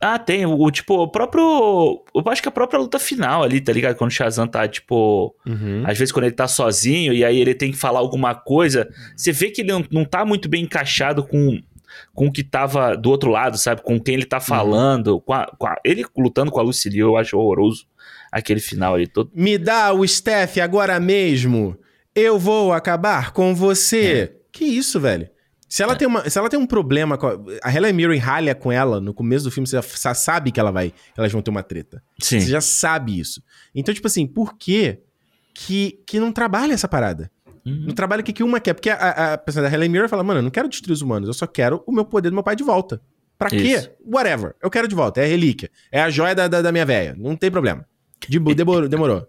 Ah, 0.00 0.18
tem. 0.18 0.44
O, 0.44 0.70
tipo, 0.70 0.94
o 0.94 1.08
próprio. 1.08 2.04
Eu 2.14 2.22
acho 2.26 2.42
que 2.42 2.48
a 2.48 2.52
própria 2.52 2.78
luta 2.78 2.98
final 2.98 3.42
ali, 3.42 3.60
tá 3.60 3.72
ligado? 3.72 3.96
Quando 3.96 4.10
o 4.10 4.14
Shazam 4.14 4.46
tá, 4.46 4.68
tipo. 4.68 5.34
Uhum. 5.46 5.82
Às 5.86 5.98
vezes, 5.98 6.12
quando 6.12 6.26
ele 6.26 6.34
tá 6.34 6.46
sozinho 6.46 7.12
e 7.12 7.24
aí 7.24 7.38
ele 7.38 7.54
tem 7.54 7.70
que 7.70 7.78
falar 7.78 8.00
alguma 8.00 8.34
coisa, 8.34 8.88
você 9.16 9.32
vê 9.32 9.50
que 9.50 9.62
ele 9.62 9.72
não, 9.72 9.84
não 9.90 10.04
tá 10.04 10.24
muito 10.24 10.48
bem 10.48 10.64
encaixado 10.64 11.24
com, 11.24 11.60
com 12.14 12.26
o 12.26 12.32
que 12.32 12.44
tava 12.44 12.94
do 12.94 13.10
outro 13.10 13.30
lado, 13.30 13.56
sabe? 13.56 13.82
Com 13.82 13.98
quem 13.98 14.14
ele 14.14 14.26
tá 14.26 14.36
uhum. 14.36 14.42
falando. 14.42 15.14
Uhum. 15.14 15.20
Com, 15.20 15.32
a, 15.32 15.46
com 15.58 15.66
a, 15.66 15.76
ele 15.82 16.04
lutando 16.16 16.50
com 16.50 16.60
a 16.60 16.62
Lucille, 16.62 16.98
eu 16.98 17.16
acho 17.16 17.38
horroroso 17.38 17.86
aquele 18.30 18.60
final 18.60 18.94
ali 18.94 19.06
todo. 19.06 19.30
Me 19.34 19.56
dá 19.56 19.92
o 19.92 20.06
Steph 20.06 20.58
agora 20.58 21.00
mesmo. 21.00 21.76
Eu 22.14 22.38
vou 22.38 22.72
acabar 22.72 23.32
com 23.32 23.54
você. 23.54 24.30
É. 24.32 24.36
Que 24.52 24.64
isso, 24.64 25.00
velho? 25.00 25.28
Se 25.68 25.82
ela, 25.82 25.94
é. 25.94 25.96
tem 25.96 26.06
uma, 26.06 26.28
se 26.28 26.38
ela 26.38 26.48
tem 26.48 26.58
um 26.58 26.66
problema 26.66 27.18
com. 27.18 27.26
A, 27.26 27.36
a 27.64 27.74
Helen 27.74 27.92
Mirren 27.92 28.18
ralha 28.18 28.54
com 28.54 28.70
ela 28.70 29.00
no 29.00 29.12
começo 29.12 29.44
do 29.44 29.50
filme, 29.50 29.66
você 29.66 29.80
já 29.80 30.14
sabe 30.14 30.52
que 30.52 30.60
ela 30.60 30.70
vai. 30.70 30.92
Elas 31.16 31.32
vão 31.32 31.42
ter 31.42 31.50
uma 31.50 31.62
treta. 31.62 32.02
Sim. 32.20 32.40
Você 32.40 32.48
já 32.48 32.60
sabe 32.60 33.18
isso. 33.18 33.42
Então, 33.74 33.94
tipo 33.94 34.06
assim, 34.06 34.26
por 34.26 34.56
que 34.56 35.00
que, 35.52 36.02
que 36.06 36.20
não 36.20 36.30
trabalha 36.30 36.72
essa 36.72 36.86
parada? 36.86 37.30
Uhum. 37.64 37.86
Não 37.86 37.94
trabalha 37.94 38.20
o 38.20 38.24
que, 38.24 38.32
que 38.32 38.42
uma 38.42 38.60
quer. 38.60 38.74
Porque 38.74 38.90
a, 38.90 39.34
a, 39.34 39.38
pessoa 39.38 39.68
da 39.68 39.74
Helen 39.74 39.88
Mirren 39.88 40.08
fala, 40.08 40.22
mano, 40.22 40.38
eu 40.38 40.44
não 40.44 40.50
quero 40.50 40.68
destruir 40.68 40.94
os 40.94 41.02
humanos, 41.02 41.28
eu 41.28 41.34
só 41.34 41.46
quero 41.46 41.82
o 41.86 41.92
meu 41.92 42.04
poder 42.04 42.30
do 42.30 42.34
meu 42.34 42.44
pai 42.44 42.54
de 42.54 42.62
volta. 42.62 43.00
Pra 43.38 43.48
isso. 43.52 43.88
quê? 43.88 43.96
Whatever. 44.04 44.54
Eu 44.62 44.70
quero 44.70 44.86
de 44.86 44.94
volta. 44.94 45.20
É 45.20 45.24
a 45.24 45.26
relíquia. 45.26 45.70
É 45.90 46.00
a 46.00 46.10
joia 46.10 46.34
da, 46.34 46.48
da, 46.48 46.62
da 46.62 46.72
minha 46.72 46.86
véia. 46.86 47.14
Não 47.18 47.36
tem 47.36 47.50
problema. 47.50 47.86
De, 48.28 48.38
demorou. 48.38 48.88
demorou. 48.88 49.28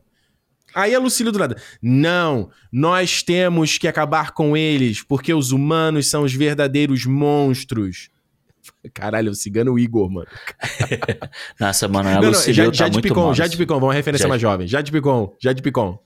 Aí 0.78 0.94
a 0.94 1.00
Lucília 1.00 1.32
do 1.32 1.40
lado. 1.40 1.56
Não, 1.82 2.52
nós 2.72 3.24
temos 3.24 3.80
que 3.80 3.88
acabar 3.88 4.30
com 4.30 4.56
eles, 4.56 5.02
porque 5.02 5.34
os 5.34 5.52
humanos 5.52 6.08
são 6.08 6.22
os 6.22 6.36
verdadeiros 6.36 7.04
monstros. 7.04 8.10
Caralho, 8.94 9.32
o 9.32 9.36
cigano 9.36 9.80
Igor, 9.80 10.08
mano. 10.08 10.28
Nossa, 11.60 11.88
mano, 11.88 12.10
a 12.10 12.20
Lucília 12.20 12.66
tá 12.66 12.72
já, 12.74 12.90
muito 12.90 13.02
Picon, 13.02 13.24
mal. 13.24 13.34
Já 13.34 13.48
de 13.48 13.58
Picon, 13.58 13.80
vamos 13.80 13.96
referência 13.96 14.28
mais 14.28 14.40
jovem. 14.40 14.68
Já 14.68 14.82
de 14.82 14.92
Picon, 14.92 15.36
já 15.42 15.52
de 15.52 15.64
Picon. 15.64 16.00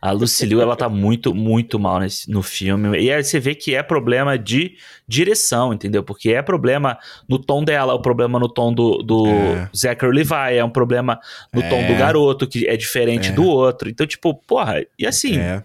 A 0.00 0.12
Lucille 0.12 0.60
ela 0.60 0.76
tá 0.76 0.88
muito, 0.88 1.34
muito 1.34 1.78
mal 1.78 1.98
nesse, 1.98 2.30
no 2.30 2.42
filme. 2.42 2.98
E 3.00 3.10
aí 3.10 3.24
você 3.24 3.40
vê 3.40 3.54
que 3.54 3.74
é 3.74 3.82
problema 3.82 4.38
de 4.38 4.76
direção, 5.08 5.72
entendeu? 5.72 6.02
Porque 6.02 6.30
é 6.30 6.42
problema 6.42 6.98
no 7.28 7.38
tom 7.38 7.64
dela, 7.64 7.92
é 7.92 7.96
o 7.96 8.00
problema 8.00 8.38
no 8.38 8.48
tom 8.48 8.72
do, 8.72 8.98
do 8.98 9.26
é. 9.26 9.68
Zachary 9.74 10.14
Levi, 10.14 10.56
é 10.56 10.64
um 10.64 10.70
problema 10.70 11.18
no 11.52 11.62
é. 11.62 11.68
tom 11.68 11.86
do 11.86 11.98
garoto, 11.98 12.46
que 12.46 12.66
é 12.66 12.76
diferente 12.76 13.30
é. 13.30 13.32
do 13.32 13.44
outro. 13.44 13.88
Então, 13.88 14.06
tipo, 14.06 14.34
porra, 14.46 14.84
e 14.98 15.06
assim. 15.06 15.38
É. 15.38 15.62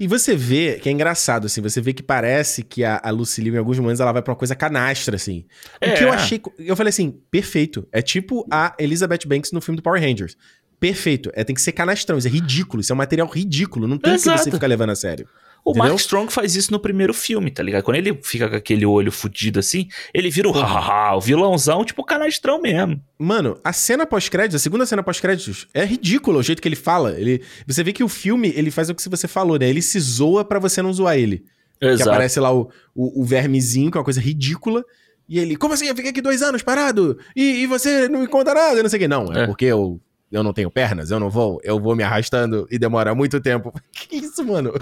E 0.00 0.06
você 0.06 0.34
vê, 0.34 0.78
que 0.80 0.88
é 0.88 0.92
engraçado, 0.92 1.44
assim, 1.44 1.60
você 1.60 1.78
vê 1.78 1.92
que 1.92 2.02
parece 2.02 2.62
que 2.62 2.82
a, 2.84 3.00
a 3.04 3.10
Lucille, 3.10 3.50
em 3.50 3.58
alguns 3.58 3.78
momentos, 3.78 4.00
ela 4.00 4.12
vai 4.12 4.22
pra 4.22 4.32
uma 4.32 4.38
coisa 4.38 4.54
canastra, 4.54 5.16
assim. 5.16 5.44
O 5.76 5.94
que 5.94 6.04
eu 6.04 6.08
é. 6.08 6.14
achei. 6.14 6.40
Eu 6.58 6.74
falei 6.74 6.88
assim, 6.88 7.10
perfeito. 7.30 7.86
É 7.92 8.00
tipo 8.00 8.46
a 8.50 8.74
Elizabeth 8.78 9.26
Banks 9.26 9.52
no 9.52 9.60
filme 9.60 9.76
do 9.76 9.82
Power 9.82 10.00
Rangers 10.00 10.36
perfeito. 10.84 11.30
É, 11.32 11.42
tem 11.42 11.54
que 11.54 11.62
ser 11.62 11.72
canastrão. 11.72 12.18
Isso 12.18 12.28
é 12.28 12.30
ridículo. 12.30 12.82
Isso 12.82 12.92
é 12.92 12.94
um 12.94 12.98
material 12.98 13.26
ridículo. 13.26 13.88
Não 13.88 13.96
tem 13.96 14.12
Exato. 14.12 14.36
que 14.36 14.44
você 14.44 14.50
ficar 14.50 14.66
levando 14.66 14.90
a 14.90 14.94
sério. 14.94 15.26
O 15.64 15.70
Entendeu? 15.70 15.88
Mark 15.88 16.00
Strong 16.00 16.30
faz 16.30 16.54
isso 16.54 16.70
no 16.70 16.78
primeiro 16.78 17.14
filme, 17.14 17.50
tá 17.50 17.62
ligado? 17.62 17.82
Quando 17.82 17.96
ele 17.96 18.20
fica 18.22 18.50
com 18.50 18.56
aquele 18.56 18.84
olho 18.84 19.10
fudido 19.10 19.58
assim, 19.58 19.88
ele 20.12 20.28
vira 20.28 20.46
o 20.46 20.52
hahaha, 20.52 21.16
o 21.16 21.22
vilãozão, 21.22 21.86
tipo 21.86 22.04
canastrão 22.04 22.60
mesmo. 22.60 23.00
Mano, 23.18 23.58
a 23.64 23.72
cena 23.72 24.04
pós-créditos, 24.04 24.56
a 24.56 24.58
segunda 24.58 24.84
cena 24.84 25.02
pós-créditos, 25.02 25.66
é 25.72 25.82
ridícula 25.82 26.40
o 26.40 26.42
jeito 26.42 26.60
que 26.60 26.68
ele 26.68 26.76
fala. 26.76 27.18
Ele, 27.18 27.40
você 27.66 27.82
vê 27.82 27.94
que 27.94 28.04
o 28.04 28.08
filme, 28.10 28.52
ele 28.54 28.70
faz 28.70 28.90
o 28.90 28.94
que 28.94 29.08
você 29.08 29.26
falou, 29.26 29.58
né? 29.58 29.66
Ele 29.66 29.80
se 29.80 29.98
zoa 29.98 30.44
para 30.44 30.58
você 30.58 30.82
não 30.82 30.92
zoar 30.92 31.16
ele. 31.16 31.46
Exato. 31.80 32.02
Que 32.02 32.08
aparece 32.10 32.38
lá 32.38 32.52
o, 32.52 32.68
o, 32.94 33.22
o 33.22 33.24
vermezinho, 33.24 33.90
que 33.90 33.96
é 33.96 34.00
uma 34.00 34.04
coisa 34.04 34.20
ridícula. 34.20 34.84
E 35.26 35.38
ele, 35.38 35.56
como 35.56 35.72
assim? 35.72 35.86
Eu 35.86 35.96
fiquei 35.96 36.10
aqui 36.10 36.20
dois 36.20 36.42
anos 36.42 36.62
parado 36.62 37.18
e, 37.34 37.62
e 37.62 37.66
você 37.66 38.06
não 38.06 38.20
me 38.20 38.26
conta 38.26 38.52
nada, 38.52 38.82
não 38.82 38.90
sei 38.90 38.98
o 38.98 39.00
que. 39.00 39.08
Não, 39.08 39.32
é, 39.32 39.44
é. 39.44 39.46
porque 39.46 39.64
eu 39.64 39.98
eu 40.34 40.42
não 40.42 40.52
tenho 40.52 40.70
pernas, 40.70 41.10
eu 41.10 41.20
não 41.20 41.30
vou, 41.30 41.60
eu 41.62 41.78
vou 41.78 41.94
me 41.94 42.02
arrastando 42.02 42.66
e 42.70 42.78
demora 42.78 43.14
muito 43.14 43.40
tempo. 43.40 43.72
Que 43.92 44.16
isso, 44.16 44.44
mano? 44.44 44.72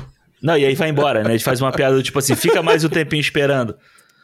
Não, 0.43 0.57
e 0.57 0.65
aí 0.65 0.75
vai 0.75 0.89
embora, 0.89 1.23
né? 1.23 1.31
Ele 1.31 1.39
faz 1.39 1.61
uma 1.61 1.71
piada 1.71 2.03
tipo 2.03 2.19
assim, 2.19 2.35
fica 2.35 2.63
mais 2.63 2.83
um 2.83 2.89
tempinho 2.89 3.21
esperando. 3.21 3.77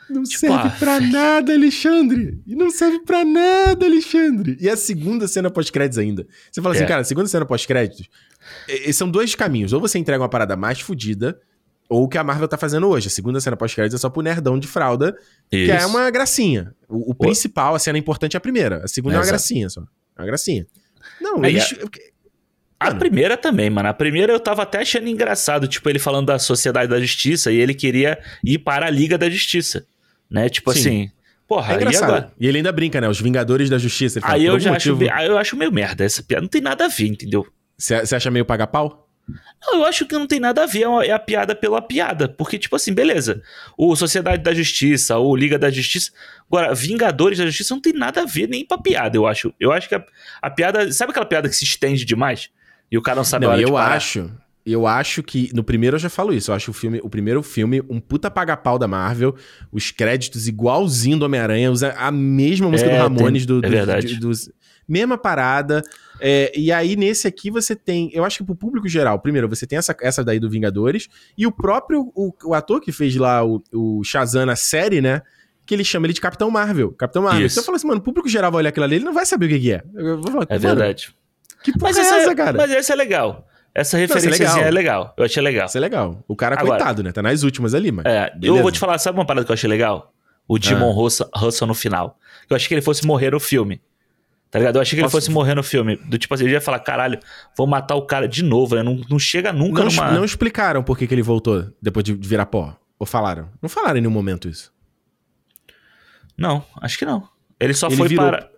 Não 0.08 0.22
tipo, 0.22 0.40
serve 0.40 0.68
ah, 0.68 0.76
pra 0.78 0.98
nada, 1.00 1.52
Alexandre. 1.52 2.40
E 2.46 2.56
não 2.56 2.70
serve 2.70 3.00
pra 3.00 3.24
nada, 3.24 3.84
Alexandre. 3.84 4.56
E 4.58 4.68
a 4.68 4.76
segunda 4.76 5.28
cena 5.28 5.50
pós-créditos 5.50 5.98
ainda. 5.98 6.26
Você 6.50 6.62
fala 6.62 6.74
assim, 6.74 6.80
é. 6.80 6.84
assim, 6.84 6.88
cara, 6.88 7.02
a 7.02 7.04
segunda 7.04 7.28
cena 7.28 7.44
pós-créditos. 7.44 8.08
São 8.94 9.10
dois 9.10 9.34
caminhos. 9.34 9.74
Ou 9.74 9.80
você 9.80 9.98
entrega 9.98 10.22
uma 10.22 10.28
parada 10.28 10.56
mais 10.56 10.80
fodida, 10.80 11.38
ou 11.90 12.04
o 12.04 12.08
que 12.08 12.16
a 12.16 12.24
Marvel 12.24 12.48
tá 12.48 12.56
fazendo 12.56 12.88
hoje. 12.88 13.08
A 13.08 13.10
segunda 13.10 13.38
cena 13.38 13.56
pós-créditos 13.56 14.00
é 14.00 14.00
só 14.00 14.08
pro 14.08 14.22
nerdão 14.22 14.58
de 14.58 14.66
fralda, 14.66 15.14
Isso. 15.52 15.66
que 15.66 15.70
é 15.70 15.84
uma 15.84 16.10
gracinha. 16.10 16.74
O, 16.88 17.12
o 17.12 17.14
principal, 17.14 17.74
a 17.74 17.78
cena 17.78 17.98
importante 17.98 18.34
é 18.34 18.38
a 18.38 18.40
primeira. 18.40 18.82
A 18.82 18.88
segunda 18.88 19.14
é, 19.14 19.18
é 19.18 19.20
uma 19.20 19.26
gracinha 19.26 19.68
só. 19.68 19.82
É 20.16 20.22
uma 20.22 20.26
gracinha. 20.26 20.66
Não, 21.20 21.42
Aí, 21.42 21.56
eles... 21.56 21.74
A 22.80 22.94
primeira 22.94 23.36
também, 23.36 23.68
mano. 23.68 23.88
A 23.88 23.94
primeira 23.94 24.32
eu 24.32 24.38
tava 24.38 24.62
até 24.62 24.82
achando 24.82 25.08
engraçado, 25.08 25.66
tipo, 25.66 25.88
ele 25.88 25.98
falando 25.98 26.26
da 26.26 26.38
Sociedade 26.38 26.88
da 26.88 27.00
Justiça 27.00 27.50
e 27.50 27.56
ele 27.56 27.74
queria 27.74 28.18
ir 28.44 28.58
para 28.58 28.86
a 28.86 28.90
Liga 28.90 29.18
da 29.18 29.28
Justiça. 29.28 29.84
Né? 30.30 30.48
Tipo 30.48 30.72
Sim. 30.72 30.78
assim. 30.78 31.10
Porra, 31.48 31.72
é 31.72 31.76
engraçado. 31.76 32.30
E, 32.38 32.44
e, 32.44 32.48
ele 32.48 32.58
ainda 32.58 32.70
brinca, 32.70 33.00
né? 33.00 33.08
Os 33.08 33.20
Vingadores 33.20 33.68
da 33.68 33.78
Justiça. 33.78 34.20
Aí 34.22 34.44
eu 34.44 34.60
já 34.60 34.72
motivo... 34.72 35.02
acho, 35.02 35.14
aí 35.14 35.26
eu 35.26 35.38
acho 35.38 35.56
meio 35.56 35.72
merda. 35.72 36.04
Essa 36.04 36.22
piada 36.22 36.42
não 36.42 36.48
tem 36.48 36.60
nada 36.60 36.84
a 36.84 36.88
ver, 36.88 37.06
entendeu? 37.06 37.46
Você 37.76 37.94
acha 37.94 38.30
meio 38.30 38.44
paga-pau? 38.44 39.07
Não, 39.60 39.80
eu 39.80 39.84
acho 39.84 40.06
que 40.06 40.14
não 40.14 40.26
tem 40.26 40.40
nada 40.40 40.62
a 40.62 40.66
ver, 40.66 40.84
é, 40.84 41.08
é 41.08 41.12
a 41.12 41.18
piada 41.18 41.54
pela 41.54 41.82
piada. 41.82 42.28
Porque, 42.28 42.58
tipo 42.58 42.74
assim, 42.76 42.92
beleza. 42.92 43.42
O 43.76 43.94
Sociedade 43.94 44.42
da 44.42 44.54
Justiça, 44.54 45.16
ou 45.18 45.36
Liga 45.36 45.58
da 45.58 45.70
Justiça. 45.70 46.12
Agora, 46.50 46.74
Vingadores 46.74 47.38
da 47.38 47.46
Justiça 47.46 47.74
não 47.74 47.80
tem 47.80 47.92
nada 47.92 48.22
a 48.22 48.26
ver 48.26 48.48
nem 48.48 48.64
pra 48.64 48.78
piada, 48.78 49.16
eu 49.16 49.26
acho. 49.26 49.52
Eu 49.58 49.72
acho 49.72 49.88
que 49.88 49.94
a, 49.94 50.04
a 50.40 50.50
piada. 50.50 50.90
Sabe 50.92 51.10
aquela 51.10 51.26
piada 51.26 51.48
que 51.48 51.56
se 51.56 51.64
estende 51.64 52.04
demais? 52.04 52.50
E 52.90 52.96
o 52.96 53.02
cara 53.02 53.16
não 53.16 53.24
sabe 53.24 53.46
não, 53.46 53.52
a 53.52 53.60
eu 53.60 53.76
acho. 53.76 54.30
Eu 54.64 54.86
acho 54.86 55.22
que. 55.22 55.50
No 55.54 55.64
primeiro 55.64 55.96
eu 55.96 56.00
já 56.00 56.10
falo 56.10 56.32
isso. 56.32 56.50
Eu 56.50 56.54
acho 56.54 56.70
o 56.70 56.74
filme, 56.74 57.00
o 57.02 57.08
primeiro 57.08 57.42
filme, 57.42 57.82
um 57.88 58.00
puta 58.00 58.30
paga-pau 58.30 58.78
da 58.78 58.86
Marvel. 58.86 59.34
Os 59.72 59.90
créditos 59.90 60.46
igualzinho 60.46 61.18
do 61.18 61.24
Homem-Aranha. 61.24 61.70
Usa 61.70 61.92
a 61.92 62.10
mesma 62.10 62.68
música 62.70 62.90
é, 62.90 62.96
do 62.96 63.02
Ramones 63.02 63.46
tem, 63.46 63.60
do, 63.60 63.62
do, 63.62 63.74
é 63.74 64.02
dos, 64.18 64.50
mesma 64.86 65.18
parada. 65.18 65.82
É, 66.20 66.52
e 66.56 66.72
aí, 66.72 66.96
nesse 66.96 67.26
aqui, 67.26 67.50
você 67.50 67.74
tem. 67.76 68.10
Eu 68.12 68.24
acho 68.24 68.38
que 68.38 68.44
pro 68.44 68.54
público 68.54 68.88
geral, 68.88 69.18
primeiro, 69.18 69.48
você 69.48 69.66
tem 69.66 69.78
essa, 69.78 69.96
essa 70.00 70.24
daí 70.24 70.38
do 70.38 70.50
Vingadores, 70.50 71.08
e 71.36 71.46
o 71.46 71.52
próprio 71.52 72.12
o, 72.14 72.32
o 72.44 72.54
ator 72.54 72.80
que 72.80 72.92
fez 72.92 73.14
lá 73.16 73.44
o, 73.44 73.62
o 73.72 74.02
Shazam 74.04 74.46
na 74.46 74.56
série, 74.56 75.00
né? 75.00 75.22
Que 75.64 75.74
ele 75.74 75.84
chama 75.84 76.06
ele 76.06 76.14
de 76.14 76.20
Capitão 76.20 76.50
Marvel. 76.50 76.92
Capitão 76.92 77.22
Marvel. 77.22 77.46
Isso. 77.46 77.54
Então 77.54 77.62
eu 77.62 77.66
falo 77.66 77.76
assim, 77.76 77.86
mano, 77.86 78.00
o 78.00 78.02
público 78.02 78.28
geral 78.28 78.50
vai 78.50 78.60
olhar 78.60 78.70
aquilo 78.70 78.84
ali, 78.84 78.96
ele 78.96 79.04
não 79.04 79.12
vai 79.12 79.26
saber 79.26 79.46
o 79.46 79.48
que, 79.50 79.60
que 79.60 79.72
é. 79.72 79.82
Falar, 80.30 80.46
é 80.48 80.58
verdade. 80.58 81.14
Que 81.62 81.72
porra 81.72 81.92
mas 81.92 81.98
é 81.98 82.00
essa, 82.00 82.30
é, 82.30 82.34
cara? 82.34 82.56
Mas 82.56 82.70
essa 82.70 82.92
é 82.92 82.96
legal. 82.96 83.46
Essa 83.74 83.96
referência 83.96 84.44
é 84.44 84.48
legal. 84.48 84.58
é 84.58 84.70
legal. 84.70 85.14
Eu 85.16 85.24
achei 85.24 85.42
legal. 85.42 85.66
Isso 85.66 85.76
é 85.76 85.80
legal. 85.80 86.24
O 86.26 86.34
cara, 86.34 86.56
Agora, 86.58 86.78
coitado, 86.78 87.02
né? 87.02 87.12
Tá 87.12 87.22
nas 87.22 87.42
últimas 87.42 87.74
ali, 87.74 87.92
mas. 87.92 88.06
É, 88.06 88.32
eu 88.42 88.60
vou 88.60 88.72
te 88.72 88.78
falar, 88.78 88.98
sabe 88.98 89.18
uma 89.18 89.26
parada 89.26 89.44
que 89.44 89.52
eu 89.52 89.54
achei 89.54 89.68
legal? 89.68 90.12
O 90.48 90.58
Demon 90.58 90.90
ah. 90.90 90.94
Russell, 90.94 91.28
Russell 91.34 91.68
no 91.68 91.74
final. 91.74 92.18
Eu 92.48 92.56
achei 92.56 92.66
que 92.66 92.74
ele 92.74 92.82
fosse 92.82 93.06
morrer 93.06 93.32
no 93.32 93.40
filme. 93.40 93.80
Tá 94.51 94.59
ligado? 94.59 94.76
Eu 94.76 94.82
achei 94.82 94.96
que 94.96 95.03
ele 95.03 95.11
fosse 95.11 95.30
morrer 95.30 95.55
no 95.55 95.62
filme. 95.62 95.96
Do 95.96 96.16
tipo 96.16 96.32
assim, 96.32 96.44
ele 96.44 96.55
ia 96.55 96.61
falar, 96.61 96.78
caralho, 96.80 97.18
vou 97.57 97.66
matar 97.66 97.96
o 97.96 98.03
cara 98.03 98.26
de 98.26 98.42
novo, 98.42 98.74
né? 98.74 98.82
Não, 98.82 98.99
não 99.09 99.18
chega 99.18 99.53
nunca 99.53 99.84
não, 99.84 99.90
numa... 99.90 100.11
Não 100.11 100.24
explicaram 100.24 100.82
por 100.82 100.96
que, 100.96 101.07
que 101.07 101.14
ele 101.14 101.22
voltou 101.22 101.70
depois 101.82 102.03
de 102.03 102.14
virar 102.14 102.46
pó. 102.46 102.78
Ou 102.99 103.07
falaram? 103.07 103.51
Não 103.61 103.68
falaram 103.68 103.99
em 103.99 104.01
nenhum 104.01 104.12
momento 104.12 104.49
isso. 104.49 104.72
Não, 106.36 106.64
acho 106.80 106.99
que 106.99 107.05
não. 107.05 107.28
Ele 107.61 107.74
só 107.74 107.88
ele 107.88 107.96
foi 107.96 108.09
virou, 108.09 108.26
para... 108.26 108.38
Ele, 108.38 108.49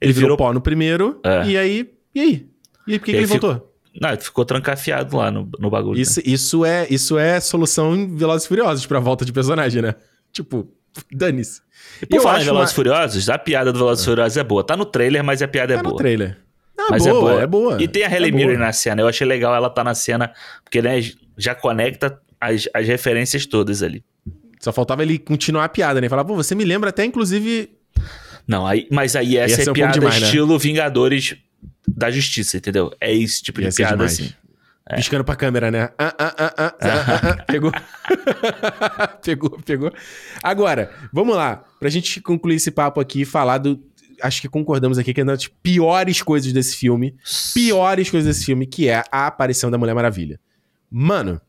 ele 0.00 0.12
virou, 0.12 0.28
virou 0.28 0.36
pó 0.38 0.52
no 0.52 0.60
primeiro, 0.60 1.20
é. 1.22 1.46
e 1.46 1.58
aí... 1.58 1.94
E 2.14 2.20
aí? 2.20 2.48
E 2.86 2.92
aí, 2.92 2.98
por 2.98 3.04
que, 3.04 3.12
que 3.12 3.18
ele 3.18 3.26
ficou... 3.26 3.50
voltou? 3.50 3.74
Não, 4.00 4.08
ele 4.08 4.20
ficou 4.20 4.44
trancafiado 4.44 5.16
lá 5.16 5.30
no, 5.30 5.48
no 5.58 5.70
bagulho. 5.70 6.00
Isso, 6.00 6.20
né? 6.20 6.24
isso, 6.26 6.64
é, 6.64 6.86
isso 6.90 7.18
é 7.18 7.38
solução 7.38 7.94
em 7.94 8.16
Velozes 8.16 8.44
e 8.44 8.48
Furiosos 8.48 8.86
pra 8.86 8.98
volta 8.98 9.24
de 9.24 9.32
personagem, 9.32 9.82
né? 9.82 9.94
Tipo, 10.32 10.68
dane-se. 11.12 11.60
E 12.02 12.06
por 12.06 12.22
falar 12.22 12.42
em 12.42 12.44
Velozes 12.44 12.70
uma... 12.70 12.74
Furiosos, 12.74 13.28
a 13.28 13.38
piada 13.38 13.72
do 13.72 13.78
Velozes 13.78 14.04
ah. 14.04 14.10
Furiosos 14.10 14.36
é 14.36 14.44
boa. 14.44 14.64
Tá 14.64 14.76
no 14.76 14.84
trailer, 14.84 15.22
mas 15.22 15.42
a 15.42 15.48
piada 15.48 15.74
é 15.74 15.76
tá 15.76 15.82
boa. 15.82 15.92
Tá 15.92 15.94
no 15.94 15.98
trailer. 15.98 16.38
Não, 16.76 16.88
mas 16.90 17.06
é 17.06 17.10
boa, 17.10 17.20
é 17.20 17.22
boa, 17.22 17.42
é 17.42 17.46
boa. 17.46 17.82
E 17.82 17.88
tem 17.88 18.04
a 18.04 18.12
Helen 18.12 18.32
é 18.32 18.34
Mirren 18.34 18.58
na 18.58 18.72
cena. 18.72 19.02
Eu 19.02 19.08
achei 19.08 19.26
legal 19.26 19.54
ela 19.54 19.70
tá 19.70 19.84
na 19.84 19.94
cena, 19.94 20.32
porque 20.62 20.82
né, 20.82 21.00
já 21.38 21.54
conecta 21.54 22.18
as, 22.40 22.68
as 22.74 22.86
referências 22.86 23.46
todas 23.46 23.82
ali. 23.82 24.04
Só 24.58 24.72
faltava 24.72 25.02
ele 25.02 25.18
continuar 25.18 25.64
a 25.64 25.68
piada, 25.68 26.00
né? 26.00 26.08
Falar, 26.08 26.24
pô, 26.24 26.34
você 26.34 26.54
me 26.54 26.64
lembra 26.64 26.90
até, 26.90 27.04
inclusive... 27.04 27.70
Não, 28.46 28.66
aí, 28.66 28.86
mas 28.90 29.16
aí 29.16 29.36
essa 29.36 29.62
é 29.62 29.70
um 29.70 29.74
piada 29.74 29.92
demais, 29.92 30.20
né? 30.20 30.26
estilo 30.26 30.52
né? 30.52 30.58
Vingadores 30.58 31.36
da 31.86 32.10
Justiça, 32.10 32.56
entendeu? 32.56 32.92
É 33.00 33.14
esse 33.14 33.42
tipo 33.42 33.60
de 33.60 33.74
piada, 33.74 33.92
demais. 33.92 34.12
assim. 34.12 34.32
É. 34.88 34.96
Piscando 34.96 35.24
pra 35.24 35.34
câmera, 35.34 35.70
né? 35.70 35.88
Ah, 35.98 36.14
ah, 36.18 36.34
ah, 36.38 36.54
ah, 36.58 36.74
ah, 36.80 37.30
ah, 37.30 37.44
pegou. 37.48 37.72
pegou, 39.24 39.50
pegou. 39.64 39.92
Agora, 40.42 40.90
vamos 41.10 41.34
lá. 41.34 41.64
Pra 41.80 41.88
gente 41.88 42.20
concluir 42.20 42.56
esse 42.56 42.70
papo 42.70 43.00
aqui 43.00 43.22
e 43.22 43.24
falar 43.24 43.58
do. 43.58 43.82
acho 44.20 44.42
que 44.42 44.48
concordamos 44.48 44.98
aqui 44.98 45.14
que 45.14 45.20
é 45.20 45.24
uma 45.24 45.32
das 45.32 45.46
piores 45.46 46.20
coisas 46.20 46.52
desse 46.52 46.76
filme. 46.76 47.16
Piores 47.54 48.10
coisas 48.10 48.34
desse 48.34 48.44
filme, 48.44 48.66
que 48.66 48.88
é 48.88 49.02
a 49.10 49.26
aparição 49.26 49.70
da 49.70 49.78
Mulher 49.78 49.94
Maravilha. 49.94 50.38
Mano, 50.90 51.40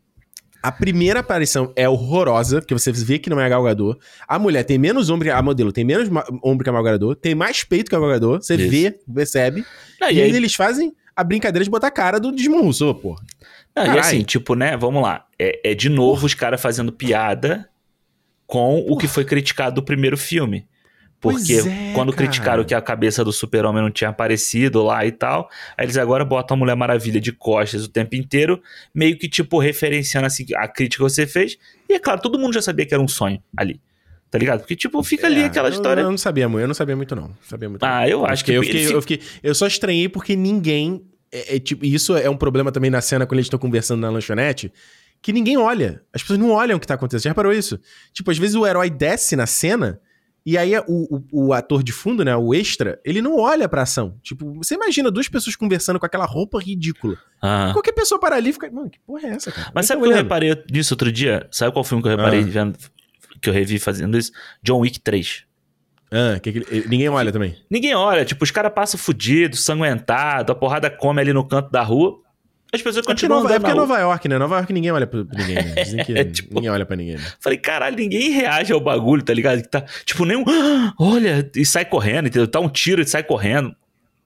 a 0.63 0.71
primeira 0.71 1.19
aparição 1.19 1.73
é 1.75 1.87
horrorosa, 1.87 2.61
porque 2.61 2.73
você 2.73 2.91
vê 2.91 3.19
que 3.19 3.29
não 3.29 3.39
é 3.39 3.45
a 3.45 3.49
Gal 3.49 3.63
Gadot. 3.63 3.99
A 4.25 4.39
mulher 4.39 4.63
tem 4.63 4.77
menos 4.77 5.09
ombro, 5.09 5.31
a 5.31 5.41
modelo 5.41 5.73
tem 5.73 5.83
menos 5.83 6.09
ombro 6.41 6.63
que 6.63 6.69
a 6.69 6.73
Gal 6.73 6.83
Gadot, 6.83 7.21
tem 7.21 7.35
mais 7.35 7.65
peito 7.65 7.89
que 7.89 7.95
a 7.95 7.99
Gal 7.99 8.09
Gadot, 8.09 8.45
você 8.45 8.55
Isso. 8.55 8.71
vê, 8.71 8.97
percebe. 9.13 9.65
Ah, 10.01 10.11
e, 10.11 10.15
e 10.15 10.21
aí 10.21 10.35
eles 10.35 10.55
fazem 10.55 10.91
a 11.15 11.23
brincadeira 11.23 11.63
de 11.63 11.69
botar 11.69 11.87
a 11.87 11.91
cara 11.91 12.19
do 12.19 12.31
Desmond 12.31 12.63
Rousseau, 12.63 12.93
porra. 12.93 13.23
Não, 13.75 13.95
e 13.95 13.99
assim, 13.99 14.23
tipo, 14.23 14.55
né, 14.55 14.75
vamos 14.75 15.01
lá. 15.01 15.25
É, 15.39 15.71
é 15.71 15.73
de 15.73 15.89
novo 15.89 16.15
porra. 16.15 16.25
os 16.25 16.33
caras 16.33 16.61
fazendo 16.61 16.91
piada 16.91 17.69
com 18.45 18.81
porra. 18.81 18.93
o 18.93 18.97
que 18.97 19.07
foi 19.07 19.23
criticado 19.23 19.75
do 19.75 19.83
primeiro 19.83 20.17
filme. 20.17 20.67
Porque 21.19 21.53
é, 21.53 21.93
quando 21.93 22.11
cara. 22.11 22.27
criticaram 22.27 22.63
que 22.63 22.75
a 22.75 22.81
cabeça 22.81 23.23
do 23.23 23.33
super-homem 23.33 23.81
não 23.81 23.89
tinha 23.89 24.11
aparecido 24.11 24.83
lá 24.83 25.05
e 25.05 25.11
tal, 25.11 25.49
aí 25.75 25.85
eles 25.85 25.97
agora 25.97 26.23
botam 26.23 26.55
a 26.55 26.57
Mulher 26.59 26.75
Maravilha 26.75 27.19
de 27.19 27.31
costas 27.31 27.85
o 27.85 27.89
tempo 27.89 28.15
inteiro, 28.15 28.61
meio 28.93 29.17
que, 29.17 29.27
tipo, 29.27 29.57
referenciando 29.57 30.27
assim, 30.27 30.45
a 30.55 30.67
crítica 30.67 31.03
que 31.03 31.09
você 31.09 31.25
fez. 31.25 31.57
E 31.89 31.93
é 31.93 31.99
claro, 31.99 32.21
todo 32.21 32.37
mundo 32.37 32.53
já 32.53 32.61
sabia 32.61 32.85
que 32.85 32.93
era 32.93 33.01
um 33.01 33.07
sonho 33.07 33.41
ali. 33.57 33.81
Tá 34.29 34.37
ligado? 34.37 34.59
Porque, 34.59 34.75
tipo, 34.75 35.01
fica 35.03 35.27
é, 35.27 35.29
ali 35.29 35.43
aquela 35.43 35.69
história. 35.69 36.01
Eu, 36.01 36.05
eu 36.05 36.11
não 36.11 36.17
sabia 36.17 36.49
muito, 36.49 36.63
eu 36.63 36.67
não 36.67 36.73
sabia 36.73 36.95
muito, 36.95 37.15
não. 37.15 37.31
Sabia 37.43 37.69
muito, 37.69 37.83
ah, 37.83 38.01
não. 38.01 38.07
eu 38.07 38.25
acho 38.25 38.43
que. 38.43 38.51
Eu 38.51 38.63
fiquei, 38.63 38.93
eu, 38.93 39.01
fiquei, 39.01 39.21
eu 39.41 39.55
só 39.55 39.67
estranhei 39.67 40.09
porque 40.09 40.35
ninguém. 40.35 41.05
É, 41.31 41.55
é, 41.55 41.59
tipo, 41.59 41.85
isso 41.85 42.15
é 42.15 42.29
um 42.29 42.37
problema 42.37 42.71
também 42.71 42.89
na 42.89 43.01
cena 43.01 43.25
quando 43.25 43.39
eles 43.39 43.45
estão 43.45 43.59
conversando 43.59 44.01
na 44.01 44.09
lanchonete 44.09 44.71
que 45.21 45.33
ninguém 45.33 45.57
olha. 45.57 46.03
As 46.13 46.21
pessoas 46.21 46.37
não 46.37 46.51
olham 46.51 46.77
o 46.77 46.79
que 46.79 46.85
tá 46.85 46.93
acontecendo. 46.93 47.23
Já 47.23 47.29
reparou 47.31 47.51
isso? 47.51 47.79
Tipo, 48.13 48.29
às 48.29 48.37
vezes 48.37 48.55
o 48.55 48.65
herói 48.65 48.91
desce 48.91 49.35
na 49.35 49.47
cena 49.47 49.99
e 50.45 50.55
aí 50.55 50.77
o, 50.77 50.83
o, 50.87 51.47
o, 51.47 51.53
ator 51.53 51.81
de 51.81 51.91
fundo, 51.91 52.23
né, 52.23 52.35
o 52.35 52.53
extra, 52.53 53.01
ele 53.03 53.19
não 53.19 53.39
olha 53.39 53.67
pra 53.67 53.81
ação. 53.81 54.19
Tipo, 54.21 54.53
você 54.53 54.75
imagina 54.75 55.09
duas 55.09 55.27
pessoas 55.27 55.55
conversando 55.55 55.99
com 55.99 56.05
aquela 56.05 56.25
roupa 56.25 56.59
ridícula. 56.59 57.17
Ah. 57.41 57.71
Qualquer 57.73 57.93
pessoa 57.93 58.19
para 58.19 58.35
ali 58.35 58.51
e 58.51 58.53
fica, 58.53 58.69
mano, 58.69 58.87
que 58.87 58.99
porra 58.99 59.27
é 59.27 59.31
essa, 59.31 59.51
cara? 59.51 59.71
Mas 59.73 59.87
sabe 59.87 60.01
o 60.01 60.05
que 60.05 60.11
eu 60.11 60.15
reparei 60.15 60.55
nisso 60.71 60.93
outro 60.93 61.11
dia? 61.11 61.47
Sabe 61.49 61.73
qual 61.73 61.83
filme 61.83 62.03
que 62.03 62.09
eu 62.09 62.15
reparei 62.15 62.41
ah. 62.41 62.47
vendo, 62.47 62.77
que 63.45 63.49
eu 63.49 63.53
revi 63.53 63.79
fazendo 63.79 64.17
isso? 64.17 64.31
John 64.61 64.79
Wick 64.79 64.99
3. 64.99 65.43
Ah, 66.11 66.39
que, 66.39 66.51
que, 66.51 66.87
ninguém 66.87 67.09
olha 67.09 67.31
também. 67.31 67.55
Ninguém 67.69 67.95
olha, 67.95 68.23
tipo, 68.23 68.43
os 68.43 68.51
caras 68.51 68.71
passam 68.73 68.99
fudido, 68.99 69.55
sanguentado, 69.55 70.51
a 70.51 70.55
porrada 70.55 70.89
come 70.89 71.21
ali 71.21 71.33
no 71.33 71.45
canto 71.45 71.71
da 71.71 71.81
rua. 71.81 72.21
As 72.71 72.81
pessoas 72.81 73.05
continuam 73.05 73.41
Nova, 73.41 73.55
É 73.55 73.59
porque 73.59 73.71
é 73.71 73.75
Nova 73.75 73.99
York, 73.99 74.27
né? 74.27 74.37
Nova 74.37 74.55
York 74.57 74.73
ninguém 74.73 74.91
olha 74.91 75.07
pra 75.07 75.19
ninguém, 75.19 75.55
né? 75.55 75.75
Dizem 75.83 76.03
que 76.03 76.13
é, 76.13 76.25
tipo, 76.25 76.53
ninguém 76.55 76.69
olha 76.69 76.85
pra 76.85 76.95
ninguém. 76.95 77.15
Né? 77.15 77.23
Falei, 77.39 77.57
caralho, 77.57 77.95
ninguém 77.95 78.31
reage 78.31 78.73
ao 78.73 78.79
bagulho, 78.79 79.23
tá 79.23 79.33
ligado? 79.33 79.61
Que 79.61 79.69
tá, 79.69 79.81
tipo, 80.03 80.25
nem 80.25 80.37
um. 80.37 80.43
Ah, 80.47 80.93
olha, 80.99 81.49
e 81.55 81.65
sai 81.65 81.85
correndo, 81.85 82.27
entendeu? 82.27 82.47
Tá 82.47 82.59
um 82.59 82.69
tiro 82.69 83.01
e 83.01 83.07
sai 83.07 83.23
correndo. 83.23 83.73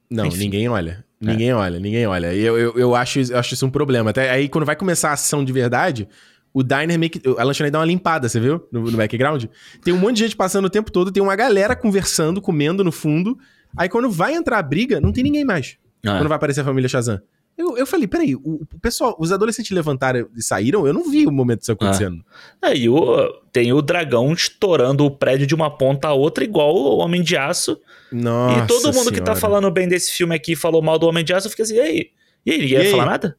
Não, 0.10 0.26
Enfim. 0.26 0.40
ninguém 0.40 0.68
olha. 0.68 1.06
Ninguém 1.22 1.50
é. 1.50 1.56
olha, 1.56 1.80
ninguém 1.80 2.08
olha. 2.08 2.34
E 2.34 2.40
eu, 2.40 2.58
eu, 2.58 2.74
eu, 2.78 2.96
acho, 2.96 3.20
eu 3.20 3.38
acho 3.38 3.54
isso 3.54 3.66
um 3.66 3.70
problema. 3.70 4.10
Até 4.10 4.30
aí, 4.30 4.48
quando 4.48 4.66
vai 4.66 4.76
começar 4.76 5.10
a 5.10 5.14
ação 5.14 5.44
de 5.44 5.52
verdade, 5.52 6.08
o 6.54 6.64
diner 6.64 6.98
meio 6.98 7.10
que. 7.10 7.22
A 7.38 7.44
lanchonete 7.44 7.72
dá 7.72 7.80
uma 7.80 7.86
limpada, 7.86 8.28
você 8.28 8.40
viu? 8.40 8.68
No, 8.72 8.82
no 8.82 8.98
background. 8.98 9.46
Tem 9.84 9.94
um 9.94 9.98
monte 9.98 10.16
de 10.18 10.24
gente 10.24 10.36
passando 10.36 10.66
o 10.66 10.70
tempo 10.70 10.92
todo, 10.92 11.12
tem 11.12 11.22
uma 11.22 11.36
galera 11.36 11.76
conversando, 11.76 12.42
comendo 12.42 12.84
no 12.84 12.92
fundo. 12.92 13.38
Aí 13.78 13.88
quando 13.88 14.10
vai 14.10 14.34
entrar 14.34 14.58
a 14.58 14.64
briga, 14.64 15.00
não 15.00 15.12
tem 15.12 15.24
ninguém 15.24 15.46
mais. 15.46 15.78
Ah. 16.06 16.18
Quando 16.18 16.28
vai 16.28 16.36
aparecer 16.38 16.62
a 16.62 16.64
família 16.64 16.90
Shazam. 16.90 17.22
Eu, 17.58 17.78
eu 17.78 17.86
falei, 17.86 18.08
peraí, 18.08 18.36
o, 18.36 18.62
o 18.74 18.80
pessoal, 18.82 19.18
os 19.20 19.34
adolescentes 19.34 19.72
levantaram 19.72 20.30
e 20.34 20.42
saíram? 20.42 20.88
Eu 20.88 20.94
não 20.94 21.12
vi 21.12 21.28
o 21.28 21.32
momento 21.32 21.60
disso 21.60 21.74
acontecendo. 21.74 22.24
Ah. 22.62 22.70
Aí 22.70 22.88
o, 22.88 23.34
tem 23.52 23.74
o 23.74 23.82
dragão 23.82 24.32
estourando 24.32 25.04
o 25.04 25.12
prédio 25.12 25.46
de 25.46 25.54
uma 25.54 25.70
ponta 25.70 26.08
a 26.08 26.14
outra, 26.14 26.42
igual 26.42 26.74
o 26.74 27.00
Homem 27.00 27.22
de 27.22 27.36
Aço. 27.36 27.78
Nossa. 28.10 28.64
E 28.64 28.68
todo 28.68 28.86
mundo 28.86 28.94
senhora. 28.94 29.12
que 29.12 29.22
tá 29.22 29.36
falando 29.36 29.70
bem 29.70 29.90
desse 29.90 30.14
filme 30.14 30.34
aqui 30.34 30.56
falou 30.56 30.82
mal 30.82 30.98
do 30.98 31.06
Homem 31.06 31.24
de 31.24 31.34
Aço, 31.34 31.50
fica 31.50 31.64
assim, 31.64 31.76
e 31.76 31.82
aí? 31.82 32.10
E 32.46 32.52
aí, 32.52 32.58
ninguém 32.60 32.78
e 32.78 32.80
ia 32.80 32.86
aí? 32.86 32.92
falar 32.92 33.06
nada? 33.06 33.38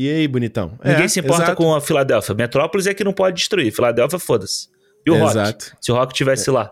E 0.00 0.08
aí, 0.08 0.26
bonitão? 0.26 0.78
Ninguém 0.82 1.04
é, 1.04 1.08
se 1.08 1.20
importa 1.20 1.42
exato. 1.42 1.56
com 1.58 1.74
a 1.74 1.78
Filadélfia. 1.78 2.34
Metrópolis 2.34 2.86
é 2.86 2.94
que 2.94 3.04
não 3.04 3.12
pode 3.12 3.36
destruir. 3.36 3.70
Filadélfia, 3.70 4.18
foda-se. 4.18 4.68
E 5.04 5.10
o 5.10 5.18
Rock? 5.18 5.30
Exato. 5.32 5.76
Se 5.78 5.92
o 5.92 5.94
Rock 5.94 6.14
tivesse 6.14 6.48
é. 6.48 6.52
lá. 6.54 6.70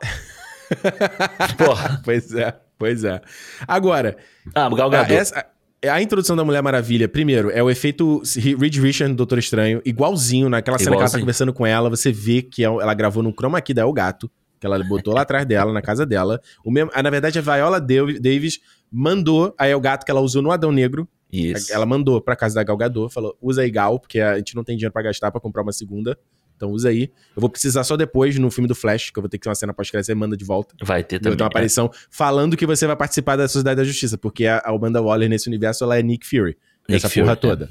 Porra. 1.58 2.00
Pois 2.02 2.34
é, 2.34 2.54
pois 2.78 3.04
é. 3.04 3.20
Agora. 3.66 4.16
Ah, 4.54 4.70
Gal 4.70 4.88
Gadot. 4.88 5.12
Essa, 5.12 5.44
a 5.84 6.00
introdução 6.00 6.36
da 6.36 6.42
Mulher 6.42 6.62
Maravilha, 6.62 7.06
primeiro, 7.06 7.50
é 7.50 7.62
o 7.62 7.68
efeito 7.68 8.22
Reed 8.58 8.76
Richards 8.78 9.12
do 9.12 9.16
Doutor 9.18 9.38
Estranho, 9.38 9.82
igualzinho, 9.84 10.48
naquela 10.48 10.78
cena 10.78 10.92
igualzinho. 10.92 10.98
que 10.98 11.02
ela 11.02 11.10
tá 11.10 11.20
conversando 11.20 11.52
com 11.52 11.66
ela, 11.66 11.90
você 11.90 12.10
vê 12.10 12.40
que 12.40 12.64
é 12.64 12.66
ela 12.66 12.94
gravou 12.94 13.22
no 13.22 13.34
chroma 13.34 13.60
key 13.60 13.74
da 13.74 13.82
El 13.82 13.92
Gato, 13.92 14.30
que 14.58 14.66
ela 14.66 14.82
botou 14.82 15.12
lá 15.12 15.20
atrás 15.20 15.44
dela, 15.44 15.70
na 15.70 15.82
casa 15.82 16.06
dela. 16.06 16.40
O 16.64 16.70
mesmo, 16.70 16.90
na 16.90 17.10
verdade, 17.10 17.38
a 17.38 17.42
Viola 17.42 17.78
Davis 17.78 18.58
mandou 18.90 19.54
a 19.58 19.68
El 19.68 19.80
Gato 19.82 20.06
que 20.06 20.10
ela 20.10 20.22
usou 20.22 20.40
no 20.40 20.50
Adão 20.50 20.72
Negro. 20.72 21.06
Isso. 21.32 21.72
Ela 21.72 21.84
mandou 21.84 22.20
pra 22.20 22.34
casa 22.34 22.54
da 22.54 22.62
Gal 22.62 22.76
Gadot, 22.76 23.12
falou, 23.12 23.36
usa 23.40 23.62
aí 23.62 23.70
Gal, 23.70 23.98
porque 24.00 24.20
a 24.20 24.36
gente 24.38 24.54
não 24.54 24.64
tem 24.64 24.76
dinheiro 24.76 24.92
para 24.92 25.02
gastar 25.02 25.30
para 25.30 25.40
comprar 25.40 25.62
uma 25.62 25.72
segunda. 25.72 26.18
Então 26.58 26.72
usa 26.72 26.88
aí. 26.88 27.12
Eu 27.36 27.40
vou 27.40 27.48
precisar 27.48 27.84
só 27.84 27.96
depois, 27.96 28.36
no 28.36 28.50
filme 28.50 28.66
do 28.66 28.74
Flash, 28.74 29.10
que 29.10 29.18
eu 29.18 29.22
vou 29.22 29.28
ter 29.28 29.38
que 29.38 29.44
ter 29.44 29.48
uma 29.48 29.54
cena 29.54 29.72
pós-crédito, 29.72 30.06
você 30.06 30.14
manda 30.14 30.36
de 30.36 30.44
volta. 30.44 30.74
Vai 30.82 31.04
ter 31.04 31.20
também. 31.20 31.34
Então 31.34 31.44
uma 31.44 31.50
aparição 31.50 31.86
é. 31.86 31.90
falando 32.10 32.56
que 32.56 32.66
você 32.66 32.86
vai 32.86 32.96
participar 32.96 33.36
da 33.36 33.46
Sociedade 33.46 33.76
da 33.76 33.84
Justiça, 33.84 34.18
porque 34.18 34.46
a, 34.46 34.58
Amanda 34.64 35.00
Waller 35.00 35.28
nesse 35.28 35.48
universo, 35.48 35.84
ela 35.84 35.96
é 35.96 36.02
Nick 36.02 36.26
Fury. 36.26 36.56
Nick 36.88 36.96
essa 36.96 37.08
Fury, 37.08 37.20
porra 37.20 37.32
é. 37.32 37.36
toda. 37.36 37.70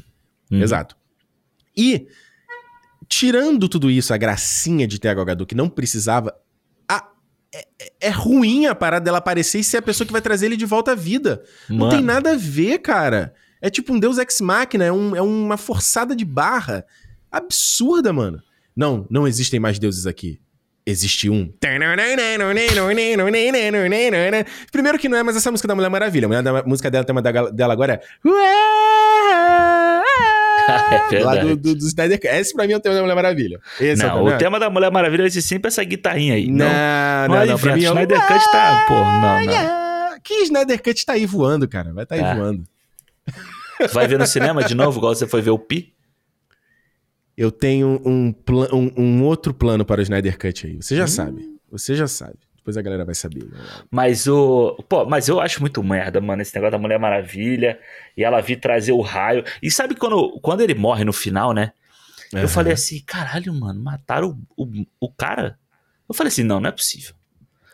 Uhum. 0.50 0.62
Exato. 0.62 0.96
E, 1.76 2.08
tirando 3.10 3.68
tudo 3.68 3.92
isso, 3.92 4.14
a 4.14 4.18
gracinha 4.18 4.88
de 4.88 5.00
ter 5.00 5.10
a 5.10 5.14
Gal 5.14 5.46
que 5.46 5.54
não 5.54 5.68
precisava, 5.68 6.34
a, 6.88 7.10
é, 7.54 7.68
é, 8.00 8.10
ruim 8.10 8.68
a 8.68 8.74
parada 8.74 9.04
dela 9.04 9.18
aparecer 9.18 9.60
e 9.60 9.64
ser 9.66 9.78
a 9.78 9.82
pessoa 9.82 10.08
que 10.08 10.14
vai 10.14 10.22
trazer 10.22 10.46
ele 10.46 10.56
de 10.56 10.66
volta 10.66 10.94
à 10.94 10.96
vida. 10.96 11.44
Mano. 11.68 11.84
Não 11.84 11.90
tem 11.90 12.02
nada 12.02 12.32
a 12.32 12.38
ver, 12.38 12.80
cara. 12.80 13.34
É 13.62 13.70
tipo 13.70 13.94
um 13.94 14.00
Deus 14.00 14.18
Ex 14.18 14.42
Machina, 14.42 14.86
é, 14.86 14.92
um, 14.92 15.16
é 15.16 15.22
uma 15.22 15.58
forçada 15.58 16.16
de 16.16 16.26
barra 16.26 16.86
absurda, 17.32 18.14
mano. 18.14 18.42
Não, 18.76 19.06
não 19.10 19.28
existem 19.28 19.60
mais 19.60 19.80
deuses 19.80 20.06
aqui. 20.06 20.40
Existe 20.86 21.30
um. 21.30 21.52
Primeiro 24.72 24.98
que 24.98 25.10
não 25.10 25.18
é, 25.18 25.24
mas 25.24 25.36
essa 25.36 25.52
música 25.52 25.68
da 25.68 25.76
Mulher 25.76 25.90
Maravilha. 25.90 26.28
A 26.28 26.64
música 26.64 26.90
dela, 26.90 27.04
tema 27.04 27.22
dela 27.22 27.74
agora 27.74 27.94
é. 27.94 28.02
é 31.12 31.24
Lá 31.24 31.36
do, 31.36 31.56
do, 31.56 31.76
do 31.76 31.86
Snyder 31.88 32.20
Esse 32.24 32.54
pra 32.54 32.66
mim 32.66 32.74
é 32.74 32.78
o 32.78 32.80
tema 32.80 32.96
da 32.96 33.02
Mulher 33.02 33.16
Maravilha. 33.16 33.60
Esse 33.80 34.04
não, 34.04 34.30
é 34.30 34.34
o, 34.34 34.36
o 34.36 34.38
tema 34.38 34.60
da 34.60 34.70
Mulher 34.70 34.92
Maravilha 34.92 35.28
é 35.28 35.30
sempre 35.30 35.68
essa 35.68 35.84
guitarrinha 35.84 36.36
aí. 36.36 36.48
Não, 36.48 36.66
não, 36.66 37.36
não. 37.36 37.46
não, 37.46 37.60
pra 37.60 37.76
mim, 37.76 37.84
é 37.84 37.88
Snyder 37.88 38.28
Cut 38.28 38.52
tá. 38.52 38.86
Pô, 38.88 38.94
não, 38.94 39.46
não. 39.46 40.20
Que 40.24 40.44
Snyder 40.44 40.82
Cut 40.82 41.06
tá 41.06 41.14
aí 41.14 41.26
voando, 41.26 41.68
cara. 41.68 41.94
Vai 41.94 42.06
tá 42.06 42.16
aí 42.16 42.36
voando. 42.36 42.64
Vai 43.94 44.08
ver 44.08 44.18
no 44.18 44.26
cinema 44.26 44.64
de 44.64 44.74
novo, 44.76 45.00
igual 45.00 45.14
você 45.14 45.28
foi 45.28 45.42
ver 45.42 45.52
o 45.52 45.60
Pi? 45.60 45.98
eu 47.38 47.52
tenho 47.52 48.02
um, 48.04 48.34
um, 48.74 48.92
um, 48.98 49.24
outro 49.24 49.54
plano 49.54 49.86
para 49.86 50.00
o 50.00 50.04
Snyder 50.04 50.38
Cut 50.40 50.66
aí. 50.66 50.76
Você 50.78 50.96
já 50.96 51.04
hum. 51.04 51.08
sabe. 51.08 51.60
Você 51.70 51.96
já 51.96 52.08
sabe. 52.08 52.40
Depois 52.56 52.76
a 52.76 52.82
galera 52.82 53.06
vai 53.06 53.14
saber. 53.14 53.46
Né? 53.46 53.60
Mas 53.92 54.28
o. 54.28 54.76
Pô, 54.90 55.06
mas 55.06 55.28
eu 55.28 55.40
acho 55.40 55.62
muito 55.62 55.82
merda, 55.84 56.20
mano, 56.20 56.42
esse 56.42 56.54
negócio 56.56 56.72
da 56.72 56.80
Mulher 56.80 57.00
Maravilha. 57.00 57.80
E 58.18 58.24
ela 58.24 58.42
vir 58.42 58.60
trazer 58.60 58.92
o 58.92 59.02
raio. 59.02 59.44
E 59.62 59.70
sabe 59.70 59.96
quando, 59.96 60.40
quando 60.42 60.62
ele 60.62 60.74
morre 60.74 61.06
no 61.06 61.14
final, 61.14 61.54
né? 61.54 61.72
Uhum. 62.34 62.40
Eu 62.40 62.50
falei 62.50 62.74
assim, 62.74 63.00
caralho, 63.06 63.54
mano, 63.54 63.82
mataram 63.82 64.38
o, 64.58 64.66
o, 64.66 64.86
o 65.00 65.14
cara? 65.14 65.60
Eu 66.10 66.16
falei 66.16 66.30
assim, 66.30 66.44
não, 66.44 66.60
não 66.60 66.70
é 66.70 66.72
possível. 66.72 67.14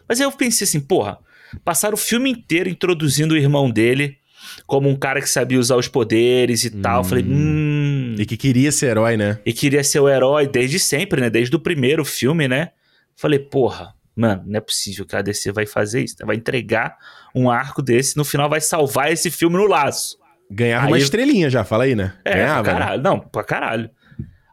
Mas 0.08 0.20
aí 0.20 0.28
eu 0.28 0.32
pensei 0.32 0.66
assim, 0.66 0.82
porra, 0.82 1.18
passaram 1.64 1.94
o 1.94 1.98
filme 1.98 2.30
inteiro 2.30 2.70
introduzindo 2.70 3.34
o 3.34 3.38
irmão 3.38 3.72
dele 3.72 4.20
como 4.66 4.90
um 4.90 4.96
cara 4.96 5.22
que 5.22 5.30
sabia 5.30 5.60
usar 5.60 5.76
os 5.76 5.88
poderes 5.88 6.64
e 6.64 6.70
hum. 6.70 6.82
tal. 6.82 7.04
Falei, 7.04 7.24
hum. 7.24 8.16
E 8.18 8.26
que 8.26 8.38
queria 8.38 8.72
ser 8.72 8.88
herói, 8.88 9.18
né? 9.18 9.40
E 9.46 9.54
queria 9.54 9.84
ser 9.84 10.00
o 10.00 10.10
herói 10.10 10.48
desde 10.48 10.80
sempre, 10.80 11.22
né? 11.22 11.30
Desde 11.30 11.56
o 11.56 11.60
primeiro 11.60 12.04
filme, 12.06 12.48
né? 12.48 12.70
Falei, 13.16 13.40
porra, 13.40 13.94
mano, 14.16 14.44
não 14.46 14.58
é 14.58 14.62
possível 14.62 15.06
que 15.06 15.16
a 15.16 15.22
DC 15.22 15.52
vai 15.52 15.66
fazer 15.66 16.04
isso. 16.04 16.16
Vai 16.26 16.36
entregar 16.36 16.98
um 17.34 17.50
arco 17.50 17.82
desse, 17.82 18.18
no 18.18 18.26
final 18.26 18.50
vai 18.50 18.62
salvar 18.62 19.12
esse 19.12 19.30
filme 19.30 19.56
no 19.56 19.66
laço. 19.66 20.18
Ganhar 20.50 20.88
uma 20.88 20.98
estrelinha 20.98 21.50
já, 21.50 21.64
fala 21.64 21.86
aí, 21.86 21.96
né? 21.96 22.14
É, 22.24 22.36
Ganhava, 22.36 22.64
pra 22.64 22.74
né? 22.74 22.80
caralho. 22.80 23.04
Né? 23.04 23.10
Não, 23.10 23.20
pra 23.20 23.44
caralho. 23.44 23.90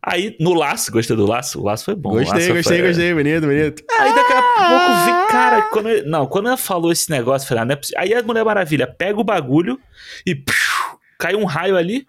Aí, 0.03 0.35
no 0.41 0.55
laço, 0.55 0.91
gostei 0.91 1.15
do 1.15 1.27
laço? 1.27 1.61
O 1.61 1.65
laço 1.65 1.85
foi 1.85 1.95
bom. 1.95 2.11
Gostei, 2.11 2.49
gostei, 2.53 2.79
foi... 2.79 2.89
gostei, 2.89 3.15
bonito, 3.15 3.47
bonito. 3.47 3.85
Aí 3.99 4.15
daqui 4.15 4.33
a 4.33 4.43
pouco 4.43 5.05
vi, 5.05 5.33
cara, 5.33 5.63
quando 5.63 5.89
eu... 5.91 6.07
não, 6.07 6.27
quando 6.27 6.49
ela 6.49 6.57
falou 6.57 6.91
esse 6.91 7.11
negócio, 7.11 7.47
falei, 7.47 7.63
ah, 7.63 7.67
não 7.67 7.73
é 7.75 7.77
possível. 7.77 8.01
Aí 8.01 8.15
a 8.15 8.23
Mulher 8.23 8.45
Maravilha 8.45 8.87
pega 8.87 9.21
o 9.21 9.25
bagulho 9.25 9.79
e 10.25 10.35
psiu, 10.35 10.99
cai 11.19 11.35
um 11.35 11.45
raio 11.45 11.77
ali. 11.77 12.07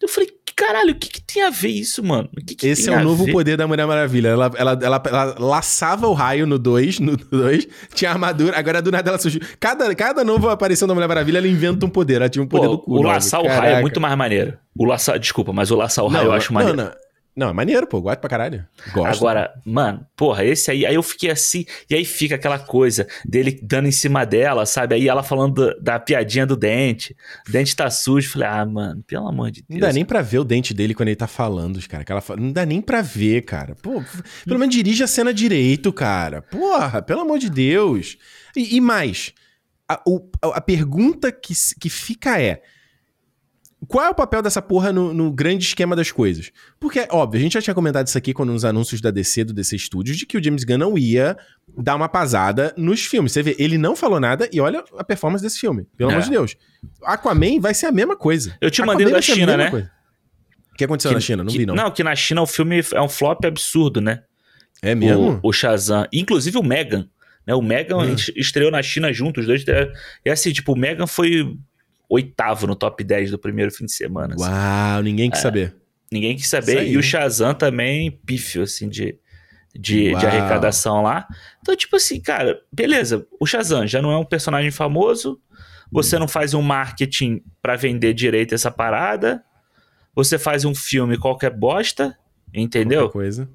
Eu 0.00 0.08
falei, 0.08 0.30
caralho, 0.56 0.92
o 0.92 0.94
que, 0.94 1.08
que 1.08 1.20
tem 1.20 1.42
a 1.42 1.50
ver 1.50 1.68
isso, 1.68 2.02
mano? 2.02 2.28
Que 2.46 2.54
que 2.54 2.66
Esse 2.68 2.88
é 2.88 2.96
o 2.96 3.04
novo 3.04 3.26
ver? 3.26 3.32
poder 3.32 3.56
da 3.56 3.66
Mulher 3.66 3.86
Maravilha. 3.86 4.28
Ela, 4.28 4.50
ela, 4.56 4.78
ela, 4.82 5.02
ela 5.06 5.34
laçava 5.38 6.08
o 6.08 6.14
raio 6.14 6.46
no 6.46 6.58
2, 6.58 6.98
no 6.98 7.16
2, 7.16 7.68
tinha 7.94 8.10
armadura, 8.10 8.58
agora 8.58 8.80
do 8.80 8.90
nada 8.90 9.10
ela 9.10 9.18
surgiu. 9.18 9.40
Cada, 9.60 9.94
cada 9.94 10.24
nova 10.24 10.52
aparição 10.52 10.88
da 10.88 10.94
Mulher 10.94 11.06
Maravilha, 11.06 11.38
ela 11.38 11.48
inventa 11.48 11.84
um 11.84 11.90
poder. 11.90 12.16
Ela 12.16 12.28
tinha 12.28 12.42
um 12.42 12.48
poder 12.48 12.66
Pô, 12.66 12.72
do 12.72 12.78
cu. 12.78 12.92
O 12.94 13.02
laçar 13.02 13.42
o 13.42 13.46
raio 13.46 13.76
é 13.76 13.80
muito 13.80 14.00
mais 14.00 14.16
maneiro. 14.16 14.56
O 14.74 14.84
laçar, 14.84 15.18
desculpa, 15.18 15.52
mas 15.52 15.70
o 15.70 15.76
laçar 15.76 16.04
o 16.04 16.08
raio 16.08 16.24
não, 16.24 16.32
eu 16.32 16.36
acho 16.36 16.52
maneiro. 16.52 16.76
Não, 16.76 16.84
não. 16.84 17.05
Não, 17.36 17.50
é 17.50 17.52
maneiro, 17.52 17.86
pô. 17.86 18.00
Gosto 18.00 18.18
pra 18.18 18.30
caralho. 18.30 18.66
Gosto. 18.94 19.14
Agora, 19.14 19.52
mano, 19.62 20.06
porra, 20.16 20.42
esse 20.42 20.70
aí, 20.70 20.86
aí 20.86 20.94
eu 20.94 21.02
fiquei 21.02 21.30
assim, 21.30 21.66
e 21.90 21.94
aí 21.94 22.02
fica 22.02 22.36
aquela 22.36 22.58
coisa 22.58 23.06
dele 23.26 23.60
dando 23.62 23.86
em 23.86 23.92
cima 23.92 24.24
dela, 24.24 24.64
sabe? 24.64 24.94
Aí 24.94 25.06
ela 25.06 25.22
falando 25.22 25.66
da, 25.66 25.74
da 25.94 26.00
piadinha 26.00 26.46
do 26.46 26.56
dente. 26.56 27.14
O 27.46 27.52
dente 27.52 27.76
tá 27.76 27.90
sujo. 27.90 28.30
Falei, 28.30 28.48
ah, 28.48 28.64
mano, 28.64 29.04
pelo 29.06 29.28
amor 29.28 29.50
de 29.50 29.60
Deus. 29.60 29.78
Não 29.80 29.86
dá 29.86 29.92
nem 29.92 30.04
pra 30.04 30.22
ver 30.22 30.38
o 30.38 30.44
dente 30.44 30.72
dele 30.72 30.94
quando 30.94 31.08
ele 31.08 31.16
tá 31.16 31.26
falando, 31.26 31.78
cara. 31.86 32.04
Que 32.04 32.12
ela 32.12 32.22
fala, 32.22 32.40
não 32.40 32.52
dá 32.52 32.64
nem 32.64 32.80
pra 32.80 33.02
ver, 33.02 33.42
cara. 33.42 33.74
Pô, 33.82 34.02
pelo 34.46 34.58
menos 34.58 34.74
dirige 34.74 35.02
a 35.02 35.06
cena 35.06 35.34
direito, 35.34 35.92
cara. 35.92 36.40
Porra, 36.40 37.02
pelo 37.02 37.20
amor 37.20 37.38
de 37.38 37.50
Deus. 37.50 38.16
E, 38.56 38.76
e 38.76 38.80
mais, 38.80 39.34
a, 39.86 40.00
o, 40.06 40.26
a 40.42 40.60
pergunta 40.60 41.30
que, 41.30 41.52
que 41.78 41.90
fica 41.90 42.40
é 42.40 42.62
qual 43.88 44.04
é 44.06 44.10
o 44.10 44.14
papel 44.14 44.42
dessa 44.42 44.60
porra 44.60 44.92
no, 44.92 45.12
no, 45.12 45.30
grande 45.32 45.64
esquema 45.64 45.94
das 45.94 46.10
coisas? 46.10 46.50
Porque, 46.80 47.06
óbvio, 47.10 47.38
a 47.38 47.42
gente 47.42 47.54
já 47.54 47.62
tinha 47.62 47.74
comentado 47.74 48.06
isso 48.06 48.16
aqui 48.16 48.32
quando 48.32 48.52
nos 48.52 48.64
anúncios 48.64 49.00
da 49.00 49.10
DC, 49.10 49.44
do 49.44 49.52
DC 49.52 49.78
Studios, 49.78 50.16
de 50.16 50.26
que 50.26 50.36
o 50.36 50.42
James 50.42 50.64
Gunn 50.64 50.78
não 50.78 50.98
ia 50.98 51.36
dar 51.76 51.94
uma 51.94 52.08
pasada 52.08 52.74
nos 52.76 53.04
filmes. 53.04 53.32
Você 53.32 53.42
vê, 53.42 53.56
ele 53.58 53.78
não 53.78 53.94
falou 53.94 54.18
nada 54.18 54.48
e 54.52 54.60
olha 54.60 54.82
a 54.96 55.04
performance 55.04 55.42
desse 55.42 55.58
filme. 55.58 55.86
Pelo 55.96 56.10
é. 56.10 56.14
amor 56.14 56.24
de 56.24 56.30
Deus. 56.30 56.56
Aquaman 57.04 57.60
vai 57.60 57.74
ser 57.74 57.86
a 57.86 57.92
mesma 57.92 58.16
coisa. 58.16 58.56
Eu 58.60 58.70
te 58.70 58.80
Aquaman 58.80 58.98
mandei 58.98 59.12
da 59.12 59.22
China, 59.22 59.56
né? 59.56 59.70
Coisa. 59.70 59.90
O 60.72 60.76
que 60.76 60.84
aconteceu 60.84 61.10
que, 61.10 61.14
na 61.14 61.20
China? 61.20 61.44
Não 61.44 61.52
que, 61.52 61.58
vi, 61.58 61.66
não. 61.66 61.74
Não, 61.74 61.90
que 61.90 62.04
na 62.04 62.14
China 62.14 62.42
o 62.42 62.46
filme 62.46 62.82
é 62.92 63.00
um 63.00 63.08
flop 63.08 63.44
absurdo, 63.44 64.00
né? 64.00 64.22
É 64.82 64.94
mesmo? 64.94 65.40
O, 65.42 65.48
o 65.48 65.52
Shazam. 65.52 66.06
Inclusive 66.12 66.58
o 66.58 66.62
Megan. 66.62 67.08
Né? 67.46 67.54
O 67.54 67.62
Megan 67.62 67.98
hum. 67.98 68.16
estreou 68.36 68.70
na 68.70 68.82
China 68.82 69.12
junto, 69.12 69.40
os 69.40 69.46
dois. 69.46 69.64
E 70.24 70.30
assim, 70.30 70.52
tipo, 70.52 70.72
o 70.72 70.76
Megan 70.76 71.06
foi 71.06 71.56
oitavo 72.08 72.66
no 72.66 72.74
top 72.74 73.02
10 73.02 73.30
do 73.30 73.38
primeiro 73.38 73.70
fim 73.70 73.84
de 73.84 73.92
semana. 73.92 74.34
Assim. 74.34 74.44
Uau, 74.44 75.02
ninguém 75.02 75.30
quis 75.30 75.40
é, 75.40 75.42
saber. 75.42 75.76
Ninguém 76.10 76.36
quis 76.36 76.48
saber. 76.48 76.78
Aí, 76.78 76.92
e 76.92 76.96
o 76.96 77.02
Shazam 77.02 77.54
também, 77.54 78.10
pífio, 78.10 78.62
assim, 78.62 78.88
de, 78.88 79.18
de, 79.74 80.14
de, 80.14 80.26
arrecadação 80.26 81.02
lá. 81.02 81.26
Então, 81.60 81.74
tipo 81.76 81.96
assim, 81.96 82.20
cara, 82.20 82.60
beleza. 82.72 83.26
O 83.40 83.46
Shazam 83.46 83.86
já 83.86 84.00
não 84.00 84.12
é 84.12 84.18
um 84.18 84.24
personagem 84.24 84.70
famoso. 84.70 85.40
Você 85.90 86.18
não 86.18 86.28
faz 86.28 86.54
um 86.54 86.62
marketing 86.62 87.42
para 87.60 87.76
vender 87.76 88.14
direito 88.14 88.54
essa 88.54 88.70
parada. 88.70 89.42
Você 90.14 90.38
faz 90.38 90.64
um 90.64 90.74
filme 90.74 91.18
qualquer 91.18 91.50
bosta, 91.50 92.16
entendeu? 92.54 93.02
Qualquer 93.02 93.12
coisa. 93.12 93.48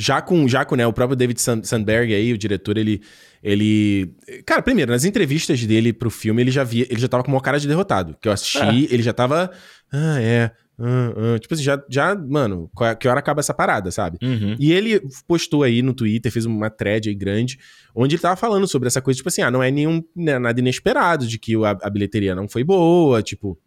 Já 0.00 0.22
com, 0.22 0.48
já 0.48 0.64
com 0.64 0.76
né, 0.76 0.86
o 0.86 0.92
próprio 0.92 1.16
David 1.16 1.40
Sandberg 1.40 2.14
aí, 2.14 2.32
o 2.32 2.38
diretor, 2.38 2.78
ele 2.78 3.02
ele. 3.42 4.14
Cara, 4.44 4.62
primeiro, 4.62 4.92
nas 4.92 5.04
entrevistas 5.04 5.64
dele 5.64 5.92
pro 5.92 6.10
filme, 6.10 6.42
ele 6.42 6.50
já 6.50 6.62
via. 6.62 6.86
Ele 6.90 7.00
já 7.00 7.08
tava 7.08 7.24
com 7.24 7.30
uma 7.30 7.40
cara 7.40 7.58
de 7.58 7.66
derrotado. 7.66 8.16
Que 8.20 8.28
eu 8.28 8.32
assisti, 8.32 8.58
é. 8.58 8.94
ele 8.94 9.02
já 9.02 9.12
tava. 9.12 9.50
Ah, 9.92 10.20
é. 10.20 10.50
Uh, 10.78 11.34
uh. 11.34 11.38
Tipo 11.38 11.54
assim, 11.54 11.62
já, 11.62 11.82
já, 11.90 12.14
mano, 12.14 12.70
que 12.98 13.06
hora 13.06 13.20
acaba 13.20 13.40
essa 13.40 13.52
parada, 13.52 13.90
sabe? 13.90 14.18
Uhum. 14.22 14.56
E 14.58 14.72
ele 14.72 15.00
postou 15.28 15.62
aí 15.62 15.82
no 15.82 15.92
Twitter, 15.92 16.32
fez 16.32 16.46
uma 16.46 16.70
thread 16.70 17.08
aí 17.08 17.14
grande, 17.14 17.58
onde 17.94 18.14
ele 18.14 18.22
tava 18.22 18.36
falando 18.36 18.66
sobre 18.66 18.86
essa 18.86 19.02
coisa, 19.02 19.18
tipo 19.18 19.28
assim, 19.28 19.42
ah, 19.42 19.50
não 19.50 19.62
é 19.62 19.70
nenhum, 19.70 20.02
né, 20.16 20.38
nada 20.38 20.58
inesperado, 20.58 21.26
de 21.26 21.38
que 21.38 21.54
a, 21.56 21.76
a 21.82 21.90
bilheteria 21.90 22.34
não 22.34 22.48
foi 22.48 22.64
boa, 22.64 23.22
tipo, 23.22 23.58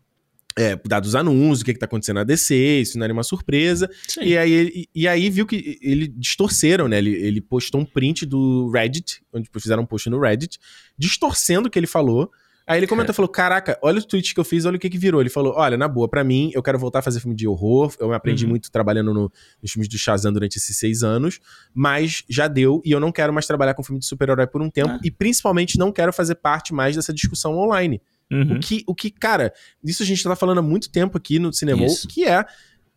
é, 0.57 0.79
dados 0.85 1.09
os 1.09 1.15
anúncios, 1.15 1.61
o 1.61 1.65
que, 1.65 1.73
que 1.73 1.79
tá 1.79 1.85
acontecendo 1.85 2.17
na 2.17 2.23
DC, 2.23 2.55
isso 2.81 2.97
não 2.97 3.03
era 3.03 3.13
uma 3.13 3.23
surpresa. 3.23 3.89
Sim. 4.07 4.21
E 4.21 4.37
aí, 4.37 4.71
e, 4.73 4.89
e, 5.03 5.07
aí 5.07 5.29
viu 5.29 5.45
que 5.45 5.79
ele 5.81 6.07
distorceram, 6.07 6.87
né? 6.87 6.97
Ele, 6.97 7.11
ele 7.11 7.41
postou 7.41 7.81
um 7.81 7.85
print 7.85 8.25
do 8.25 8.69
Reddit, 8.69 9.21
onde 9.33 9.49
fizeram 9.57 9.83
um 9.83 9.85
post 9.85 10.09
no 10.09 10.19
Reddit, 10.19 10.59
distorcendo 10.97 11.67
o 11.67 11.71
que 11.71 11.79
ele 11.79 11.87
falou. 11.87 12.31
Aí 12.65 12.79
ele 12.79 12.87
comentou, 12.87 13.11
é. 13.11 13.15
falou, 13.15 13.29
caraca, 13.29 13.77
olha 13.81 13.99
o 13.99 14.03
tweet 14.03 14.33
que 14.33 14.39
eu 14.39 14.43
fiz, 14.43 14.63
olha 14.63 14.77
o 14.77 14.79
que 14.79 14.89
que 14.89 14.97
virou. 14.97 15.19
Ele 15.19 15.29
falou, 15.29 15.53
olha, 15.57 15.75
na 15.75 15.87
boa, 15.87 16.07
para 16.07 16.23
mim, 16.23 16.49
eu 16.53 16.63
quero 16.63 16.79
voltar 16.79 16.99
a 16.99 17.01
fazer 17.01 17.19
filme 17.19 17.35
de 17.35 17.45
horror, 17.45 17.93
eu 17.99 18.07
me 18.07 18.15
aprendi 18.15 18.45
uhum. 18.45 18.51
muito 18.51 18.71
trabalhando 18.71 19.13
no, 19.13 19.31
nos 19.61 19.71
filmes 19.71 19.89
do 19.89 19.97
Shazam 19.97 20.31
durante 20.31 20.57
esses 20.57 20.77
seis 20.77 21.03
anos, 21.03 21.39
mas 21.73 22.23
já 22.29 22.47
deu, 22.47 22.81
e 22.85 22.91
eu 22.91 23.01
não 23.01 23.11
quero 23.11 23.33
mais 23.33 23.45
trabalhar 23.45 23.73
com 23.73 23.83
filme 23.83 23.99
de 23.99 24.05
super-herói 24.05 24.47
por 24.47 24.61
um 24.61 24.69
tempo, 24.69 24.91
ah. 24.91 24.99
e 25.03 25.11
principalmente 25.11 25.77
não 25.77 25.91
quero 25.91 26.13
fazer 26.13 26.35
parte 26.35 26.73
mais 26.73 26.95
dessa 26.95 27.13
discussão 27.13 27.57
online. 27.57 28.01
Uhum. 28.34 28.57
O, 28.57 28.59
que, 28.59 28.84
o 28.88 28.95
que, 28.95 29.11
cara, 29.11 29.53
isso 29.84 30.03
a 30.03 30.05
gente 30.05 30.23
tá 30.23 30.36
falando 30.36 30.59
há 30.59 30.61
muito 30.61 30.89
tempo 30.89 31.17
aqui 31.17 31.39
no 31.39 31.53
cinema, 31.53 31.86
que 32.09 32.25
é. 32.25 32.45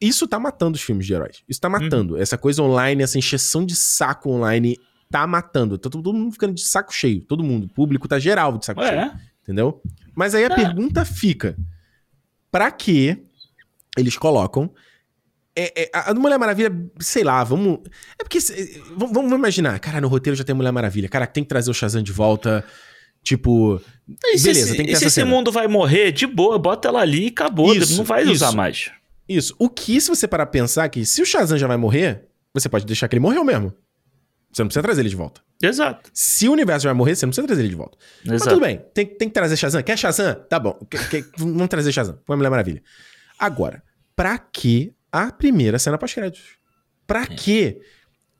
Isso 0.00 0.26
tá 0.28 0.38
matando 0.38 0.76
os 0.76 0.82
filmes 0.82 1.06
de 1.06 1.14
heróis. 1.14 1.42
Isso 1.48 1.60
tá 1.60 1.68
matando. 1.70 2.14
Uhum. 2.14 2.20
Essa 2.20 2.36
coisa 2.36 2.62
online, 2.62 3.02
essa 3.02 3.16
encheção 3.16 3.64
de 3.64 3.74
saco 3.74 4.30
online 4.30 4.76
tá 5.10 5.26
matando. 5.26 5.78
Tá 5.78 5.88
todo 5.88 6.12
mundo 6.12 6.32
ficando 6.32 6.52
de 6.52 6.60
saco 6.60 6.92
cheio. 6.92 7.22
Todo 7.22 7.42
mundo. 7.42 7.64
O 7.64 7.68
público 7.68 8.06
tá 8.06 8.18
geral 8.18 8.58
de 8.58 8.66
saco 8.66 8.80
Ué. 8.80 8.88
cheio. 8.88 9.12
Entendeu? 9.42 9.80
Mas 10.14 10.34
aí 10.34 10.44
a 10.44 10.48
é. 10.48 10.54
pergunta 10.54 11.04
fica: 11.04 11.56
pra 12.50 12.70
que 12.70 13.22
eles 13.96 14.16
colocam. 14.16 14.70
É, 15.58 15.84
é, 15.84 15.90
a 15.94 16.12
Mulher 16.12 16.38
Maravilha, 16.38 16.70
sei 16.98 17.24
lá, 17.24 17.42
vamos. 17.42 17.78
É 18.18 18.22
porque. 18.22 18.38
Vamos, 18.96 19.14
vamos 19.14 19.32
imaginar, 19.32 19.78
cara, 19.78 20.00
no 20.00 20.08
roteiro 20.08 20.36
já 20.36 20.44
tem 20.44 20.54
Mulher 20.54 20.72
Maravilha. 20.72 21.08
Cara, 21.08 21.26
tem 21.26 21.42
que 21.42 21.48
trazer 21.48 21.70
o 21.70 21.74
Shazam 21.74 22.02
de 22.02 22.12
volta. 22.12 22.62
Tipo, 23.26 23.80
e 24.08 24.40
beleza, 24.40 24.68
se, 24.68 24.76
tem 24.76 24.86
que 24.86 24.92
ter 24.92 24.92
e 24.92 24.96
se 24.96 25.06
esse 25.06 25.24
mundo 25.24 25.50
vai 25.50 25.66
morrer, 25.66 26.12
de 26.12 26.28
boa, 26.28 26.56
bota 26.60 26.86
ela 26.86 27.00
ali 27.00 27.24
e 27.24 27.26
acabou. 27.26 27.74
Isso, 27.74 27.96
não 27.96 28.04
vai 28.04 28.22
isso, 28.22 28.30
usar 28.30 28.52
mais. 28.52 28.92
Isso. 29.28 29.52
O 29.58 29.68
que, 29.68 30.00
se 30.00 30.08
você 30.08 30.28
parar 30.28 30.46
pra 30.46 30.52
pensar 30.52 30.88
que 30.88 31.04
se 31.04 31.20
o 31.20 31.26
Shazam 31.26 31.58
já 31.58 31.66
vai 31.66 31.76
morrer, 31.76 32.28
você 32.54 32.68
pode 32.68 32.86
deixar 32.86 33.08
que 33.08 33.16
ele 33.16 33.20
morreu 33.20 33.42
mesmo. 33.42 33.74
Você 34.52 34.62
não 34.62 34.68
precisa 34.68 34.82
trazer 34.84 35.00
ele 35.00 35.08
de 35.08 35.16
volta. 35.16 35.40
Exato. 35.60 36.08
Se 36.14 36.48
o 36.48 36.52
universo 36.52 36.86
vai 36.86 36.94
morrer, 36.94 37.16
você 37.16 37.26
não 37.26 37.30
precisa 37.30 37.48
trazer 37.48 37.62
ele 37.62 37.70
de 37.70 37.74
volta. 37.74 37.98
Exato. 38.20 38.32
Mas 38.32 38.42
tudo 38.44 38.60
bem, 38.60 38.80
tem, 38.94 39.06
tem 39.06 39.28
que 39.28 39.34
trazer 39.34 39.56
Shazam. 39.56 39.82
Quer 39.82 39.98
Shazam? 39.98 40.32
Tá 40.48 40.60
bom. 40.60 40.78
Quer, 40.88 41.08
quer, 41.08 41.24
vamos 41.36 41.66
trazer 41.66 41.90
Shazam. 41.90 42.16
Põe 42.24 42.34
a 42.34 42.36
Mulher 42.36 42.50
Maravilha. 42.50 42.82
Agora, 43.36 43.82
pra 44.14 44.38
que 44.38 44.94
a 45.10 45.32
primeira 45.32 45.80
cena 45.80 45.98
pós-créditos? 45.98 46.44
Pra 47.08 47.22
é. 47.22 47.26
quê? 47.26 47.80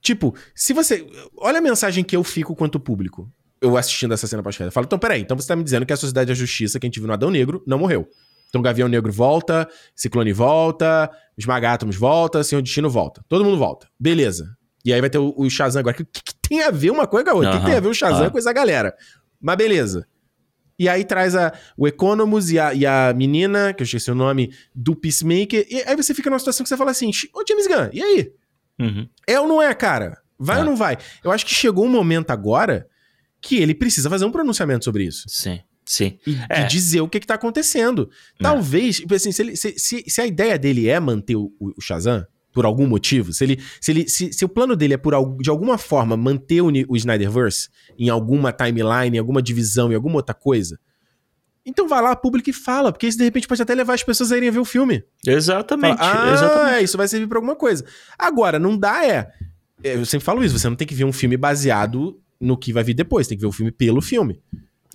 Tipo, 0.01 0.33
se 0.55 0.73
você. 0.73 1.05
Olha 1.39 1.59
a 1.59 1.61
mensagem 1.61 2.05
que 2.05 2.15
eu 2.15 2.23
fico 2.23 2.55
quanto 2.55 2.79
público 2.79 3.29
eu 3.61 3.77
assistindo 3.77 4.13
essa 4.13 4.27
cena 4.27 4.43
pós-crédito. 4.43 4.71
Eu 4.71 4.75
falo, 4.75 4.87
então 4.87 4.99
peraí, 4.99 5.21
então 5.21 5.37
você 5.37 5.49
tá 5.49 5.57
me 5.57 5.65
dizendo 5.65 5.87
que 5.87 5.93
a 5.93 5.97
Sociedade 5.97 6.29
da 6.29 6.35
Justiça 6.35 6.79
que 6.79 6.87
a 6.87 6.89
gente 6.89 7.01
viu 7.01 7.07
no 7.07 7.13
Adão 7.13 7.31
Negro 7.31 7.63
não 7.67 7.79
morreu. 7.79 8.09
Então 8.49 8.63
Gavião 8.63 8.89
Negro 8.89 9.13
volta, 9.13 9.69
Ciclone 9.95 10.33
volta, 10.33 11.11
Esmagátomos 11.37 11.97
volta, 11.97 12.43
Senhor 12.45 12.63
Destino 12.63 12.89
volta. 12.89 13.25
Todo 13.29 13.45
mundo 13.45 13.59
volta. 13.59 13.89
Beleza. 13.99 14.57
E 14.85 14.93
aí 14.93 15.01
vai 15.01 15.11
ter 15.11 15.19
o, 15.19 15.35
o 15.37 15.51
Shazam 15.51 15.81
agora. 15.81 15.95
O 15.95 16.05
que, 16.05 16.05
que, 16.05 16.35
tem 16.49 16.63
a 16.63 16.71
ver 16.71 16.91
uma 16.91 17.07
coisa 17.07 17.25
com 17.25 17.31
a 17.33 17.35
outra? 17.35 17.51
O 17.51 17.53
que, 17.55 17.59
que, 17.59 17.67
tem 17.67 17.75
a 17.75 17.81
ver 17.81 17.89
o 17.89 17.95
Shazam 17.95 18.31
com 18.31 18.39
essa 18.39 18.53
galera? 18.53 18.95
Mas 19.41 19.57
beleza. 19.57 20.07
E 20.79 20.89
aí 20.89 21.05
traz 21.05 21.35
a, 21.35 21.53
o 21.77 21.89
Economus 21.89 22.51
e 22.51 22.59
a, 22.59 22.73
e 22.73 22.87
a 22.87 23.13
menina, 23.15 23.73
que 23.73 23.83
eu 23.83 23.85
esqueci 23.85 24.11
o 24.11 24.15
nome, 24.15 24.53
do 24.75 24.95
Peacemaker. 24.95 25.67
E 25.69 25.83
aí 25.83 25.97
você 25.97 26.15
fica 26.15 26.31
numa 26.31 26.39
situação 26.39 26.63
que 26.63 26.69
você 26.69 26.77
fala 26.77 26.91
assim, 26.91 27.11
ô 27.35 27.43
James 27.49 27.67
Gunn, 27.67 27.89
e 27.93 28.03
aí? 28.03 28.33
Uhum. 28.79 29.09
É 29.27 29.41
ou 29.41 29.49
não 29.49 29.61
é, 29.61 29.75
cara? 29.75 30.19
Vai 30.39 30.59
ou 30.59 30.63
é. 30.63 30.67
não 30.67 30.77
vai? 30.77 30.99
Eu 31.25 31.33
acho 31.33 31.47
que 31.47 31.55
chegou 31.55 31.85
um 31.85 31.91
momento 31.91 32.31
agora 32.31 32.87
que 33.47 33.57
ele 33.57 33.75
precisa 33.75 34.11
fazer 34.11 34.25
um 34.25 34.33
pronunciamento 34.33 34.85
sobre 34.85 35.05
isso. 35.05 35.25
Sim. 35.29 35.61
Sim. 35.85 36.19
E, 36.27 36.37
é. 36.49 36.65
dizer 36.65 37.01
o 37.01 37.09
que, 37.09 37.19
está 37.19 37.35
acontecendo. 37.35 38.11
É. 38.41 38.43
Talvez, 38.43 38.97
tipo 38.97 39.15
assim, 39.15 39.31
se, 39.31 39.41
ele, 39.41 39.57
se, 39.57 39.79
se, 39.79 40.05
se, 40.05 40.21
a 40.21 40.27
ideia 40.27 40.59
dele 40.59 40.89
é 40.89 40.99
manter 40.99 41.37
o, 41.37 41.53
o 41.61 41.81
Shazam, 41.81 42.27
por 42.53 42.65
algum 42.65 42.89
motivo, 42.89 43.33
se 43.33 43.45
ele, 43.45 43.63
se, 43.81 43.93
ele, 43.93 44.09
se, 44.09 44.33
se 44.33 44.45
o 44.45 44.49
plano 44.49 44.75
dele 44.75 44.95
é 44.95 44.97
por 44.97 45.13
de 45.41 45.49
alguma 45.49 45.79
forma 45.79 46.17
manter 46.17 46.61
o, 46.61 46.73
o 46.89 46.97
Snyderverse 46.97 47.69
em 47.97 48.09
alguma 48.09 48.51
timeline, 48.51 49.17
em 49.17 49.19
alguma 49.19 49.41
divisão, 49.41 49.93
em 49.93 49.95
alguma 49.95 50.17
outra 50.17 50.35
coisa, 50.35 50.77
então 51.65 51.87
vai 51.87 52.03
lá, 52.03 52.17
público 52.17 52.51
e 52.51 52.53
fala, 52.53 52.91
porque 52.91 53.07
isso 53.07 53.19
de 53.19 53.25
repente 53.25 53.47
pode 53.47 53.63
até 53.63 53.75
levar 53.75 53.95
as 53.95 54.03
pessoas 54.03 54.33
a 54.33 54.37
irem 54.37 54.51
ver 54.51 54.59
o 54.59 54.65
filme. 54.65 55.05
Exatamente. 55.25 55.99
Fala, 55.99 56.31
ah, 56.31 56.33
exatamente. 56.33 56.75
É, 56.75 56.83
isso 56.83 56.97
vai 56.97 57.07
servir 57.07 57.29
para 57.29 57.39
alguma 57.39 57.55
coisa. 57.55 57.85
Agora, 58.19 58.59
não 58.59 58.77
dá 58.77 59.07
é. 59.07 59.29
Eu 59.85 60.05
sempre 60.07 60.25
falo 60.25 60.43
isso, 60.43 60.59
você 60.59 60.69
não 60.69 60.77
tem 60.77 60.87
que 60.87 60.95
ver 60.95 61.05
um 61.05 61.13
filme 61.13 61.37
baseado 61.37 62.19
no 62.41 62.57
que 62.57 62.73
vai 62.73 62.85
vir 62.85 62.95
depois, 62.95 63.27
tem 63.27 63.37
que 63.37 63.43
ver 63.43 63.49
o 63.49 63.53
filme 63.53 63.73
pelo 63.73 64.01
filme. 64.01 64.41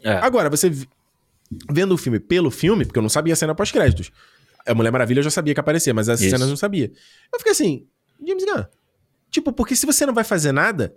É. 0.03 0.13
Agora, 0.13 0.49
você 0.49 0.71
vendo 1.69 1.93
o 1.93 1.97
filme 1.97 2.19
pelo 2.19 2.49
filme, 2.49 2.85
porque 2.85 2.97
eu 2.97 3.03
não 3.03 3.09
sabia 3.09 3.33
a 3.33 3.35
cena 3.35 3.53
pós-créditos. 3.53 4.11
A 4.65 4.73
Mulher 4.73 4.91
Maravilha 4.91 5.19
eu 5.19 5.23
já 5.23 5.29
sabia 5.29 5.53
que 5.53 5.59
aparecia, 5.59 5.93
mas 5.93 6.07
essas 6.07 6.21
Isso. 6.21 6.29
cenas 6.29 6.43
eu 6.47 6.51
não 6.51 6.57
sabia. 6.57 6.91
Eu 7.33 7.39
fiquei 7.39 7.51
assim, 7.51 7.87
James 8.25 8.45
Gunn. 8.45 8.63
Tipo, 9.29 9.51
porque 9.51 9.75
se 9.75 9.85
você 9.85 10.05
não 10.05 10.13
vai 10.13 10.23
fazer 10.23 10.51
nada, 10.51 10.93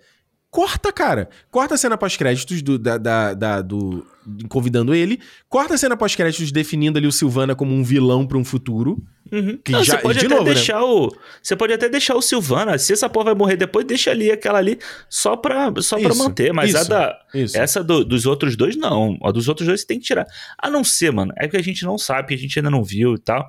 corta, 0.54 0.92
cara. 0.92 1.28
Corta 1.50 1.74
a 1.74 1.76
cena 1.76 1.98
pós-créditos 1.98 2.62
do, 2.62 2.78
da, 2.78 2.96
da, 2.96 3.34
da, 3.34 3.60
do, 3.60 4.06
convidando 4.48 4.94
ele. 4.94 5.18
Corta 5.48 5.74
a 5.74 5.76
cena 5.76 5.96
pós-créditos 5.96 6.52
definindo 6.52 6.96
ali 6.96 7.08
o 7.08 7.12
Silvana 7.12 7.56
como 7.56 7.74
um 7.74 7.82
vilão 7.82 8.24
para 8.24 8.38
um 8.38 8.44
futuro. 8.44 9.02
Uhum. 9.32 9.58
Que 9.64 9.72
Não, 9.72 9.82
já, 9.82 9.96
você 9.96 10.02
pode 10.02 10.20
de 10.20 10.26
até 10.26 10.34
novo, 10.36 10.46
né? 10.46 10.54
deixar 10.54 10.78
né? 10.78 10.84
o. 10.84 11.10
Você 11.42 11.56
pode 11.56 11.72
até 11.72 11.88
deixar 11.88 12.14
o 12.14 12.22
Silvana. 12.22 12.78
Se 12.78 12.92
essa 12.92 13.08
porra 13.08 13.24
vai 13.24 13.34
morrer 13.34 13.56
depois, 13.56 13.84
deixa 13.84 14.12
ali 14.12 14.30
aquela 14.30 14.60
ali 14.60 14.78
só 15.10 15.36
pra, 15.36 15.72
só 15.78 15.98
isso, 15.98 16.06
pra 16.06 16.14
manter. 16.14 16.52
Mas 16.52 16.68
isso, 16.68 16.78
a 16.78 16.84
da. 16.84 17.18
Isso. 17.34 17.58
Essa 17.58 17.82
do, 17.82 18.04
dos 18.04 18.24
outros 18.24 18.54
dois, 18.54 18.76
não. 18.76 19.18
A 19.24 19.32
dos 19.32 19.48
outros 19.48 19.66
dois 19.66 19.80
você 19.80 19.86
tem 19.88 19.98
que 19.98 20.04
tirar. 20.04 20.24
A 20.56 20.70
não 20.70 20.84
ser, 20.84 21.10
mano. 21.10 21.32
É 21.36 21.48
que 21.48 21.56
a 21.56 21.62
gente 21.62 21.84
não 21.84 21.98
sabe, 21.98 22.32
a 22.32 22.38
gente 22.38 22.56
ainda 22.60 22.70
não 22.70 22.84
viu 22.84 23.14
e 23.14 23.18
tal. 23.18 23.40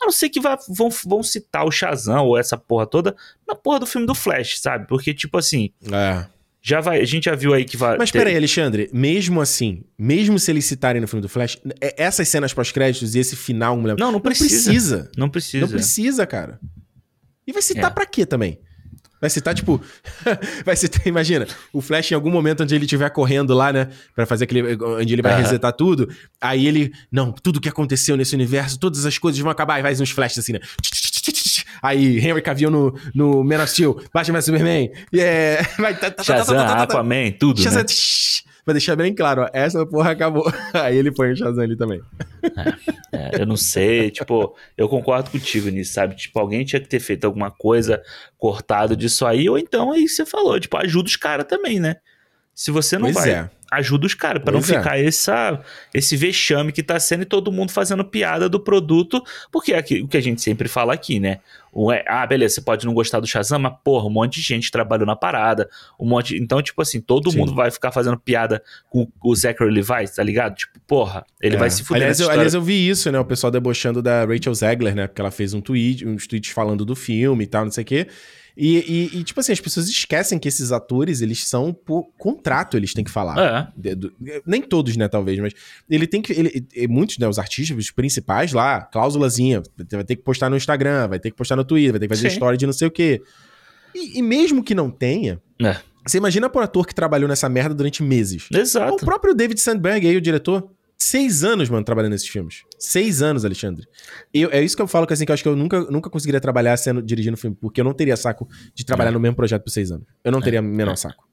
A 0.00 0.06
não 0.06 0.10
ser 0.10 0.30
que 0.30 0.40
vá, 0.40 0.58
vão, 0.66 0.88
vão 1.04 1.22
citar 1.22 1.66
o 1.66 1.70
Shazam 1.70 2.24
ou 2.24 2.38
essa 2.38 2.56
porra 2.56 2.86
toda 2.86 3.14
na 3.46 3.54
porra 3.54 3.80
do 3.80 3.86
filme 3.86 4.06
do 4.06 4.14
Flash, 4.14 4.60
sabe? 4.60 4.86
Porque, 4.86 5.12
tipo 5.12 5.36
assim. 5.36 5.70
É. 5.92 6.32
Já 6.66 6.80
vai, 6.80 6.98
a 6.98 7.04
gente 7.04 7.24
já 7.24 7.34
viu 7.34 7.52
aí 7.52 7.62
que 7.62 7.76
vai. 7.76 7.98
Mas 7.98 8.10
peraí, 8.10 8.34
Alexandre, 8.34 8.88
mesmo 8.90 9.38
assim, 9.42 9.84
mesmo 9.98 10.38
se 10.38 10.50
eles 10.50 10.64
citarem 10.64 10.98
no 10.98 11.06
filme 11.06 11.20
do 11.20 11.28
Flash, 11.28 11.58
é, 11.78 12.02
essas 12.02 12.26
cenas 12.26 12.54
pós-créditos 12.54 13.14
e 13.14 13.18
esse 13.18 13.36
final. 13.36 13.76
Não, 13.76 14.10
não 14.10 14.18
precisa. 14.18 14.54
Não 14.54 14.72
precisa. 14.72 15.10
Não 15.14 15.28
precisa. 15.28 15.60
Não 15.66 15.68
precisa, 15.68 16.26
cara. 16.26 16.58
E 17.46 17.52
vai 17.52 17.60
citar 17.60 17.90
é. 17.90 17.94
pra 17.94 18.06
quê 18.06 18.24
também? 18.24 18.58
Vai 19.20 19.28
citar, 19.28 19.54
tipo. 19.54 19.78
vai 20.64 20.74
citar, 20.74 21.06
imagina, 21.06 21.46
o 21.70 21.82
Flash 21.82 22.12
em 22.12 22.14
algum 22.14 22.30
momento 22.30 22.62
onde 22.62 22.74
ele 22.74 22.84
estiver 22.84 23.10
correndo 23.10 23.52
lá, 23.52 23.70
né? 23.70 23.90
Pra 24.14 24.24
fazer 24.24 24.44
aquele. 24.44 24.82
Onde 24.82 25.14
ele 25.14 25.22
vai 25.22 25.34
uhum. 25.34 25.42
resetar 25.42 25.72
tudo. 25.74 26.08
Aí 26.40 26.66
ele. 26.66 26.92
Não, 27.12 27.30
tudo 27.30 27.60
que 27.60 27.68
aconteceu 27.68 28.16
nesse 28.16 28.34
universo, 28.34 28.78
todas 28.78 29.04
as 29.04 29.18
coisas 29.18 29.38
vão 29.38 29.50
acabar. 29.50 29.78
E 29.78 29.82
vai 29.82 29.92
uns 29.94 30.10
flashes 30.10 30.38
assim, 30.38 30.54
né? 30.54 30.60
Aí, 31.82 32.18
Henry 32.18 32.42
Cavill 32.42 32.70
no, 32.70 32.98
no 33.14 33.44
Man 33.44 33.62
of 33.62 33.70
Steel, 33.70 34.00
Batman 34.12 34.40
Superman. 34.40 34.90
Yeah. 35.12 35.68
Vai, 35.78 35.96
Shazam, 36.22 36.58
Aquaman, 36.58 37.32
tudo, 37.38 37.60
Shazam, 37.60 37.82
né? 37.82 37.86
Pra 38.64 38.72
deixar 38.72 38.96
bem 38.96 39.14
claro, 39.14 39.42
ó, 39.42 39.48
essa 39.52 39.84
porra 39.84 40.12
acabou. 40.12 40.50
Aí 40.72 40.96
ele 40.96 41.12
põe 41.12 41.32
o 41.32 41.36
Shazam 41.36 41.62
ali 41.62 41.76
também. 41.76 42.00
É, 43.12 43.38
é, 43.38 43.42
eu 43.42 43.46
não 43.46 43.58
sei, 43.58 44.10
tipo, 44.10 44.56
eu 44.76 44.88
concordo 44.88 45.30
contigo 45.30 45.68
nisso, 45.68 45.92
sabe? 45.92 46.16
Tipo, 46.16 46.40
alguém 46.40 46.64
tinha 46.64 46.80
que 46.80 46.88
ter 46.88 47.00
feito 47.00 47.26
alguma 47.26 47.50
coisa 47.50 48.02
cortado 48.38 48.96
disso 48.96 49.26
aí, 49.26 49.48
ou 49.50 49.58
então 49.58 49.92
aí 49.92 50.08
você 50.08 50.24
falou, 50.24 50.58
tipo, 50.58 50.76
ajuda 50.78 51.08
os 51.08 51.16
caras 51.16 51.46
também, 51.46 51.78
né? 51.78 51.96
Se 52.54 52.70
você 52.70 52.96
não 52.96 53.12
pois 53.12 53.16
vai, 53.16 53.30
é. 53.30 53.50
Ajuda 53.76 54.06
os 54.06 54.14
caras, 54.14 54.42
para 54.42 54.52
não 54.52 54.60
é. 54.60 54.62
ficar 54.62 54.98
essa, 54.98 55.60
esse 55.92 56.16
vexame 56.16 56.72
que 56.72 56.82
tá 56.82 56.98
sendo 56.98 57.22
e 57.22 57.26
todo 57.26 57.52
mundo 57.52 57.70
fazendo 57.70 58.04
piada 58.04 58.48
do 58.48 58.60
produto, 58.60 59.22
porque 59.50 59.72
é 59.72 59.80
o 60.02 60.08
que 60.08 60.16
a 60.16 60.20
gente 60.20 60.42
sempre 60.42 60.68
fala 60.68 60.94
aqui, 60.94 61.20
né? 61.20 61.40
É, 61.92 62.04
ah, 62.06 62.24
beleza, 62.24 62.54
você 62.54 62.60
pode 62.60 62.86
não 62.86 62.94
gostar 62.94 63.18
do 63.18 63.26
Shazam, 63.26 63.58
mas 63.58 63.74
porra, 63.82 64.06
um 64.06 64.10
monte 64.10 64.36
de 64.36 64.42
gente 64.42 64.70
trabalhou 64.70 65.04
na 65.04 65.16
parada, 65.16 65.68
um 65.98 66.06
monte. 66.06 66.36
Então, 66.36 66.62
tipo 66.62 66.80
assim, 66.80 67.00
todo 67.00 67.32
Sim. 67.32 67.38
mundo 67.38 67.54
vai 67.54 67.70
ficar 67.70 67.90
fazendo 67.90 68.16
piada 68.16 68.62
com 68.88 69.08
o 69.22 69.34
Zachary 69.34 69.72
Levi, 69.72 70.08
tá 70.14 70.22
ligado? 70.22 70.54
Tipo, 70.54 70.78
porra, 70.86 71.26
ele 71.40 71.56
é. 71.56 71.58
vai 71.58 71.68
se 71.68 71.82
fuder. 71.82 72.02
Aliás 72.02 72.20
eu, 72.20 72.30
aliás, 72.30 72.54
eu 72.54 72.62
vi 72.62 72.88
isso, 72.88 73.10
né? 73.10 73.18
O 73.18 73.24
pessoal 73.24 73.50
debochando 73.50 74.00
da 74.00 74.24
Rachel 74.24 74.54
Zegler, 74.54 74.94
né? 74.94 75.08
Porque 75.08 75.20
ela 75.20 75.32
fez 75.32 75.52
um 75.52 75.60
tweet, 75.60 76.06
uns 76.06 76.28
tweets 76.28 76.52
falando 76.52 76.84
do 76.84 76.94
filme 76.94 77.42
e 77.42 77.46
tal, 77.46 77.64
não 77.64 77.72
sei 77.72 77.82
o 77.82 77.86
quê. 77.86 78.06
E, 78.56 79.10
e, 79.12 79.18
e, 79.18 79.24
tipo 79.24 79.40
assim, 79.40 79.52
as 79.52 79.58
pessoas 79.58 79.88
esquecem 79.88 80.38
que 80.38 80.46
esses 80.46 80.70
atores, 80.70 81.20
eles 81.20 81.44
são 81.46 81.72
por 81.72 82.08
contrato, 82.16 82.76
eles 82.76 82.94
têm 82.94 83.02
que 83.02 83.10
falar. 83.10 83.38
É. 83.38 83.68
De, 83.76 83.94
do, 83.96 84.12
nem 84.46 84.62
todos, 84.62 84.96
né, 84.96 85.08
talvez, 85.08 85.40
mas 85.40 85.52
ele 85.90 86.06
tem 86.06 86.22
que. 86.22 86.32
Ele, 86.32 86.66
muitos, 86.88 87.18
né, 87.18 87.26
os 87.26 87.38
artistas, 87.38 87.76
os 87.76 87.90
principais 87.90 88.52
lá, 88.52 88.82
cláusulazinha, 88.82 89.62
vai 89.90 90.04
ter 90.04 90.16
que 90.16 90.22
postar 90.22 90.48
no 90.48 90.56
Instagram, 90.56 91.08
vai 91.08 91.18
ter 91.18 91.30
que 91.30 91.36
postar 91.36 91.56
no 91.56 91.64
Twitter, 91.64 91.92
vai 91.92 92.00
ter 92.00 92.06
que 92.06 92.14
fazer 92.14 92.28
Sim. 92.28 92.34
história 92.34 92.56
de 92.56 92.66
não 92.66 92.72
sei 92.72 92.86
o 92.86 92.90
quê. 92.90 93.20
E, 93.92 94.18
e 94.18 94.22
mesmo 94.22 94.62
que 94.62 94.74
não 94.74 94.88
tenha. 94.88 95.40
É. 95.60 95.76
Você 96.06 96.18
imagina 96.18 96.50
por 96.50 96.62
ator 96.62 96.86
que 96.86 96.94
trabalhou 96.94 97.28
nessa 97.28 97.48
merda 97.48 97.74
durante 97.74 98.02
meses. 98.02 98.46
Exato. 98.52 98.94
O 98.94 98.98
próprio 98.98 99.34
David 99.34 99.58
Sandberg 99.58 100.06
aí, 100.06 100.16
o 100.16 100.20
diretor. 100.20 100.70
Seis 100.96 101.42
anos, 101.44 101.68
mano, 101.68 101.84
trabalhando 101.84 102.12
nesses 102.12 102.28
filmes. 102.28 102.62
Seis 102.78 103.20
anos, 103.20 103.44
Alexandre. 103.44 103.86
Eu, 104.32 104.50
é 104.52 104.62
isso 104.62 104.76
que 104.76 104.82
eu 104.82 104.86
falo 104.86 105.06
que, 105.06 105.12
assim, 105.12 105.24
que 105.24 105.30
eu 105.30 105.34
acho 105.34 105.42
que 105.42 105.48
eu 105.48 105.56
nunca, 105.56 105.80
nunca 105.90 106.08
conseguiria 106.08 106.40
trabalhar 106.40 106.76
sendo 106.76 107.02
dirigindo 107.02 107.36
filme, 107.36 107.56
porque 107.60 107.80
eu 107.80 107.84
não 107.84 107.92
teria 107.92 108.16
saco 108.16 108.48
de 108.74 108.84
trabalhar 108.84 109.10
é. 109.10 109.12
no 109.12 109.20
mesmo 109.20 109.36
projeto 109.36 109.62
por 109.62 109.70
seis 109.70 109.90
anos. 109.90 110.06
Eu 110.22 110.32
não 110.32 110.38
é. 110.38 110.42
teria 110.42 110.62
menor 110.62 110.92
é. 110.92 110.96
saco. 110.96 111.24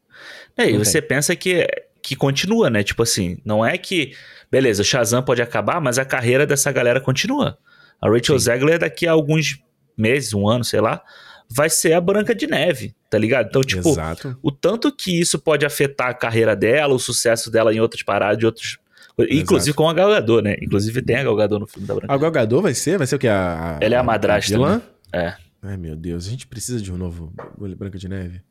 É, 0.57 0.69
e 0.69 0.77
você 0.77 1.01
pensa 1.01 1.35
que, 1.35 1.67
que 2.01 2.15
continua, 2.15 2.69
né? 2.69 2.83
Tipo 2.83 3.03
assim, 3.03 3.37
não 3.45 3.65
é 3.65 3.77
que, 3.77 4.13
beleza, 4.51 4.81
o 4.81 4.85
Shazam 4.85 5.23
pode 5.23 5.41
acabar, 5.41 5.79
mas 5.79 5.97
a 5.97 6.05
carreira 6.05 6.45
dessa 6.45 6.71
galera 6.71 6.99
continua. 6.99 7.57
A 8.01 8.09
Rachel 8.09 8.39
Sim. 8.39 8.45
Zegler, 8.45 8.79
daqui 8.79 9.07
a 9.07 9.11
alguns 9.11 9.59
meses, 9.97 10.33
um 10.33 10.47
ano, 10.47 10.63
sei 10.63 10.81
lá, 10.81 11.01
vai 11.49 11.69
ser 11.69 11.93
a 11.93 12.01
Branca 12.01 12.33
de 12.33 12.47
Neve, 12.47 12.95
tá 13.09 13.17
ligado? 13.17 13.47
Então, 13.47 13.61
tipo, 13.61 13.89
Exato. 13.89 14.37
o 14.41 14.51
tanto 14.51 14.91
que 14.91 15.19
isso 15.19 15.37
pode 15.37 15.65
afetar 15.65 16.09
a 16.09 16.13
carreira 16.13 16.55
dela, 16.55 16.93
o 16.93 16.99
sucesso 16.99 17.51
dela 17.51 17.73
em 17.73 17.79
outras 17.79 18.01
paradas, 18.01 18.37
de 18.37 18.45
outros 18.45 18.77
Inclusive 19.23 19.71
Exato. 19.71 19.75
com 19.75 19.89
a 19.89 19.93
Galgador, 19.93 20.41
né? 20.41 20.55
Inclusive 20.61 21.01
tem 21.01 21.15
a 21.15 21.23
Galgador 21.23 21.59
no 21.59 21.67
filme 21.67 21.87
da 21.87 21.95
Branca. 21.95 22.13
A 22.13 22.17
Galgador 22.17 22.61
vai 22.61 22.73
ser? 22.73 22.97
Vai 22.97 23.07
ser 23.07 23.15
o 23.15 23.19
que? 23.19 23.27
A, 23.27 23.77
a, 23.77 23.79
Ela 23.81 23.95
é 23.95 23.97
a 23.97 24.03
madrasta. 24.03 24.55
A 24.55 24.77
né? 24.77 24.81
É. 25.13 25.33
Ai, 25.61 25.77
meu 25.77 25.95
Deus. 25.95 26.27
A 26.27 26.29
gente 26.29 26.47
precisa 26.47 26.81
de 26.81 26.91
um 26.91 26.97
novo 26.97 27.33
Branca 27.77 27.97
de 27.97 28.07
Neve. 28.07 28.41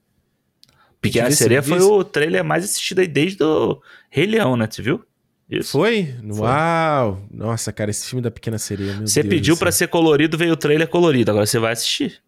Pequena 1.01 1.31
Sereia 1.31 1.63
foi 1.63 1.81
o 1.81 2.05
trailer 2.05 2.45
mais 2.45 2.65
assistido 2.65 2.99
aí 3.01 3.09
desde 3.09 3.43
o 3.43 3.81
Rei 4.11 4.27
Leão, 4.27 4.57
né? 4.57 4.69
Você 4.71 4.83
viu? 4.83 5.03
Isso. 5.51 5.73
Foi? 5.73 6.15
Foi? 6.21 6.41
Uau! 6.41 7.27
Nossa, 7.31 7.73
cara, 7.73 7.91
esse 7.91 8.07
filme 8.07 8.23
da 8.23 8.31
Pequena 8.31 8.59
Sereia, 8.59 8.95
meu 8.95 9.09
Você 9.09 9.23
Deus 9.23 9.35
pediu 9.35 9.57
para 9.57 9.73
ser 9.73 9.89
colorido, 9.89 10.39
veio 10.39 10.53
o 10.53 10.57
trailer 10.57 10.87
colorido. 10.87 11.31
Agora 11.31 11.47
você 11.47 11.59
vai 11.59 11.73
assistir. 11.73 12.21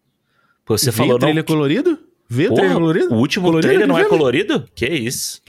Você 0.67 0.85
veio 0.85 0.97
falou 0.97 1.15
o 1.15 1.19
trailer 1.19 1.43
não... 1.43 1.47
colorido? 1.47 1.99
Veio 2.27 2.51
o 2.51 2.55
trailer 2.55 2.75
colorido? 2.75 3.13
O 3.13 3.17
último 3.17 3.45
colorido 3.45 3.67
trailer 3.67 3.87
não 3.87 3.97
é 3.97 4.05
colorido? 4.05 4.67
Que 4.75 4.87
isso? 4.87 5.41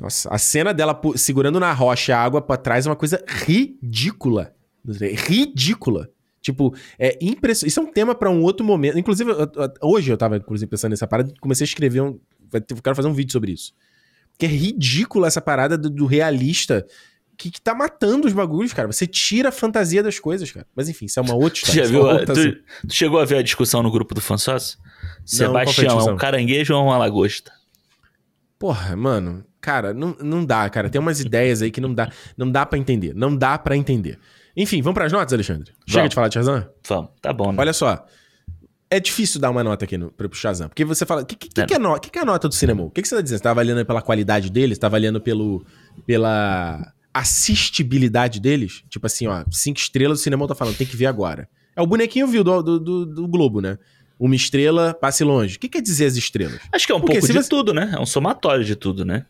Nossa, 0.00 0.28
a 0.32 0.38
cena 0.38 0.72
dela 0.72 0.98
segurando 1.16 1.60
na 1.60 1.72
rocha 1.72 2.16
a 2.16 2.22
água 2.22 2.40
para 2.40 2.56
trás 2.56 2.86
é 2.86 2.90
uma 2.90 2.96
coisa 2.96 3.22
ridícula. 3.26 4.54
Ridícula. 4.84 6.08
Tipo, 6.40 6.74
é 6.98 7.18
impressionante. 7.20 7.70
Isso 7.70 7.80
é 7.80 7.82
um 7.82 7.92
tema 7.92 8.14
para 8.14 8.30
um 8.30 8.42
outro 8.42 8.64
momento. 8.64 8.98
Inclusive, 8.98 9.30
hoje 9.82 10.10
eu 10.10 10.16
tava 10.16 10.36
inclusive, 10.38 10.68
pensando 10.68 10.90
nessa 10.90 11.06
parada, 11.06 11.32
comecei 11.40 11.64
a 11.64 11.68
escrever 11.68 12.00
um. 12.00 12.18
Eu 12.52 12.82
quero 12.82 12.96
fazer 12.96 13.08
um 13.08 13.12
vídeo 13.12 13.32
sobre 13.32 13.52
isso. 13.52 13.72
Que 14.38 14.46
é 14.46 14.48
ridícula 14.48 15.26
essa 15.26 15.40
parada 15.40 15.76
do, 15.76 15.90
do 15.90 16.06
realista 16.06 16.86
que, 17.40 17.50
que 17.50 17.60
tá 17.60 17.74
matando 17.74 18.26
os 18.26 18.34
bagulhos, 18.34 18.74
cara. 18.74 18.90
Você 18.90 19.06
tira 19.06 19.48
a 19.48 19.52
fantasia 19.52 20.02
das 20.02 20.18
coisas, 20.18 20.50
cara. 20.50 20.66
Mas 20.76 20.88
enfim, 20.90 21.06
isso 21.06 21.18
é 21.18 21.22
uma 21.22 21.34
outra 21.34 21.58
história. 21.64 21.84
Já 21.84 21.90
viu? 21.90 22.10
A, 22.10 22.24
tu, 22.26 22.34
tu, 22.86 22.94
chegou 22.94 23.18
a 23.18 23.24
ver 23.24 23.38
a 23.38 23.42
discussão 23.42 23.82
no 23.82 23.90
grupo 23.90 24.14
do 24.14 24.20
Fansócio? 24.20 24.78
Sebastião 25.24 25.98
é 26.00 26.12
um 26.12 26.16
caranguejo 26.16 26.74
ou 26.74 26.84
uma 26.84 26.98
lagosta? 26.98 27.50
Porra, 28.58 28.94
mano, 28.94 29.42
Cara, 29.60 29.92
não, 29.92 30.16
não 30.22 30.44
dá, 30.44 30.68
cara. 30.70 30.88
Tem 30.88 31.00
umas 31.00 31.20
ideias 31.20 31.60
aí 31.62 31.70
que 31.70 31.80
não 31.80 31.92
dá, 31.92 32.10
não 32.36 32.50
dá 32.50 32.64
para 32.64 32.78
entender. 32.78 33.14
Não 33.14 33.36
dá 33.36 33.58
para 33.58 33.76
entender. 33.76 34.18
Enfim, 34.56 34.82
vamos 34.82 34.94
para 34.94 35.06
as 35.06 35.12
notas, 35.12 35.32
Alexandre? 35.32 35.72
Chega 35.86 36.00
vamos. 36.00 36.10
de 36.10 36.14
falar 36.14 36.28
de 36.28 36.34
Shazam? 36.34 36.66
Vamos, 36.88 37.10
tá 37.20 37.32
bom. 37.32 37.52
Né? 37.52 37.58
Olha 37.58 37.72
só. 37.72 38.04
É 38.92 38.98
difícil 38.98 39.40
dar 39.40 39.50
uma 39.50 39.62
nota 39.62 39.84
aqui 39.84 39.96
no, 39.96 40.10
pro 40.10 40.32
Shazam. 40.34 40.68
Porque 40.68 40.84
você 40.84 41.06
fala. 41.06 41.22
O 41.22 41.26
que, 41.26 41.36
que, 41.36 41.48
que, 41.48 41.64
que, 41.64 41.74
é 41.74 41.78
no, 41.78 41.98
que, 42.00 42.10
que 42.10 42.18
é 42.18 42.22
a 42.22 42.24
nota 42.24 42.48
do 42.48 42.54
cinema? 42.54 42.82
O 42.82 42.90
que, 42.90 43.02
que 43.02 43.08
você 43.08 43.14
tá 43.14 43.22
dizendo? 43.22 43.38
Você 43.38 43.42
tá 43.44 43.50
avaliando 43.50 43.84
pela 43.86 44.02
qualidade 44.02 44.50
deles? 44.50 44.76
Você 44.76 44.80
tá 44.80 44.88
avaliando 44.88 45.20
pelo, 45.20 45.64
pela 46.06 46.92
assistibilidade 47.14 48.40
deles? 48.40 48.82
Tipo 48.88 49.06
assim, 49.06 49.26
ó, 49.28 49.44
cinco 49.50 49.78
estrelas 49.78 50.20
o 50.20 50.22
cinema 50.22 50.46
tá 50.48 50.54
falando, 50.54 50.76
tem 50.76 50.86
que 50.86 50.96
ver 50.96 51.06
agora. 51.06 51.48
É 51.76 51.82
o 51.82 51.86
bonequinho 51.86 52.26
viu 52.26 52.42
do, 52.42 52.62
do, 52.62 52.80
do, 52.80 53.06
do 53.06 53.28
Globo, 53.28 53.60
né? 53.60 53.78
Uma 54.18 54.34
estrela, 54.34 54.92
passe 54.92 55.24
longe. 55.24 55.56
O 55.56 55.60
que 55.60 55.68
quer 55.68 55.80
dizer 55.80 56.06
as 56.06 56.16
estrelas? 56.16 56.60
Acho 56.72 56.86
que 56.86 56.92
é 56.92 56.94
um 56.94 57.00
Porque 57.00 57.20
pouco 57.20 57.26
de 57.32 57.32
você... 57.32 57.48
tudo, 57.48 57.72
né? 57.72 57.92
É 57.96 58.00
um 58.00 58.04
somatório 58.04 58.64
de 58.64 58.76
tudo, 58.76 59.04
né? 59.04 59.24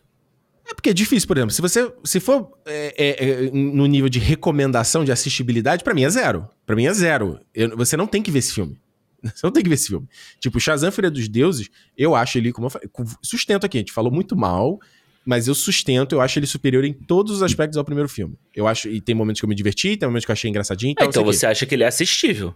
É 0.71 0.73
porque 0.73 0.89
é 0.89 0.93
difícil, 0.93 1.27
por 1.27 1.37
exemplo, 1.37 1.53
se 1.53 1.61
você 1.61 1.93
se 2.05 2.19
for 2.21 2.57
é, 2.65 2.95
é, 2.97 3.45
é 3.45 3.51
no 3.51 3.85
nível 3.85 4.07
de 4.07 4.19
recomendação, 4.19 5.03
de 5.03 5.11
assistibilidade, 5.11 5.83
para 5.83 5.93
mim 5.93 6.03
é 6.03 6.09
zero. 6.09 6.47
para 6.65 6.77
mim 6.77 6.85
é 6.85 6.93
zero. 6.93 7.39
Eu, 7.53 7.75
você 7.75 7.97
não 7.97 8.07
tem 8.07 8.23
que 8.23 8.31
ver 8.31 8.39
esse 8.39 8.53
filme. 8.53 8.77
Você 9.21 9.45
não 9.45 9.51
tem 9.51 9.61
que 9.61 9.69
ver 9.69 9.75
esse 9.75 9.87
filme. 9.87 10.07
Tipo, 10.39 10.59
Shazam 10.59 10.91
Filha 10.91 11.11
dos 11.11 11.27
Deuses, 11.27 11.69
eu 11.95 12.15
acho 12.15 12.39
ele, 12.39 12.51
como 12.51 12.65
eu 12.65 12.71
falei, 12.71 12.89
sustento 13.21 13.65
aqui, 13.67 13.77
a 13.77 13.81
gente 13.81 13.91
falou 13.91 14.11
muito 14.11 14.35
mal, 14.35 14.79
mas 15.23 15.47
eu 15.47 15.53
sustento, 15.53 16.13
eu 16.13 16.21
acho 16.21 16.39
ele 16.39 16.47
superior 16.47 16.83
em 16.83 16.91
todos 16.91 17.33
os 17.33 17.43
aspectos 17.43 17.77
ao 17.77 17.85
primeiro 17.85 18.09
filme. 18.09 18.35
Eu 18.55 18.67
acho, 18.67 18.89
e 18.89 18.99
tem 18.99 19.13
momentos 19.13 19.39
que 19.39 19.45
eu 19.45 19.49
me 19.49 19.53
diverti, 19.53 19.95
tem 19.95 20.09
momentos 20.09 20.25
que 20.25 20.31
eu 20.31 20.33
achei 20.33 20.49
engraçadinho. 20.49 20.93
Então, 20.93 21.07
então 21.07 21.23
você 21.23 21.45
acha 21.45 21.67
que 21.67 21.75
ele 21.75 21.83
é 21.83 21.87
assistível? 21.87 22.55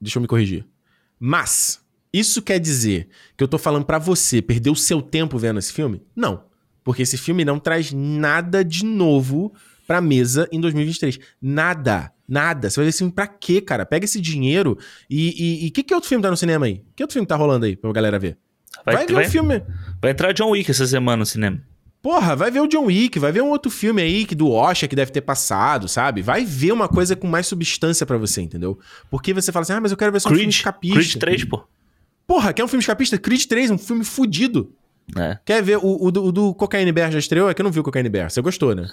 Deixa 0.00 0.18
eu 0.18 0.22
me 0.22 0.26
corrigir. 0.26 0.66
Mas, 1.20 1.80
isso 2.12 2.42
quer 2.42 2.58
dizer 2.58 3.08
que 3.36 3.44
eu 3.44 3.46
tô 3.46 3.56
falando 3.56 3.84
para 3.84 4.00
você 4.00 4.42
perder 4.42 4.70
o 4.70 4.74
seu 4.74 5.00
tempo 5.00 5.38
vendo 5.38 5.60
esse 5.60 5.72
filme? 5.72 6.02
Não. 6.16 6.42
Porque 6.84 7.02
esse 7.02 7.16
filme 7.16 7.44
não 7.44 7.58
traz 7.58 7.92
nada 7.92 8.64
de 8.64 8.84
novo 8.84 9.52
pra 9.86 10.00
mesa 10.00 10.48
em 10.50 10.60
2023. 10.60 11.18
Nada. 11.40 12.12
Nada. 12.28 12.70
Você 12.70 12.76
vai 12.76 12.84
ver 12.86 12.90
esse 12.90 12.98
filme 12.98 13.12
pra 13.12 13.26
quê, 13.26 13.60
cara? 13.60 13.84
Pega 13.84 14.04
esse 14.04 14.20
dinheiro 14.20 14.78
e. 15.08 15.66
E 15.66 15.70
que, 15.70 15.82
que 15.82 15.94
outro 15.94 16.08
filme 16.08 16.22
tá 16.22 16.30
no 16.30 16.36
cinema 16.36 16.66
aí? 16.66 16.82
Que 16.96 17.02
outro 17.02 17.12
filme 17.12 17.26
tá 17.26 17.36
rolando 17.36 17.66
aí 17.66 17.76
pra 17.76 17.92
galera 17.92 18.18
ver? 18.18 18.38
Vai, 18.84 18.96
vai 18.96 19.06
ver 19.06 19.12
vai, 19.12 19.26
um 19.26 19.30
filme. 19.30 19.62
Vai 20.00 20.10
entrar 20.10 20.32
John 20.32 20.50
Wick 20.50 20.70
essa 20.70 20.86
semana 20.86 21.18
no 21.18 21.26
cinema. 21.26 21.60
Porra, 22.02 22.34
vai 22.34 22.50
ver 22.50 22.60
o 22.60 22.66
John 22.66 22.86
Wick, 22.86 23.16
vai 23.20 23.30
ver 23.30 23.42
um 23.42 23.48
outro 23.48 23.70
filme 23.70 24.02
aí 24.02 24.24
que 24.24 24.34
do 24.34 24.50
Oscar 24.50 24.88
que 24.88 24.96
deve 24.96 25.12
ter 25.12 25.20
passado, 25.20 25.86
sabe? 25.86 26.20
Vai 26.20 26.44
ver 26.44 26.72
uma 26.72 26.88
coisa 26.88 27.14
com 27.14 27.28
mais 27.28 27.46
substância 27.46 28.04
para 28.04 28.18
você, 28.18 28.42
entendeu? 28.42 28.76
Porque 29.08 29.32
você 29.32 29.52
fala 29.52 29.62
assim, 29.62 29.72
ah, 29.72 29.80
mas 29.80 29.92
eu 29.92 29.96
quero 29.96 30.10
ver 30.10 30.18
só 30.18 30.28
um 30.28 30.34
filme 30.34 30.50
escapista. 30.50 30.98
Creed 30.98 31.14
3, 31.14 31.44
pô. 31.44 31.64
Porra, 32.26 32.52
quer 32.52 32.64
um 32.64 32.68
filme 32.68 32.80
escapista? 32.80 33.16
Creed 33.18 33.44
3, 33.44 33.70
um 33.70 33.78
filme 33.78 34.04
fudido. 34.04 34.74
É. 35.16 35.38
Quer 35.44 35.62
ver 35.62 35.78
o, 35.78 36.04
o, 36.06 36.10
do, 36.10 36.24
o 36.24 36.32
do 36.32 36.54
Cocaine 36.54 36.92
Bear 36.92 37.10
já 37.10 37.18
estreou? 37.18 37.48
É 37.48 37.54
que 37.54 37.60
eu 37.60 37.64
não 37.64 37.70
vi 37.70 37.80
o 37.80 37.82
Cocaine 37.82 38.08
Bear. 38.08 38.30
Você 38.30 38.40
gostou, 38.40 38.74
né? 38.74 38.88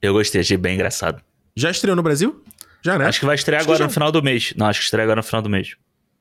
Eu 0.00 0.12
gostei, 0.12 0.40
achei 0.40 0.56
bem 0.56 0.74
engraçado. 0.74 1.22
Já 1.56 1.70
estreou 1.70 1.96
no 1.96 2.02
Brasil? 2.02 2.42
Já, 2.82 2.98
né? 2.98 3.06
Acho 3.06 3.20
que 3.20 3.26
vai 3.26 3.34
estrear 3.34 3.60
acho 3.60 3.68
agora 3.68 3.78
já... 3.80 3.84
no 3.84 3.90
final 3.90 4.10
do 4.10 4.22
mês. 4.22 4.54
Não, 4.56 4.66
acho 4.66 4.80
que 4.80 4.84
estreia 4.84 5.04
agora 5.04 5.18
no 5.18 5.22
final 5.22 5.42
do 5.42 5.50
mês 5.50 5.76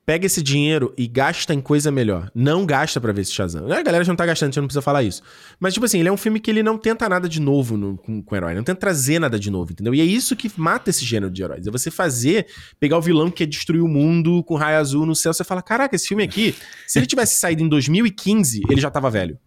pega 0.09 0.25
esse 0.25 0.41
dinheiro 0.41 0.91
e 0.97 1.05
gasta 1.05 1.53
em 1.53 1.61
coisa 1.61 1.91
melhor. 1.91 2.31
Não 2.33 2.65
gasta 2.65 2.99
para 2.99 3.13
ver 3.13 3.21
esse 3.21 3.31
Shazam. 3.31 3.71
A 3.71 3.83
galera 3.83 4.03
já 4.03 4.11
não 4.11 4.15
tá 4.15 4.25
gastando, 4.25 4.51
você 4.51 4.59
não 4.59 4.65
precisa 4.65 4.81
falar 4.81 5.03
isso. 5.03 5.21
Mas, 5.59 5.75
tipo 5.75 5.85
assim, 5.85 5.99
ele 5.99 6.09
é 6.09 6.11
um 6.11 6.17
filme 6.17 6.39
que 6.39 6.49
ele 6.49 6.63
não 6.63 6.79
tenta 6.79 7.07
nada 7.07 7.29
de 7.29 7.39
novo 7.39 7.77
no, 7.77 7.95
com, 7.95 8.19
com 8.19 8.33
o 8.33 8.35
herói. 8.35 8.55
Não 8.55 8.63
tenta 8.63 8.79
trazer 8.79 9.19
nada 9.19 9.37
de 9.37 9.51
novo, 9.51 9.71
entendeu? 9.71 9.93
E 9.93 10.01
é 10.01 10.03
isso 10.03 10.35
que 10.35 10.51
mata 10.57 10.89
esse 10.89 11.05
gênero 11.05 11.31
de 11.31 11.43
heróis. 11.43 11.67
É 11.67 11.69
você 11.69 11.91
fazer, 11.91 12.47
pegar 12.79 12.97
o 12.97 13.01
vilão 13.03 13.29
que 13.29 13.37
quer 13.37 13.45
destruir 13.45 13.83
o 13.83 13.87
mundo 13.87 14.43
com 14.45 14.55
raio 14.55 14.79
azul 14.79 15.05
no 15.05 15.15
céu. 15.15 15.31
Você 15.31 15.43
fala, 15.43 15.61
caraca, 15.61 15.95
esse 15.95 16.07
filme 16.07 16.23
aqui, 16.23 16.55
se 16.87 16.97
ele 16.97 17.05
tivesse 17.05 17.39
saído 17.39 17.61
em 17.61 17.69
2015, 17.69 18.63
ele 18.67 18.81
já 18.81 18.89
tava 18.89 19.11
velho. 19.11 19.37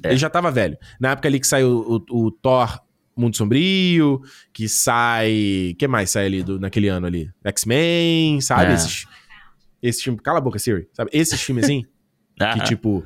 É. 0.00 0.10
Ele 0.10 0.16
já 0.16 0.30
tava 0.30 0.48
velho. 0.48 0.78
Na 1.00 1.10
época 1.10 1.26
ali 1.26 1.40
que 1.40 1.46
saiu 1.48 2.04
o, 2.08 2.26
o 2.26 2.30
Thor 2.30 2.78
Mundo 3.16 3.36
Sombrio, 3.36 4.22
que 4.52 4.68
sai. 4.68 5.74
que 5.76 5.88
mais 5.88 6.10
sai 6.10 6.26
ali 6.26 6.44
do, 6.44 6.60
naquele 6.60 6.86
ano 6.86 7.04
ali? 7.08 7.30
X-Men, 7.44 8.40
sabe? 8.40 8.70
É. 8.70 8.74
Esses 8.74 9.06
Esse 9.84 10.02
filme, 10.02 10.18
cala 10.18 10.38
a 10.38 10.40
boca, 10.40 10.58
Siri, 10.58 10.88
sabe? 10.94 11.10
Esses 11.12 11.42
filmes 11.42 11.64
assim, 11.64 11.84
que 12.54 12.64
tipo, 12.64 13.04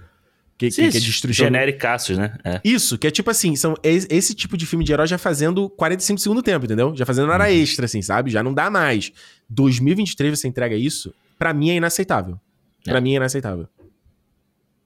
que, 0.57 0.71
Sim, 0.71 0.85
que, 0.85 0.93
que 0.93 0.99
é 0.99 1.01
destruição. 1.01 1.47
Genericaços, 1.47 2.17
né? 2.17 2.39
É. 2.45 2.61
Isso, 2.65 2.97
que 2.97 3.09
é 3.09 3.11
tipo 3.11 3.29
assim, 3.29 3.57
são 3.57 3.75
esse 3.83 4.33
tipo 4.33 4.57
de 4.57 4.65
filme 4.65 4.85
de 4.85 4.93
herói 4.93 5.09
já 5.09 5.19
fazendo 5.19 5.69
45 5.71 6.21
segundo 6.21 6.41
tempo, 6.41 6.67
entendeu? 6.67 6.95
Já 6.95 7.05
fazendo 7.05 7.33
hora 7.33 7.45
uhum. 7.45 7.51
extra, 7.51 7.87
assim, 7.87 8.01
sabe? 8.01 8.31
Já 8.31 8.45
não 8.45 8.55
dá 8.55 8.71
mais. 8.71 9.11
2023 9.51 10.39
você 10.39 10.47
entrega 10.47 10.77
isso, 10.77 11.13
para 11.37 11.53
mim 11.53 11.71
é 11.71 11.75
inaceitável. 11.75 12.39
É. 12.87 12.93
Pra 12.93 13.01
mim 13.01 13.15
é 13.15 13.17
inaceitável. 13.17 13.69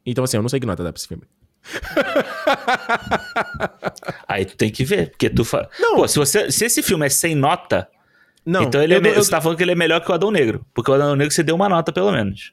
Então, 0.07 0.25
assim, 0.25 0.39
eu 0.39 0.43
não 0.43 0.49
sei 0.49 0.59
que 0.59 0.67
nota 0.67 0.83
dá 0.83 0.91
pra 0.91 0.99
esse 0.99 1.09
filme. 1.09 1.25
Aí 4.27 4.47
tu 4.47 4.57
tem 4.57 4.71
que 4.71 4.83
ver, 4.83 5.11
porque 5.11 5.29
tu 5.29 5.45
fala. 5.45 5.69
Não. 5.79 5.97
Pô, 5.97 6.09
se, 6.09 6.19
você, 6.19 6.51
se 6.51 6.65
esse 6.65 6.83
filme 6.83 7.05
é 7.05 7.11
sem 7.11 7.35
nota, 7.35 7.87
não, 8.45 8.65
então 8.65 8.83
ele 8.83 8.95
é, 8.95 8.97
eu, 8.97 9.15
você 9.15 9.31
tá 9.31 9.41
falando 9.41 9.57
que 9.57 9.63
ele 9.63 9.73
é 9.73 9.77
melhor 9.77 10.01
que 10.01 10.11
o 10.11 10.15
Adão 10.15 10.31
Negro. 10.31 10.65
Porque 10.75 10.91
o 10.91 10.95
Adão 10.95 11.15
Negro 11.15 11.33
você 11.33 11.43
deu 11.43 11.55
uma 11.55 11.69
nota, 11.69 11.93
pelo 11.93 12.11
menos. 12.11 12.53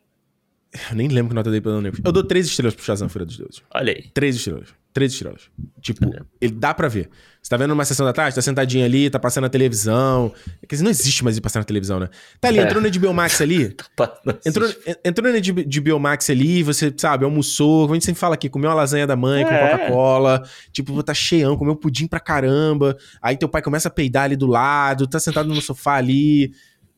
Eu 0.89 0.95
nem 0.95 1.07
lembro 1.07 1.29
que 1.29 1.35
nota 1.35 1.49
eu 1.49 1.51
dei 1.51 1.61
pro 1.61 1.71
Adão 1.71 1.81
Negro. 1.81 2.01
Eu 2.05 2.11
dou 2.11 2.23
três 2.23 2.45
estrelas 2.45 2.75
pro 2.75 2.83
Shazam 2.83 3.09
Fúria 3.09 3.25
dos 3.25 3.37
Deuses. 3.37 3.63
Olha 3.73 3.93
aí. 3.93 4.09
Três 4.13 4.35
estrelas. 4.35 4.69
Três 4.99 5.13
estrelas. 5.13 5.43
Tipo, 5.79 6.11
ele 6.41 6.51
dá 6.51 6.73
pra 6.73 6.89
ver. 6.89 7.09
Você 7.41 7.49
tá 7.49 7.55
vendo 7.55 7.71
uma 7.71 7.85
sessão 7.85 8.05
da 8.05 8.11
tarde, 8.11 8.35
tá 8.35 8.41
sentadinho 8.41 8.83
ali, 8.83 9.09
tá 9.09 9.17
passando 9.17 9.43
na 9.43 9.49
televisão. 9.49 10.29
Quer 10.59 10.75
dizer, 10.75 10.83
não 10.83 10.91
existe 10.91 11.23
mais 11.23 11.37
ir 11.37 11.41
passar 11.41 11.59
na 11.59 11.63
televisão, 11.63 12.01
né? 12.01 12.09
Tá 12.41 12.49
ali, 12.49 12.59
é. 12.59 12.63
entrou 12.63 12.81
na 12.81 12.89
de 12.89 12.99
Biomax 12.99 13.39
ali. 13.39 13.73
entrou, 14.45 14.69
entrou 15.05 15.31
na 15.31 15.39
de, 15.39 15.53
de 15.53 15.79
Biomax 15.79 16.29
ali, 16.29 16.63
você, 16.63 16.93
sabe, 16.97 17.23
almoçou. 17.23 17.83
Como 17.83 17.93
a 17.93 17.95
gente 17.95 18.07
sempre 18.07 18.19
fala 18.19 18.35
aqui, 18.35 18.49
comeu 18.49 18.69
uma 18.69 18.75
lasanha 18.75 19.07
da 19.07 19.15
mãe 19.15 19.43
é. 19.43 19.45
com 19.45 19.77
Coca-Cola. 19.77 20.43
Tipo, 20.73 21.01
tá 21.01 21.13
cheião, 21.13 21.55
comeu 21.55 21.77
pudim 21.77 22.05
pra 22.05 22.19
caramba. 22.19 22.97
Aí 23.21 23.37
teu 23.37 23.47
pai 23.47 23.61
começa 23.61 23.87
a 23.87 23.91
peidar 23.91 24.25
ali 24.25 24.35
do 24.35 24.47
lado, 24.47 25.07
tá 25.07 25.17
sentado 25.17 25.47
no 25.47 25.61
sofá 25.61 25.95
ali 25.95 26.51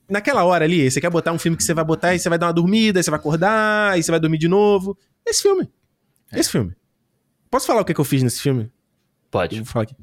naquela 0.09 0.43
hora 0.43 0.65
ali, 0.65 0.91
você 0.91 0.99
quer 0.99 1.09
botar 1.09 1.31
um 1.31 1.39
filme 1.39 1.55
que 1.55 1.63
você 1.63 1.73
vai 1.73 1.85
botar 1.85 2.13
e 2.13 2.19
você 2.19 2.27
vai 2.27 2.37
dar 2.37 2.47
uma 2.47 2.53
dormida, 2.53 2.99
aí 2.99 3.03
você 3.03 3.09
vai 3.09 3.17
acordar, 3.17 3.93
aí 3.93 4.03
você 4.03 4.11
vai 4.11 4.19
dormir 4.19 4.39
de 4.39 4.49
novo. 4.49 4.97
Esse 5.25 5.43
filme. 5.43 5.69
É. 6.33 6.39
Esse 6.39 6.49
filme. 6.49 6.73
Posso 7.51 7.67
falar 7.67 7.81
o 7.81 7.85
que, 7.85 7.91
é 7.91 7.95
que 7.95 7.99
eu 7.99 8.05
fiz 8.05 8.23
nesse 8.23 8.41
filme? 8.41 8.71
Pode. 9.29 9.57
Eu 9.57 9.63
vou 9.63 9.71
falar 9.71 9.83
aqui. 9.83 9.95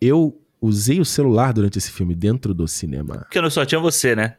Eu 0.00 0.38
usei 0.60 1.00
o 1.00 1.04
celular 1.04 1.54
durante 1.54 1.78
esse 1.78 1.90
filme 1.90 2.14
dentro 2.14 2.52
do 2.52 2.68
cinema. 2.68 3.20
Porque 3.20 3.40
não 3.40 3.50
só 3.50 3.64
tinha 3.64 3.80
você, 3.80 4.14
né? 4.14 4.36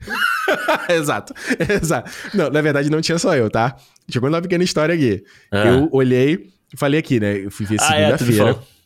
exato, 0.88 1.34
exato. 1.82 2.08
Não, 2.32 2.48
na 2.50 2.62
verdade 2.62 2.88
não 2.88 3.00
tinha 3.00 3.18
só 3.18 3.34
eu, 3.34 3.50
tá? 3.50 3.76
Chegou 4.08 4.28
uma 4.28 4.40
pequena 4.40 4.62
história 4.62 4.94
aqui. 4.94 5.24
Ah. 5.50 5.66
Eu 5.66 5.88
olhei, 5.90 6.48
falei 6.76 7.00
aqui, 7.00 7.18
né? 7.18 7.36
Eu 7.44 7.50
fui 7.50 7.66
ver 7.66 7.80
segunda-feira. 7.80 8.50
Ah, 8.52 8.62
é, 8.74 8.78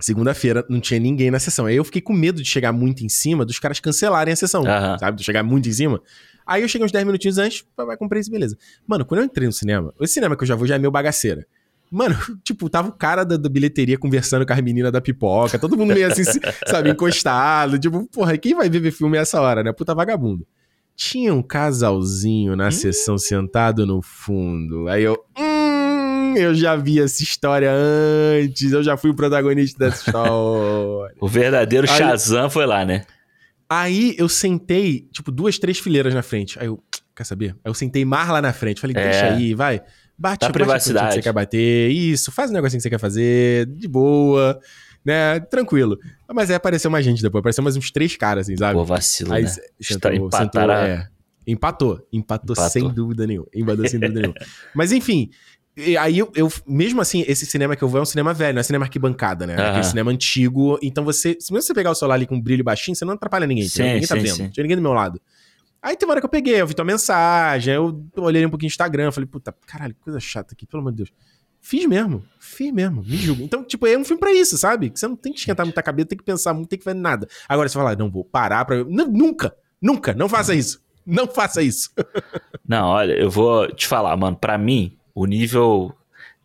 Segunda-feira 0.00 0.64
não 0.68 0.80
tinha 0.80 1.00
ninguém 1.00 1.30
na 1.30 1.40
sessão. 1.40 1.66
Aí 1.66 1.74
eu 1.74 1.84
fiquei 1.84 2.00
com 2.00 2.12
medo 2.12 2.40
de 2.40 2.48
chegar 2.48 2.72
muito 2.72 3.04
em 3.04 3.08
cima 3.08 3.44
dos 3.44 3.58
caras 3.58 3.80
cancelarem 3.80 4.32
a 4.32 4.36
sessão, 4.36 4.60
uhum. 4.60 4.98
sabe? 4.98 5.16
De 5.16 5.24
chegar 5.24 5.42
muito 5.42 5.68
em 5.68 5.72
cima. 5.72 6.00
Aí 6.46 6.62
eu 6.62 6.68
cheguei 6.68 6.84
uns 6.84 6.92
10 6.92 7.04
minutinhos 7.04 7.36
antes, 7.36 7.64
vai 7.76 7.96
comprar 7.96 8.20
isso, 8.20 8.30
beleza. 8.30 8.56
Mano, 8.86 9.04
quando 9.04 9.20
eu 9.20 9.24
entrei 9.24 9.46
no 9.46 9.52
cinema, 9.52 9.92
esse 10.00 10.14
cinema 10.14 10.36
que 10.36 10.44
eu 10.44 10.46
já 10.46 10.54
vou 10.54 10.66
já 10.66 10.76
é 10.76 10.78
meu 10.78 10.90
bagaceira. 10.90 11.46
Mano, 11.90 12.16
tipo, 12.44 12.68
tava 12.68 12.88
o 12.88 12.92
cara 12.92 13.24
da, 13.24 13.36
da, 13.36 13.48
bilheteria 13.48 13.98
conversando 13.98 14.46
com 14.46 14.52
as 14.52 14.60
meninas 14.60 14.92
da 14.92 15.00
pipoca, 15.00 15.58
todo 15.58 15.76
mundo 15.76 15.94
meio 15.94 16.06
assim, 16.06 16.22
sabe, 16.66 16.90
encostado. 16.90 17.78
Tipo, 17.78 18.06
porra, 18.06 18.36
quem 18.36 18.54
vai 18.54 18.68
ver 18.68 18.90
filme 18.90 19.16
essa 19.16 19.40
hora, 19.40 19.62
né? 19.62 19.72
Puta 19.72 19.94
vagabundo. 19.94 20.46
Tinha 20.94 21.32
um 21.32 21.42
casalzinho 21.42 22.56
na 22.56 22.68
hum? 22.68 22.72
sessão 22.72 23.16
sentado 23.16 23.86
no 23.86 24.02
fundo. 24.02 24.88
Aí 24.88 25.04
eu. 25.04 25.16
Hum, 25.38 26.34
eu 26.36 26.54
já 26.54 26.76
vi 26.76 27.00
essa 27.00 27.22
história 27.22 27.70
antes, 27.72 28.72
eu 28.72 28.82
já 28.82 28.96
fui 28.96 29.10
o 29.10 29.14
protagonista 29.14 29.78
dessa 29.78 30.06
história. 30.06 31.14
o 31.20 31.28
verdadeiro 31.28 31.88
aí, 31.88 31.96
Shazam 31.96 32.50
foi 32.50 32.66
lá, 32.66 32.84
né? 32.84 33.04
Aí 33.70 34.14
eu 34.18 34.28
sentei, 34.28 35.08
tipo, 35.12 35.30
duas, 35.30 35.58
três 35.58 35.78
fileiras 35.78 36.14
na 36.14 36.22
frente. 36.22 36.58
Aí 36.58 36.66
eu, 36.66 36.82
quer 37.14 37.24
saber? 37.24 37.50
Aí 37.64 37.70
eu 37.70 37.74
sentei 37.74 38.04
mais 38.04 38.28
lá 38.28 38.40
na 38.40 38.52
frente. 38.52 38.80
Falei, 38.80 38.94
deixa 38.94 39.26
é. 39.26 39.30
aí, 39.34 39.54
vai. 39.54 39.82
Bate, 40.18 40.44
a 40.44 40.50
privacidade. 40.50 41.08
que 41.08 41.14
você 41.14 41.22
quer 41.22 41.32
bater. 41.32 41.90
Isso, 41.90 42.32
faz 42.32 42.50
o 42.50 42.52
um 42.52 42.56
negocinho 42.56 42.78
que 42.78 42.82
você 42.82 42.90
quer 42.90 42.98
fazer, 42.98 43.66
de 43.66 43.86
boa, 43.86 44.58
né? 45.04 45.38
Tranquilo. 45.40 45.96
Mas 46.28 46.50
aí 46.50 46.56
apareceu 46.56 46.90
mais 46.90 47.04
gente 47.04 47.22
depois, 47.22 47.40
apareceu 47.40 47.62
mais 47.62 47.76
uns 47.76 47.90
três 47.90 48.16
caras, 48.16 48.46
assim, 48.46 48.56
sabe? 48.56 48.74
Pô, 48.74 48.84
vacilo, 48.84 49.32
aí, 49.32 49.44
né? 49.44 49.50
Sentou, 49.80 50.30
sentou, 50.32 50.70
é, 50.72 51.08
empatou, 51.46 52.06
empatou. 52.12 52.54
Empatou 52.54 52.56
sem 52.56 52.88
dúvida 52.92 53.26
nenhuma. 53.26 53.46
Empatou 53.54 53.88
sem 53.88 54.00
dúvida 54.00 54.20
nenhuma. 54.20 54.38
Mas 54.74 54.90
enfim, 54.90 55.30
aí 56.00 56.18
eu, 56.18 56.32
eu, 56.34 56.52
mesmo 56.66 57.00
assim, 57.00 57.24
esse 57.28 57.46
cinema 57.46 57.76
que 57.76 57.84
eu 57.84 57.88
vou 57.88 58.00
é 58.00 58.02
um 58.02 58.06
cinema 58.06 58.34
velho, 58.34 58.54
não 58.54 58.60
é 58.60 58.62
cinema 58.64 58.84
arquibancada, 58.84 59.46
né? 59.46 59.78
É 59.78 59.82
cinema 59.84 60.10
antigo. 60.10 60.78
Então 60.82 61.04
você, 61.04 61.36
se 61.38 61.52
você 61.52 61.72
pegar 61.72 61.92
o 61.92 61.94
celular 61.94 62.16
ali 62.16 62.26
com 62.26 62.34
um 62.34 62.40
brilho 62.40 62.64
baixinho, 62.64 62.96
você 62.96 63.04
não 63.04 63.14
atrapalha 63.14 63.46
ninguém. 63.46 63.68
Sim, 63.68 63.84
ninguém 63.84 64.00
tá 64.06 64.16
sim, 64.16 64.22
vendo. 64.22 64.34
Sim. 64.34 64.42
Não 64.42 64.50
tinha 64.50 64.64
ninguém 64.64 64.76
do 64.76 64.82
meu 64.82 64.92
lado. 64.92 65.20
Aí 65.82 65.96
tem 65.96 66.06
uma 66.06 66.12
hora 66.12 66.20
que 66.20 66.26
eu 66.26 66.30
peguei, 66.30 66.60
eu 66.60 66.66
vi 66.66 66.74
tua 66.74 66.84
mensagem, 66.84 67.74
eu 67.74 68.04
olhei 68.16 68.44
um 68.44 68.50
pouquinho 68.50 68.68
no 68.68 68.72
Instagram, 68.72 69.12
falei, 69.12 69.28
puta, 69.28 69.54
caralho, 69.66 69.94
que 69.94 70.00
coisa 70.00 70.18
chata 70.18 70.54
aqui, 70.54 70.66
pelo 70.66 70.80
amor 70.80 70.90
de 70.92 70.98
Deus. 70.98 71.12
Fiz 71.60 71.86
mesmo, 71.86 72.24
fiz 72.38 72.72
mesmo, 72.72 73.02
me 73.02 73.16
julgo. 73.16 73.42
Então, 73.42 73.64
tipo, 73.64 73.86
é 73.86 73.96
um 73.96 74.04
filme 74.04 74.20
pra 74.20 74.32
isso, 74.32 74.56
sabe? 74.56 74.90
Que 74.90 74.98
você 74.98 75.06
não 75.06 75.16
tem 75.16 75.32
que 75.32 75.38
esquentar 75.38 75.66
muita 75.66 75.82
cabeça, 75.82 76.08
tem 76.08 76.18
que 76.18 76.24
pensar 76.24 76.54
muito, 76.54 76.68
tem 76.68 76.78
que 76.78 76.84
fazer 76.84 76.98
nada. 76.98 77.28
Agora 77.48 77.68
você 77.68 77.74
fala, 77.74 77.96
não, 77.96 78.10
vou 78.10 78.24
parar 78.24 78.64
pra. 78.64 78.84
Não, 78.84 79.06
nunca, 79.06 79.54
nunca, 79.80 80.14
não 80.14 80.28
faça 80.28 80.54
isso. 80.54 80.80
Não 81.04 81.26
faça 81.26 81.62
isso. 81.62 81.90
não, 82.66 82.88
olha, 82.88 83.12
eu 83.12 83.30
vou 83.30 83.70
te 83.72 83.86
falar, 83.86 84.16
mano, 84.16 84.36
pra 84.36 84.56
mim, 84.56 84.96
o 85.14 85.26
nível 85.26 85.94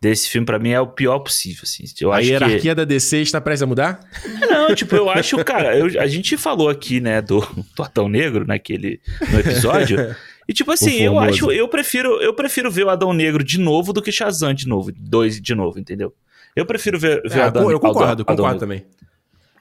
desse 0.04 0.30
filme, 0.30 0.46
para 0.46 0.60
mim, 0.60 0.72
é 0.72 0.82
o 0.82 0.88
pior 0.88 1.20
possível, 1.20 1.62
assim. 1.64 1.86
Eu 2.02 2.12
a 2.12 2.20
hierarquia 2.20 2.60
que... 2.60 2.76
da 2.76 2.84
DC 2.84 3.22
está 3.22 3.40
prestes 3.40 3.64
a 3.64 3.66
mudar? 3.66 4.02
Não, 4.50 4.76
tipo, 4.76 4.94
eu 4.98 5.10
acho, 5.10 5.38
cara, 5.46 5.78
eu, 5.78 6.02
a 6.02 6.08
gente 6.08 6.36
falou 6.36 6.68
aqui, 6.68 7.00
né, 7.00 7.22
do 7.22 7.40
Tortão 7.74 8.10
Negro 8.10 8.46
naquele 8.46 9.00
no 9.32 9.40
episódio. 9.40 10.14
e 10.46 10.52
tipo 10.52 10.70
assim, 10.74 11.00
eu 11.04 11.18
acho, 11.18 11.50
eu 11.54 11.70
prefiro, 11.70 12.22
eu 12.22 12.34
prefiro 12.34 12.70
ver 12.70 12.84
o 12.84 12.90
Adão 12.90 13.14
Negro 13.14 13.46
de 13.46 13.58
novo 13.58 13.94
do 13.94 14.02
que 14.02 14.12
Shazam 14.12 14.54
de 14.54 14.68
novo, 14.68 14.92
dois 14.94 15.40
de 15.40 15.56
novo, 15.56 15.80
entendeu? 15.80 16.14
Eu 16.54 16.66
prefiro 16.66 17.00
ver, 17.00 17.22
ver 17.24 17.40
é, 17.40 17.44
Adão, 17.44 17.72
Eu 17.72 17.80
concordo, 17.80 18.12
Adão, 18.12 18.26
concordo 18.26 18.46
Adão 18.46 18.60
também. 18.60 18.86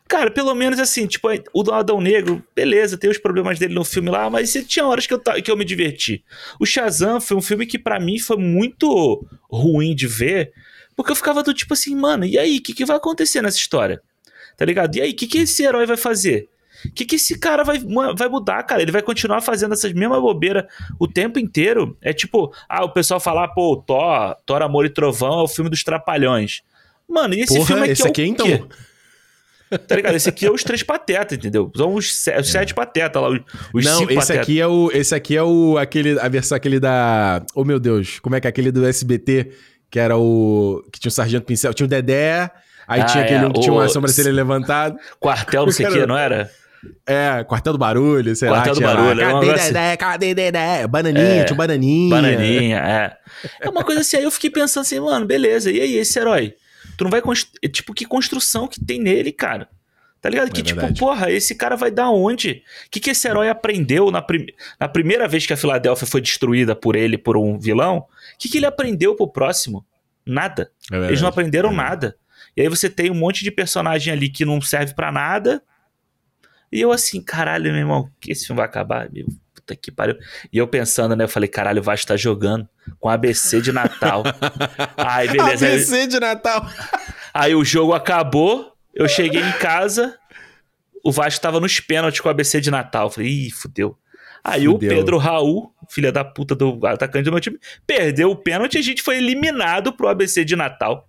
Cara, 0.09 0.31
pelo 0.31 0.55
menos 0.55 0.79
assim, 0.79 1.07
tipo, 1.07 1.29
o 1.55 1.71
Adão 1.73 2.01
Negro, 2.01 2.45
beleza, 2.55 2.99
tem 2.99 3.09
os 3.09 3.17
problemas 3.17 3.59
dele 3.59 3.75
no 3.75 3.85
filme 3.85 4.11
lá, 4.11 4.29
mas 4.29 4.53
tinha 4.69 4.87
horas 4.87 5.07
que 5.07 5.15
eu, 5.15 5.21
que 5.21 5.51
eu 5.51 5.57
me 5.57 5.65
diverti. 5.65 6.23
O 6.61 6.67
Shazam 6.67 7.21
foi 7.21 7.37
um 7.37 7.41
filme 7.41 7.65
que 7.65 7.79
para 7.79 7.99
mim 7.99 8.19
foi 8.19 8.37
muito 8.37 9.27
ruim 9.51 9.95
de 9.95 10.07
ver, 10.07 10.53
porque 10.95 11.13
eu 11.13 11.17
ficava 11.17 11.43
do 11.43 11.55
tipo 11.55 11.73
assim, 11.73 11.95
mano, 11.95 12.27
e 12.27 12.39
aí, 12.39 12.59
o 12.59 12.63
que, 12.63 12.75
que 12.75 12.85
vai 12.85 12.97
acontecer 12.97 13.41
nessa 13.41 13.57
história? 13.57 14.03
Tá 14.57 14.65
ligado? 14.65 14.97
E 14.97 15.01
aí, 15.01 15.11
o 15.13 15.17
que, 15.17 15.27
que 15.27 15.39
esse 15.39 15.63
herói 15.63 15.87
vai 15.87 15.97
fazer? 15.97 16.49
O 16.85 16.93
que, 16.93 17.05
que 17.05 17.17
esse 17.17 17.39
cara 17.39 17.63
vai, 17.63 17.79
vai 18.17 18.29
mudar, 18.29 18.63
cara? 18.65 18.83
Ele 18.83 18.93
vai 18.93 19.03
continuar 19.03 19.41
fazendo 19.41 19.73
essas 19.73 19.93
mesmas 19.93 20.21
bobeiras 20.21 20.65
o 20.99 21.07
tempo 21.07 21.39
inteiro? 21.39 21.97
É 22.01 22.13
tipo, 22.13 22.53
ah, 22.69 22.85
o 22.85 22.93
pessoal 22.93 23.21
falar, 23.21 23.49
pô, 23.49 23.77
Thor, 23.77 24.37
Thor 24.45 24.63
Amor 24.63 24.85
e 24.85 24.91
Trovão 24.91 25.41
é 25.41 25.43
o 25.43 25.49
filme 25.49 25.71
dos 25.71 25.85
Trapalhões. 25.85 26.63
Mano, 27.09 27.35
e 27.35 27.41
esse 27.41 27.55
Porra, 27.55 27.67
filme 27.67 27.83
aqui 27.83 27.93
esse 27.93 28.03
é 28.03 28.05
o 28.05 28.09
aqui, 28.09 28.25
então? 28.25 28.47
quê? 28.47 28.65
Tá 29.79 29.97
ligado? 29.97 30.15
Esse 30.15 30.29
aqui 30.29 30.47
é 30.47 30.51
os 30.51 30.63
três 30.63 30.83
patetas, 30.83 31.39
entendeu? 31.39 31.71
São 31.77 31.95
os, 31.95 32.15
sete, 32.15 32.41
os 32.41 32.51
sete 32.51 32.75
patetas 32.75 33.23
lá, 33.23 33.29
os, 33.29 33.41
os 33.73 33.85
Não, 33.85 33.99
cinco 33.99 34.13
esse 34.13 34.21
pateta. 34.21 34.41
aqui 34.41 34.61
é 34.61 34.67
o. 34.67 34.91
Esse 34.93 35.15
aqui 35.15 35.37
é 35.37 35.43
o. 35.43 35.79
Aquele, 35.79 36.19
a 36.21 36.29
versão 36.29 36.57
aquele 36.57 36.79
da. 36.79 37.43
Oh 37.55 37.65
meu 37.65 37.81
Deus, 37.81 38.19
como 38.21 38.37
é 38.37 38.41
que 38.41 38.47
é 38.47 38.51
aquele 38.51 38.71
do 38.71 38.87
SBT? 38.87 39.51
Que 39.91 39.99
era 39.99 40.17
o. 40.17 40.83
Que 40.93 41.01
tinha 41.01 41.09
o 41.11 41.13
Sargento 41.13 41.47
Pincel. 41.47 41.75
Tinha 41.75 41.87
o 41.87 41.89
Dedé. 41.89 42.51
Aí 42.87 43.01
ah, 43.01 43.05
tinha 43.05 43.25
aquele 43.25 43.45
é, 43.45 43.47
um 43.47 43.53
que 43.53 43.61
o... 43.61 43.63
tinha 43.63 43.73
uma 43.73 43.89
sobrancelha 43.89 44.33
levantada. 44.33 44.97
Quartel, 45.21 45.65
não 45.67 45.73
sei 45.73 45.87
o 45.89 45.93
que, 45.93 46.07
não 46.07 46.17
era? 46.17 46.51
É, 47.07 47.45
Quartel 47.45 47.73
do 47.75 47.79
Barulho, 47.79 48.35
sei 48.35 48.49
Quartel 48.49 48.75
lá. 48.75 48.81
Quartel 48.81 48.95
do 48.95 49.03
Barulho. 49.05 49.25
Lá, 49.25 49.41
cadê 49.41 49.51
assim. 49.53 49.67
Dedé, 49.73 49.97
cadê 49.97 50.35
Dedé? 50.35 50.87
Bananinha, 50.89 51.25
é, 51.25 51.45
tinha 51.45 51.57
bananinha. 51.57 52.11
Bananinha, 52.11 52.79
é. 52.79 53.17
É 53.61 53.69
uma 53.69 53.85
coisa 53.85 54.01
assim, 54.01 54.17
aí 54.17 54.25
eu 54.25 54.31
fiquei 54.31 54.51
pensando 54.51 54.83
assim, 54.83 54.99
mano, 54.99 55.25
beleza, 55.25 55.71
e 55.71 55.81
aí, 55.81 55.97
esse 55.97 56.19
herói? 56.19 56.55
Tu 56.97 57.05
não 57.05 57.11
vai... 57.11 57.21
Const... 57.21 57.51
Tipo, 57.73 57.95
que 57.95 58.05
construção 58.05 58.69
que 58.69 58.85
tem 58.85 59.01
nele, 59.01 59.33
cara? 59.33 59.69
Tá 60.21 60.31
ligado? 60.31 60.49
É 60.49 60.51
que, 60.51 60.63
tipo, 60.63 60.81
verdade. 60.81 60.95
tipo, 60.95 61.05
porra, 61.05 61.33
esse 61.33 61.55
cara 61.55 61.75
vai 61.75 61.91
dar 61.91 62.09
onde? 62.11 62.63
O 62.87 62.91
que, 62.91 63.01
que 63.01 63.11
esse 63.11 63.27
herói 63.27 63.49
aprendeu 63.49 64.11
na, 64.11 64.23
prim... 64.23 64.47
na 64.79 64.89
primeira 64.89 65.27
vez 65.27 65.45
que 65.45 65.53
a 65.53 65.57
Filadélfia 65.57 66.07
foi 66.07 66.21
destruída 66.21 66.77
por 66.77 66.95
ele, 66.95 67.19
por 67.19 67.37
um 67.37 67.59
vilão? 67.59 67.99
O 67.99 68.07
que, 68.39 68.49
que 68.49 68.59
ele 68.59 68.67
aprendeu 68.67 69.17
pro 69.17 69.27
próximo? 69.27 69.85
Nada. 70.25 70.71
É 70.93 70.97
Eles 71.09 71.21
não 71.21 71.29
aprenderam 71.29 71.71
é 71.71 71.75
nada. 71.75 72.17
E 72.57 72.63
aí 72.63 72.69
você 72.69 72.89
tem 72.89 73.11
um 73.11 73.15
monte 73.15 73.43
de 73.43 73.51
personagem 73.51 74.13
ali 74.13 74.29
que 74.29 74.45
não 74.45 74.61
serve 74.61 74.95
para 74.95 75.11
nada. 75.11 75.61
E 76.71 76.81
eu 76.81 76.93
assim, 76.93 77.21
caralho, 77.21 77.65
meu 77.65 77.81
irmão, 77.81 78.09
que 78.21 78.31
esse 78.31 78.47
filme 78.47 78.59
vai 78.59 78.67
acabar? 78.67 79.11
Meu, 79.11 79.27
puta 79.63 79.77
que 79.77 79.91
pariu. 79.91 80.17
E 80.53 80.59
eu 80.59 80.67
pensando, 80.67 81.17
né? 81.17 81.25
Eu 81.25 81.29
falei, 81.29 81.49
caralho, 81.49 81.81
o 81.81 81.83
Vasco 81.83 82.07
tá 82.07 82.17
jogando 82.17 82.69
com 82.99 83.09
ABC 83.09 83.61
de 83.61 83.73
Natal. 83.73 84.25
Aí, 84.97 85.29
beleza. 85.29 85.67
ABC 85.67 85.95
aí... 85.95 86.07
de 86.07 86.21
Natal. 86.21 86.69
Aí 87.33 87.55
o 87.55 87.65
jogo 87.65 87.95
acabou. 87.95 88.73
Eu 88.95 89.09
cheguei 89.09 89.41
em 89.41 89.53
casa, 89.53 90.19
o 91.03 91.11
Vasco 91.11 91.41
tava 91.41 91.59
nos 91.59 91.81
pênaltis 91.81 92.21
com 92.21 92.29
o 92.29 92.31
ABC 92.31 92.61
de 92.61 92.71
Natal. 92.71 93.09
Falei, 93.09 93.31
ih, 93.31 93.51
fudeu. 93.51 93.97
Aí 94.45 94.67
fudeu. 94.67 94.75
o 94.75 94.79
Pedro 94.79 95.17
Raul, 95.17 95.73
filha 95.89 96.13
da 96.13 96.23
puta 96.23 96.55
do 96.55 96.85
atacante 96.87 97.25
do 97.25 97.31
meu 97.31 97.41
time, 97.41 97.59
perdeu 97.87 98.31
o 98.31 98.37
pênalti 98.37 98.75
e 98.75 98.79
a 98.79 98.83
gente 98.83 99.03
foi 99.03 99.17
eliminado 99.17 99.95
pro 99.95 100.09
ABC 100.09 100.45
de 100.45 100.55
Natal. 100.55 101.09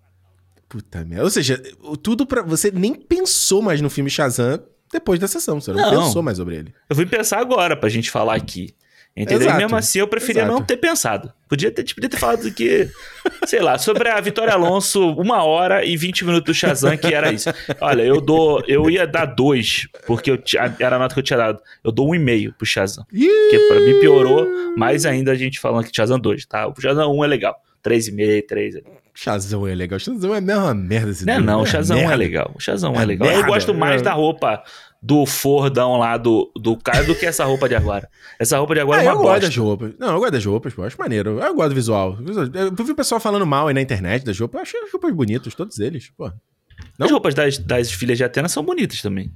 Puta 0.70 1.04
merda. 1.04 1.26
Ou 1.26 1.30
seja, 1.30 1.62
tudo 2.02 2.26
para 2.26 2.42
Você 2.44 2.72
nem 2.72 2.96
pensou 2.96 3.62
mais 3.62 3.82
no 3.82 3.90
filme 3.90 4.10
Shazam 4.10 4.64
depois 4.94 5.20
da 5.20 5.28
sessão. 5.28 5.60
Você 5.60 5.74
não, 5.74 5.92
não, 5.92 6.06
pensou 6.06 6.24
mais 6.24 6.38
sobre 6.38 6.56
ele. 6.56 6.74
Eu 6.90 6.96
fui 6.96 7.06
pensar 7.06 7.40
agora 7.40 7.76
pra 7.76 7.90
gente 7.90 8.10
falar 8.10 8.36
aqui. 8.36 8.74
Entendeu? 9.16 9.44
Exato. 9.44 9.60
E 9.60 9.62
mesmo 9.62 9.78
assim 9.78 10.00
eu 10.00 10.08
preferia 10.08 10.42
Exato. 10.42 10.58
não 10.58 10.66
ter 10.66 10.78
pensado. 10.78 11.32
Podia 11.48 11.70
ter, 11.70 11.84
podia 11.94 12.10
ter 12.10 12.18
falado 12.18 12.52
que, 12.52 12.90
sei 13.46 13.62
lá, 13.62 13.78
sobre 13.78 14.10
a 14.10 14.20
Vitória 14.20 14.52
Alonso, 14.54 15.12
uma 15.12 15.44
hora 15.44 15.86
e 15.86 15.96
20 15.96 16.26
minutos 16.26 16.46
do 16.46 16.54
Shazam, 16.54 16.98
que 16.98 17.14
era 17.14 17.32
isso. 17.32 17.50
Olha, 17.80 18.02
eu 18.02 18.20
dou. 18.20 18.64
Eu 18.68 18.90
ia 18.90 19.06
dar 19.06 19.26
dois, 19.26 19.88
porque 20.08 20.32
eu, 20.32 20.42
era 20.80 20.96
a 20.96 21.00
nota 21.00 21.14
que 21.14 21.20
eu 21.20 21.24
tinha 21.24 21.38
dado. 21.38 21.60
Eu 21.84 21.92
dou 21.92 22.10
um 22.10 22.16
e 22.16 22.20
meio 22.20 22.54
pro 22.54 22.66
Shazam. 22.66 23.06
Porque 23.06 23.60
pra 23.68 23.80
mim 23.82 24.00
piorou 24.00 24.48
mais 24.76 25.06
ainda 25.06 25.32
a 25.32 25.36
gente 25.36 25.60
falando 25.60 25.86
que 25.86 25.96
Shazam 25.96 26.20
2, 26.20 26.46
tá? 26.48 26.68
O 26.68 26.74
Shazam 26.82 27.16
1 27.16 27.24
é 27.24 27.28
legal. 27.28 27.56
3,5, 27.84 28.48
3. 28.48 28.76
Shazam 29.14 29.68
é 29.68 29.76
legal. 29.76 30.00
Shazam 30.00 30.34
é 30.34 30.38
a 30.40 30.42
mesma 30.42 30.74
merda. 30.74 31.12
Esse 31.12 31.26
não, 31.26 31.40
não, 31.40 31.62
o 31.62 31.66
Shazam 31.66 31.98
é 31.98 32.16
legal. 32.16 32.52
O 32.56 32.60
Shazam 32.60 32.96
é, 32.96 33.04
é 33.04 33.06
legal. 33.06 33.28
Merda. 33.28 33.44
Eu 33.44 33.48
gosto 33.48 33.74
mais 33.74 34.02
da 34.02 34.12
roupa 34.14 34.64
do 35.02 35.26
Fordão 35.26 35.98
lá 35.98 36.18
do, 36.18 36.52
do 36.56 36.78
cara 36.78 37.04
do 37.04 37.14
que 37.14 37.26
essa 37.26 37.44
roupa 37.46 37.68
de 37.68 37.76
agora. 37.76 38.10
Essa 38.40 38.58
roupa 38.58 38.74
de 38.74 38.80
agora 38.80 39.02
é, 39.02 39.06
é 39.06 39.10
uma 39.10 39.14
eu 39.14 39.18
bosta. 39.18 39.34
gosto 39.34 39.44
das 39.44 39.58
roupas. 39.58 39.94
Não, 40.00 40.14
eu 40.14 40.20
gosto 40.20 40.32
das 40.32 40.46
roupas, 40.46 40.74
pô. 40.74 40.84
Acho 40.84 40.98
maneiro. 40.98 41.40
Eu 41.40 41.54
gosto 41.54 41.70
do 41.70 41.76
visual. 41.76 42.18
Eu 42.78 42.86
vi 42.86 42.92
o 42.92 42.96
pessoal 42.96 43.20
falando 43.20 43.46
mal 43.46 43.68
aí 43.68 43.74
na 43.74 43.82
internet 43.82 44.26
das 44.26 44.40
roupas. 44.40 44.56
Eu 44.56 44.62
achei 44.64 44.82
as 44.82 44.92
roupas 44.92 45.14
bonitas, 45.14 45.54
todos 45.54 45.78
eles, 45.80 46.10
pô. 46.18 46.32
Não? 46.98 47.06
As 47.06 47.12
roupas 47.12 47.36
das, 47.36 47.58
das 47.58 47.92
filhas 47.92 48.18
de 48.18 48.24
Atena 48.24 48.48
são 48.48 48.64
bonitas 48.64 49.02
também. 49.02 49.32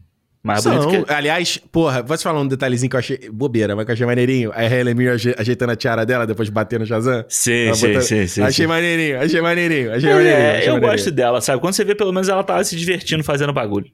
Mais 0.48 0.64
São, 0.64 1.04
que... 1.04 1.12
Aliás, 1.12 1.58
porra, 1.72 2.02
vou 2.02 2.16
te 2.16 2.24
falar 2.24 2.40
um 2.40 2.48
detalhezinho 2.48 2.90
que 2.90 2.96
eu 2.96 3.00
achei 3.00 3.30
bobeira, 3.30 3.76
mas 3.76 3.86
que 3.86 3.92
eu 3.92 3.94
achei 3.94 4.06
maneirinho. 4.06 4.52
A 4.54 4.64
Helen 4.64 4.96
ajeitando 5.38 5.74
a 5.74 5.76
tiara 5.76 6.06
dela 6.06 6.26
depois 6.26 6.48
de 6.48 6.54
bater 6.54 6.80
no 6.80 6.86
Shazam. 6.86 7.26
Sim, 7.28 7.74
sim, 7.74 7.88
botando... 7.88 8.02
sim, 8.02 8.28
sim, 8.28 8.42
Achei 8.42 8.64
sim. 8.64 8.68
maneirinho, 8.68 9.20
achei 9.22 9.42
maneirinho, 9.42 9.94
achei 9.94 10.10
é, 10.10 10.14
maneirinho. 10.14 10.38
Achei 10.38 10.70
eu 10.70 10.74
maneirinho. 10.74 10.92
gosto 10.92 11.12
dela, 11.12 11.42
sabe? 11.42 11.60
Quando 11.60 11.74
você 11.74 11.84
vê, 11.84 11.94
pelo 11.94 12.14
menos 12.14 12.30
ela 12.30 12.44
tava 12.44 12.64
se 12.64 12.76
divertindo 12.76 13.24
fazendo 13.24 13.52
bagulho. 13.52 13.92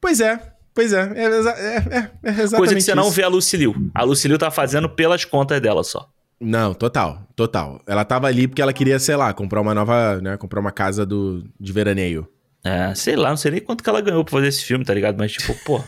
Pois 0.00 0.20
é, 0.20 0.40
pois 0.74 0.92
é. 0.92 1.12
É, 1.14 1.24
é, 1.24 1.28
é, 1.28 2.10
é 2.24 2.30
exatamente 2.30 2.56
Coisa 2.56 2.74
que 2.74 2.80
você 2.80 2.90
isso. 2.90 2.96
não 2.96 3.10
vê 3.10 3.22
a 3.22 3.28
Lucilio. 3.28 3.74
A 3.94 4.02
Lucilio 4.02 4.38
tá 4.38 4.50
fazendo 4.50 4.88
pelas 4.88 5.24
contas 5.24 5.60
dela 5.60 5.84
só. 5.84 6.08
Não, 6.40 6.74
total, 6.74 7.22
total. 7.34 7.80
Ela 7.86 8.04
tava 8.04 8.26
ali 8.26 8.46
porque 8.46 8.60
ela 8.60 8.72
queria, 8.72 8.98
sei 8.98 9.16
lá, 9.16 9.32
comprar 9.32 9.60
uma 9.60 9.74
nova, 9.74 10.20
né, 10.20 10.36
comprar 10.36 10.60
uma 10.60 10.70
casa 10.72 11.06
do, 11.06 11.42
de 11.58 11.72
veraneio. 11.72 12.28
É, 12.66 12.92
sei 12.96 13.14
lá, 13.14 13.30
não 13.30 13.36
sei 13.36 13.52
nem 13.52 13.60
quanto 13.60 13.84
que 13.84 13.88
ela 13.88 14.00
ganhou 14.00 14.24
pra 14.24 14.32
fazer 14.32 14.48
esse 14.48 14.64
filme, 14.64 14.84
tá 14.84 14.92
ligado? 14.92 15.16
Mas, 15.16 15.32
tipo, 15.32 15.54
pô. 15.64 15.80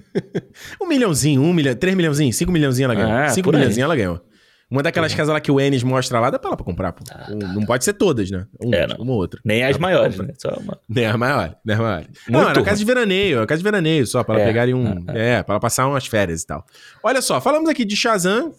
um 0.80 0.88
milhãozinho, 0.88 1.42
um 1.42 1.52
milhão, 1.52 1.74
três 1.74 1.94
milhãozinho, 1.94 2.32
cinco 2.32 2.50
milhãozinho 2.50 2.86
ela 2.86 2.94
ganhou. 2.94 3.12
É, 3.12 3.28
cinco 3.28 3.52
milhãozinho 3.52 3.84
ela 3.84 3.94
ganhou. 3.94 4.20
Uma 4.68 4.82
daquelas 4.82 5.12
uhum. 5.12 5.18
casas 5.18 5.32
lá 5.32 5.40
que 5.40 5.50
o 5.50 5.60
Enes 5.60 5.84
mostra 5.84 6.18
lá, 6.18 6.28
dá 6.28 6.38
pra 6.38 6.48
ela 6.48 6.56
pra 6.56 6.64
comprar, 6.64 6.92
pô. 6.92 7.04
Tá, 7.04 7.28
um, 7.30 7.38
tá, 7.38 7.48
não 7.48 7.60
tá. 7.60 7.66
pode 7.66 7.84
ser 7.84 7.92
todas, 7.92 8.30
né? 8.30 8.46
Um, 8.60 8.74
é, 8.74 8.86
uma 8.98 9.12
ou 9.12 9.18
outra. 9.18 9.40
Nem 9.44 9.62
as 9.62 9.78
maiores, 9.78 10.18
né? 10.18 10.32
Só 10.38 10.48
uma... 10.58 10.76
Nem 10.88 11.06
as 11.06 11.16
maiores, 11.16 11.54
nem 11.64 11.74
as 11.74 11.80
maiores. 11.80 12.06
Muito 12.28 12.42
não, 12.42 12.50
era 12.50 12.62
casa 12.62 12.78
de 12.78 12.84
veraneio, 12.84 13.46
casa 13.46 13.58
de 13.58 13.64
veraneio 13.64 14.06
só, 14.06 14.24
pra 14.24 14.34
ela 14.36 14.42
é, 14.42 14.46
pegarem 14.46 14.74
um... 14.74 15.04
É, 15.08 15.34
é, 15.34 15.42
pra 15.42 15.54
ela 15.54 15.60
passar 15.60 15.86
umas 15.86 16.06
férias 16.06 16.42
e 16.42 16.46
tal. 16.46 16.64
Olha 17.02 17.22
só, 17.22 17.40
falamos 17.40 17.68
aqui 17.68 17.84
de 17.84 17.94
Shazam, 17.94 18.52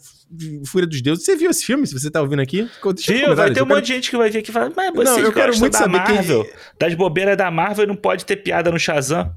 Fúria 0.65 0.87
dos 0.87 1.01
Deuses. 1.01 1.23
Você 1.23 1.35
viu 1.35 1.49
esse 1.49 1.65
filme, 1.65 1.85
se 1.87 1.93
você 1.93 2.11
tá 2.11 2.21
ouvindo 2.21 2.41
aqui? 2.41 2.69
Viu, 3.07 3.35
vai 3.35 3.51
ter 3.51 3.61
um 3.61 3.65
monte 3.65 3.85
de 3.85 3.93
gente 3.93 4.09
que 4.09 4.17
vai 4.17 4.29
ver 4.29 4.39
aqui 4.39 4.49
e 4.49 4.53
falar, 4.53 4.71
mas 4.75 4.93
você 4.93 5.03
não, 5.03 5.19
eu 5.19 5.33
quero 5.33 5.57
muito 5.57 5.73
da 5.73 5.79
saber 5.79 5.97
Marvel, 5.97 6.45
que... 6.45 6.53
das 6.79 6.93
bobeiras 6.95 7.37
da 7.37 7.49
Marvel 7.49 7.87
não 7.87 7.95
pode 7.95 8.25
ter 8.25 8.37
piada 8.37 8.71
no 8.71 8.79
Shazam. 8.79 9.33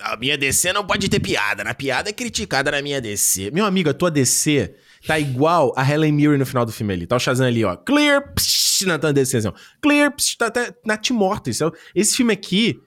A 0.00 0.16
minha 0.16 0.38
DC 0.38 0.72
não 0.72 0.86
pode 0.86 1.08
ter 1.08 1.18
piada. 1.18 1.64
Na 1.64 1.74
piada 1.74 2.10
é 2.10 2.12
criticada 2.12 2.70
na 2.70 2.80
minha 2.80 3.00
DC. 3.00 3.50
Meu 3.50 3.64
amigo, 3.64 3.90
a 3.90 3.94
tua 3.94 4.10
DC 4.10 4.72
tá 5.06 5.18
igual 5.18 5.72
a 5.76 5.88
Helen 5.88 6.12
Mirren 6.12 6.38
no 6.38 6.46
final 6.46 6.64
do 6.64 6.72
filme 6.72 6.92
ali. 6.92 7.06
Tá 7.06 7.16
o 7.16 7.18
Shazam 7.18 7.46
ali, 7.46 7.64
ó. 7.64 7.76
Clear, 7.76 8.32
psh, 8.34 8.82
na 8.86 8.98
tua 8.98 9.12
DC, 9.12 9.38
assim, 9.38 9.52
Clear, 9.82 10.14
psh, 10.14 10.36
tá, 10.36 10.50
tá 10.50 10.72
natimorto. 10.86 11.50
Isso 11.50 11.64
é, 11.64 11.70
esse 11.94 12.16
filme 12.16 12.32
aqui 12.32 12.78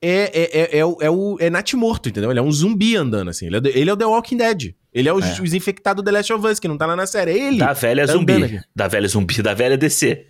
é, 0.00 0.30
é, 0.34 0.60
é, 0.60 0.78
é, 0.78 0.84
o, 0.84 0.98
é, 1.00 1.10
o, 1.10 1.36
é 1.40 1.50
natimorto, 1.50 2.08
entendeu? 2.08 2.30
Ele 2.30 2.38
é 2.38 2.42
um 2.42 2.52
zumbi 2.52 2.96
andando, 2.96 3.28
assim. 3.28 3.46
Ele 3.46 3.56
é, 3.56 3.60
ele 3.78 3.90
é 3.90 3.92
o 3.92 3.96
The 3.96 4.06
Walking 4.06 4.36
Dead. 4.36 4.74
Ele 4.92 5.08
é, 5.08 5.12
o, 5.12 5.20
é. 5.20 5.40
os 5.40 5.54
infectados 5.54 6.04
The 6.04 6.10
Last 6.10 6.32
of 6.32 6.46
Us, 6.46 6.58
que 6.58 6.68
não 6.68 6.76
tá 6.76 6.86
lá 6.86 6.94
na 6.94 7.06
série. 7.06 7.32
É 7.32 7.48
ele. 7.48 7.58
Da 7.58 7.72
velha 7.72 8.06
tá 8.06 8.12
zumbi. 8.12 8.60
Da 8.74 8.88
velha 8.88 9.08
zumbi, 9.08 9.42
da 9.42 9.54
velha 9.54 9.78
DC. 9.78 10.26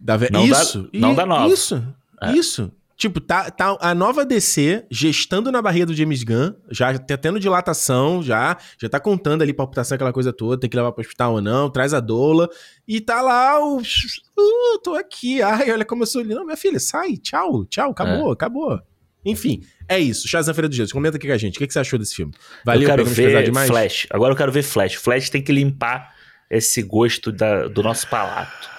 Da 0.00 0.16
ve... 0.16 0.28
não 0.30 0.46
isso. 0.46 0.82
Da, 0.92 0.98
não 0.98 1.14
da 1.14 1.26
nova. 1.26 1.52
Isso. 1.52 1.82
É. 2.22 2.32
Isso. 2.32 2.70
Tipo, 2.96 3.20
tá, 3.20 3.50
tá 3.50 3.76
a 3.78 3.94
nova 3.94 4.24
DC 4.24 4.86
gestando 4.90 5.52
na 5.52 5.60
barriga 5.60 5.84
do 5.84 5.94
James 5.94 6.24
Gunn, 6.24 6.54
já 6.70 6.98
tá 6.98 7.18
tendo 7.18 7.38
dilatação, 7.38 8.22
já, 8.22 8.56
já 8.78 8.88
tá 8.88 8.98
contando 8.98 9.42
ali 9.42 9.52
palpitação, 9.52 9.96
aquela 9.96 10.14
coisa 10.14 10.32
toda, 10.32 10.58
tem 10.58 10.70
que 10.70 10.76
levar 10.76 10.92
pro 10.92 11.02
hospital 11.02 11.34
ou 11.34 11.42
não, 11.42 11.68
traz 11.68 11.92
a 11.92 12.00
doula, 12.00 12.48
e 12.88 12.98
tá 12.98 13.20
lá 13.20 13.62
o... 13.62 13.80
Uh, 13.80 14.78
tô 14.82 14.94
aqui, 14.94 15.42
ai, 15.42 15.70
olha 15.70 15.84
como 15.84 16.04
eu 16.04 16.06
sou... 16.06 16.24
Não, 16.24 16.46
minha 16.46 16.56
filha, 16.56 16.80
sai, 16.80 17.18
tchau, 17.18 17.66
tchau, 17.66 17.90
acabou, 17.90 18.30
é. 18.30 18.32
acabou. 18.32 18.80
Enfim, 19.26 19.62
é 19.88 19.98
isso. 19.98 20.28
Shazam 20.28 20.54
Feira 20.54 20.68
dos 20.68 20.76
Dias. 20.76 20.92
Comenta 20.92 21.16
aqui 21.16 21.26
com 21.26 21.32
a 21.32 21.36
gente. 21.36 21.56
O 21.56 21.58
que, 21.58 21.66
que 21.66 21.72
você 21.72 21.80
achou 21.80 21.98
desse 21.98 22.14
filme? 22.14 22.32
Valeu, 22.64 22.82
eu 22.82 22.88
quero 22.88 23.04
ver 23.04 23.52
Flash. 23.66 24.06
Agora 24.08 24.32
eu 24.32 24.36
quero 24.36 24.52
ver 24.52 24.62
Flash. 24.62 24.94
Flash 24.94 25.28
tem 25.28 25.42
que 25.42 25.52
limpar 25.52 26.14
esse 26.48 26.80
gosto 26.82 27.32
da, 27.32 27.66
do 27.66 27.82
nosso 27.82 28.08
palato. 28.08 28.76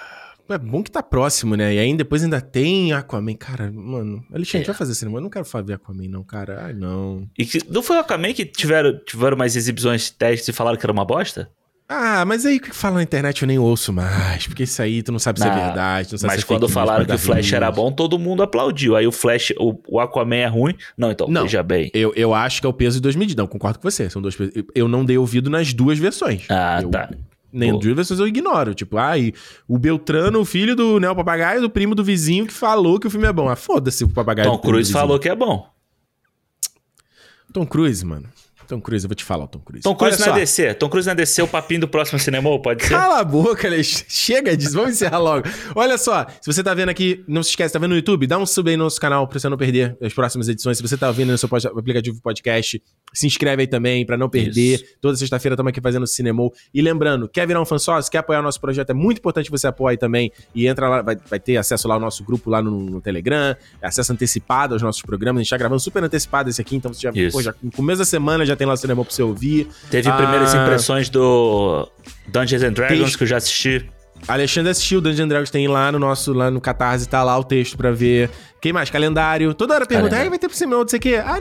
É 0.50 0.58
bom 0.58 0.82
que 0.82 0.90
tá 0.90 1.04
próximo, 1.04 1.56
né? 1.58 1.76
E 1.76 1.80
aí 1.80 1.94
depois 1.96 2.24
ainda 2.24 2.40
tem 2.40 2.94
Aquaman. 2.94 3.36
Cara, 3.36 3.70
mano, 3.70 4.24
Alexandre, 4.32 4.64
é. 4.64 4.68
vai 4.68 4.76
fazer 4.76 4.96
cinema. 4.96 5.18
Eu 5.18 5.24
não 5.24 5.30
quero 5.30 5.46
ver 5.66 5.74
Aquaman, 5.74 6.08
não, 6.08 6.24
cara. 6.24 6.66
Ai, 6.66 6.74
não. 6.74 7.30
E 7.38 7.46
que, 7.46 7.60
não 7.70 7.84
foi 7.84 7.98
o 7.98 8.00
Aquaman 8.00 8.34
que 8.34 8.46
tiveram, 8.46 8.98
tiveram 9.06 9.36
mais 9.36 9.58
exibições 9.58 10.10
testes 10.10 10.48
e 10.48 10.54
falaram 10.54 10.78
que 10.78 10.86
era 10.86 10.94
uma 10.94 11.04
bosta? 11.04 11.52
Ah, 11.90 12.26
mas 12.26 12.46
aí 12.46 12.58
o 12.58 12.60
que 12.60 12.76
fala 12.76 12.96
na 12.96 13.04
internet 13.04 13.42
eu 13.42 13.48
nem 13.48 13.58
ouço 13.58 13.94
mais, 13.94 14.46
porque 14.46 14.64
isso 14.64 14.82
aí 14.82 15.02
tu 15.02 15.10
não 15.10 15.20
sabe 15.20 15.40
se 15.40 15.48
é 15.48 15.50
verdade, 15.50 16.12
não 16.12 16.18
sabe 16.18 16.34
Mas 16.34 16.42
se 16.42 16.46
é 16.46 16.48
quando 16.48 16.68
falaram 16.68 17.06
que 17.06 17.14
o 17.14 17.18
Flash 17.18 17.54
era 17.54 17.72
bom, 17.72 17.94
todo 17.94 18.20
mundo 18.20 18.44
aplaudiu. 18.44 18.98
Aí 18.98 19.08
o 19.08 19.12
Flash, 19.12 19.54
o, 19.58 19.80
o 19.88 20.00
Aquaman 20.00 20.36
é 20.36 20.48
ruim. 20.48 20.76
Não, 20.98 21.12
então, 21.12 21.28
não, 21.30 21.44
veja 21.44 21.64
bem. 21.64 21.90
Eu, 21.94 22.12
eu 22.14 22.34
acho 22.34 22.60
que 22.60 22.68
é 22.68 22.70
o 22.70 22.74
peso 22.74 22.98
de 22.98 23.04
duas 23.04 23.16
medidas. 23.16 23.42
Não, 23.42 23.48
concordo 23.48 23.80
com 23.80 23.90
você. 23.90 24.10
São 24.10 24.22
dois 24.22 24.36
pesos. 24.36 24.54
Eu 24.76 24.90
não 24.90 25.06
dei 25.06 25.18
ouvido 25.18 25.50
nas 25.50 25.74
duas 25.74 25.98
versões. 25.98 26.46
Ah, 26.50 26.80
eu, 26.82 26.90
tá. 26.90 27.10
Nem 27.54 27.72
Pô. 27.72 27.80
duas 27.80 27.96
versões 27.96 28.20
eu 28.20 28.28
ignoro. 28.28 28.74
Tipo, 28.74 28.98
ah, 28.98 29.14
o 29.66 29.78
Beltrano, 29.78 30.42
o 30.42 30.46
filho 30.46 30.76
do 30.76 31.00
Neo 31.00 31.16
Papagaio, 31.16 31.62
do 31.62 31.70
primo 31.70 31.96
do 31.96 32.04
vizinho, 32.04 32.46
que 32.46 32.54
falou 32.54 33.00
que 33.00 33.08
o 33.08 33.10
filme 33.10 33.28
é 33.28 33.32
bom. 33.32 33.48
Ah, 33.48 33.56
foda-se 33.56 34.04
o 34.04 34.10
papagaio. 34.10 34.52
Tom 34.52 34.58
Cruise 34.58 34.92
falou 34.92 35.18
que 35.18 35.30
é 35.30 35.36
bom. 35.36 35.70
Tom 37.54 37.66
Cruise, 37.66 38.06
mano. 38.06 38.28
Tom 38.68 38.82
Cruise, 38.82 39.06
eu 39.06 39.10
vou 39.10 39.16
te 39.16 39.24
falar, 39.24 39.48
Tom 39.48 39.60
Cruise. 39.60 39.84
Tom 39.84 39.96
Cruise 39.96 40.20
na 40.20 40.32
DC. 40.34 40.74
Tom 40.76 40.90
Cruise 40.90 41.08
na 41.08 41.14
DC, 41.14 41.42
o 41.42 41.48
papinho 41.48 41.82
do 41.82 41.88
próximo 41.88 42.20
cinema, 42.20 42.62
pode 42.62 42.84
ser? 42.84 42.90
Cala 42.90 43.20
a 43.20 43.24
boca, 43.24 43.68
Alex. 43.68 44.06
Chega 44.08 44.56
disso, 44.56 44.74
vamos 44.74 44.92
encerrar 44.92 45.20
logo. 45.20 45.48
Olha 45.76 45.98
só, 45.98 46.26
se 46.42 46.52
você 46.52 46.64
tá 46.64 46.74
vendo 46.74 46.90
aqui, 46.90 47.24
não 47.28 47.42
se 47.42 47.52
esquece, 47.52 47.74
tá 47.74 47.80
vendo 47.80 47.92
no 47.92 47.96
YouTube? 47.96 48.28
Dá 48.28 48.38
um 48.38 48.46
sub 48.46 48.70
aí 48.70 48.78
no 48.78 48.84
nosso 48.84 49.00
canal 49.00 49.28
pra 49.28 49.40
você 49.40 49.48
não 49.50 49.58
perder 49.58 49.98
as 50.02 50.14
próximas 50.14 50.50
edições. 50.50 50.78
Se 50.78 50.84
você 50.84 50.98
tá 50.98 51.08
ouvindo 51.08 51.32
no 51.32 51.38
seu 51.38 51.50
aplicativo 51.78 52.20
podcast, 52.22 52.82
se 53.14 53.26
inscreve 53.26 53.62
aí 53.62 53.68
também 53.68 54.06
pra 54.06 54.18
não 54.18 54.30
perder. 54.30 54.76
Isso. 54.76 54.86
Toda 55.02 55.16
sexta-feira 55.16 55.54
estamos 55.54 55.70
aqui 55.70 55.82
fazendo 55.82 56.06
cinema. 56.06 56.50
E 56.74 56.82
lembrando, 56.82 57.28
quer 57.30 57.48
virar 57.48 57.62
um 57.62 57.66
fã 57.66 57.78
sócio, 57.78 58.12
quer 58.12 58.20
apoiar 58.20 58.40
o 58.40 58.44
nosso 58.44 58.60
projeto, 58.60 58.90
é 58.90 58.94
muito 58.94 59.20
importante 59.20 59.50
você 59.50 59.68
apoiar 59.68 59.92
aí 59.92 59.98
também. 59.98 60.32
E 60.54 60.68
entra 60.68 60.90
lá, 60.90 61.02
vai, 61.02 61.16
vai 61.16 61.40
ter 61.40 61.58
acesso 61.58 61.88
lá 61.88 61.96
ao 61.96 62.00
nosso 62.00 62.24
grupo 62.24 62.50
lá 62.50 62.62
no, 62.62 62.72
no, 62.72 63.02
Telegram, 63.02 63.56
acesso 63.82 64.12
antecipado 64.12 64.74
aos 64.74 64.82
nossos 64.82 65.02
programas. 65.02 65.40
A 65.40 65.44
gente 65.44 65.50
tá 65.50 65.58
gravando 65.58 65.80
super 65.80 66.04
antecipado 66.04 66.50
esse 66.50 66.62
aqui, 66.62 66.76
então 66.76 66.94
você 66.94 67.02
já, 67.02 67.32
pô, 67.32 67.42
já 67.42 67.56
no 67.64 67.72
começo 67.72 68.00
da 68.00 68.06
semana 68.06 68.46
já 68.46 68.56
tem 68.58 68.68
lá 68.68 68.74
o 68.74 68.78
cinema 68.78 69.04
pra 69.04 69.14
você 69.14 69.24
ouvir. 69.24 69.68
Teve 69.90 70.10
ah, 70.10 70.14
primeiras 70.14 70.54
impressões 70.54 71.10
do 71.10 71.88
Dungeons 72.28 72.64
and 72.64 72.74
Dragons 72.74 73.16
que 73.16 73.24
eu 73.24 73.28
já 73.28 73.38
assisti. 73.38 73.90
Alexandre 74.28 74.72
assistiu 74.72 75.00
Dungeons 75.00 75.30
Dragons, 75.30 75.50
tem 75.50 75.68
lá 75.68 75.92
no 75.92 76.00
nosso, 76.00 76.34
lá 76.34 76.50
no 76.50 76.60
Catarse, 76.60 77.08
tá 77.08 77.24
lá 77.24 77.38
o 77.38 77.44
texto 77.44 77.78
pra 77.78 77.92
ver. 77.92 78.30
Quem 78.62 78.74
mais? 78.74 78.90
Calendário. 78.90 79.54
Toda 79.54 79.76
hora 79.76 79.86
pergunta, 79.86 80.16
aí 80.16 80.30
vai 80.30 80.40
ter 80.40 80.48
pro 80.48 80.58
cinema, 80.58 80.82
não 80.82 80.88
sei 80.88 80.98
o 80.98 81.02
quê. 81.02 81.16
Ah, 81.16 81.40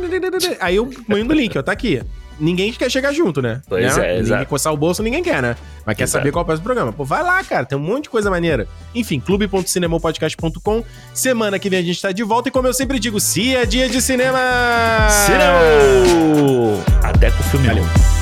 aí 0.61 0.77
eu 0.77 0.91
mando 1.09 1.33
o 1.33 1.37
link, 1.37 1.57
ó, 1.59 1.63
tá 1.63 1.73
aqui. 1.73 2.03
Ninguém 2.39 2.73
quer 2.73 2.91
chegar 2.91 3.13
junto, 3.13 3.41
né? 3.41 3.61
Pois 3.69 3.97
né? 3.97 4.19
é, 4.19 4.23
Ninguém 4.23 4.45
coçar 4.45 4.73
o 4.73 4.77
bolso, 4.77 5.03
ninguém 5.03 5.23
quer, 5.23 5.41
né? 5.41 5.57
Mas 5.85 5.97
quer 5.97 6.05
exato. 6.05 6.21
saber 6.21 6.33
qual 6.33 6.43
é 6.43 6.45
o 6.45 6.47
próximo 6.47 6.65
programa. 6.65 6.93
Pô, 6.93 7.05
vai 7.05 7.23
lá, 7.23 7.43
cara, 7.45 7.65
tem 7.65 7.77
um 7.79 7.81
monte 7.81 8.05
de 8.05 8.11
coisa 8.11 8.31
maneira. 8.31 8.67
Enfim, 8.95 9.21
clube.cinemopodcast.com. 9.21 10.85
Semana 11.15 11.59
que 11.59 11.71
vem 11.71 11.79
a 11.79 11.83
gente 11.83 12.01
tá 12.01 12.13
de 12.13 12.23
volta 12.23 12.49
e 12.49 12.53
como 12.53 12.69
eu 12.69 12.75
sempre 12.75 12.99
digo, 12.99 13.19
se 13.21 13.55
é 13.55 13.65
dia 13.65 13.89
de 13.89 14.01
cinema! 14.01 14.39
Cinema! 15.11 15.57
Até 17.03 17.31
com 17.31 17.41
o 17.41 17.45
filme. 17.45 17.67
Valeu. 17.67 18.16